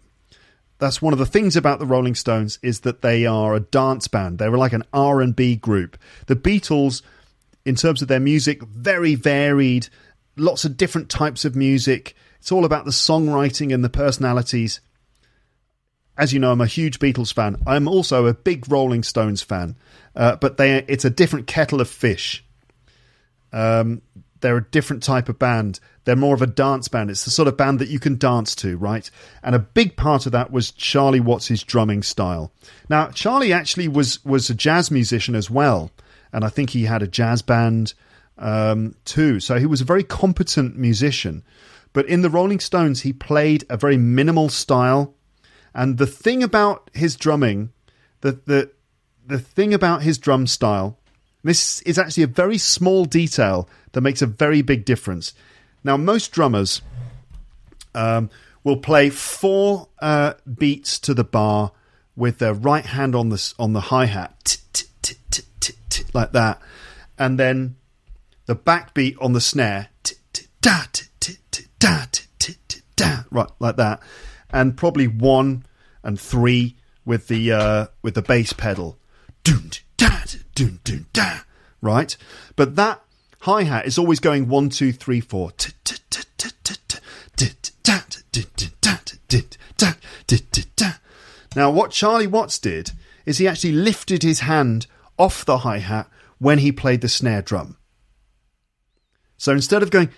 that's 0.78 1.00
one 1.00 1.12
of 1.12 1.18
the 1.18 1.26
things 1.26 1.56
about 1.56 1.78
the 1.78 1.86
Rolling 1.86 2.14
Stones 2.14 2.58
is 2.62 2.80
that 2.80 3.02
they 3.02 3.26
are 3.26 3.54
a 3.54 3.60
dance 3.60 4.08
band. 4.08 4.38
They 4.38 4.48
were 4.48 4.58
like 4.58 4.74
an 4.74 4.84
R&B 4.92 5.56
group. 5.56 5.96
The 6.26 6.36
Beatles 6.36 7.02
in 7.64 7.74
terms 7.74 8.02
of 8.02 8.08
their 8.08 8.20
music 8.20 8.62
very 8.62 9.14
varied 9.14 9.88
lots 10.36 10.64
of 10.64 10.76
different 10.76 11.08
types 11.08 11.44
of 11.44 11.56
music. 11.56 12.14
It's 12.38 12.52
all 12.52 12.64
about 12.64 12.84
the 12.84 12.90
songwriting 12.90 13.72
and 13.72 13.84
the 13.84 13.88
personalities. 13.88 14.80
As 16.18 16.32
you 16.32 16.38
know, 16.38 16.52
I'm 16.52 16.60
a 16.60 16.66
huge 16.66 16.98
Beatles 16.98 17.32
fan. 17.32 17.62
I'm 17.66 17.88
also 17.88 18.26
a 18.26 18.34
big 18.34 18.70
Rolling 18.70 19.02
Stones 19.02 19.42
fan, 19.42 19.76
uh, 20.14 20.36
but 20.36 20.56
they 20.56 20.78
it's 20.88 21.04
a 21.04 21.10
different 21.10 21.46
kettle 21.46 21.80
of 21.80 21.88
fish. 21.88 22.44
Um, 23.52 24.02
they're 24.40 24.56
a 24.56 24.64
different 24.64 25.02
type 25.02 25.28
of 25.28 25.38
band. 25.38 25.80
They're 26.04 26.16
more 26.16 26.34
of 26.34 26.42
a 26.42 26.46
dance 26.46 26.88
band. 26.88 27.10
It's 27.10 27.24
the 27.24 27.30
sort 27.30 27.48
of 27.48 27.56
band 27.56 27.80
that 27.80 27.88
you 27.88 27.98
can 27.98 28.16
dance 28.16 28.54
to, 28.56 28.76
right? 28.76 29.10
And 29.42 29.54
a 29.54 29.58
big 29.58 29.96
part 29.96 30.26
of 30.26 30.32
that 30.32 30.50
was 30.52 30.70
Charlie 30.70 31.20
Watts' 31.20 31.62
drumming 31.62 32.02
style. 32.02 32.52
Now, 32.88 33.08
Charlie 33.08 33.52
actually 33.52 33.88
was 33.88 34.24
was 34.24 34.48
a 34.48 34.54
jazz 34.54 34.90
musician 34.90 35.34
as 35.34 35.50
well, 35.50 35.90
and 36.32 36.44
I 36.44 36.48
think 36.48 36.70
he 36.70 36.84
had 36.84 37.02
a 37.02 37.08
jazz 37.08 37.42
band 37.42 37.94
um, 38.38 38.94
too. 39.04 39.40
So 39.40 39.58
he 39.58 39.66
was 39.66 39.80
a 39.80 39.84
very 39.84 40.04
competent 40.04 40.76
musician. 40.76 41.42
But 41.96 42.08
in 42.08 42.20
the 42.20 42.28
Rolling 42.28 42.60
Stones, 42.60 43.00
he 43.00 43.14
played 43.14 43.64
a 43.70 43.78
very 43.78 43.96
minimal 43.96 44.50
style. 44.50 45.14
And 45.74 45.96
the 45.96 46.06
thing 46.06 46.42
about 46.42 46.90
his 46.92 47.16
drumming, 47.16 47.72
the 48.20 48.32
the 48.44 48.70
the 49.26 49.38
thing 49.38 49.72
about 49.72 50.02
his 50.02 50.18
drum 50.18 50.46
style, 50.46 50.98
this 51.42 51.80
is 51.86 51.98
actually 51.98 52.24
a 52.24 52.26
very 52.26 52.58
small 52.58 53.06
detail 53.06 53.66
that 53.92 54.02
makes 54.02 54.20
a 54.20 54.26
very 54.26 54.60
big 54.60 54.84
difference. 54.84 55.32
Now, 55.84 55.96
most 55.96 56.32
drummers 56.32 56.82
um, 57.94 58.28
will 58.62 58.76
play 58.76 59.08
four 59.08 59.88
uh, 59.98 60.34
beats 60.54 60.98
to 60.98 61.14
the 61.14 61.24
bar 61.24 61.72
with 62.14 62.36
their 62.40 62.52
right 62.52 62.84
hand 62.84 63.14
on 63.14 63.30
the 63.30 63.54
on 63.58 63.72
the 63.72 63.80
hi 63.80 64.04
hat, 64.04 64.58
like 66.12 66.32
that, 66.32 66.60
and 67.16 67.40
then 67.40 67.76
the 68.44 68.54
backbeat 68.54 69.16
on 69.18 69.32
the 69.32 69.40
snare, 69.40 69.88
right 73.30 73.50
like 73.58 73.76
that, 73.76 74.02
and 74.50 74.76
probably 74.76 75.06
one 75.06 75.64
and 76.02 76.20
three 76.20 76.76
with 77.04 77.28
the 77.28 77.52
uh, 77.52 77.86
with 78.02 78.14
the 78.14 78.22
bass 78.22 78.52
pedal, 78.52 78.98
right. 81.80 82.16
But 82.56 82.76
that 82.76 83.02
hi 83.40 83.64
hat 83.64 83.86
is 83.86 83.98
always 83.98 84.20
going 84.20 84.48
one 84.48 84.70
two 84.70 84.92
three 84.92 85.20
four. 85.20 85.52
Now, 91.54 91.70
what 91.70 91.90
Charlie 91.90 92.26
Watts 92.26 92.58
did 92.58 92.90
is 93.24 93.38
he 93.38 93.48
actually 93.48 93.72
lifted 93.72 94.22
his 94.22 94.40
hand 94.40 94.86
off 95.18 95.44
the 95.44 95.58
hi 95.58 95.78
hat 95.78 96.08
when 96.38 96.58
he 96.58 96.70
played 96.70 97.00
the 97.00 97.08
snare 97.08 97.42
drum. 97.42 97.78
So 99.38 99.52
instead 99.52 99.82
of 99.82 99.90
going, 99.90 100.08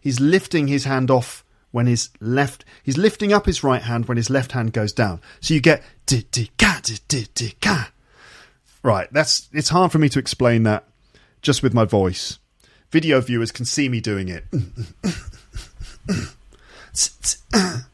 he's 0.00 0.20
lifting 0.20 0.66
his 0.66 0.84
hand 0.84 1.10
off 1.10 1.44
when 1.70 1.86
his 1.86 2.10
left, 2.20 2.64
he's 2.82 2.98
lifting 2.98 3.32
up 3.32 3.46
his 3.46 3.62
right 3.64 3.82
hand 3.82 4.06
when 4.06 4.16
his 4.16 4.30
left 4.30 4.52
hand 4.52 4.72
goes 4.72 4.92
down. 4.92 5.20
So 5.40 5.54
you 5.54 5.60
get, 5.60 5.82
right, 8.82 9.08
that's, 9.12 9.48
it's 9.52 9.68
hard 9.70 9.92
for 9.92 9.98
me 9.98 10.08
to 10.10 10.18
explain 10.18 10.62
that 10.64 10.84
just 11.40 11.62
with 11.62 11.74
my 11.74 11.84
voice. 11.84 12.38
Video 12.90 13.20
viewers 13.20 13.50
can 13.50 13.64
see 13.64 13.88
me 13.88 14.00
doing 14.00 14.28
it. 14.28 14.44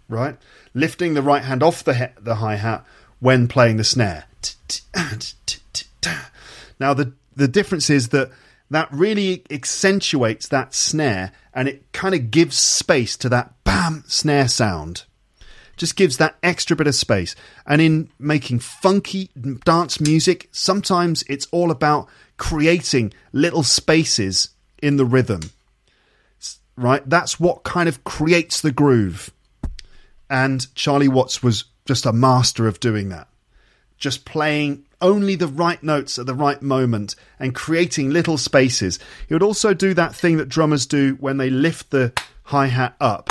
right? 0.09 0.37
Lifting 0.75 1.15
the 1.15 1.23
right 1.23 1.45
hand 1.45 1.63
off 1.63 1.85
the, 1.85 1.95
he- 1.95 2.21
the 2.21 2.37
hi 2.37 2.57
hat 2.57 2.85
when 3.21 3.47
playing 3.49 3.77
the 3.77 3.85
snare. 3.85 4.25
Ah, 4.97 6.31
now, 6.81 6.95
the 6.95 7.13
the 7.39 7.49
difference 7.49 7.89
is 7.89 8.09
that 8.09 8.31
that 8.71 8.93
really 8.93 9.45
accentuates 9.51 10.49
that 10.49 10.75
snare 10.75 11.33
and 11.55 11.69
it 11.69 11.91
kind 11.93 12.15
of 12.15 12.31
gives 12.31 12.59
space 12.59 13.17
to 13.17 13.29
that 13.29 13.55
bam 13.65 14.05
snare 14.07 14.49
sound. 14.49 15.05
Just 15.77 15.95
gives 15.95 16.17
that 16.17 16.37
extra 16.43 16.75
bit 16.75 16.89
of 16.89 16.97
space. 16.97 17.37
And 17.65 17.81
in 17.81 18.11
making 18.19 18.59
funky 18.59 19.31
dance 19.65 20.01
music, 20.01 20.49
sometimes 20.51 21.23
it's 21.29 21.47
all 21.53 21.71
about 21.71 22.09
creating 22.37 23.13
little 23.33 23.63
spaces 23.63 24.49
in 24.83 24.97
the 24.97 25.07
rhythm. 25.07 25.43
Right? 26.77 27.09
That's 27.09 27.39
what 27.39 27.63
kind 27.63 27.89
of 27.89 28.03
creates 28.03 28.61
the 28.61 28.73
groove. 28.73 29.31
And 30.29 30.67
Charlie 30.75 31.09
Watts 31.09 31.43
was 31.43 31.65
just 31.87 32.05
a 32.05 32.13
master 32.13 32.67
of 32.67 32.81
doing 32.81 33.11
that. 33.11 33.29
Just 33.97 34.25
playing 34.25 34.85
only 35.01 35.35
the 35.35 35.47
right 35.47 35.83
notes 35.83 36.19
at 36.19 36.27
the 36.27 36.35
right 36.35 36.61
moment 36.61 37.15
and 37.39 37.55
creating 37.55 38.11
little 38.11 38.39
spaces. 38.39 38.99
He 39.29 39.35
would 39.35 39.43
also 39.43 39.75
do 39.75 39.95
that 39.95 40.15
thing 40.15 40.37
that 40.39 40.49
drummers 40.49 40.87
do 40.87 41.17
when 41.21 41.37
they 41.37 41.51
lift 41.51 41.91
the 41.91 42.13
hi 42.45 42.67
hat 42.67 42.97
up. 43.01 43.31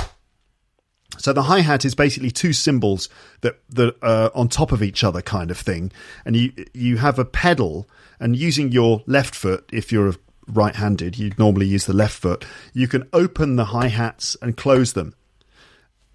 So 1.17 1.33
the 1.33 1.43
hi 1.43 1.61
hat 1.61 1.83
is 1.83 1.95
basically 1.95 2.31
two 2.31 2.53
cymbals 2.53 3.09
that 3.41 3.59
that 3.69 3.95
are 4.03 4.31
on 4.35 4.49
top 4.49 4.71
of 4.71 4.83
each 4.83 5.03
other, 5.03 5.21
kind 5.21 5.49
of 5.49 5.57
thing, 5.57 5.91
and 6.25 6.35
you 6.35 6.53
you 6.73 6.97
have 6.97 7.17
a 7.17 7.25
pedal, 7.25 7.89
and 8.19 8.35
using 8.35 8.71
your 8.71 9.03
left 9.07 9.33
foot, 9.33 9.67
if 9.73 9.91
you're 9.91 10.13
right-handed, 10.47 11.17
you'd 11.17 11.39
normally 11.39 11.65
use 11.65 11.85
the 11.85 11.93
left 11.93 12.19
foot. 12.19 12.45
You 12.73 12.87
can 12.87 13.07
open 13.13 13.55
the 13.55 13.65
hi 13.65 13.87
hats 13.87 14.37
and 14.41 14.55
close 14.55 14.93
them 14.93 15.15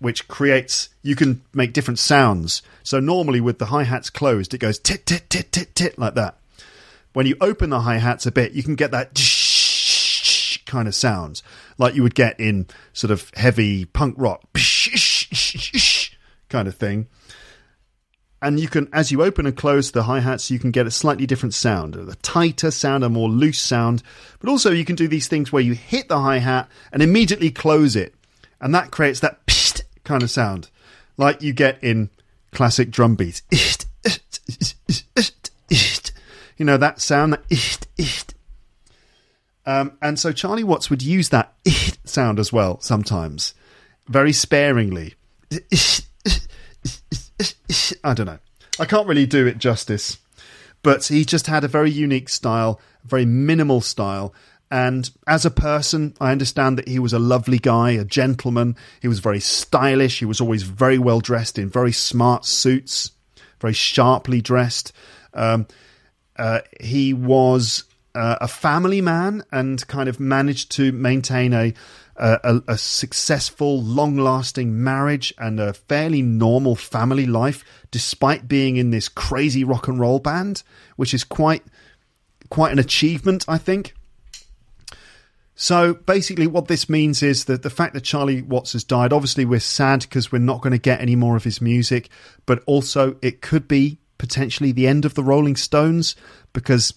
which 0.03 0.27
creates 0.27 0.89
you 1.03 1.15
can 1.15 1.43
make 1.55 1.73
different 1.73 1.99
sounds. 1.99 2.61
So 2.83 2.99
normally 2.99 3.41
with 3.41 3.59
the 3.59 3.67
hi 3.67 3.85
hats 3.85 4.11
closed, 4.11 4.53
it 4.53 4.59
goes 4.59 4.79
tit 4.79 5.07
tit 5.07 5.31
tit 5.31 5.53
tit 5.53 5.75
tit 5.75 5.99
like 5.99 6.15
that. 6.15 6.37
When 7.13 7.27
you 7.27 7.37
open 7.41 7.71
the 7.71 7.81
hi 7.81 7.99
hats 7.99 8.27
a 8.27 8.33
bit, 8.33 8.53
you 8.53 8.63
can 8.63 8.75
get 8.75 8.91
that 8.91 9.15
kind 10.67 10.89
of 10.89 10.95
sounds 10.95 11.43
like 11.79 11.95
you 11.95 12.03
would 12.03 12.17
get 12.17 12.39
in 12.41 12.67
sort 12.93 13.13
of 13.13 13.31
heavy 13.35 13.85
punk 13.85 14.17
rock 14.19 14.43
kind 16.49 16.67
of 16.67 16.75
thing. 16.75 17.07
And 18.41 18.59
you 18.59 18.67
can, 18.67 18.89
as 18.93 19.13
you 19.13 19.23
open 19.23 19.47
and 19.47 19.57
close 19.57 19.93
the 19.93 20.03
hi 20.03 20.19
hats, 20.19 20.51
you 20.51 20.59
can 20.59 20.73
get 20.73 20.85
a 20.85 20.91
slightly 20.91 21.27
different 21.27 21.55
sound, 21.55 21.95
a 21.95 22.17
tighter 22.17 22.73
sound, 22.73 23.05
a 23.05 23.09
more 23.09 23.29
loose 23.29 23.61
sound. 23.61 24.03
But 24.41 24.51
also, 24.51 24.73
you 24.73 24.85
can 24.85 24.97
do 24.97 25.07
these 25.07 25.29
things 25.29 25.53
where 25.53 25.63
you 25.63 25.75
hit 25.75 26.09
the 26.09 26.19
hi 26.19 26.39
hat 26.39 26.69
and 26.91 27.05
immediately 27.05 27.53
close 27.53 27.95
it, 27.95 28.17
and 28.61 28.75
that 28.75 28.91
creates 28.91 29.21
that 29.21 29.47
kind 30.13 30.23
of 30.23 30.31
sound, 30.31 30.69
like 31.17 31.41
you 31.41 31.55
get 31.55 31.83
in 31.83 32.11
classic 32.51 32.91
drum 32.91 33.15
beats. 33.15 33.41
You 36.59 36.67
know 36.67 36.77
that 36.77 37.01
sound, 37.01 37.33
that 37.33 38.35
um, 39.65 39.97
and 40.03 40.19
so 40.19 40.31
Charlie 40.31 40.65
Watts 40.65 40.91
would 40.91 41.01
use 41.01 41.31
that 41.31 41.55
sound 42.05 42.39
as 42.39 42.53
well 42.53 42.79
sometimes, 42.81 43.55
very 44.07 44.35
sparingly. 44.35 45.15
I 48.05 48.13
don't 48.13 48.27
know. 48.27 48.39
I 48.79 48.85
can't 48.85 49.09
really 49.09 49.25
do 49.25 49.47
it 49.47 49.57
justice, 49.57 50.19
but 50.83 51.07
he 51.07 51.25
just 51.25 51.47
had 51.47 51.65
a 51.65 51.69
very 51.69 51.91
unique 51.91 52.29
style, 52.29 52.79
very 53.03 53.25
minimal 53.25 53.81
style, 53.81 54.35
and 54.73 55.11
as 55.27 55.45
a 55.45 55.51
person, 55.51 56.15
I 56.19 56.33
understand 56.33 56.79
that 56.79 56.89
he 56.89 56.99
was 56.99 57.13
a 57.13 57.19
lovely 57.19 57.59
guy, 57.59 57.91
a 57.91 58.07
gentleman. 58.07 58.75
He 59.03 59.09
was 59.09 59.19
very 59.19 59.39
stylish. 59.39 60.19
He 60.19 60.25
was 60.25 60.41
always 60.41 60.63
very 60.63 60.97
well 60.97 61.21
dressed 61.21 61.59
in 61.59 61.69
very 61.69 61.93
smart 61.93 62.47
suits, 62.47 63.11
very 63.61 63.75
sharply 63.75 64.41
dressed. 64.41 64.95
Um, 65.35 65.67
uh, 66.37 66.61
he 66.81 67.13
was 67.13 67.85
uh, 68.15 68.37
a 68.41 68.49
family 68.49 69.03
man 69.03 69.45
and 69.53 69.87
kind 69.89 70.09
of 70.09 70.19
managed 70.19 70.73
to 70.73 70.91
maintain 70.91 71.53
a, 71.53 71.75
a, 72.17 72.63
a 72.67 72.79
successful, 72.79 73.83
long 73.83 74.17
lasting 74.17 74.83
marriage 74.83 75.35
and 75.37 75.61
a 75.61 75.75
fairly 75.75 76.23
normal 76.23 76.77
family 76.77 77.27
life, 77.27 77.63
despite 77.91 78.49
being 78.49 78.79
in 78.79 78.91
this 78.91 79.11
crazy 79.11 79.65
rock 79.65 79.87
and 79.87 80.01
roll 80.01 80.19
band, 80.19 80.63
which 80.97 81.13
is 81.13 81.25
quite 81.25 81.63
quite 82.49 82.73
an 82.73 82.79
achievement, 82.79 83.45
I 83.47 83.59
think. 83.59 83.93
So 85.55 85.95
basically, 85.95 86.47
what 86.47 86.69
this 86.69 86.89
means 86.89 87.23
is 87.23 87.45
that 87.45 87.63
the 87.63 87.71
fact 87.71 87.95
that 87.95 88.03
Charlie 88.03 88.43
Watts 88.43 88.73
has 88.73 88.85
died, 88.85 89.13
obviously, 89.13 89.45
we're 89.45 89.61
sad 89.61 90.01
because 90.01 90.33
we're 90.33 90.39
not 90.39 90.63
going 90.63 90.73
to 90.73 90.79
get 90.79 91.01
any 91.01 91.15
more 91.15 91.37
of 91.37 91.45
his 91.45 91.61
music, 91.61 92.09
but 92.47 92.63
also 92.67 93.17
it 93.21 93.43
could 93.43 93.69
be 93.69 93.99
potentially 94.17 94.73
the 94.73 94.87
end 94.87 95.05
of 95.05 95.15
the 95.15 95.23
Rolling 95.23 95.57
Stones 95.57 96.17
because, 96.53 96.95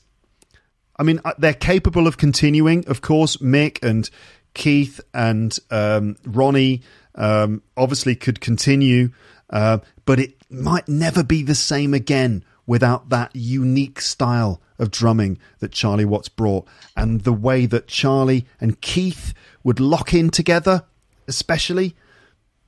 I 0.97 1.03
mean, 1.03 1.19
uh, 1.25 1.33
they're 1.37 1.53
capable 1.53 2.07
of 2.07 2.17
continuing. 2.17 2.87
Of 2.87 3.01
course, 3.01 3.37
Mick 3.37 3.83
and 3.83 4.09
Keith 4.53 5.01
and 5.13 5.57
um, 5.69 6.15
Ronnie 6.25 6.81
um, 7.15 7.61
obviously 7.75 8.15
could 8.15 8.39
continue, 8.39 9.11
uh, 9.49 9.79
but 10.05 10.19
it 10.19 10.35
might 10.49 10.87
never 10.87 11.23
be 11.23 11.43
the 11.43 11.55
same 11.55 11.93
again 11.93 12.45
without 12.67 13.09
that 13.09 13.35
unique 13.35 14.01
style 14.01 14.61
of 14.79 14.91
drumming 14.91 15.37
that 15.59 15.71
Charlie 15.71 16.05
Watts 16.05 16.29
brought 16.29 16.67
and 16.95 17.21
the 17.21 17.33
way 17.33 17.65
that 17.65 17.87
Charlie 17.87 18.45
and 18.59 18.81
Keith 18.81 19.33
would 19.63 19.79
lock 19.79 20.13
in 20.13 20.29
together, 20.29 20.83
especially. 21.27 21.95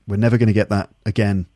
We're 0.07 0.17
never 0.17 0.37
going 0.37 0.47
to 0.47 0.53
get 0.53 0.69
that 0.69 0.89
again. 1.05 1.47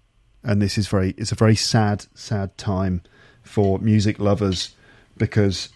And 0.43 0.61
this 0.61 0.77
is 0.77 0.87
very, 0.87 1.11
it's 1.17 1.31
a 1.31 1.35
very 1.35 1.55
sad, 1.55 2.05
sad 2.15 2.57
time 2.57 3.03
for 3.43 3.79
music 3.79 4.19
lovers 4.19 4.75
because 5.17 5.69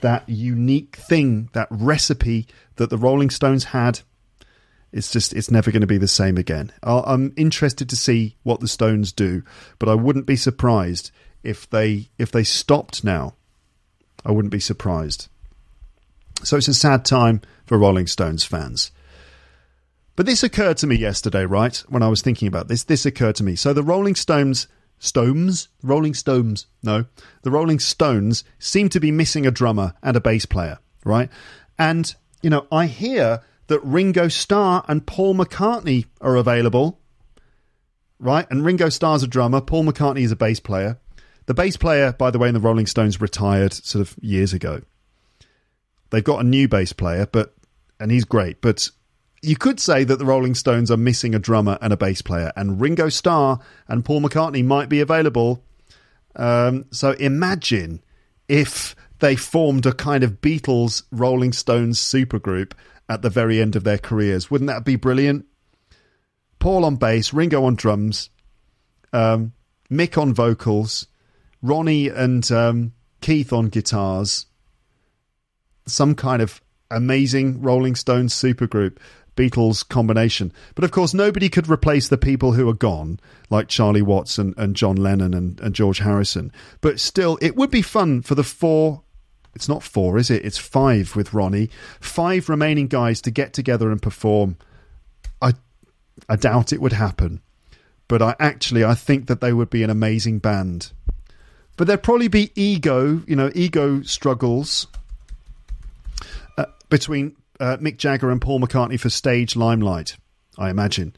that 0.00 0.28
unique 0.28 0.96
thing, 0.96 1.48
that 1.52 1.68
recipe 1.70 2.46
that 2.76 2.90
the 2.90 2.98
Rolling 2.98 3.30
Stones 3.30 3.64
had. 3.64 4.00
It's 4.92 5.10
just, 5.10 5.32
it's 5.32 5.50
never 5.50 5.70
going 5.70 5.80
to 5.80 5.86
be 5.86 5.98
the 5.98 6.08
same 6.08 6.36
again. 6.36 6.70
I'm 6.82 7.32
interested 7.36 7.88
to 7.88 7.96
see 7.96 8.36
what 8.42 8.60
the 8.60 8.68
Stones 8.68 9.10
do, 9.12 9.42
but 9.78 9.88
I 9.88 9.94
wouldn't 9.94 10.26
be 10.26 10.36
surprised 10.36 11.10
if 11.42 11.68
they 11.68 12.08
if 12.18 12.30
they 12.30 12.44
stopped 12.44 13.04
now. 13.04 13.34
I 14.24 14.30
wouldn't 14.30 14.52
be 14.52 14.60
surprised. 14.60 15.28
So 16.44 16.56
it's 16.56 16.68
a 16.68 16.74
sad 16.74 17.04
time 17.04 17.40
for 17.66 17.78
Rolling 17.78 18.06
Stones 18.06 18.44
fans. 18.44 18.92
But 20.14 20.26
this 20.26 20.42
occurred 20.42 20.76
to 20.78 20.86
me 20.86 20.96
yesterday, 20.96 21.44
right? 21.44 21.76
When 21.88 22.02
I 22.02 22.08
was 22.08 22.22
thinking 22.22 22.48
about 22.48 22.68
this, 22.68 22.84
this 22.84 23.06
occurred 23.06 23.36
to 23.36 23.44
me. 23.44 23.56
So 23.56 23.72
the 23.72 23.82
Rolling 23.82 24.14
Stones, 24.14 24.68
Stones, 24.98 25.68
Rolling 25.82 26.14
Stones, 26.14 26.66
no, 26.82 27.06
the 27.42 27.50
Rolling 27.50 27.78
Stones 27.78 28.44
seem 28.58 28.88
to 28.90 29.00
be 29.00 29.10
missing 29.10 29.46
a 29.46 29.50
drummer 29.50 29.94
and 30.02 30.16
a 30.16 30.20
bass 30.20 30.46
player, 30.46 30.78
right? 31.04 31.30
And 31.78 32.14
you 32.42 32.50
know, 32.50 32.66
I 32.70 32.86
hear 32.86 33.42
that 33.68 33.80
Ringo 33.84 34.28
Starr 34.28 34.84
and 34.88 35.06
Paul 35.06 35.34
McCartney 35.34 36.06
are 36.20 36.36
available, 36.36 37.00
right? 38.18 38.46
And 38.50 38.64
Ringo 38.64 38.88
Starr's 38.90 39.22
a 39.22 39.28
drummer, 39.28 39.60
Paul 39.60 39.84
McCartney 39.84 40.22
is 40.22 40.32
a 40.32 40.36
bass 40.36 40.60
player. 40.60 40.98
The 41.46 41.54
bass 41.54 41.76
player, 41.76 42.12
by 42.12 42.30
the 42.30 42.38
way, 42.38 42.48
in 42.48 42.54
the 42.54 42.60
Rolling 42.60 42.86
Stones 42.86 43.20
retired 43.20 43.72
sort 43.72 44.06
of 44.06 44.16
years 44.22 44.52
ago. 44.52 44.82
They've 46.10 46.22
got 46.22 46.40
a 46.40 46.48
new 46.48 46.68
bass 46.68 46.92
player, 46.92 47.26
but 47.30 47.54
and 47.98 48.10
he's 48.10 48.24
great, 48.24 48.60
but 48.60 48.88
you 49.42 49.56
could 49.56 49.80
say 49.80 50.04
that 50.04 50.18
the 50.18 50.24
Rolling 50.24 50.54
Stones 50.54 50.90
are 50.90 50.96
missing 50.96 51.34
a 51.34 51.38
drummer 51.38 51.78
and 51.80 51.92
a 51.92 51.96
bass 51.96 52.22
player, 52.22 52.52
and 52.56 52.80
Ringo 52.80 53.08
Starr 53.08 53.58
and 53.88 54.04
Paul 54.04 54.20
McCartney 54.20 54.64
might 54.64 54.88
be 54.88 55.00
available. 55.00 55.62
Um, 56.36 56.86
so 56.90 57.12
imagine 57.12 58.02
if 58.48 58.94
they 59.18 59.36
formed 59.36 59.86
a 59.86 59.92
kind 59.92 60.24
of 60.24 60.40
Beatles 60.40 61.02
Rolling 61.10 61.52
Stones 61.52 61.98
supergroup 61.98 62.72
at 63.08 63.22
the 63.22 63.30
very 63.30 63.60
end 63.60 63.76
of 63.76 63.84
their 63.84 63.98
careers. 63.98 64.50
Wouldn't 64.50 64.68
that 64.68 64.84
be 64.84 64.96
brilliant? 64.96 65.46
Paul 66.58 66.84
on 66.84 66.96
bass, 66.96 67.32
Ringo 67.32 67.64
on 67.64 67.74
drums, 67.74 68.30
um, 69.12 69.52
Mick 69.90 70.20
on 70.20 70.32
vocals, 70.32 71.06
Ronnie 71.62 72.08
and 72.08 72.50
um, 72.50 72.92
Keith 73.20 73.52
on 73.52 73.68
guitars, 73.68 74.46
some 75.86 76.14
kind 76.14 76.42
of 76.42 76.60
amazing 76.90 77.62
Rolling 77.62 77.94
Stones 77.94 78.34
supergroup. 78.34 78.98
Beatles 79.36 79.88
combination. 79.88 80.52
But 80.74 80.84
of 80.84 80.90
course, 80.90 81.14
nobody 81.14 81.48
could 81.48 81.68
replace 81.68 82.08
the 82.08 82.18
people 82.18 82.52
who 82.52 82.68
are 82.68 82.74
gone, 82.74 83.18
like 83.50 83.68
Charlie 83.68 84.02
Watts 84.02 84.38
and, 84.38 84.54
and 84.58 84.76
John 84.76 84.96
Lennon 84.96 85.32
and, 85.32 85.58
and 85.60 85.74
George 85.74 86.00
Harrison. 86.00 86.52
But 86.80 87.00
still, 87.00 87.38
it 87.40 87.56
would 87.56 87.70
be 87.70 87.82
fun 87.82 88.22
for 88.22 88.34
the 88.34 88.44
four. 88.44 89.02
It's 89.54 89.68
not 89.68 89.82
four, 89.82 90.18
is 90.18 90.30
it? 90.30 90.44
It's 90.44 90.58
five 90.58 91.16
with 91.16 91.32
Ronnie. 91.32 91.70
Five 92.00 92.48
remaining 92.48 92.88
guys 92.88 93.20
to 93.22 93.30
get 93.30 93.52
together 93.52 93.90
and 93.90 94.02
perform. 94.02 94.56
I, 95.40 95.54
I 96.28 96.36
doubt 96.36 96.72
it 96.72 96.80
would 96.80 96.92
happen, 96.92 97.40
but 98.08 98.22
I 98.22 98.36
actually 98.38 98.84
I 98.84 98.94
think 98.94 99.26
that 99.26 99.40
they 99.40 99.52
would 99.52 99.70
be 99.70 99.82
an 99.82 99.90
amazing 99.90 100.40
band. 100.40 100.92
But 101.82 101.88
there'd 101.88 102.04
probably 102.04 102.28
be 102.28 102.52
ego, 102.54 103.24
you 103.26 103.34
know, 103.34 103.50
ego 103.56 104.02
struggles 104.02 104.86
uh, 106.56 106.66
between 106.88 107.34
uh, 107.58 107.78
Mick 107.78 107.96
Jagger 107.96 108.30
and 108.30 108.40
Paul 108.40 108.60
McCartney 108.60 109.00
for 109.00 109.10
stage 109.10 109.56
limelight, 109.56 110.16
I 110.56 110.70
imagine. 110.70 111.16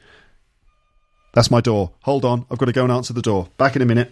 That's 1.34 1.50
my 1.50 1.60
door. 1.60 1.90
Hold 2.04 2.24
on, 2.24 2.46
I've 2.50 2.56
got 2.56 2.64
to 2.64 2.72
go 2.72 2.82
and 2.82 2.90
answer 2.90 3.12
the 3.12 3.20
door. 3.20 3.48
Back 3.58 3.76
in 3.76 3.82
a 3.82 3.84
minute. 3.84 4.10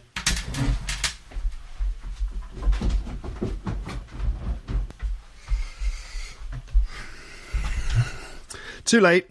Too 8.85 9.01
late. 9.01 9.27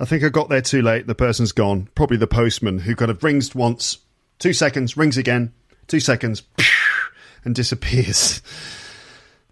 I 0.00 0.04
think 0.04 0.24
I 0.24 0.30
got 0.30 0.48
there 0.48 0.62
too 0.62 0.82
late. 0.82 1.06
The 1.06 1.14
person's 1.14 1.52
gone. 1.52 1.88
Probably 1.94 2.16
the 2.16 2.26
postman 2.26 2.80
who 2.80 2.96
kind 2.96 3.12
of 3.12 3.22
rings 3.22 3.54
once, 3.54 3.98
two 4.40 4.52
seconds, 4.52 4.96
rings 4.96 5.16
again, 5.16 5.52
two 5.86 6.00
seconds, 6.00 6.42
and 7.44 7.54
disappears. 7.54 8.42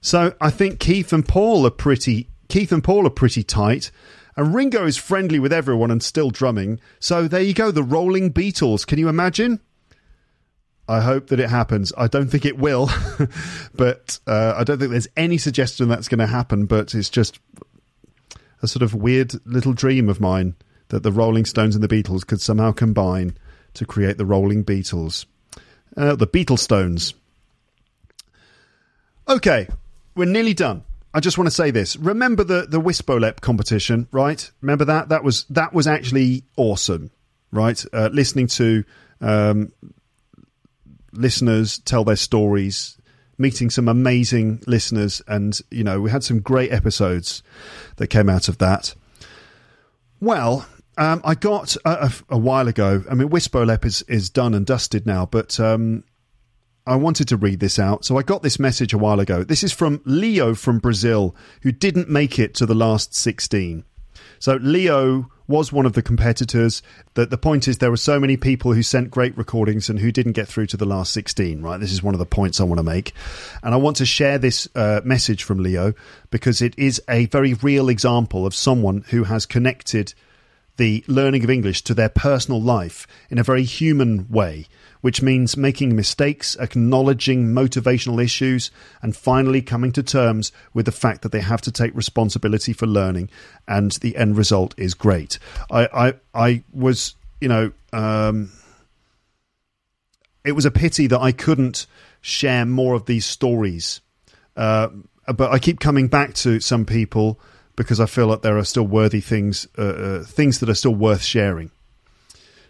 So 0.01 0.35
I 0.41 0.51
think 0.51 0.81
Keith 0.81 1.13
and 1.13 1.27
Paul 1.27 1.67
are 1.67 1.71
pretty 1.71 2.29
Keith 2.49 2.73
and 2.73 2.85
Paul 2.85 3.07
are 3.07 3.11
pretty 3.11 3.43
tight. 3.43 3.91
And 4.37 4.55
Ringo 4.55 4.87
is 4.87 4.97
friendly 4.97 5.39
with 5.39 5.53
everyone 5.53 5.91
and 5.91 6.03
still 6.03 6.31
drumming. 6.31 6.81
So 6.99 7.29
there 7.29 7.41
you 7.41 7.55
go, 7.55 7.71
the 7.71 7.83
rolling 7.83 8.33
Beatles. 8.33 8.87
Can 8.87 8.99
you 8.99 9.09
imagine? 9.09 9.61
I 10.89 11.01
hope 11.01 11.29
that 11.29 11.41
it 11.41 11.49
happens. 11.49 11.93
I 11.97 12.09
don't 12.09 12.29
think 12.29 12.45
it 12.45 12.59
will, 12.59 12.91
but 13.75 14.19
uh, 14.27 14.55
I 14.57 14.65
don't 14.65 14.79
think 14.79 14.91
there's 14.91 15.09
any 15.17 15.39
suggestion 15.39 15.89
that's 15.89 16.09
going 16.09 16.19
to 16.19 16.27
happen. 16.27 16.67
But 16.67 16.95
it's 16.95 17.09
just 17.09 17.39
a 18.63 18.69
sort 18.69 18.83
of 18.83 18.95
weird 18.95 19.35
little 19.47 19.73
dream 19.73 20.09
of 20.09 20.21
mine 20.21 20.57
that 20.89 21.03
the 21.03 21.13
Rolling 21.13 21.47
Stones 21.47 21.75
and 21.75 21.83
the 21.83 21.89
Beatles 21.89 22.27
could 22.27 22.41
somehow 22.41 22.73
combine 22.73 23.37
to 23.75 23.87
create 23.87 24.19
the 24.19 24.27
Rolling 24.27 24.65
Beatles. 24.65 25.25
Uh, 25.97 26.17
the 26.17 26.27
Beatles 26.27 26.59
Stones. 26.61 27.15
Okay, 29.29 29.69
we're 30.15 30.27
nearly 30.27 30.55
done. 30.55 30.85
I 31.15 31.21
just 31.21 31.39
want 31.39 31.47
to 31.47 31.55
say 31.55 31.71
this. 31.71 31.97
Remember 31.97 32.43
the 32.43 32.67
the 32.69 32.81
Wisbolep 32.81 33.41
competition, 33.41 34.09
right? 34.11 34.51
Remember 34.61 34.85
that? 34.87 35.11
That 35.11 35.23
was 35.23 35.45
that 35.51 35.73
was 35.73 35.87
actually 35.87 36.43
awesome, 36.57 37.11
right? 37.53 37.83
Uh, 37.93 38.11
listening 38.13 38.49
to 38.49 38.85
um, 39.21 39.73
listeners 41.13 41.79
tell 41.79 42.05
their 42.05 42.17
stories, 42.17 42.99
meeting 43.39 43.71
some 43.71 43.89
amazing 43.89 44.63
listeners, 44.67 45.23
and 45.29 45.59
you 45.71 45.85
know 45.85 46.01
we 46.01 46.11
had 46.11 46.25
some 46.25 46.41
great 46.41 46.73
episodes 46.73 47.45
that 47.97 48.09
came 48.09 48.29
out 48.29 48.49
of 48.49 48.59
that. 48.59 48.95
Well, 50.21 50.67
um, 50.97 51.21
I 51.25 51.35
got 51.35 51.77
a, 51.85 52.07
a, 52.07 52.13
a, 52.31 52.39
while 52.39 52.69
ago. 52.69 53.03
I 53.11 53.15
mean, 53.15 53.29
Wisbolep 53.29 53.85
is 53.85 54.03
is 54.03 54.31
done 54.31 54.55
and 54.55 54.65
dusted 54.65 55.07
now, 55.07 55.27
but 55.27 55.59
um, 55.59 56.05
I 56.87 56.97
wanted 56.97 57.29
to 57.29 57.37
read 57.37 57.61
this 57.61 57.79
out. 57.79 58.05
So 58.05 58.19
I 58.19 58.23
got 58.23 58.43
this 58.43 58.59
message 58.59 58.93
a 58.93 58.99
while 58.99 59.21
ago. 59.21 59.43
This 59.43 59.65
is 59.65 59.73
from 59.73 60.03
Leo 60.05 60.55
from 60.55 60.79
Brazil, 60.79 61.35
who 61.63 61.73
didn't 61.73 62.11
make 62.11 62.39
it 62.39 62.55
to 62.55 62.67
the 62.67 62.75
last 62.75 63.15
16. 63.15 63.85
So 64.39 64.57
Leo 64.57 65.31
was 65.47 65.73
one 65.73 65.87
of 65.87 65.95
the 65.95 66.03
competitors. 66.03 66.83
The, 67.15 67.25
the 67.27 67.39
point 67.39 67.69
is, 67.69 67.79
there 67.79 67.91
were 67.91 67.97
so 67.97 68.21
many 68.21 68.37
people 68.37 68.73
who 68.75 68.83
sent 68.83 69.11
great 69.11 69.37
recordings 69.37 69.89
and 69.89 69.99
who 69.99 70.13
didn't 70.13 70.33
get 70.33 70.49
through 70.49 70.67
to 70.67 70.77
the 70.77 70.87
last 70.87 71.13
16, 71.13 71.63
right? 71.63 71.81
This 71.81 71.93
is 71.93 72.03
one 72.03 72.15
of 72.15 72.19
the 72.19 72.27
points 72.27 72.61
I 72.61 72.65
want 72.65 72.79
to 72.79 72.85
make. 72.85 73.13
And 73.63 73.75
I 73.75 73.79
want 73.79 73.97
to 73.99 74.07
share 74.07 74.39
this 74.39 74.69
uh, 74.75 75.01
message 75.05 75.43
from 75.43 75.63
Leo 75.63 75.95
because 76.31 76.61
it 76.61 76.79
is 76.79 77.01
a 77.09 77.27
very 77.27 77.55
real 77.55 77.89
example 77.89 78.47
of 78.47 78.55
someone 78.55 79.05
who 79.09 79.25
has 79.25 79.47
connected 79.47 80.13
the 80.77 81.05
learning 81.07 81.45
of 81.45 81.51
English 81.51 81.83
to 81.83 81.95
their 81.95 82.09
personal 82.09 82.61
life 82.61 83.07
in 83.31 83.39
a 83.39 83.45
very 83.45 83.65
human 83.65 84.29
way 84.29 84.67
which 85.05 85.21
means 85.21 85.55
making 85.55 85.95
mistakes, 85.95 86.57
acknowledging 86.59 87.49
motivational 87.49 88.25
issues, 88.25 88.71
and 89.03 89.15
finally 89.15 89.61
coming 89.61 89.93
to 89.93 90.03
terms 90.03 90.51
with 90.73 90.87
the 90.87 90.93
fact 90.93 91.21
that 91.21 91.31
they 91.31 91.43
have 91.43 91.61
to 91.61 91.71
take 91.71 91.95
responsibility 91.95 92.73
for 92.73 92.87
learning, 92.87 93.29
and 93.69 93.93
the 94.01 94.17
end 94.17 94.35
result 94.35 94.73
is 94.79 94.95
great. 94.95 95.39
I, 95.71 95.89
I, 95.93 96.15
I 96.33 96.63
was, 96.73 97.17
you 97.39 97.49
know, 97.49 97.73
um, 97.93 98.51
it 100.43 100.53
was 100.53 100.65
a 100.65 100.71
pity 100.71 101.07
that 101.09 101.21
I 101.21 101.33
couldn't 101.33 101.87
share 102.23 102.65
more 102.65 102.95
of 102.95 103.05
these 103.05 103.27
stories, 103.27 104.01
uh, 104.57 104.89
but 105.27 105.53
I 105.53 105.59
keep 105.59 105.81
coming 105.81 106.09
back 106.09 106.33
to 106.37 106.61
some 106.61 106.87
people 106.87 107.39
because 107.77 108.01
I 108.01 108.07
feel 108.07 108.27
like 108.27 108.43
there 108.43 108.59
are 108.59 108.65
still 108.65 108.87
worthy 108.87 109.21
things, 109.21 109.67
uh, 109.79 109.83
uh, 109.83 110.25
things 110.25 110.61
that 110.61 110.69
are 110.69 110.75
still 110.75 110.95
worth 110.95 111.23
sharing. 111.23 111.71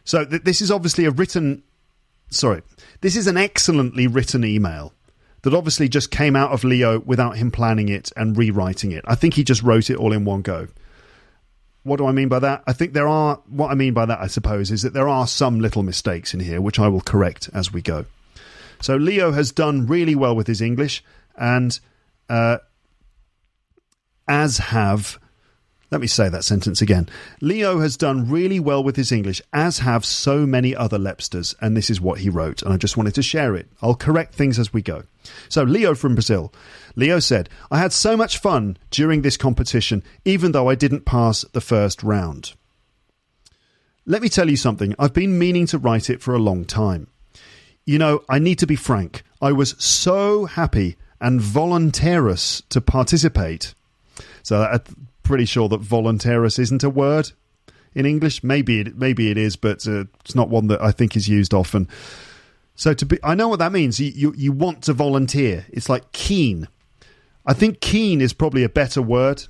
So 0.04 0.24
th- 0.24 0.42
this 0.42 0.60
is 0.60 0.70
obviously 0.70 1.04
a 1.04 1.10
written 1.10 1.62
sorry, 2.30 2.62
this 3.00 3.16
is 3.16 3.26
an 3.26 3.36
excellently 3.36 4.06
written 4.06 4.44
email 4.44 4.92
that 5.42 5.54
obviously 5.54 5.88
just 5.88 6.10
came 6.10 6.36
out 6.36 6.52
of 6.52 6.64
Leo 6.64 7.00
without 7.00 7.36
him 7.36 7.50
planning 7.50 7.88
it 7.88 8.10
and 8.16 8.36
rewriting 8.36 8.92
it. 8.92 9.04
I 9.06 9.14
think 9.14 9.34
he 9.34 9.44
just 9.44 9.62
wrote 9.62 9.90
it 9.90 9.96
all 9.96 10.12
in 10.12 10.24
one 10.24 10.42
go. 10.42 10.68
What 11.82 11.98
do 11.98 12.06
I 12.06 12.12
mean 12.12 12.28
by 12.28 12.38
that? 12.38 12.64
I 12.66 12.72
think 12.72 12.94
there 12.94 13.08
are, 13.08 13.40
what 13.46 13.70
I 13.70 13.74
mean 13.74 13.92
by 13.92 14.06
that, 14.06 14.18
I 14.20 14.26
suppose, 14.26 14.70
is 14.70 14.82
that 14.82 14.94
there 14.94 15.08
are 15.08 15.26
some 15.26 15.60
little 15.60 15.82
mistakes 15.82 16.32
in 16.32 16.40
here, 16.40 16.62
which 16.62 16.78
I 16.78 16.88
will 16.88 17.02
correct 17.02 17.50
as 17.52 17.72
we 17.72 17.82
go. 17.82 18.06
So 18.80 18.96
Leo 18.96 19.32
has 19.32 19.52
done 19.52 19.86
really 19.86 20.14
well 20.14 20.34
with 20.34 20.46
his 20.46 20.62
English, 20.62 21.04
and 21.36 21.78
uh, 22.30 22.58
as 24.28 24.58
have 24.58 25.18
let 25.94 26.00
me 26.00 26.06
say 26.08 26.28
that 26.28 26.42
sentence 26.42 26.82
again. 26.82 27.08
Leo 27.40 27.78
has 27.78 27.96
done 27.96 28.28
really 28.28 28.58
well 28.58 28.82
with 28.82 28.96
his 28.96 29.12
English, 29.12 29.40
as 29.52 29.78
have 29.78 30.04
so 30.04 30.44
many 30.44 30.74
other 30.74 30.98
Lepsters, 30.98 31.54
and 31.60 31.76
this 31.76 31.88
is 31.88 32.00
what 32.00 32.18
he 32.18 32.28
wrote, 32.28 32.62
and 32.62 32.72
I 32.72 32.76
just 32.76 32.96
wanted 32.96 33.14
to 33.14 33.22
share 33.22 33.54
it. 33.54 33.68
I'll 33.80 33.94
correct 33.94 34.34
things 34.34 34.58
as 34.58 34.72
we 34.72 34.82
go. 34.82 35.04
So, 35.48 35.62
Leo 35.62 35.94
from 35.94 36.16
Brazil. 36.16 36.52
Leo 36.96 37.20
said, 37.20 37.48
I 37.70 37.78
had 37.78 37.92
so 37.92 38.16
much 38.16 38.38
fun 38.38 38.76
during 38.90 39.22
this 39.22 39.36
competition, 39.36 40.02
even 40.24 40.50
though 40.50 40.68
I 40.68 40.74
didn't 40.74 41.04
pass 41.04 41.44
the 41.52 41.60
first 41.60 42.02
round. 42.02 42.54
Let 44.04 44.20
me 44.20 44.28
tell 44.28 44.50
you 44.50 44.56
something. 44.56 44.96
I've 44.98 45.14
been 45.14 45.38
meaning 45.38 45.66
to 45.68 45.78
write 45.78 46.10
it 46.10 46.20
for 46.20 46.34
a 46.34 46.40
long 46.40 46.64
time. 46.64 47.06
You 47.86 48.00
know, 48.00 48.24
I 48.28 48.40
need 48.40 48.58
to 48.58 48.66
be 48.66 48.74
frank. 48.74 49.22
I 49.40 49.52
was 49.52 49.76
so 49.78 50.46
happy 50.46 50.96
and 51.20 51.40
voluntarous 51.40 52.62
to 52.70 52.80
participate. 52.80 53.74
So 54.44 54.62
I'm 54.62 55.08
pretty 55.24 55.46
sure 55.46 55.68
that 55.70 55.80
voluntarous 55.80 56.60
isn't 56.60 56.84
a 56.84 56.90
word 56.90 57.32
in 57.94 58.06
English. 58.06 58.44
Maybe 58.44 58.80
it, 58.80 58.96
maybe 58.96 59.30
it 59.30 59.38
is, 59.38 59.56
but 59.56 59.86
uh, 59.88 60.04
it's 60.20 60.36
not 60.36 60.48
one 60.48 60.68
that 60.68 60.80
I 60.80 60.92
think 60.92 61.16
is 61.16 61.28
used 61.28 61.52
often. 61.52 61.88
So 62.76 62.94
to 62.94 63.06
be, 63.06 63.18
I 63.24 63.34
know 63.34 63.48
what 63.48 63.58
that 63.58 63.72
means. 63.72 63.98
You, 63.98 64.12
you 64.14 64.34
you 64.36 64.52
want 64.52 64.82
to 64.82 64.92
volunteer. 64.92 65.64
It's 65.70 65.88
like 65.88 66.12
keen. 66.12 66.68
I 67.46 67.52
think 67.52 67.80
keen 67.80 68.20
is 68.20 68.32
probably 68.32 68.64
a 68.64 68.68
better 68.68 69.00
word. 69.00 69.44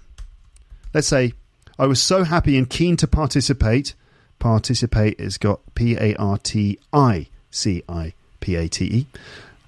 Let's 0.93 1.09
say 1.09 1.33
I 1.79 1.87
was 1.87 2.01
so 2.01 2.25
happy 2.25 2.57
and 2.57 2.69
keen 2.69 2.97
to 2.99 3.07
participate. 3.07 3.95
Participate 4.39 5.19
has 5.21 5.39
got 5.39 5.61
P 5.75 5.97
A 5.97 6.15
R 6.16 6.39
T 6.39 6.79
I 6.93 7.29
C 7.51 7.83
I 7.89 8.12
P 8.41 8.57
A 8.57 8.69
T 8.69 8.85
E. 8.85 9.07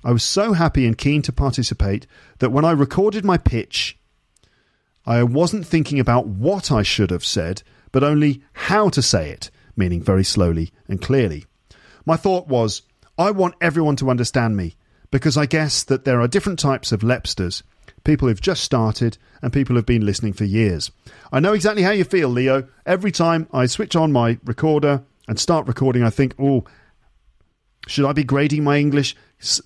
I 0.04 0.12
was 0.12 0.22
so 0.22 0.52
happy 0.52 0.86
and 0.86 0.96
keen 0.96 1.22
to 1.22 1.32
participate 1.32 2.06
that 2.38 2.52
when 2.52 2.64
I 2.64 2.72
recorded 2.72 3.24
my 3.24 3.38
pitch, 3.38 3.96
I 5.06 5.22
wasn't 5.22 5.66
thinking 5.66 6.00
about 6.00 6.26
what 6.26 6.72
I 6.72 6.82
should 6.82 7.10
have 7.10 7.24
said, 7.24 7.62
but 7.92 8.02
only 8.02 8.42
how 8.52 8.88
to 8.90 9.02
say 9.02 9.30
it, 9.30 9.50
meaning 9.76 10.02
very 10.02 10.24
slowly 10.24 10.72
and 10.88 11.00
clearly. 11.00 11.44
My 12.04 12.16
thought 12.16 12.48
was, 12.48 12.82
I 13.18 13.30
want 13.30 13.54
everyone 13.60 13.96
to 13.96 14.10
understand 14.10 14.56
me, 14.56 14.76
because 15.10 15.36
I 15.36 15.46
guess 15.46 15.82
that 15.84 16.04
there 16.04 16.20
are 16.20 16.28
different 16.28 16.58
types 16.58 16.92
of 16.92 17.00
Lepsters 17.00 17.62
people 18.06 18.28
who've 18.28 18.40
just 18.40 18.62
started 18.62 19.18
and 19.42 19.52
people 19.52 19.74
who've 19.76 19.84
been 19.84 20.06
listening 20.06 20.32
for 20.32 20.44
years. 20.44 20.90
I 21.32 21.40
know 21.40 21.52
exactly 21.52 21.82
how 21.82 21.90
you 21.90 22.04
feel, 22.04 22.28
Leo. 22.28 22.68
Every 22.86 23.10
time 23.10 23.48
I 23.52 23.66
switch 23.66 23.96
on 23.96 24.12
my 24.12 24.38
recorder 24.44 25.02
and 25.28 25.38
start 25.38 25.66
recording, 25.66 26.04
I 26.04 26.10
think, 26.10 26.34
oh, 26.38 26.64
should 27.88 28.06
I 28.06 28.12
be 28.12 28.24
grading 28.24 28.64
my 28.64 28.78
English? 28.78 29.16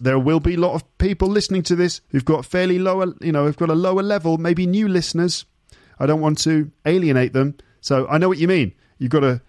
There 0.01 0.19
will 0.19 0.41
be 0.41 0.55
a 0.55 0.61
lot 0.61 0.75
of 0.75 0.99
people 0.99 1.29
listening 1.29 1.63
to 1.65 1.77
this 1.77 2.01
who've 2.09 2.25
got 2.25 2.45
fairly 2.45 2.79
lower, 2.79 3.15
you 3.21 3.33
know, 3.33 3.45
who've 3.45 3.57
got 3.57 3.71
a 3.71 3.75
lower 3.75 4.03
level, 4.03 4.37
maybe 4.37 4.67
new 4.67 4.89
listeners. 4.89 5.45
I 5.99 6.07
don't 6.07 6.21
want 6.21 6.39
to 6.39 6.71
alienate 6.85 7.33
them. 7.33 7.57
So 7.81 8.07
I 8.09 8.19
know 8.19 8.29
what 8.29 8.39
you 8.39 8.49
mean. 8.49 8.73
You've 8.99 9.11
got 9.11 9.21
to 9.21 9.41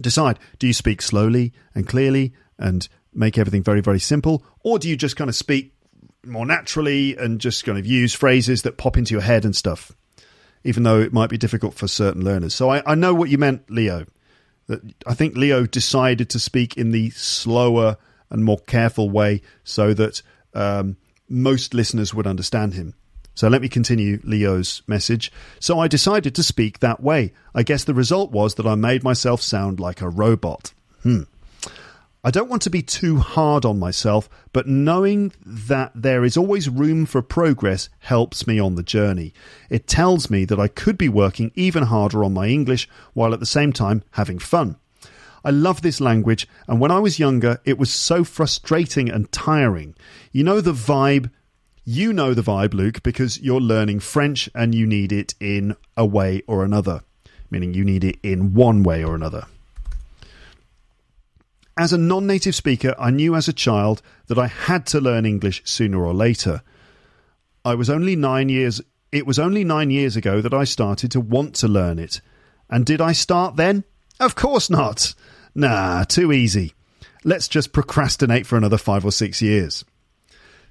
decide 0.00 0.38
do 0.58 0.66
you 0.66 0.72
speak 0.72 1.02
slowly 1.02 1.52
and 1.74 1.86
clearly 1.86 2.32
and 2.58 2.88
make 3.12 3.38
everything 3.38 3.62
very, 3.62 3.80
very 3.80 4.00
simple, 4.00 4.44
or 4.62 4.78
do 4.78 4.88
you 4.88 4.96
just 4.96 5.16
kind 5.16 5.30
of 5.30 5.36
speak 5.36 5.74
more 6.24 6.46
naturally 6.46 7.16
and 7.16 7.40
just 7.40 7.64
kind 7.64 7.78
of 7.78 7.86
use 7.86 8.14
phrases 8.14 8.62
that 8.62 8.78
pop 8.78 8.96
into 8.96 9.12
your 9.12 9.22
head 9.22 9.44
and 9.44 9.54
stuff, 9.54 9.92
even 10.64 10.82
though 10.82 11.00
it 11.00 11.12
might 11.12 11.30
be 11.30 11.38
difficult 11.38 11.74
for 11.74 11.86
certain 11.86 12.24
learners. 12.24 12.54
So 12.54 12.70
I, 12.70 12.82
I 12.92 12.94
know 12.94 13.14
what 13.14 13.30
you 13.30 13.38
meant, 13.38 13.70
Leo. 13.70 14.06
That 14.66 14.80
I 15.06 15.14
think 15.14 15.36
Leo 15.36 15.66
decided 15.66 16.30
to 16.30 16.40
speak 16.40 16.76
in 16.76 16.90
the 16.90 17.10
slower 17.10 17.98
and 18.34 18.44
more 18.44 18.58
careful 18.58 19.08
way 19.08 19.40
so 19.62 19.94
that 19.94 20.20
um, 20.54 20.96
most 21.28 21.72
listeners 21.72 22.12
would 22.12 22.26
understand 22.26 22.74
him. 22.74 22.94
So 23.34 23.48
let 23.48 23.62
me 23.62 23.68
continue 23.68 24.20
Leo's 24.24 24.82
message. 24.86 25.32
So 25.60 25.78
I 25.78 25.88
decided 25.88 26.34
to 26.34 26.42
speak 26.42 26.80
that 26.80 27.02
way. 27.02 27.32
I 27.54 27.62
guess 27.62 27.84
the 27.84 27.94
result 27.94 28.32
was 28.32 28.56
that 28.56 28.66
I 28.66 28.74
made 28.74 29.02
myself 29.04 29.40
sound 29.40 29.80
like 29.80 30.00
a 30.00 30.08
robot. 30.08 30.72
Hmm. 31.02 31.22
I 32.26 32.30
don't 32.30 32.48
want 32.48 32.62
to 32.62 32.70
be 32.70 32.82
too 32.82 33.18
hard 33.18 33.64
on 33.64 33.78
myself, 33.78 34.28
but 34.52 34.66
knowing 34.66 35.32
that 35.44 35.92
there 35.94 36.24
is 36.24 36.36
always 36.36 36.68
room 36.68 37.06
for 37.06 37.22
progress 37.22 37.88
helps 38.00 38.46
me 38.46 38.58
on 38.58 38.74
the 38.74 38.82
journey. 38.82 39.32
It 39.70 39.86
tells 39.86 40.30
me 40.30 40.44
that 40.46 40.58
I 40.58 40.68
could 40.68 40.98
be 40.98 41.08
working 41.08 41.52
even 41.54 41.84
harder 41.84 42.24
on 42.24 42.34
my 42.34 42.48
English 42.48 42.88
while 43.12 43.32
at 43.32 43.40
the 43.40 43.46
same 43.46 43.72
time 43.72 44.02
having 44.12 44.38
fun. 44.38 44.76
I 45.44 45.50
love 45.50 45.82
this 45.82 46.00
language, 46.00 46.48
and 46.66 46.80
when 46.80 46.90
I 46.90 46.98
was 46.98 47.18
younger, 47.18 47.60
it 47.64 47.78
was 47.78 47.92
so 47.92 48.24
frustrating 48.24 49.10
and 49.10 49.30
tiring. 49.30 49.94
You 50.32 50.42
know 50.42 50.60
the 50.60 50.72
vibe. 50.72 51.30
You 51.84 52.14
know 52.14 52.32
the 52.32 52.42
vibe, 52.42 52.72
Luke, 52.72 53.02
because 53.02 53.40
you're 53.40 53.60
learning 53.60 54.00
French 54.00 54.48
and 54.54 54.74
you 54.74 54.86
need 54.86 55.12
it 55.12 55.34
in 55.38 55.76
a 55.96 56.06
way 56.06 56.42
or 56.46 56.64
another, 56.64 57.02
meaning 57.50 57.74
you 57.74 57.84
need 57.84 58.04
it 58.04 58.16
in 58.22 58.54
one 58.54 58.82
way 58.82 59.04
or 59.04 59.14
another. 59.14 59.46
As 61.76 61.92
a 61.92 61.98
non 61.98 62.26
native 62.26 62.54
speaker, 62.54 62.94
I 62.98 63.10
knew 63.10 63.34
as 63.34 63.48
a 63.48 63.52
child 63.52 64.00
that 64.28 64.38
I 64.38 64.46
had 64.46 64.86
to 64.86 65.00
learn 65.00 65.26
English 65.26 65.60
sooner 65.66 66.02
or 66.02 66.14
later. 66.14 66.62
I 67.64 67.74
was 67.74 67.90
only 67.90 68.16
nine 68.16 68.48
years 68.48 68.80
it 69.14 69.26
was 69.28 69.38
only 69.38 69.62
nine 69.62 69.90
years 69.90 70.16
ago 70.16 70.40
that 70.40 70.52
I 70.52 70.64
started 70.64 71.12
to 71.12 71.20
want 71.20 71.54
to 71.56 71.68
learn 71.68 72.00
it. 72.00 72.20
And 72.68 72.84
did 72.84 73.00
I 73.00 73.12
start 73.12 73.54
then? 73.54 73.84
Of 74.18 74.34
course 74.34 74.68
not. 74.68 75.14
Nah, 75.54 76.04
too 76.04 76.32
easy. 76.32 76.74
Let's 77.24 77.48
just 77.48 77.72
procrastinate 77.72 78.46
for 78.46 78.56
another 78.56 78.78
five 78.78 79.04
or 79.04 79.12
six 79.12 79.40
years. 79.40 79.84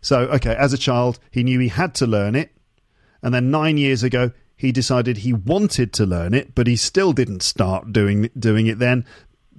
So, 0.01 0.21
okay, 0.21 0.55
as 0.55 0.73
a 0.73 0.77
child, 0.77 1.19
he 1.31 1.43
knew 1.43 1.59
he 1.59 1.69
had 1.69 1.95
to 1.95 2.07
learn 2.07 2.35
it. 2.35 2.51
And 3.21 3.33
then 3.33 3.51
nine 3.51 3.77
years 3.77 4.03
ago, 4.03 4.31
he 4.55 4.71
decided 4.71 5.17
he 5.17 5.33
wanted 5.33 5.93
to 5.93 6.05
learn 6.05 6.33
it, 6.33 6.53
but 6.55 6.67
he 6.67 6.75
still 6.75 7.13
didn't 7.13 7.41
start 7.41 7.91
doing 7.91 8.29
doing 8.37 8.67
it 8.67 8.79
then 8.79 9.05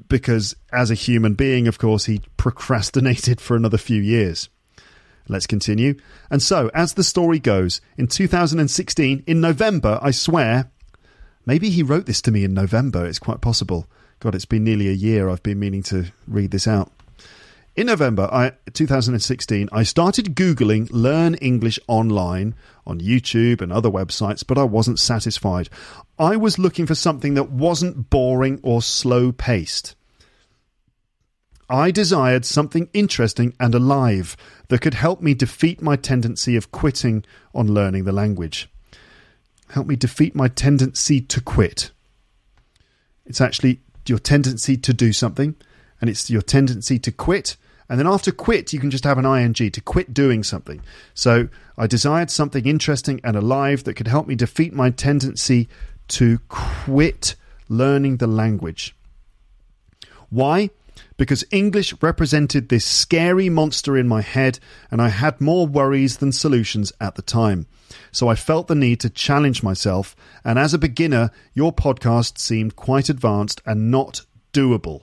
because 0.08 0.54
as 0.72 0.90
a 0.90 0.94
human 0.94 1.34
being, 1.34 1.66
of 1.66 1.78
course, 1.78 2.04
he 2.04 2.20
procrastinated 2.36 3.40
for 3.40 3.56
another 3.56 3.78
few 3.78 4.00
years. 4.00 4.48
Let's 5.28 5.46
continue. 5.46 5.94
And 6.30 6.42
so, 6.42 6.70
as 6.74 6.94
the 6.94 7.04
story 7.04 7.38
goes, 7.38 7.80
in 7.96 8.06
2016, 8.06 9.24
in 9.26 9.40
November, 9.40 9.98
I 10.02 10.10
swear, 10.10 10.70
maybe 11.46 11.70
he 11.70 11.82
wrote 11.82 12.04
this 12.06 12.20
to 12.22 12.30
me 12.30 12.44
in 12.44 12.52
November, 12.52 13.06
it's 13.06 13.18
quite 13.18 13.40
possible. 13.40 13.88
God, 14.24 14.34
it's 14.34 14.46
been 14.46 14.64
nearly 14.64 14.88
a 14.88 14.92
year 14.92 15.28
I've 15.28 15.42
been 15.42 15.58
meaning 15.58 15.82
to 15.82 16.06
read 16.26 16.50
this 16.50 16.66
out. 16.66 16.90
In 17.76 17.88
November 17.88 18.26
I, 18.32 18.52
2016, 18.72 19.68
I 19.70 19.82
started 19.82 20.34
Googling 20.34 20.88
Learn 20.90 21.34
English 21.34 21.78
Online 21.88 22.54
on 22.86 23.02
YouTube 23.02 23.60
and 23.60 23.70
other 23.70 23.90
websites, 23.90 24.42
but 24.42 24.56
I 24.56 24.64
wasn't 24.64 24.98
satisfied. 24.98 25.68
I 26.18 26.36
was 26.36 26.58
looking 26.58 26.86
for 26.86 26.94
something 26.94 27.34
that 27.34 27.50
wasn't 27.50 28.08
boring 28.08 28.60
or 28.62 28.80
slow 28.80 29.30
paced. 29.30 29.94
I 31.68 31.90
desired 31.90 32.46
something 32.46 32.88
interesting 32.94 33.54
and 33.60 33.74
alive 33.74 34.38
that 34.68 34.80
could 34.80 34.94
help 34.94 35.20
me 35.20 35.34
defeat 35.34 35.82
my 35.82 35.96
tendency 35.96 36.56
of 36.56 36.72
quitting 36.72 37.26
on 37.54 37.74
learning 37.74 38.04
the 38.04 38.12
language. 38.12 38.70
Help 39.68 39.86
me 39.86 39.96
defeat 39.96 40.34
my 40.34 40.48
tendency 40.48 41.20
to 41.20 41.42
quit. 41.42 41.90
It's 43.26 43.42
actually 43.42 43.80
your 44.08 44.18
tendency 44.18 44.76
to 44.76 44.92
do 44.92 45.12
something, 45.12 45.56
and 46.00 46.10
it's 46.10 46.30
your 46.30 46.42
tendency 46.42 46.98
to 46.98 47.12
quit. 47.12 47.56
And 47.88 47.98
then 47.98 48.06
after 48.06 48.32
quit, 48.32 48.72
you 48.72 48.80
can 48.80 48.90
just 48.90 49.04
have 49.04 49.18
an 49.18 49.26
ing 49.26 49.52
to 49.54 49.80
quit 49.80 50.14
doing 50.14 50.42
something. 50.42 50.80
So 51.12 51.48
I 51.76 51.86
desired 51.86 52.30
something 52.30 52.66
interesting 52.66 53.20
and 53.22 53.36
alive 53.36 53.84
that 53.84 53.94
could 53.94 54.08
help 54.08 54.26
me 54.26 54.34
defeat 54.34 54.72
my 54.72 54.90
tendency 54.90 55.68
to 56.08 56.38
quit 56.48 57.34
learning 57.68 58.18
the 58.18 58.26
language. 58.26 58.94
Why? 60.30 60.70
Because 61.16 61.44
English 61.50 61.94
represented 62.02 62.68
this 62.68 62.84
scary 62.84 63.48
monster 63.48 63.96
in 63.96 64.08
my 64.08 64.20
head, 64.20 64.58
and 64.90 65.00
I 65.00 65.08
had 65.08 65.40
more 65.40 65.66
worries 65.66 66.16
than 66.16 66.32
solutions 66.32 66.92
at 67.00 67.14
the 67.14 67.22
time. 67.22 67.66
So 68.10 68.28
I 68.28 68.34
felt 68.34 68.66
the 68.66 68.74
need 68.74 69.00
to 69.00 69.10
challenge 69.10 69.62
myself, 69.62 70.16
and 70.44 70.58
as 70.58 70.74
a 70.74 70.78
beginner, 70.78 71.30
your 71.52 71.72
podcast 71.72 72.38
seemed 72.38 72.74
quite 72.76 73.08
advanced 73.08 73.62
and 73.64 73.90
not 73.90 74.22
doable. 74.52 75.02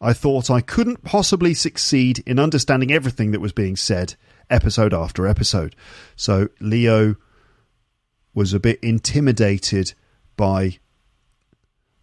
I 0.00 0.12
thought 0.12 0.50
I 0.50 0.60
couldn't 0.60 1.04
possibly 1.04 1.52
succeed 1.52 2.22
in 2.26 2.38
understanding 2.38 2.90
everything 2.90 3.32
that 3.32 3.40
was 3.40 3.52
being 3.52 3.76
said, 3.76 4.14
episode 4.48 4.94
after 4.94 5.26
episode. 5.26 5.76
So 6.16 6.48
Leo 6.60 7.16
was 8.34 8.52
a 8.52 8.60
bit 8.60 8.78
intimidated 8.82 9.92
by. 10.36 10.78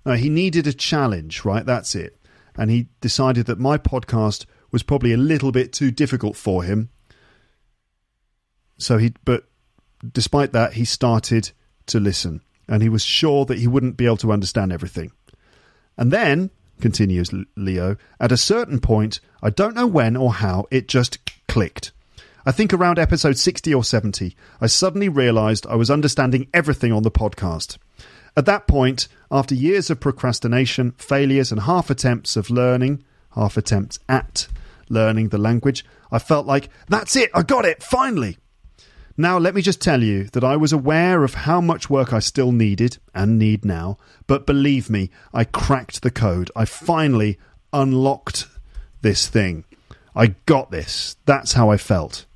No, 0.06 0.14
he 0.14 0.30
needed 0.30 0.68
a 0.68 0.74
challenge, 0.74 1.44
right? 1.44 1.66
That's 1.66 1.96
it. 1.96 2.17
And 2.58 2.72
he 2.72 2.88
decided 3.02 3.46
that 3.46 3.60
my 3.60 3.78
podcast 3.78 4.46
was 4.72 4.84
probably 4.84 5.14
a 5.14 5.18
little 5.18 5.52
bit 5.52 5.72
too 5.72 5.92
difficult 5.92 6.36
for 6.36 6.64
him. 6.64 6.90
So 8.78 8.98
he, 8.98 9.14
but 9.24 9.46
despite 10.12 10.54
that, 10.54 10.74
he 10.74 10.86
started 10.86 11.52
to 11.88 12.00
listen 12.00 12.42
and 12.68 12.84
he 12.84 12.90
was 12.90 13.04
sure 13.04 13.46
that 13.46 13.60
he 13.60 13.68
wouldn't 13.68 13.98
be 13.98 14.06
able 14.06 14.18
to 14.18 14.32
understand 14.32 14.74
everything. 14.74 15.12
And 15.98 16.12
then, 16.12 16.52
continues 16.82 17.32
Leo, 17.56 17.98
at 18.20 18.32
a 18.32 18.38
certain 18.38 18.80
point, 18.80 19.20
I 19.42 19.50
don't 19.50 19.76
know 19.76 19.88
when 19.88 20.16
or 20.16 20.34
how, 20.34 20.66
it 20.70 20.88
just 20.88 21.20
clicked. 21.48 21.92
I 22.46 22.52
think 22.52 22.74
around 22.74 23.00
episode 23.00 23.38
60 23.38 23.74
or 23.74 23.84
70, 23.84 24.36
I 24.62 24.68
suddenly 24.68 25.10
realised 25.10 25.66
I 25.68 25.76
was 25.76 25.92
understanding 25.92 26.48
everything 26.54 26.94
on 26.94 27.04
the 27.04 27.12
podcast. 27.12 27.78
At 28.38 28.46
that 28.46 28.68
point, 28.68 29.08
after 29.32 29.56
years 29.56 29.90
of 29.90 30.00
procrastination, 30.00 30.92
failures, 30.92 31.52
and 31.52 31.62
half 31.62 31.90
attempts 31.90 32.38
of 32.38 32.52
learning, 32.52 33.04
half 33.32 33.58
attempts 33.58 33.98
at 34.08 34.48
learning 34.90 35.30
the 35.30 35.40
language, 35.40 35.84
I 36.12 36.20
felt 36.20 36.46
like, 36.46 36.70
that's 36.88 37.16
it, 37.16 37.32
I 37.34 37.42
got 37.42 37.66
it, 37.66 37.82
finally. 37.82 38.38
Now, 39.18 39.40
let 39.40 39.56
me 39.56 39.64
just 39.64 39.82
tell 39.82 40.04
you 40.04 40.26
that 40.34 40.44
I 40.44 40.56
was 40.56 40.72
aware 40.72 41.24
of 41.24 41.34
how 41.34 41.60
much 41.60 41.90
work 41.90 42.14
I 42.14 42.20
still 42.20 42.52
needed 42.52 43.00
and 43.16 43.40
need 43.40 43.66
now, 43.66 43.98
but 44.28 44.46
believe 44.46 44.88
me, 44.88 45.10
I 45.34 45.44
cracked 45.44 46.04
the 46.04 46.12
code. 46.12 46.52
I 46.56 46.66
finally 46.66 47.40
unlocked 47.74 48.46
this 49.02 49.28
thing. 49.28 49.66
I 50.16 50.36
got 50.46 50.70
this. 50.70 51.18
That's 51.26 51.54
how 51.54 51.72
I 51.72 51.78
felt. 51.78 52.28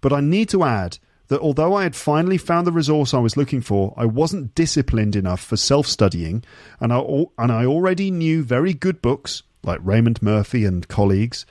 But 0.00 0.14
I 0.14 0.22
need 0.22 0.48
to 0.48 0.64
add 0.64 0.98
that 1.28 1.40
although 1.40 1.74
I 1.74 1.82
had 1.82 1.96
finally 1.96 2.38
found 2.38 2.66
the 2.66 2.72
resource 2.72 3.12
I 3.12 3.18
was 3.18 3.36
looking 3.36 3.60
for, 3.60 3.92
I 3.96 4.04
wasn't 4.06 4.54
disciplined 4.54 5.16
enough 5.16 5.40
for 5.40 5.56
self 5.56 5.86
studying, 5.86 6.44
and 6.80 6.92
I, 6.92 6.98
and 7.38 7.50
I 7.50 7.66
already 7.66 8.10
knew 8.10 8.42
very 8.42 8.74
good 8.74 9.02
books 9.02 9.42
like 9.62 9.80
Raymond 9.82 10.22
Murphy 10.22 10.64
and 10.64 10.86
colleagues. 10.86 11.44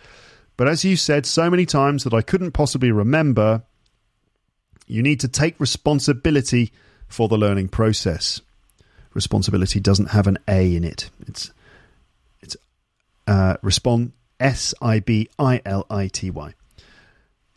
But 0.58 0.68
as 0.68 0.86
you 0.86 0.96
said 0.96 1.26
so 1.26 1.50
many 1.50 1.66
times 1.66 2.04
that 2.06 2.14
I 2.14 2.22
couldn't 2.22 2.52
possibly 2.52 2.92
remember, 2.92 3.64
you 4.88 5.02
need 5.04 5.20
to 5.20 5.28
take 5.28 5.60
responsibility 5.60 6.72
for 7.08 7.28
the 7.28 7.38
learning 7.38 7.70
process. 7.70 8.42
Responsibility 9.14 9.80
doesn't 9.80 10.12
have 10.12 10.28
an 10.28 10.38
A 10.48 10.76
in 10.76 10.84
it. 10.84 11.10
It's 11.28 11.52
it's 12.42 12.58
uh, 13.28 13.58
respond 13.62 14.14
S 14.40 14.74
I 14.82 15.00
B 15.00 15.30
I 15.40 15.62
L 15.66 15.86
I 15.90 16.08
T 16.08 16.30
Y. 16.30 16.54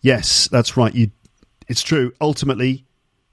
Yes, 0.01 0.49
that's 0.49 0.77
right. 0.77 0.95
You 0.95 1.11
it's 1.69 1.83
true. 1.83 2.13
Ultimately, 2.21 2.85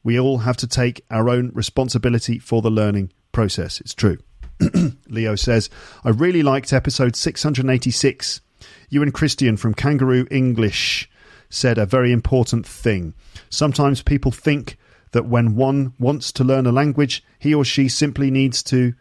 we 0.04 0.20
all 0.20 0.40
have 0.40 0.58
to 0.58 0.68
take 0.68 1.04
our 1.10 1.30
own 1.30 1.52
responsibility 1.54 2.38
for 2.38 2.62
the 2.62 2.70
learning 2.70 3.12
process. 3.32 3.82
It's 3.82 3.94
true. 3.94 4.18
Leo 5.10 5.36
says, 5.36 5.70
I 6.04 6.10
really 6.10 6.44
liked 6.44 6.72
episode 6.72 7.16
686. 7.16 8.42
You 8.90 9.02
and 9.02 9.14
Christian 9.14 9.58
from 9.58 9.74
Kangaroo 9.74 10.28
English 10.30 11.10
said 11.50 11.78
a 11.78 11.86
very 11.86 12.12
important 12.12 12.66
thing. 12.68 13.14
Sometimes 13.50 14.02
people 14.02 14.32
think 14.32 14.78
that 15.12 15.26
when 15.26 15.56
one 15.56 15.94
wants 16.00 16.32
to 16.34 16.44
learn 16.44 16.66
a 16.66 16.72
language, 16.72 17.24
he 17.40 17.54
or 17.54 17.64
she 17.64 17.88
simply 17.88 18.30
needs 18.30 18.62
to 18.64 18.94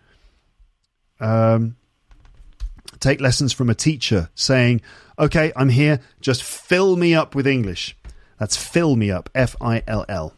um, 1.20 1.76
take 3.00 3.20
lessons 3.20 3.52
from 3.52 3.68
a 3.68 3.74
teacher 3.74 4.30
saying, 4.34 4.80
Okay, 5.18 5.52
I'm 5.56 5.68
here, 5.68 6.00
just 6.20 6.42
fill 6.42 6.96
me 6.96 7.14
up 7.14 7.34
with 7.34 7.46
English. 7.46 7.96
That's 8.38 8.56
fill 8.56 8.96
me 8.96 9.10
up, 9.10 9.30
F 9.34 9.56
I 9.60 9.82
L 9.86 10.04
L. 10.08 10.34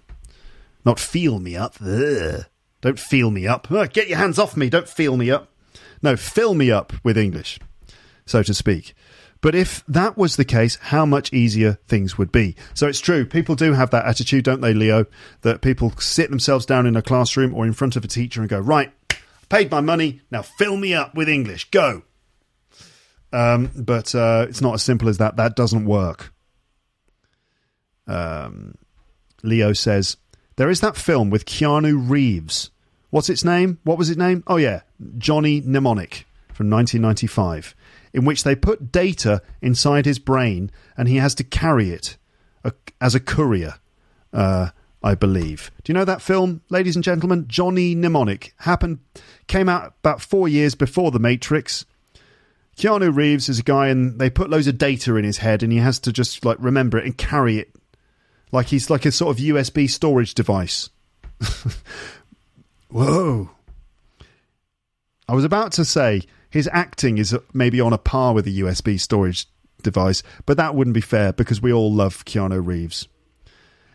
Not 0.85 1.01
feel 1.01 1.39
me 1.39 1.57
up. 1.57 1.77
Ugh. 1.81 2.45
Don't 2.81 2.99
feel 3.01 3.31
me 3.31 3.47
up. 3.47 3.69
get 3.93 4.09
your 4.09 4.19
hands 4.19 4.39
off 4.39 4.57
me. 4.57 4.69
Don't 4.71 4.89
feel 4.89 5.17
me 5.17 5.31
up. 5.31 5.49
No, 6.03 6.17
fill 6.17 6.55
me 6.55 6.71
up 6.71 6.93
with 7.03 7.19
English, 7.19 7.59
so 8.27 8.43
to 8.43 8.55
speak. 8.55 8.95
But 9.41 9.55
if 9.55 9.85
that 9.87 10.17
was 10.17 10.37
the 10.37 10.45
case, 10.45 10.77
how 10.77 11.07
much 11.07 11.33
easier 11.33 11.79
things 11.87 12.17
would 12.17 12.33
be. 12.33 12.57
So 12.75 12.87
it's 12.87 13.01
true, 13.01 13.25
people 13.25 13.55
do 13.55 13.73
have 13.73 13.91
that 13.91 14.07
attitude, 14.07 14.45
don't 14.45 14.61
they, 14.61 14.75
Leo? 14.75 15.07
That 15.43 15.63
people 15.63 15.93
sit 15.99 16.31
themselves 16.31 16.67
down 16.67 16.87
in 16.87 16.97
a 16.97 17.03
classroom 17.03 17.55
or 17.55 17.67
in 17.67 17.73
front 17.73 17.97
of 17.97 18.05
a 18.05 18.09
teacher 18.09 18.41
and 18.41 18.49
go, 18.49 18.59
right, 18.59 18.93
paid 19.49 19.71
my 19.71 19.81
money, 19.81 20.21
now 20.31 20.43
fill 20.43 20.77
me 20.77 20.95
up 20.95 21.15
with 21.15 21.29
English, 21.29 21.71
go. 21.71 22.03
Um, 23.33 23.71
but 23.75 24.15
uh, 24.15 24.47
it's 24.49 24.61
not 24.61 24.75
as 24.75 24.83
simple 24.83 25.09
as 25.09 25.19
that. 25.19 25.37
That 25.37 25.57
doesn't 25.57 25.85
work. 25.85 26.33
Um, 28.07 28.77
Leo 29.43 29.73
says, 29.73 30.17
There 30.57 30.71
is 30.71 30.81
that 30.81 30.97
film 30.97 31.31
with 31.31 31.47
Keanu 31.47 32.09
Reeves. 32.09 32.71
What's 33.11 33.31
its 33.31 33.45
name? 33.45 33.79
What 33.85 33.99
was 33.99 34.11
its 34.11 34.19
name? 34.19 34.43
Oh, 34.47 34.57
yeah, 34.57 34.81
Johnny 35.19 35.61
Mnemonic 35.61 36.27
from 36.53 36.71
1995, 36.71 37.75
in 38.13 38.25
which 38.25 38.45
they 38.45 38.55
put 38.55 38.91
data 38.91 39.43
inside 39.63 40.07
his 40.07 40.19
brain 40.19 40.71
and 40.97 41.09
he 41.09 41.17
has 41.17 41.35
to 41.37 41.45
carry 41.45 41.91
it 41.91 42.17
as 43.01 43.15
a 43.15 43.21
courier, 43.21 43.75
uh, 44.33 44.71
I 45.03 45.15
believe. 45.15 45.71
Do 45.85 45.93
you 45.93 45.95
know 45.95 46.05
that 46.05 46.23
film, 46.23 46.63
ladies 46.71 46.97
and 46.97 47.05
gentlemen? 47.05 47.47
Johnny 47.49 47.95
Mnemonic 47.95 48.55
happened, 48.59 48.99
came 49.47 49.69
out 49.69 49.95
about 50.01 50.21
four 50.21 50.49
years 50.49 50.75
before 50.75 51.11
The 51.11 51.19
Matrix. 51.19 51.85
Keanu 52.77 53.15
Reeves 53.15 53.49
is 53.49 53.59
a 53.59 53.63
guy, 53.63 53.89
and 53.89 54.19
they 54.19 54.31
put 54.31 54.51
loads 54.51 54.67
of 54.67 54.79
data 54.79 55.17
in 55.17 55.25
his 55.25 55.39
head, 55.39 55.63
and 55.63 55.73
he 55.73 55.79
has 55.79 55.99
to 56.01 56.13
just 56.13 56.45
like 56.45 56.59
remember 56.61 56.99
it 56.99 57.05
and 57.05 57.17
carry 57.17 57.59
it 57.59 57.71
like 58.53 58.69
he's 58.69 58.91
like 58.91 59.05
a 59.07 59.13
sort 59.13 59.37
of 59.37 59.45
USB 59.45 59.89
storage 59.89 60.35
device. 60.35 60.91
Whoa. 62.89 63.51
I 65.29 65.35
was 65.35 65.45
about 65.45 65.73
to 65.73 65.85
say 65.85 66.23
his 66.51 66.69
acting 66.73 67.19
is 67.19 67.37
maybe 67.53 67.81
on 67.81 67.93
a 67.93 67.99
par 67.99 68.33
with 68.33 68.47
a 68.47 68.51
USB 68.51 68.99
storage 69.01 69.47
device, 69.83 70.23
but 70.47 70.57
that 70.57 70.75
wouldn't 70.75 70.95
be 70.95 71.01
fair 71.01 71.33
because 71.33 71.61
we 71.61 71.73
all 71.73 71.93
love 71.93 72.25
Keanu 72.25 72.65
Reeves. 72.65 73.09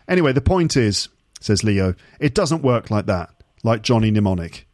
Anyway, 0.06 0.32
the 0.32 0.40
point 0.40 0.76
is, 0.76 1.08
says 1.40 1.64
Leo, 1.64 1.94
it 2.20 2.34
doesn't 2.34 2.62
work 2.62 2.90
like 2.90 3.06
that, 3.06 3.30
like 3.62 3.82
Johnny 3.82 4.10
Mnemonic. 4.10 4.66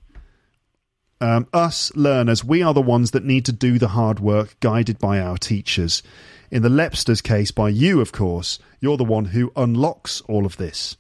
Um, 1.21 1.49
us 1.53 1.95
learners, 1.97 2.45
we 2.45 2.63
are 2.63 2.75
the 2.75 2.81
ones 2.81 3.11
that 3.11 3.25
need 3.25 3.45
to 3.47 3.53
do 3.53 3.79
the 3.79 3.89
hard 3.89 4.21
work 4.21 4.59
guided 4.61 4.99
by 4.99 5.19
our 5.21 5.37
teachers. 5.37 6.03
In 6.51 6.63
the 6.63 6.69
Lepsters 6.69 7.23
case, 7.23 7.51
by 7.51 7.71
you, 7.71 8.01
of 8.01 8.13
course, 8.13 8.59
you're 8.81 8.97
the 8.97 9.05
one 9.05 9.27
who 9.27 9.53
unlocks 9.57 10.21
all 10.23 10.47
of 10.47 10.57
this. 10.57 10.97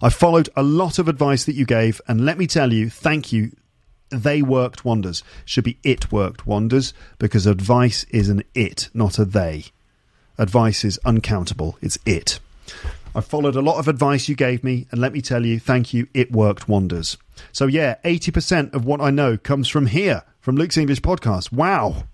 I 0.00 0.08
followed 0.08 0.48
a 0.56 0.62
lot 0.62 0.98
of 0.98 1.08
advice 1.08 1.44
that 1.44 1.54
you 1.54 1.66
gave, 1.66 2.00
and 2.08 2.24
let 2.24 2.38
me 2.38 2.46
tell 2.46 2.72
you, 2.72 2.88
thank 2.88 3.32
you. 3.32 3.52
They 4.10 4.40
worked 4.40 4.86
wonders. 4.86 5.22
Should 5.44 5.64
be 5.64 5.78
it 5.82 6.10
worked 6.10 6.46
wonders 6.46 6.94
because 7.18 7.46
advice 7.46 8.04
is 8.04 8.30
an 8.30 8.42
it, 8.54 8.88
not 8.94 9.18
a 9.18 9.26
they. 9.26 9.66
Advice 10.38 10.82
is 10.82 10.98
uncountable. 11.04 11.76
It's 11.82 11.98
it. 12.06 12.40
I 13.14 13.20
followed 13.20 13.56
a 13.56 13.60
lot 13.60 13.78
of 13.78 13.88
advice 13.88 14.28
you 14.28 14.34
gave 14.34 14.64
me, 14.64 14.86
and 14.90 15.00
let 15.00 15.12
me 15.12 15.20
tell 15.20 15.44
you, 15.44 15.58
thank 15.58 15.92
you. 15.92 16.06
It 16.14 16.32
worked 16.32 16.68
wonders. 16.68 17.18
So, 17.52 17.66
yeah, 17.66 17.96
80% 18.04 18.74
of 18.74 18.84
what 18.84 19.00
I 19.00 19.10
know 19.10 19.36
comes 19.36 19.68
from 19.68 19.86
here, 19.86 20.22
from 20.40 20.56
Luke's 20.56 20.76
English 20.76 21.00
podcast. 21.00 21.52
Wow. 21.52 22.04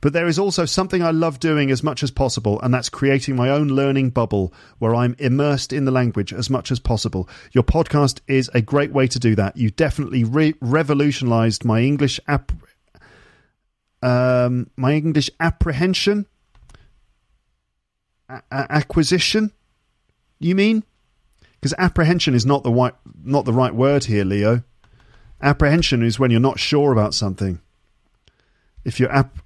But 0.00 0.12
there 0.12 0.28
is 0.28 0.38
also 0.38 0.64
something 0.64 1.02
I 1.02 1.10
love 1.10 1.40
doing 1.40 1.72
as 1.72 1.82
much 1.82 2.04
as 2.04 2.10
possible, 2.12 2.60
and 2.60 2.72
that's 2.72 2.88
creating 2.88 3.34
my 3.34 3.50
own 3.50 3.68
learning 3.68 4.10
bubble 4.10 4.52
where 4.78 4.94
I'm 4.94 5.16
immersed 5.18 5.72
in 5.72 5.86
the 5.86 5.90
language 5.90 6.32
as 6.32 6.48
much 6.48 6.70
as 6.70 6.78
possible. 6.78 7.28
Your 7.50 7.64
podcast 7.64 8.20
is 8.28 8.48
a 8.54 8.60
great 8.60 8.92
way 8.92 9.08
to 9.08 9.18
do 9.18 9.34
that. 9.34 9.56
You 9.56 9.70
definitely 9.70 10.22
re- 10.22 10.54
revolutionized 10.60 11.64
my 11.64 11.80
English 11.80 12.20
app. 12.28 12.52
Um, 14.00 14.70
my 14.76 14.94
English 14.94 15.30
apprehension, 15.40 16.26
a- 18.28 18.42
acquisition. 18.52 19.50
You 20.38 20.54
mean? 20.54 20.84
Because 21.60 21.74
apprehension 21.78 22.34
is 22.34 22.46
not 22.46 22.62
the 22.62 22.72
right, 22.72 22.94
not 23.22 23.44
the 23.44 23.52
right 23.52 23.74
word 23.74 24.04
here, 24.04 24.24
Leo. 24.24 24.62
Apprehension 25.40 26.02
is 26.02 26.18
when 26.18 26.30
you're 26.30 26.40
not 26.40 26.58
sure 26.58 26.92
about 26.92 27.14
something. 27.14 27.60
If 28.84 29.00
you're 29.00 29.12
app- 29.12 29.38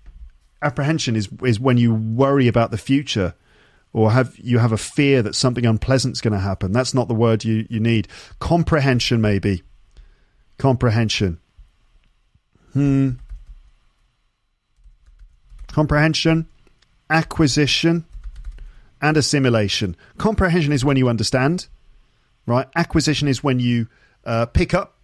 apprehension 0.60 1.16
is 1.16 1.28
is 1.43 1.59
when 1.59 1.78
you 1.78 1.94
worry 1.94 2.48
about 2.48 2.70
the 2.70 2.78
future 2.78 3.34
or 3.93 4.12
have 4.12 4.39
you 4.39 4.59
have 4.59 4.72
a 4.72 4.78
fear 4.78 5.22
that 5.22 5.34
something 5.34 5.66
unpleasant's 5.66 6.20
going 6.20 6.32
to 6.32 6.39
happen. 6.39 6.72
That's 6.72 6.94
not 6.94 7.09
the 7.09 7.14
word 7.14 7.44
you, 7.44 7.66
you 7.68 7.80
need. 7.80 8.09
Comprehension, 8.39 9.20
maybe. 9.20 9.62
Comprehension. 10.59 11.39
Hmm. 12.72 13.10
Comprehension, 15.68 16.48
acquisition, 17.10 18.05
and 19.01 19.16
assimilation. 19.16 19.97
Comprehension 20.18 20.72
is 20.72 20.84
when 20.84 20.97
you 20.97 21.09
understand, 21.09 21.66
right? 22.47 22.66
Acquisition 22.77 23.28
is 23.28 23.43
when 23.43 23.60
you 23.60 23.89
uh, 24.24 24.47
pick 24.47 24.74
up 24.74 24.97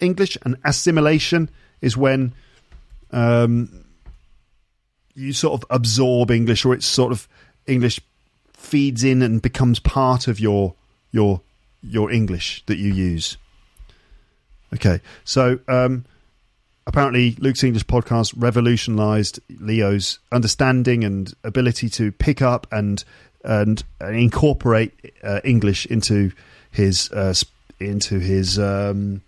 English, 0.00 0.36
and 0.44 0.56
assimilation 0.64 1.50
is 1.80 1.96
when 1.96 2.34
um, 3.10 3.84
you 5.14 5.32
sort 5.32 5.62
of 5.62 5.66
absorb 5.70 6.30
English, 6.30 6.64
or 6.64 6.74
it's 6.74 6.86
sort 6.86 7.12
of 7.12 7.28
English 7.66 8.00
feeds 8.52 9.04
in 9.04 9.22
and 9.22 9.42
becomes 9.42 9.78
part 9.78 10.26
of 10.28 10.40
your 10.40 10.74
your 11.10 11.40
your 11.82 12.10
English 12.10 12.64
that 12.66 12.78
you 12.78 12.92
use. 12.92 13.36
Okay, 14.72 15.00
so 15.24 15.60
um, 15.68 16.04
apparently 16.86 17.36
Luke's 17.38 17.62
English 17.62 17.86
podcast 17.86 18.34
revolutionized 18.36 19.38
Leo's 19.60 20.18
understanding 20.32 21.04
and 21.04 21.32
ability 21.44 21.88
to 21.90 22.10
pick 22.10 22.42
up 22.42 22.66
and 22.72 23.04
and 23.44 23.84
incorporate 24.00 24.92
uh, 25.22 25.40
English 25.44 25.86
into 25.86 26.32
his 26.74 27.10
uh, 27.12 27.32
into 27.80 28.18
his 28.18 28.58
um, 28.58 29.22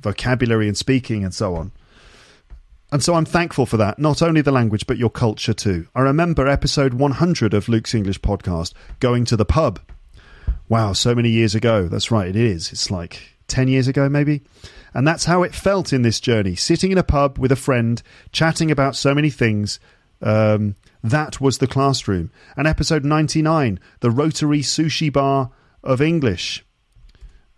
vocabulary 0.00 0.68
and 0.68 0.76
speaking 0.76 1.24
and 1.24 1.34
so 1.34 1.54
on. 1.54 1.70
And 2.90 3.02
so 3.02 3.14
I'm 3.14 3.24
thankful 3.24 3.64
for 3.64 3.78
that, 3.78 3.98
not 3.98 4.20
only 4.20 4.42
the 4.42 4.52
language, 4.52 4.86
but 4.86 4.98
your 4.98 5.08
culture 5.08 5.54
too. 5.54 5.86
I 5.94 6.00
remember 6.00 6.46
episode 6.46 6.94
100 6.94 7.54
of 7.54 7.68
Luke's 7.68 7.94
English 7.94 8.20
podcast, 8.20 8.74
going 9.00 9.24
to 9.26 9.36
the 9.36 9.46
pub. 9.46 9.80
Wow, 10.68 10.92
so 10.92 11.14
many 11.14 11.30
years 11.30 11.54
ago. 11.54 11.88
That's 11.88 12.10
right, 12.10 12.28
it 12.28 12.36
is. 12.36 12.70
It's 12.70 12.90
like 12.90 13.36
10 13.48 13.68
years 13.68 13.88
ago, 13.88 14.08
maybe. 14.10 14.42
And 14.92 15.08
that's 15.08 15.24
how 15.24 15.42
it 15.42 15.54
felt 15.54 15.92
in 15.92 16.02
this 16.02 16.20
journey, 16.20 16.54
sitting 16.54 16.92
in 16.92 16.98
a 16.98 17.02
pub 17.02 17.38
with 17.38 17.50
a 17.50 17.56
friend, 17.56 18.02
chatting 18.30 18.70
about 18.70 18.94
so 18.94 19.14
many 19.14 19.30
things. 19.30 19.80
Um, 20.20 20.76
that 21.02 21.40
was 21.40 21.58
the 21.58 21.66
classroom. 21.66 22.30
And 22.56 22.66
episode 22.66 23.04
99, 23.04 23.80
the 24.00 24.10
Rotary 24.10 24.60
Sushi 24.60 25.10
Bar 25.10 25.50
of 25.82 26.00
English. 26.00 26.64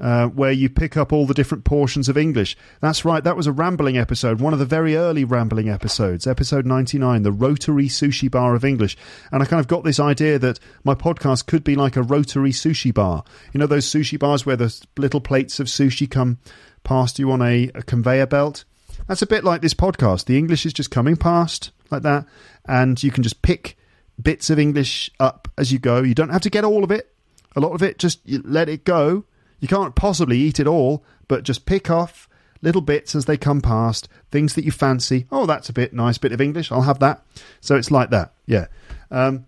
uh, 0.00 0.26
where 0.26 0.50
you 0.50 0.68
pick 0.68 0.96
up 0.96 1.12
all 1.12 1.24
the 1.24 1.34
different 1.34 1.64
portions 1.64 2.08
of 2.08 2.16
English. 2.18 2.56
That's 2.80 3.04
right, 3.04 3.22
that 3.22 3.36
was 3.36 3.46
a 3.46 3.52
rambling 3.52 3.96
episode, 3.96 4.40
one 4.40 4.52
of 4.52 4.58
the 4.58 4.64
very 4.66 4.96
early 4.96 5.24
rambling 5.24 5.68
episodes, 5.68 6.26
episode 6.26 6.66
99, 6.66 7.22
the 7.22 7.30
Rotary 7.30 7.86
Sushi 7.86 8.28
Bar 8.28 8.56
of 8.56 8.64
English. 8.64 8.96
And 9.30 9.40
I 9.40 9.46
kind 9.46 9.60
of 9.60 9.68
got 9.68 9.84
this 9.84 10.00
idea 10.00 10.38
that 10.40 10.58
my 10.82 10.94
podcast 10.96 11.46
could 11.46 11.62
be 11.62 11.76
like 11.76 11.96
a 11.96 12.02
rotary 12.02 12.50
sushi 12.50 12.92
bar. 12.92 13.22
You 13.52 13.60
know, 13.60 13.68
those 13.68 13.86
sushi 13.86 14.18
bars 14.18 14.44
where 14.44 14.56
the 14.56 14.76
little 14.96 15.20
plates 15.20 15.60
of 15.60 15.68
sushi 15.68 16.10
come 16.10 16.38
past 16.82 17.20
you 17.20 17.30
on 17.30 17.40
a, 17.40 17.70
a 17.74 17.82
conveyor 17.82 18.26
belt? 18.26 18.64
That's 19.06 19.22
a 19.22 19.26
bit 19.26 19.44
like 19.44 19.62
this 19.62 19.74
podcast. 19.74 20.24
The 20.24 20.36
English 20.36 20.66
is 20.66 20.72
just 20.72 20.90
coming 20.90 21.16
past 21.16 21.70
like 21.90 22.02
that, 22.02 22.26
and 22.66 23.00
you 23.00 23.12
can 23.12 23.22
just 23.22 23.42
pick 23.42 23.76
bits 24.20 24.50
of 24.50 24.58
English 24.58 25.10
up 25.20 25.46
as 25.56 25.70
you 25.70 25.78
go. 25.78 26.02
You 26.02 26.14
don't 26.14 26.30
have 26.30 26.42
to 26.42 26.50
get 26.50 26.64
all 26.64 26.82
of 26.82 26.90
it. 26.90 27.13
A 27.56 27.60
lot 27.60 27.72
of 27.72 27.82
it, 27.82 27.98
just 27.98 28.20
let 28.26 28.68
it 28.68 28.84
go 28.84 29.24
you 29.64 29.68
can't 29.68 29.94
possibly 29.94 30.36
eat 30.36 30.60
it 30.60 30.66
all, 30.66 31.02
but 31.26 31.42
just 31.42 31.64
pick 31.64 31.90
off 31.90 32.28
little 32.60 32.82
bits 32.82 33.14
as 33.14 33.24
they 33.24 33.38
come 33.38 33.62
past, 33.62 34.10
things 34.30 34.54
that 34.54 34.64
you 34.66 34.70
fancy. 34.70 35.26
Oh, 35.32 35.46
that's 35.46 35.70
a 35.70 35.72
bit 35.72 35.94
nice 35.94 36.18
bit 36.18 36.32
of 36.32 36.40
English. 36.42 36.70
I'll 36.70 36.82
have 36.82 36.98
that. 36.98 37.24
So 37.62 37.74
it's 37.76 37.90
like 37.90 38.10
that. 38.10 38.34
Yeah. 38.44 38.66
Um, 39.10 39.46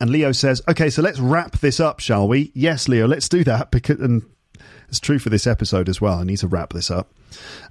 and 0.00 0.10
Leo 0.10 0.32
says, 0.32 0.62
"Okay, 0.66 0.90
so 0.90 1.00
let's 1.00 1.20
wrap 1.20 1.60
this 1.60 1.78
up, 1.78 2.00
shall 2.00 2.26
we?" 2.26 2.50
Yes, 2.54 2.88
Leo, 2.88 3.06
let's 3.06 3.28
do 3.28 3.44
that 3.44 3.70
because 3.70 4.00
and 4.00 4.24
it's 4.88 4.98
true 4.98 5.20
for 5.20 5.30
this 5.30 5.46
episode 5.46 5.88
as 5.88 6.00
well. 6.00 6.18
I 6.18 6.24
need 6.24 6.38
to 6.38 6.48
wrap 6.48 6.72
this 6.72 6.90
up. 6.90 7.12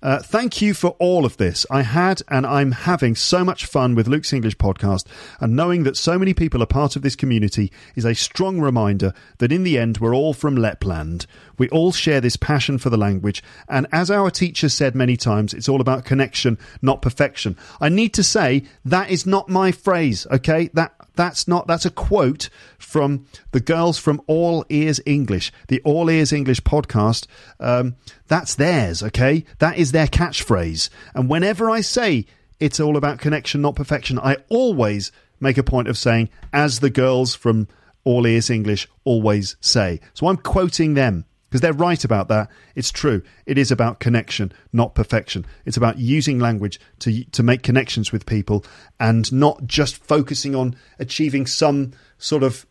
Uh, 0.02 0.19
thank 0.19 0.61
you 0.61 0.73
for 0.73 0.91
all 0.99 1.26
of 1.26 1.38
this. 1.38 1.65
I 1.69 1.81
had 1.81 2.22
and 2.30 2.45
I'm 2.45 2.72
having 2.72 3.15
so 3.15 3.44
much 3.44 3.65
fun 3.65 3.95
with 3.95 4.07
Luke's 4.07 4.34
English 4.34 4.57
podcast, 4.57 5.06
and 5.40 5.56
knowing 5.56 5.84
that 5.84 5.98
so 5.98 6.18
many 6.18 6.34
people 6.34 6.64
are 6.64 6.68
part 6.68 6.95
of 6.95 7.02
this 7.02 7.15
community 7.15 7.72
is 7.95 8.06
a 8.06 8.15
strong 8.15 8.60
reminder 8.60 9.14
that 9.40 9.52
in 9.52 9.64
the 9.64 9.77
end 9.77 9.98
we're 9.98 10.15
all 10.15 10.34
from 10.34 10.56
Lapland. 10.56 11.26
We 11.57 11.69
all 11.69 11.91
share 11.91 12.22
this 12.22 12.38
passion 12.38 12.77
for 12.77 12.90
the 12.90 12.98
language, 12.98 13.44
and 13.68 13.88
as 13.91 14.10
our 14.10 14.31
teacher 14.31 14.69
said 14.69 14.95
many 14.95 15.18
times, 15.18 15.53
it's 15.53 15.69
all 15.69 15.81
about 15.81 16.06
connection, 16.06 16.57
not 16.81 17.02
perfection. 17.02 17.57
I 17.81 17.90
need 17.90 18.14
to 18.14 18.23
say 18.23 18.64
that 18.86 19.10
is 19.10 19.26
not 19.26 19.49
my 19.49 19.72
phrase, 19.72 20.26
okay? 20.31 20.69
That 20.73 20.94
that's 21.15 21.49
not 21.49 21.68
that's 21.68 21.86
a 21.86 21.91
quote 21.91 22.49
from 22.77 23.26
the 23.52 23.60
girls 23.60 23.98
from 23.98 24.22
All 24.27 24.65
Ears 24.69 25.02
English, 25.06 25.52
the 25.68 25.81
All 25.84 26.10
Ears 26.10 26.31
English 26.31 26.61
podcast. 26.61 27.27
Um, 27.60 27.98
that's 28.30 28.56
theirs, 28.56 29.03
okay? 29.03 29.43
That 29.57 29.77
is 29.77 29.91
their 29.91 30.07
catchphrase. 30.07 30.89
And 31.14 31.30
whenever 31.30 31.69
I 31.69 31.81
say 31.81 32.26
it's 32.60 32.80
all 32.80 32.95
about 32.95 33.19
connection, 33.19 33.61
not 33.61 33.76
perfection, 33.76 34.18
I 34.19 34.38
always 34.47 35.11
make 35.39 35.57
a 35.57 35.64
point 35.64 35.88
of 35.88 35.97
saying, 35.97 36.30
as 36.53 36.80
the 36.80 36.89
girls 36.89 37.35
from 37.35 37.68
All 38.03 38.26
Ears 38.26 38.49
English 38.49 38.88
always 39.03 39.56
say. 39.60 39.99
So 40.14 40.27
I'm 40.27 40.38
quoting 40.38 40.93
them 40.93 41.26
because 41.49 41.61
they're 41.61 41.73
right 41.73 42.03
about 42.03 42.27
that. 42.27 42.49
It's 42.76 42.91
true. 42.91 43.23
It 43.45 43.57
is 43.57 43.72
about 43.72 43.99
connection, 43.99 44.51
not 44.72 44.93
perfection. 44.93 45.45
It's 45.65 45.77
about 45.77 45.97
using 45.97 46.39
language 46.39 46.80
to 46.99 47.23
to 47.23 47.43
make 47.43 47.64
connections 47.64 48.11
with 48.11 48.26
people 48.26 48.64
and 48.99 49.31
not 49.34 49.65
just 49.65 49.97
focusing 49.97 50.56
on 50.56 50.76
achieving 50.99 51.47
some 51.47 51.93
sort 52.18 52.43
of 52.43 52.65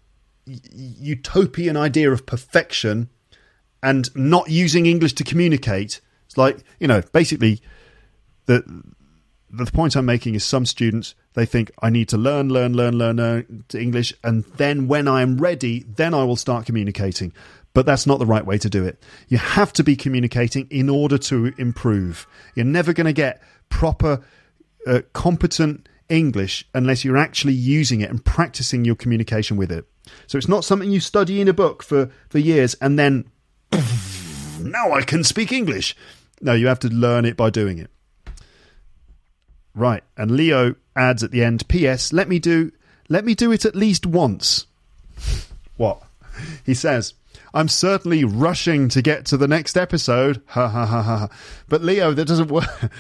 utopian 0.47 1.77
idea 1.77 2.11
of 2.11 2.25
perfection 2.25 3.11
and 3.83 4.15
not 4.17 4.51
using 4.51 4.87
English 4.87 5.15
to 5.15 5.25
communicate. 5.25 6.01
It's 6.27 6.37
like 6.37 6.59
you 6.79 6.89
know, 6.89 7.03
basically 7.13 7.61
the 8.47 8.63
the 9.51 9.67
point 9.67 9.97
I'm 9.97 10.07
making 10.07 10.35
is 10.35 10.45
some 10.45 10.67
students 10.67 11.15
they 11.35 11.47
think 11.47 11.71
I 11.81 11.89
need 11.89 12.09
to 12.11 12.19
learn, 12.19 12.51
learn, 12.51 12.75
learn, 12.75 12.99
learn, 12.99 13.17
learn 13.17 13.65
English, 13.73 14.13
and 14.25 14.45
then 14.57 14.89
when 14.89 15.09
I 15.09 15.23
am 15.23 15.39
ready, 15.39 15.85
then 15.85 16.13
I 16.13 16.25
will 16.25 16.37
start 16.37 16.67
communicating 16.67 17.33
but 17.79 17.87
that's 17.87 18.09
not 18.09 18.19
the 18.19 18.27
right 18.27 18.45
way 18.45 18.59
to 18.59 18.69
do 18.69 18.85
it. 18.85 19.01
You 19.29 19.39
have 19.39 19.73
to 19.75 19.85
be 19.85 19.95
communicating 19.95 20.67
in 20.69 20.89
order 20.89 21.17
to 21.19 21.53
improve. 21.59 22.27
You're 22.57 22.67
never 22.67 22.93
going 22.93 23.07
to 23.07 23.13
get 23.13 23.41
proper, 23.69 24.21
uh, 24.85 25.03
competent 25.13 25.89
English 26.09 26.67
unless 26.75 27.05
you're 27.05 27.17
actually 27.17 27.53
using 27.53 28.01
it 28.01 28.11
and 28.11 28.25
practicing 28.25 28.85
your 28.85 28.97
communication 28.97 29.57
with 29.57 29.71
it. 29.71 29.87
So 30.27 30.39
it's 30.39 30.49
not 30.49 30.65
something 30.65 30.91
you 30.91 30.99
study 30.99 31.41
in 31.41 31.47
a 31.47 31.53
book 31.53 31.85
for, 31.85 32.11
for 32.31 32.39
years 32.39 32.75
and 32.81 32.99
then 32.99 33.31
now 34.59 34.93
I 34.93 35.03
can 35.03 35.25
speak 35.25 35.53
English. 35.53 35.97
No, 36.41 36.53
you 36.53 36.67
have 36.69 36.81
to 36.81 36.89
learn 36.89 37.25
it 37.25 37.37
by 37.37 37.51
doing 37.51 37.79
it. 37.79 37.91
Right, 39.75 40.03
and 40.17 40.31
Leo 40.31 40.75
adds 40.97 41.23
at 41.23 41.31
the 41.31 41.45
end, 41.45 41.69
P.S. 41.69 42.13
Let 42.13 42.29
me 42.29 42.39
do 42.39 42.73
let 43.09 43.25
me 43.25 43.35
do 43.35 43.53
it 43.53 43.65
at 43.65 43.75
least 43.75 44.07
once. 44.07 44.67
what? 45.77 46.03
He 46.65 46.75
says, 46.75 47.15
I'm 47.55 47.69
certainly 47.69 48.25
rushing 48.25 48.89
to 48.91 49.03
get 49.03 49.25
to 49.27 49.37
the 49.37 49.49
next 49.49 49.77
episode. 49.77 50.43
Ha 50.49 50.69
ha 50.69 50.87
ha 50.87 51.03
ha. 51.03 51.29
But 51.69 51.83
Leo, 51.83 52.13
that 52.13 52.27
doesn't 52.27 52.49
work. 52.49 52.69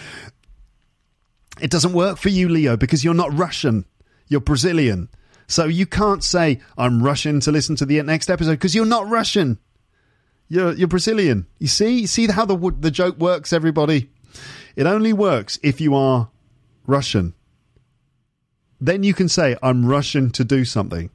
It 1.60 1.72
doesn't 1.72 1.92
work 1.92 2.18
for 2.18 2.28
you, 2.28 2.48
Leo, 2.48 2.76
because 2.76 3.02
you're 3.02 3.14
not 3.14 3.36
Russian. 3.36 3.84
You're 4.28 4.40
Brazilian. 4.40 5.08
So 5.48 5.64
you 5.64 5.86
can't 5.86 6.22
say, 6.22 6.60
I'm 6.76 7.02
rushing 7.02 7.40
to 7.40 7.50
listen 7.50 7.74
to 7.76 7.84
the 7.84 8.00
next 8.02 8.30
episode 8.30 8.52
because 8.52 8.76
you're 8.76 8.86
not 8.86 9.08
Russian. 9.08 9.58
You're, 10.48 10.72
you're 10.72 10.88
Brazilian. 10.88 11.46
You 11.58 11.68
see? 11.68 12.00
You 12.00 12.06
see 12.06 12.26
how 12.26 12.44
the, 12.44 12.56
the 12.78 12.90
joke 12.90 13.18
works, 13.18 13.52
everybody? 13.52 14.10
It 14.76 14.86
only 14.86 15.12
works 15.12 15.58
if 15.62 15.80
you 15.80 15.94
are 15.94 16.30
Russian. 16.86 17.34
Then 18.80 19.02
you 19.02 19.12
can 19.12 19.28
say, 19.28 19.56
I'm 19.62 19.86
Russian 19.86 20.30
to 20.30 20.44
do 20.44 20.64
something. 20.64 21.10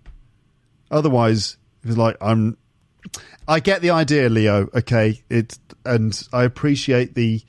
Otherwise, 0.91 1.57
it's 1.83 1.97
like, 1.97 2.17
I'm 2.21 2.57
I 3.47 3.59
get 3.59 3.81
the 3.81 3.91
idea, 3.91 4.29
Leo. 4.29 4.69
Okay, 4.73 5.23
it 5.29 5.57
and 5.85 6.27
I 6.31 6.43
appreciate 6.43 7.15
the 7.15 7.41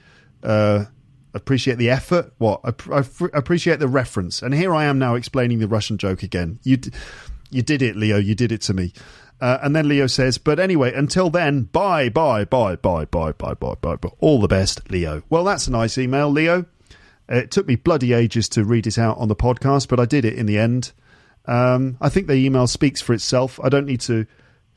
uh, 0.43 0.87
appreciate 1.33 1.79
the 1.79 1.91
effort. 1.91 2.33
What 2.39 2.61
I, 2.65 2.73
I, 2.93 3.05
appreciate 3.33 3.79
the 3.79 3.89
reference. 3.89 4.43
And 4.43 4.55
here 4.55 4.75
I 4.75 4.85
am 4.85 4.99
now 4.99 5.15
explaining 5.15 5.61
the 5.61 5.69
Russian 5.69 5.99
joke 5.99 6.23
again. 6.23 6.59
You 6.63 6.79
you 7.51 7.63
did 7.63 7.83
it, 7.83 7.97
Leo. 7.97 8.17
You 8.17 8.35
did 8.35 8.51
it 8.51 8.63
to 8.63 8.75
me. 8.75 8.93
Uh, 9.41 9.59
and 9.63 9.75
then 9.75 9.89
Leo 9.89 10.07
says, 10.07 10.39
"But 10.39 10.59
anyway, 10.59 10.93
until 10.95 11.29
then, 11.29 11.65
bye, 11.65 12.09
bye, 12.09 12.45
bye, 12.45 12.77
bye, 12.77 13.05
bye, 13.05 13.33
bye, 13.33 13.55
bye, 13.55 13.75
bye, 13.75 13.97
bye. 13.97 14.11
All 14.21 14.41
the 14.41 14.49
best, 14.49 14.91
Leo." 14.91 15.23
Well, 15.29 15.45
that's 15.45 15.67
a 15.67 15.73
nice 15.73 15.99
email, 15.99 16.31
Leo. 16.31 16.67
It 17.29 17.51
took 17.51 17.67
me 17.67 17.77
bloody 17.77 18.13
ages 18.13 18.49
to 18.51 18.65
read 18.65 18.87
it 18.87 18.99
out 18.99 19.19
on 19.19 19.29
the 19.29 19.37
podcast, 19.37 19.89
but 19.89 19.99
I 19.99 20.05
did 20.05 20.25
it 20.25 20.35
in 20.35 20.47
the 20.47 20.59
end. 20.59 20.93
Um, 21.47 21.97
I 22.01 22.09
think 22.09 22.27
the 22.27 22.35
email 22.35 22.67
speaks 22.67 23.01
for 23.01 23.13
itself. 23.13 23.59
I 23.63 23.69
don't 23.69 23.87
need 23.87 24.01
to 24.03 24.27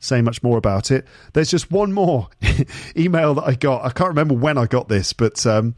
say 0.00 0.22
much 0.22 0.42
more 0.42 0.58
about 0.58 0.90
it. 0.90 1.06
There's 1.32 1.50
just 1.50 1.70
one 1.70 1.92
more 1.92 2.28
email 2.96 3.34
that 3.34 3.44
I 3.44 3.54
got. 3.54 3.84
I 3.84 3.90
can't 3.90 4.08
remember 4.08 4.34
when 4.34 4.58
I 4.58 4.66
got 4.66 4.88
this, 4.88 5.12
but 5.12 5.44
um, 5.46 5.74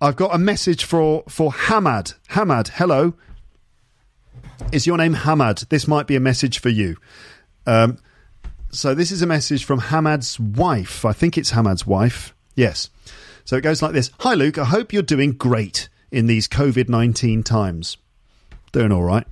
I've 0.00 0.16
got 0.16 0.34
a 0.34 0.38
message 0.38 0.84
for 0.84 1.24
for 1.28 1.52
Hamad. 1.52 2.14
Hamad, 2.30 2.68
hello. 2.74 3.14
Is 4.72 4.86
your 4.86 4.98
name 4.98 5.14
Hamad? 5.14 5.68
This 5.68 5.88
might 5.88 6.06
be 6.06 6.16
a 6.16 6.20
message 6.20 6.58
for 6.60 6.68
you. 6.68 6.96
Um, 7.66 7.98
so 8.70 8.94
this 8.94 9.10
is 9.10 9.22
a 9.22 9.26
message 9.26 9.64
from 9.64 9.80
Hamad's 9.80 10.38
wife. 10.38 11.04
I 11.04 11.12
think 11.12 11.36
it's 11.36 11.52
Hamad's 11.52 11.86
wife. 11.86 12.34
Yes. 12.54 12.90
So 13.44 13.56
it 13.56 13.62
goes 13.62 13.82
like 13.82 13.92
this 13.92 14.10
Hi, 14.20 14.34
Luke. 14.34 14.58
I 14.58 14.64
hope 14.64 14.92
you're 14.92 15.02
doing 15.02 15.32
great 15.32 15.88
in 16.10 16.26
these 16.26 16.48
COVID 16.48 16.88
19 16.88 17.42
times. 17.42 17.96
Doing 18.72 18.92
all 18.92 19.02
right. 19.02 19.26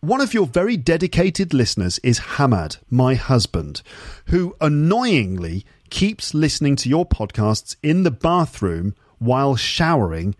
One 0.00 0.20
of 0.20 0.34
your 0.34 0.46
very 0.46 0.76
dedicated 0.76 1.54
listeners 1.54 1.98
is 2.00 2.20
Hamad, 2.20 2.76
my 2.90 3.14
husband, 3.14 3.80
who 4.26 4.54
annoyingly 4.60 5.64
keeps 5.88 6.34
listening 6.34 6.76
to 6.76 6.88
your 6.88 7.06
podcasts 7.06 7.76
in 7.82 8.02
the 8.02 8.10
bathroom 8.10 8.94
while 9.18 9.56
showering, 9.56 10.34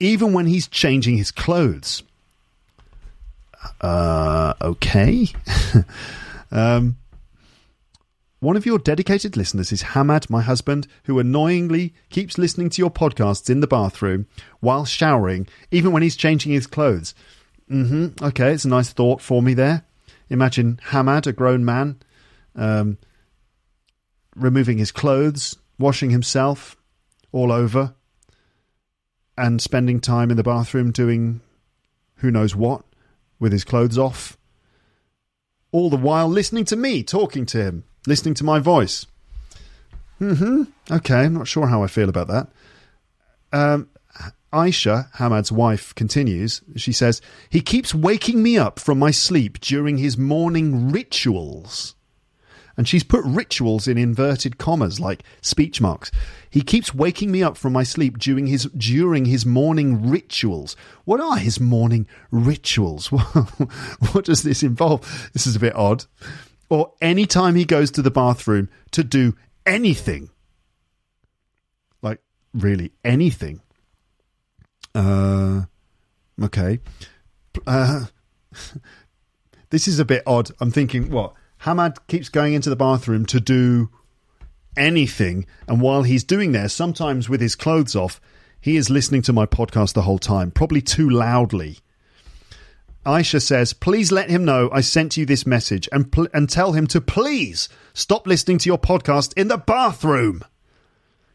even 0.00 0.32
when 0.32 0.46
he's 0.46 0.66
changing 0.66 1.16
his 1.16 1.30
clothes. 1.30 2.02
Uh, 3.80 4.54
okay. 4.60 5.28
um, 6.50 6.96
one 8.40 8.56
of 8.56 8.66
your 8.66 8.78
dedicated 8.78 9.36
listeners 9.36 9.70
is 9.70 9.82
Hamad, 9.82 10.28
my 10.28 10.42
husband, 10.42 10.88
who 11.04 11.18
annoyingly 11.18 11.94
keeps 12.10 12.38
listening 12.38 12.70
to 12.70 12.82
your 12.82 12.90
podcasts 12.90 13.48
in 13.48 13.60
the 13.60 13.68
bathroom 13.68 14.26
while 14.60 14.84
showering, 14.84 15.46
even 15.70 15.92
when 15.92 16.02
he's 16.02 16.16
changing 16.16 16.52
his 16.52 16.66
clothes. 16.66 17.14
Mm-hmm. 17.70 18.24
Okay, 18.24 18.52
it's 18.52 18.64
a 18.64 18.68
nice 18.68 18.92
thought 18.92 19.20
for 19.20 19.42
me 19.42 19.54
there. 19.54 19.84
Imagine 20.28 20.80
Hamad, 20.88 21.26
a 21.26 21.32
grown 21.32 21.64
man, 21.64 22.00
um, 22.56 22.98
removing 24.34 24.78
his 24.78 24.90
clothes, 24.90 25.56
washing 25.78 26.10
himself 26.10 26.76
all 27.30 27.52
over, 27.52 27.94
and 29.38 29.62
spending 29.62 30.00
time 30.00 30.30
in 30.30 30.36
the 30.36 30.42
bathroom 30.42 30.90
doing 30.90 31.40
who 32.16 32.30
knows 32.30 32.56
what 32.56 32.84
with 33.42 33.52
his 33.52 33.64
clothes 33.64 33.98
off. 33.98 34.38
All 35.72 35.90
the 35.90 35.96
while 35.96 36.28
listening 36.28 36.64
to 36.66 36.76
me 36.76 37.02
talking 37.02 37.44
to 37.46 37.58
him, 37.58 37.84
listening 38.06 38.34
to 38.34 38.44
my 38.44 38.60
voice. 38.60 39.06
Hmm. 40.18 40.62
Okay, 40.88 41.24
I'm 41.24 41.34
not 41.34 41.48
sure 41.48 41.66
how 41.66 41.82
I 41.82 41.88
feel 41.88 42.08
about 42.08 42.28
that. 42.28 42.48
Um, 43.52 43.88
Aisha, 44.52 45.08
Hamad's 45.14 45.50
wife, 45.50 45.92
continues. 45.96 46.62
She 46.76 46.92
says, 46.92 47.20
He 47.50 47.60
keeps 47.60 47.92
waking 47.92 48.42
me 48.42 48.56
up 48.56 48.78
from 48.78 49.00
my 49.00 49.10
sleep 49.10 49.58
during 49.60 49.96
his 49.98 50.16
morning 50.16 50.92
rituals. 50.92 51.96
And 52.82 52.88
she's 52.88 53.04
put 53.04 53.24
rituals 53.24 53.86
in 53.86 53.96
inverted 53.96 54.58
commas 54.58 54.98
like 54.98 55.22
speech 55.40 55.80
marks. 55.80 56.10
He 56.50 56.62
keeps 56.62 56.92
waking 56.92 57.30
me 57.30 57.40
up 57.40 57.56
from 57.56 57.72
my 57.72 57.84
sleep 57.84 58.18
during 58.18 58.48
his 58.48 58.64
during 58.76 59.26
his 59.26 59.46
morning 59.46 60.10
rituals. 60.10 60.74
What 61.04 61.20
are 61.20 61.36
his 61.36 61.60
morning 61.60 62.08
rituals? 62.32 63.06
what 63.12 64.24
does 64.24 64.42
this 64.42 64.64
involve? 64.64 65.30
This 65.32 65.46
is 65.46 65.54
a 65.54 65.60
bit 65.60 65.76
odd. 65.76 66.06
Or 66.70 66.92
any 67.00 67.24
time 67.24 67.54
he 67.54 67.64
goes 67.64 67.92
to 67.92 68.02
the 68.02 68.10
bathroom 68.10 68.68
to 68.90 69.04
do 69.04 69.36
anything. 69.64 70.30
Like 72.02 72.18
really 72.52 72.90
anything. 73.04 73.60
Uh 74.92 75.66
okay. 76.42 76.80
Uh 77.64 78.06
this 79.70 79.86
is 79.86 80.00
a 80.00 80.04
bit 80.04 80.24
odd. 80.26 80.50
I'm 80.58 80.72
thinking, 80.72 81.08
what? 81.08 81.34
Hamad 81.64 81.96
keeps 82.08 82.28
going 82.28 82.54
into 82.54 82.70
the 82.70 82.76
bathroom 82.76 83.24
to 83.26 83.40
do 83.40 83.90
anything, 84.76 85.46
and 85.68 85.80
while 85.80 86.02
he's 86.02 86.24
doing 86.24 86.52
there, 86.52 86.68
sometimes 86.68 87.28
with 87.28 87.40
his 87.40 87.54
clothes 87.54 87.94
off, 87.94 88.20
he 88.60 88.76
is 88.76 88.90
listening 88.90 89.22
to 89.22 89.32
my 89.32 89.46
podcast 89.46 89.92
the 89.92 90.02
whole 90.02 90.18
time, 90.18 90.50
probably 90.50 90.80
too 90.80 91.08
loudly. 91.08 91.78
Aisha 93.04 93.42
says, 93.42 93.72
"Please 93.72 94.12
let 94.12 94.30
him 94.30 94.44
know 94.44 94.70
I 94.72 94.80
sent 94.80 95.16
you 95.16 95.26
this 95.26 95.46
message, 95.46 95.88
and 95.90 96.10
pl- 96.10 96.28
and 96.32 96.48
tell 96.48 96.72
him 96.72 96.86
to 96.88 97.00
please 97.00 97.68
stop 97.94 98.26
listening 98.26 98.58
to 98.58 98.68
your 98.68 98.78
podcast 98.78 99.32
in 99.36 99.48
the 99.48 99.58
bathroom." 99.58 100.44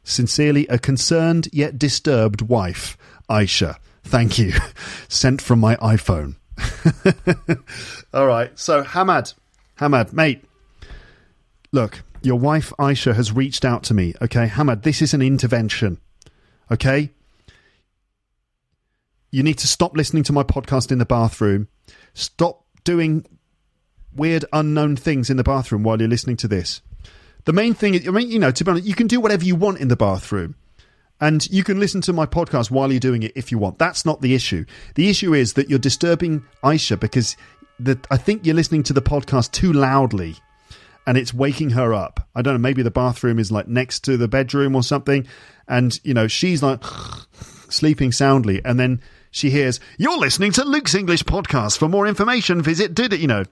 Sincerely, 0.04 0.66
a 0.68 0.80
concerned 0.80 1.50
yet 1.52 1.78
disturbed 1.78 2.42
wife, 2.42 2.98
Aisha. 3.30 3.76
Thank 4.04 4.38
you. 4.38 4.54
Sent 5.10 5.42
from 5.42 5.60
my 5.60 5.76
iPhone. 5.78 6.36
All 8.14 8.26
right. 8.26 8.58
So, 8.58 8.84
Hamad, 8.84 9.34
Hamad, 9.80 10.14
mate, 10.14 10.44
look, 11.72 12.04
your 12.22 12.40
wife 12.40 12.74
Aisha 12.80 13.16
has 13.16 13.32
reached 13.32 13.64
out 13.64 13.84
to 13.84 13.94
me. 13.94 14.14
Okay, 14.22 14.48
Hamad, 14.48 14.84
this 14.84 15.02
is 15.02 15.14
an 15.14 15.22
intervention. 15.22 16.00
Okay. 16.72 17.12
You 19.30 19.44
need 19.44 19.58
to 19.60 19.68
stop 19.68 19.96
listening 19.96 20.24
to 20.24 20.34
my 20.34 20.44
podcast 20.44 20.92
in 20.92 21.00
the 21.00 21.06
bathroom. 21.06 21.68
Stop 22.14 22.66
doing 22.84 23.26
weird, 24.16 24.46
unknown 24.52 24.96
things 24.96 25.30
in 25.30 25.38
the 25.38 25.44
bathroom 25.44 25.84
while 25.84 26.00
you're 26.00 26.10
listening 26.10 26.38
to 26.38 26.48
this. 26.48 26.82
The 27.46 27.54
main 27.54 27.74
thing, 27.74 27.96
I 28.08 28.12
mean, 28.12 28.30
you 28.30 28.40
know, 28.40 28.52
to 28.52 28.64
be 28.64 28.72
honest, 28.72 28.88
you 28.88 28.96
can 28.96 29.08
do 29.08 29.20
whatever 29.20 29.46
you 29.46 29.56
want 29.56 29.80
in 29.80 29.88
the 29.88 29.96
bathroom. 29.96 30.56
And 31.20 31.50
you 31.50 31.64
can 31.64 31.80
listen 31.80 32.02
to 32.02 32.14
my 32.14 32.26
podcast 32.26 32.70
while 32.70 32.92
you're 32.92 33.00
doing 33.00 33.24
it 33.24 33.32
if 33.36 33.52
you 33.52 33.58
want. 33.58 33.80
That's 33.80 34.06
not 34.06 34.22
the 34.22 34.36
issue. 34.36 34.66
The 34.96 35.10
issue 35.10 35.34
is 35.34 35.54
that 35.54 35.70
you're 35.70 35.80
disturbing 35.80 36.46
Aisha 36.64 37.00
because 37.00 37.36
I 38.10 38.18
think 38.18 38.46
you're 38.46 38.56
listening 38.56 38.84
to 38.84 38.94
the 38.94 39.02
podcast 39.02 39.52
too 39.52 39.74
loudly 39.74 40.36
and 41.06 41.18
it's 41.18 41.34
waking 41.34 41.72
her 41.72 41.94
up. 41.94 42.28
I 42.36 42.42
don't 42.42 42.56
know, 42.56 42.60
maybe 42.60 42.82
the 42.82 42.92
bathroom 42.92 43.40
is 43.40 43.52
like 43.52 43.68
next 43.68 44.04
to 44.06 44.18
the 44.18 44.28
bedroom 44.28 44.76
or 44.76 44.84
something. 44.84 45.26
And, 45.68 46.00
you 46.04 46.14
know, 46.14 46.28
she's 46.28 46.62
like 46.62 46.84
sleeping 47.70 48.12
soundly. 48.12 48.64
And 48.66 48.80
then 48.80 49.02
she 49.32 49.50
hears, 49.50 49.80
You're 49.98 50.18
listening 50.18 50.52
to 50.54 50.66
Luke's 50.66 50.96
English 50.96 51.24
podcast. 51.24 51.78
For 51.78 51.88
more 51.88 52.08
information, 52.08 52.62
visit, 52.62 52.94
did 52.94 53.14
it, 53.14 53.20
you 53.20 53.28
know, 53.28 53.44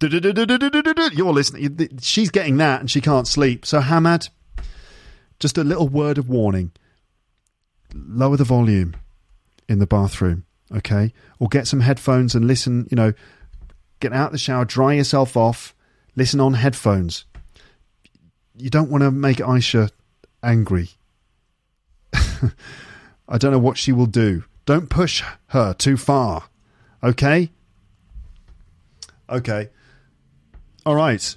you're 0.00 1.32
listening. 1.32 1.98
She's 2.00 2.30
getting 2.30 2.56
that 2.56 2.80
and 2.80 2.90
she 2.90 3.00
can't 3.00 3.28
sleep. 3.28 3.64
So, 3.64 3.80
Hamad, 3.80 4.30
just 5.38 5.56
a 5.56 5.62
little 5.62 5.88
word 5.88 6.18
of 6.18 6.28
warning 6.28 6.72
lower 7.94 8.36
the 8.36 8.44
volume 8.44 8.96
in 9.68 9.78
the 9.78 9.86
bathroom, 9.86 10.44
okay? 10.74 11.12
Or 11.38 11.48
get 11.48 11.66
some 11.66 11.80
headphones 11.80 12.34
and 12.34 12.46
listen, 12.46 12.88
you 12.90 12.96
know, 12.96 13.12
get 14.02 14.12
out 14.12 14.26
of 14.26 14.32
the 14.32 14.38
shower, 14.38 14.64
dry 14.64 14.94
yourself 14.94 15.36
off, 15.36 15.74
listen 16.16 16.40
on 16.40 16.54
headphones. 16.54 17.24
You 18.56 18.68
don't 18.68 18.90
want 18.90 19.02
to 19.02 19.10
make 19.10 19.38
Aisha 19.38 19.90
angry. 20.42 20.90
I 22.12 23.38
don't 23.38 23.52
know 23.52 23.58
what 23.58 23.78
she 23.78 23.92
will 23.92 24.06
do. 24.06 24.44
Don't 24.66 24.90
push 24.90 25.22
her 25.48 25.72
too 25.72 25.96
far, 25.96 26.44
okay? 27.02 27.50
Okay. 29.30 29.70
All 30.84 30.94
right. 30.94 31.36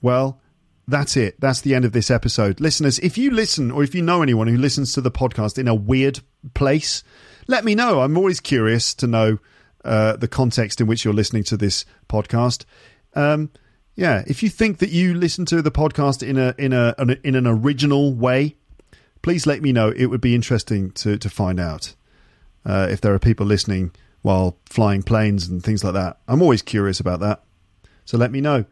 Well, 0.00 0.40
that's 0.86 1.16
it. 1.16 1.40
That's 1.40 1.62
the 1.62 1.74
end 1.74 1.84
of 1.84 1.92
this 1.92 2.10
episode. 2.10 2.60
Listeners, 2.60 2.98
if 2.98 3.16
you 3.16 3.30
listen 3.30 3.70
or 3.70 3.82
if 3.82 3.94
you 3.94 4.02
know 4.02 4.22
anyone 4.22 4.46
who 4.46 4.56
listens 4.56 4.92
to 4.92 5.00
the 5.00 5.10
podcast 5.10 5.58
in 5.58 5.66
a 5.66 5.74
weird 5.74 6.20
place, 6.54 7.02
let 7.48 7.64
me 7.64 7.74
know. 7.74 8.00
I'm 8.00 8.16
always 8.16 8.40
curious 8.40 8.94
to 8.94 9.06
know 9.06 9.38
uh, 9.84 10.16
the 10.16 10.28
context 10.28 10.80
in 10.80 10.86
which 10.86 11.04
you're 11.04 11.14
listening 11.14 11.44
to 11.44 11.56
this 11.56 11.84
podcast. 12.08 12.64
Um, 13.14 13.50
yeah, 13.94 14.22
if 14.26 14.42
you 14.42 14.48
think 14.48 14.78
that 14.78 14.90
you 14.90 15.14
listen 15.14 15.44
to 15.46 15.60
the 15.60 15.70
podcast 15.70 16.26
in 16.26 16.38
a 16.38 16.54
in 16.58 16.72
a 16.72 16.94
in 17.24 17.34
an 17.34 17.46
original 17.46 18.14
way, 18.14 18.56
please 19.20 19.46
let 19.46 19.60
me 19.60 19.72
know. 19.72 19.90
It 19.90 20.06
would 20.06 20.20
be 20.20 20.34
interesting 20.34 20.92
to 20.92 21.18
to 21.18 21.28
find 21.28 21.60
out 21.60 21.94
uh, 22.64 22.88
if 22.90 23.00
there 23.00 23.14
are 23.14 23.18
people 23.18 23.46
listening 23.46 23.92
while 24.22 24.56
flying 24.66 25.02
planes 25.02 25.48
and 25.48 25.62
things 25.62 25.84
like 25.84 25.94
that. 25.94 26.18
I'm 26.28 26.42
always 26.42 26.62
curious 26.62 27.00
about 27.00 27.20
that. 27.20 27.42
So 28.04 28.16
let 28.16 28.30
me 28.30 28.40
know. 28.40 28.64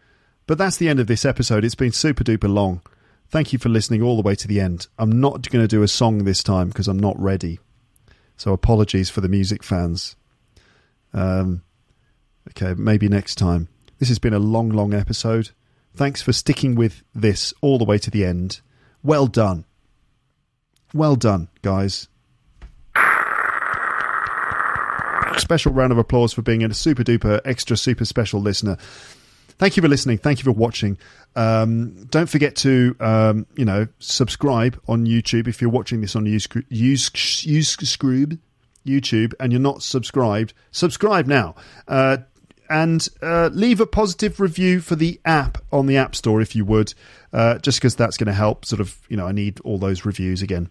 But 0.46 0.58
that's 0.58 0.76
the 0.76 0.88
end 0.88 1.00
of 1.00 1.06
this 1.06 1.24
episode. 1.24 1.64
It's 1.64 1.74
been 1.74 1.92
super 1.92 2.24
duper 2.24 2.52
long. 2.52 2.82
Thank 3.28 3.52
you 3.52 3.58
for 3.58 3.68
listening 3.68 4.02
all 4.02 4.16
the 4.16 4.22
way 4.22 4.34
to 4.34 4.48
the 4.48 4.60
end. 4.60 4.88
I'm 4.98 5.20
not 5.20 5.48
going 5.50 5.62
to 5.62 5.68
do 5.68 5.82
a 5.82 5.88
song 5.88 6.24
this 6.24 6.42
time 6.42 6.68
because 6.68 6.88
I'm 6.88 6.98
not 6.98 7.20
ready. 7.20 7.60
So 8.36 8.52
apologies 8.52 9.10
for 9.10 9.20
the 9.20 9.28
music 9.28 9.62
fans. 9.62 10.16
Um, 11.12 11.62
okay, 12.50 12.74
maybe 12.74 13.08
next 13.08 13.36
time. 13.36 13.68
This 13.98 14.08
has 14.08 14.18
been 14.18 14.34
a 14.34 14.38
long, 14.38 14.70
long 14.70 14.94
episode. 14.94 15.50
Thanks 15.94 16.22
for 16.22 16.32
sticking 16.32 16.74
with 16.74 17.02
this 17.14 17.52
all 17.60 17.78
the 17.78 17.84
way 17.84 17.98
to 17.98 18.10
the 18.10 18.24
end. 18.24 18.60
Well 19.02 19.26
done. 19.26 19.64
Well 20.94 21.16
done, 21.16 21.48
guys. 21.62 22.08
Special 25.36 25.72
round 25.72 25.92
of 25.92 25.98
applause 25.98 26.32
for 26.32 26.42
being 26.42 26.62
a 26.62 26.74
super 26.74 27.02
duper 27.02 27.40
extra 27.44 27.76
super 27.76 28.04
special 28.04 28.40
listener 28.40 28.76
thank 29.60 29.76
you 29.76 29.82
for 29.82 29.88
listening. 29.88 30.18
Thank 30.18 30.40
you 30.40 30.44
for 30.44 30.52
watching. 30.52 30.98
Um, 31.36 32.06
don't 32.06 32.28
forget 32.28 32.56
to 32.56 32.96
um, 32.98 33.46
you 33.54 33.64
know 33.64 33.86
subscribe 34.00 34.80
on 34.88 35.06
YouTube 35.06 35.46
if 35.46 35.60
you're 35.60 35.70
watching 35.70 36.00
this 36.00 36.16
on 36.16 36.26
use 36.26 36.48
use 36.68 37.44
use 37.44 37.76
YouTube 38.86 39.34
and 39.40 39.52
you're 39.52 39.60
not 39.60 39.82
subscribed. 39.82 40.52
Subscribe 40.70 41.26
now. 41.26 41.54
Uh, 41.88 42.18
and 42.68 43.08
uh, 43.20 43.50
leave 43.52 43.80
a 43.80 43.86
positive 43.86 44.38
review 44.38 44.80
for 44.80 44.94
the 44.94 45.20
app 45.24 45.58
on 45.72 45.86
the 45.86 45.96
App 45.96 46.14
Store 46.14 46.40
if 46.40 46.54
you 46.54 46.64
would, 46.64 46.94
uh, 47.32 47.58
just 47.58 47.78
because 47.80 47.96
that's 47.96 48.16
going 48.16 48.28
to 48.28 48.32
help. 48.32 48.64
Sort 48.64 48.80
of, 48.80 48.96
you 49.08 49.16
know, 49.16 49.26
I 49.26 49.32
need 49.32 49.60
all 49.60 49.76
those 49.76 50.04
reviews 50.04 50.40
again. 50.40 50.70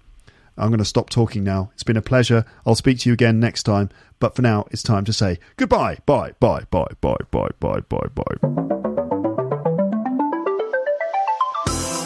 I'm 0.58 0.70
going 0.70 0.80
to 0.80 0.86
stop 0.86 1.10
talking 1.10 1.44
now. 1.44 1.72
It's 1.74 1.84
been 1.84 1.98
a 1.98 2.02
pleasure. 2.02 2.46
I'll 2.66 2.76
speak 2.76 3.00
to 3.00 3.10
you 3.10 3.14
again 3.14 3.40
next 3.40 3.64
time. 3.64 3.90
But 4.20 4.36
for 4.36 4.42
now, 4.42 4.66
it's 4.72 4.84
time 4.84 5.06
to 5.06 5.14
say 5.14 5.40
goodbye. 5.58 6.00
Bye, 6.06 6.34
bye, 6.40 6.66
bye, 6.70 6.90
bye, 7.02 7.18
bye, 7.32 7.50
bye, 7.60 7.80
bye, 7.90 8.08
bye, 8.14 8.40
bye. 8.40 9.29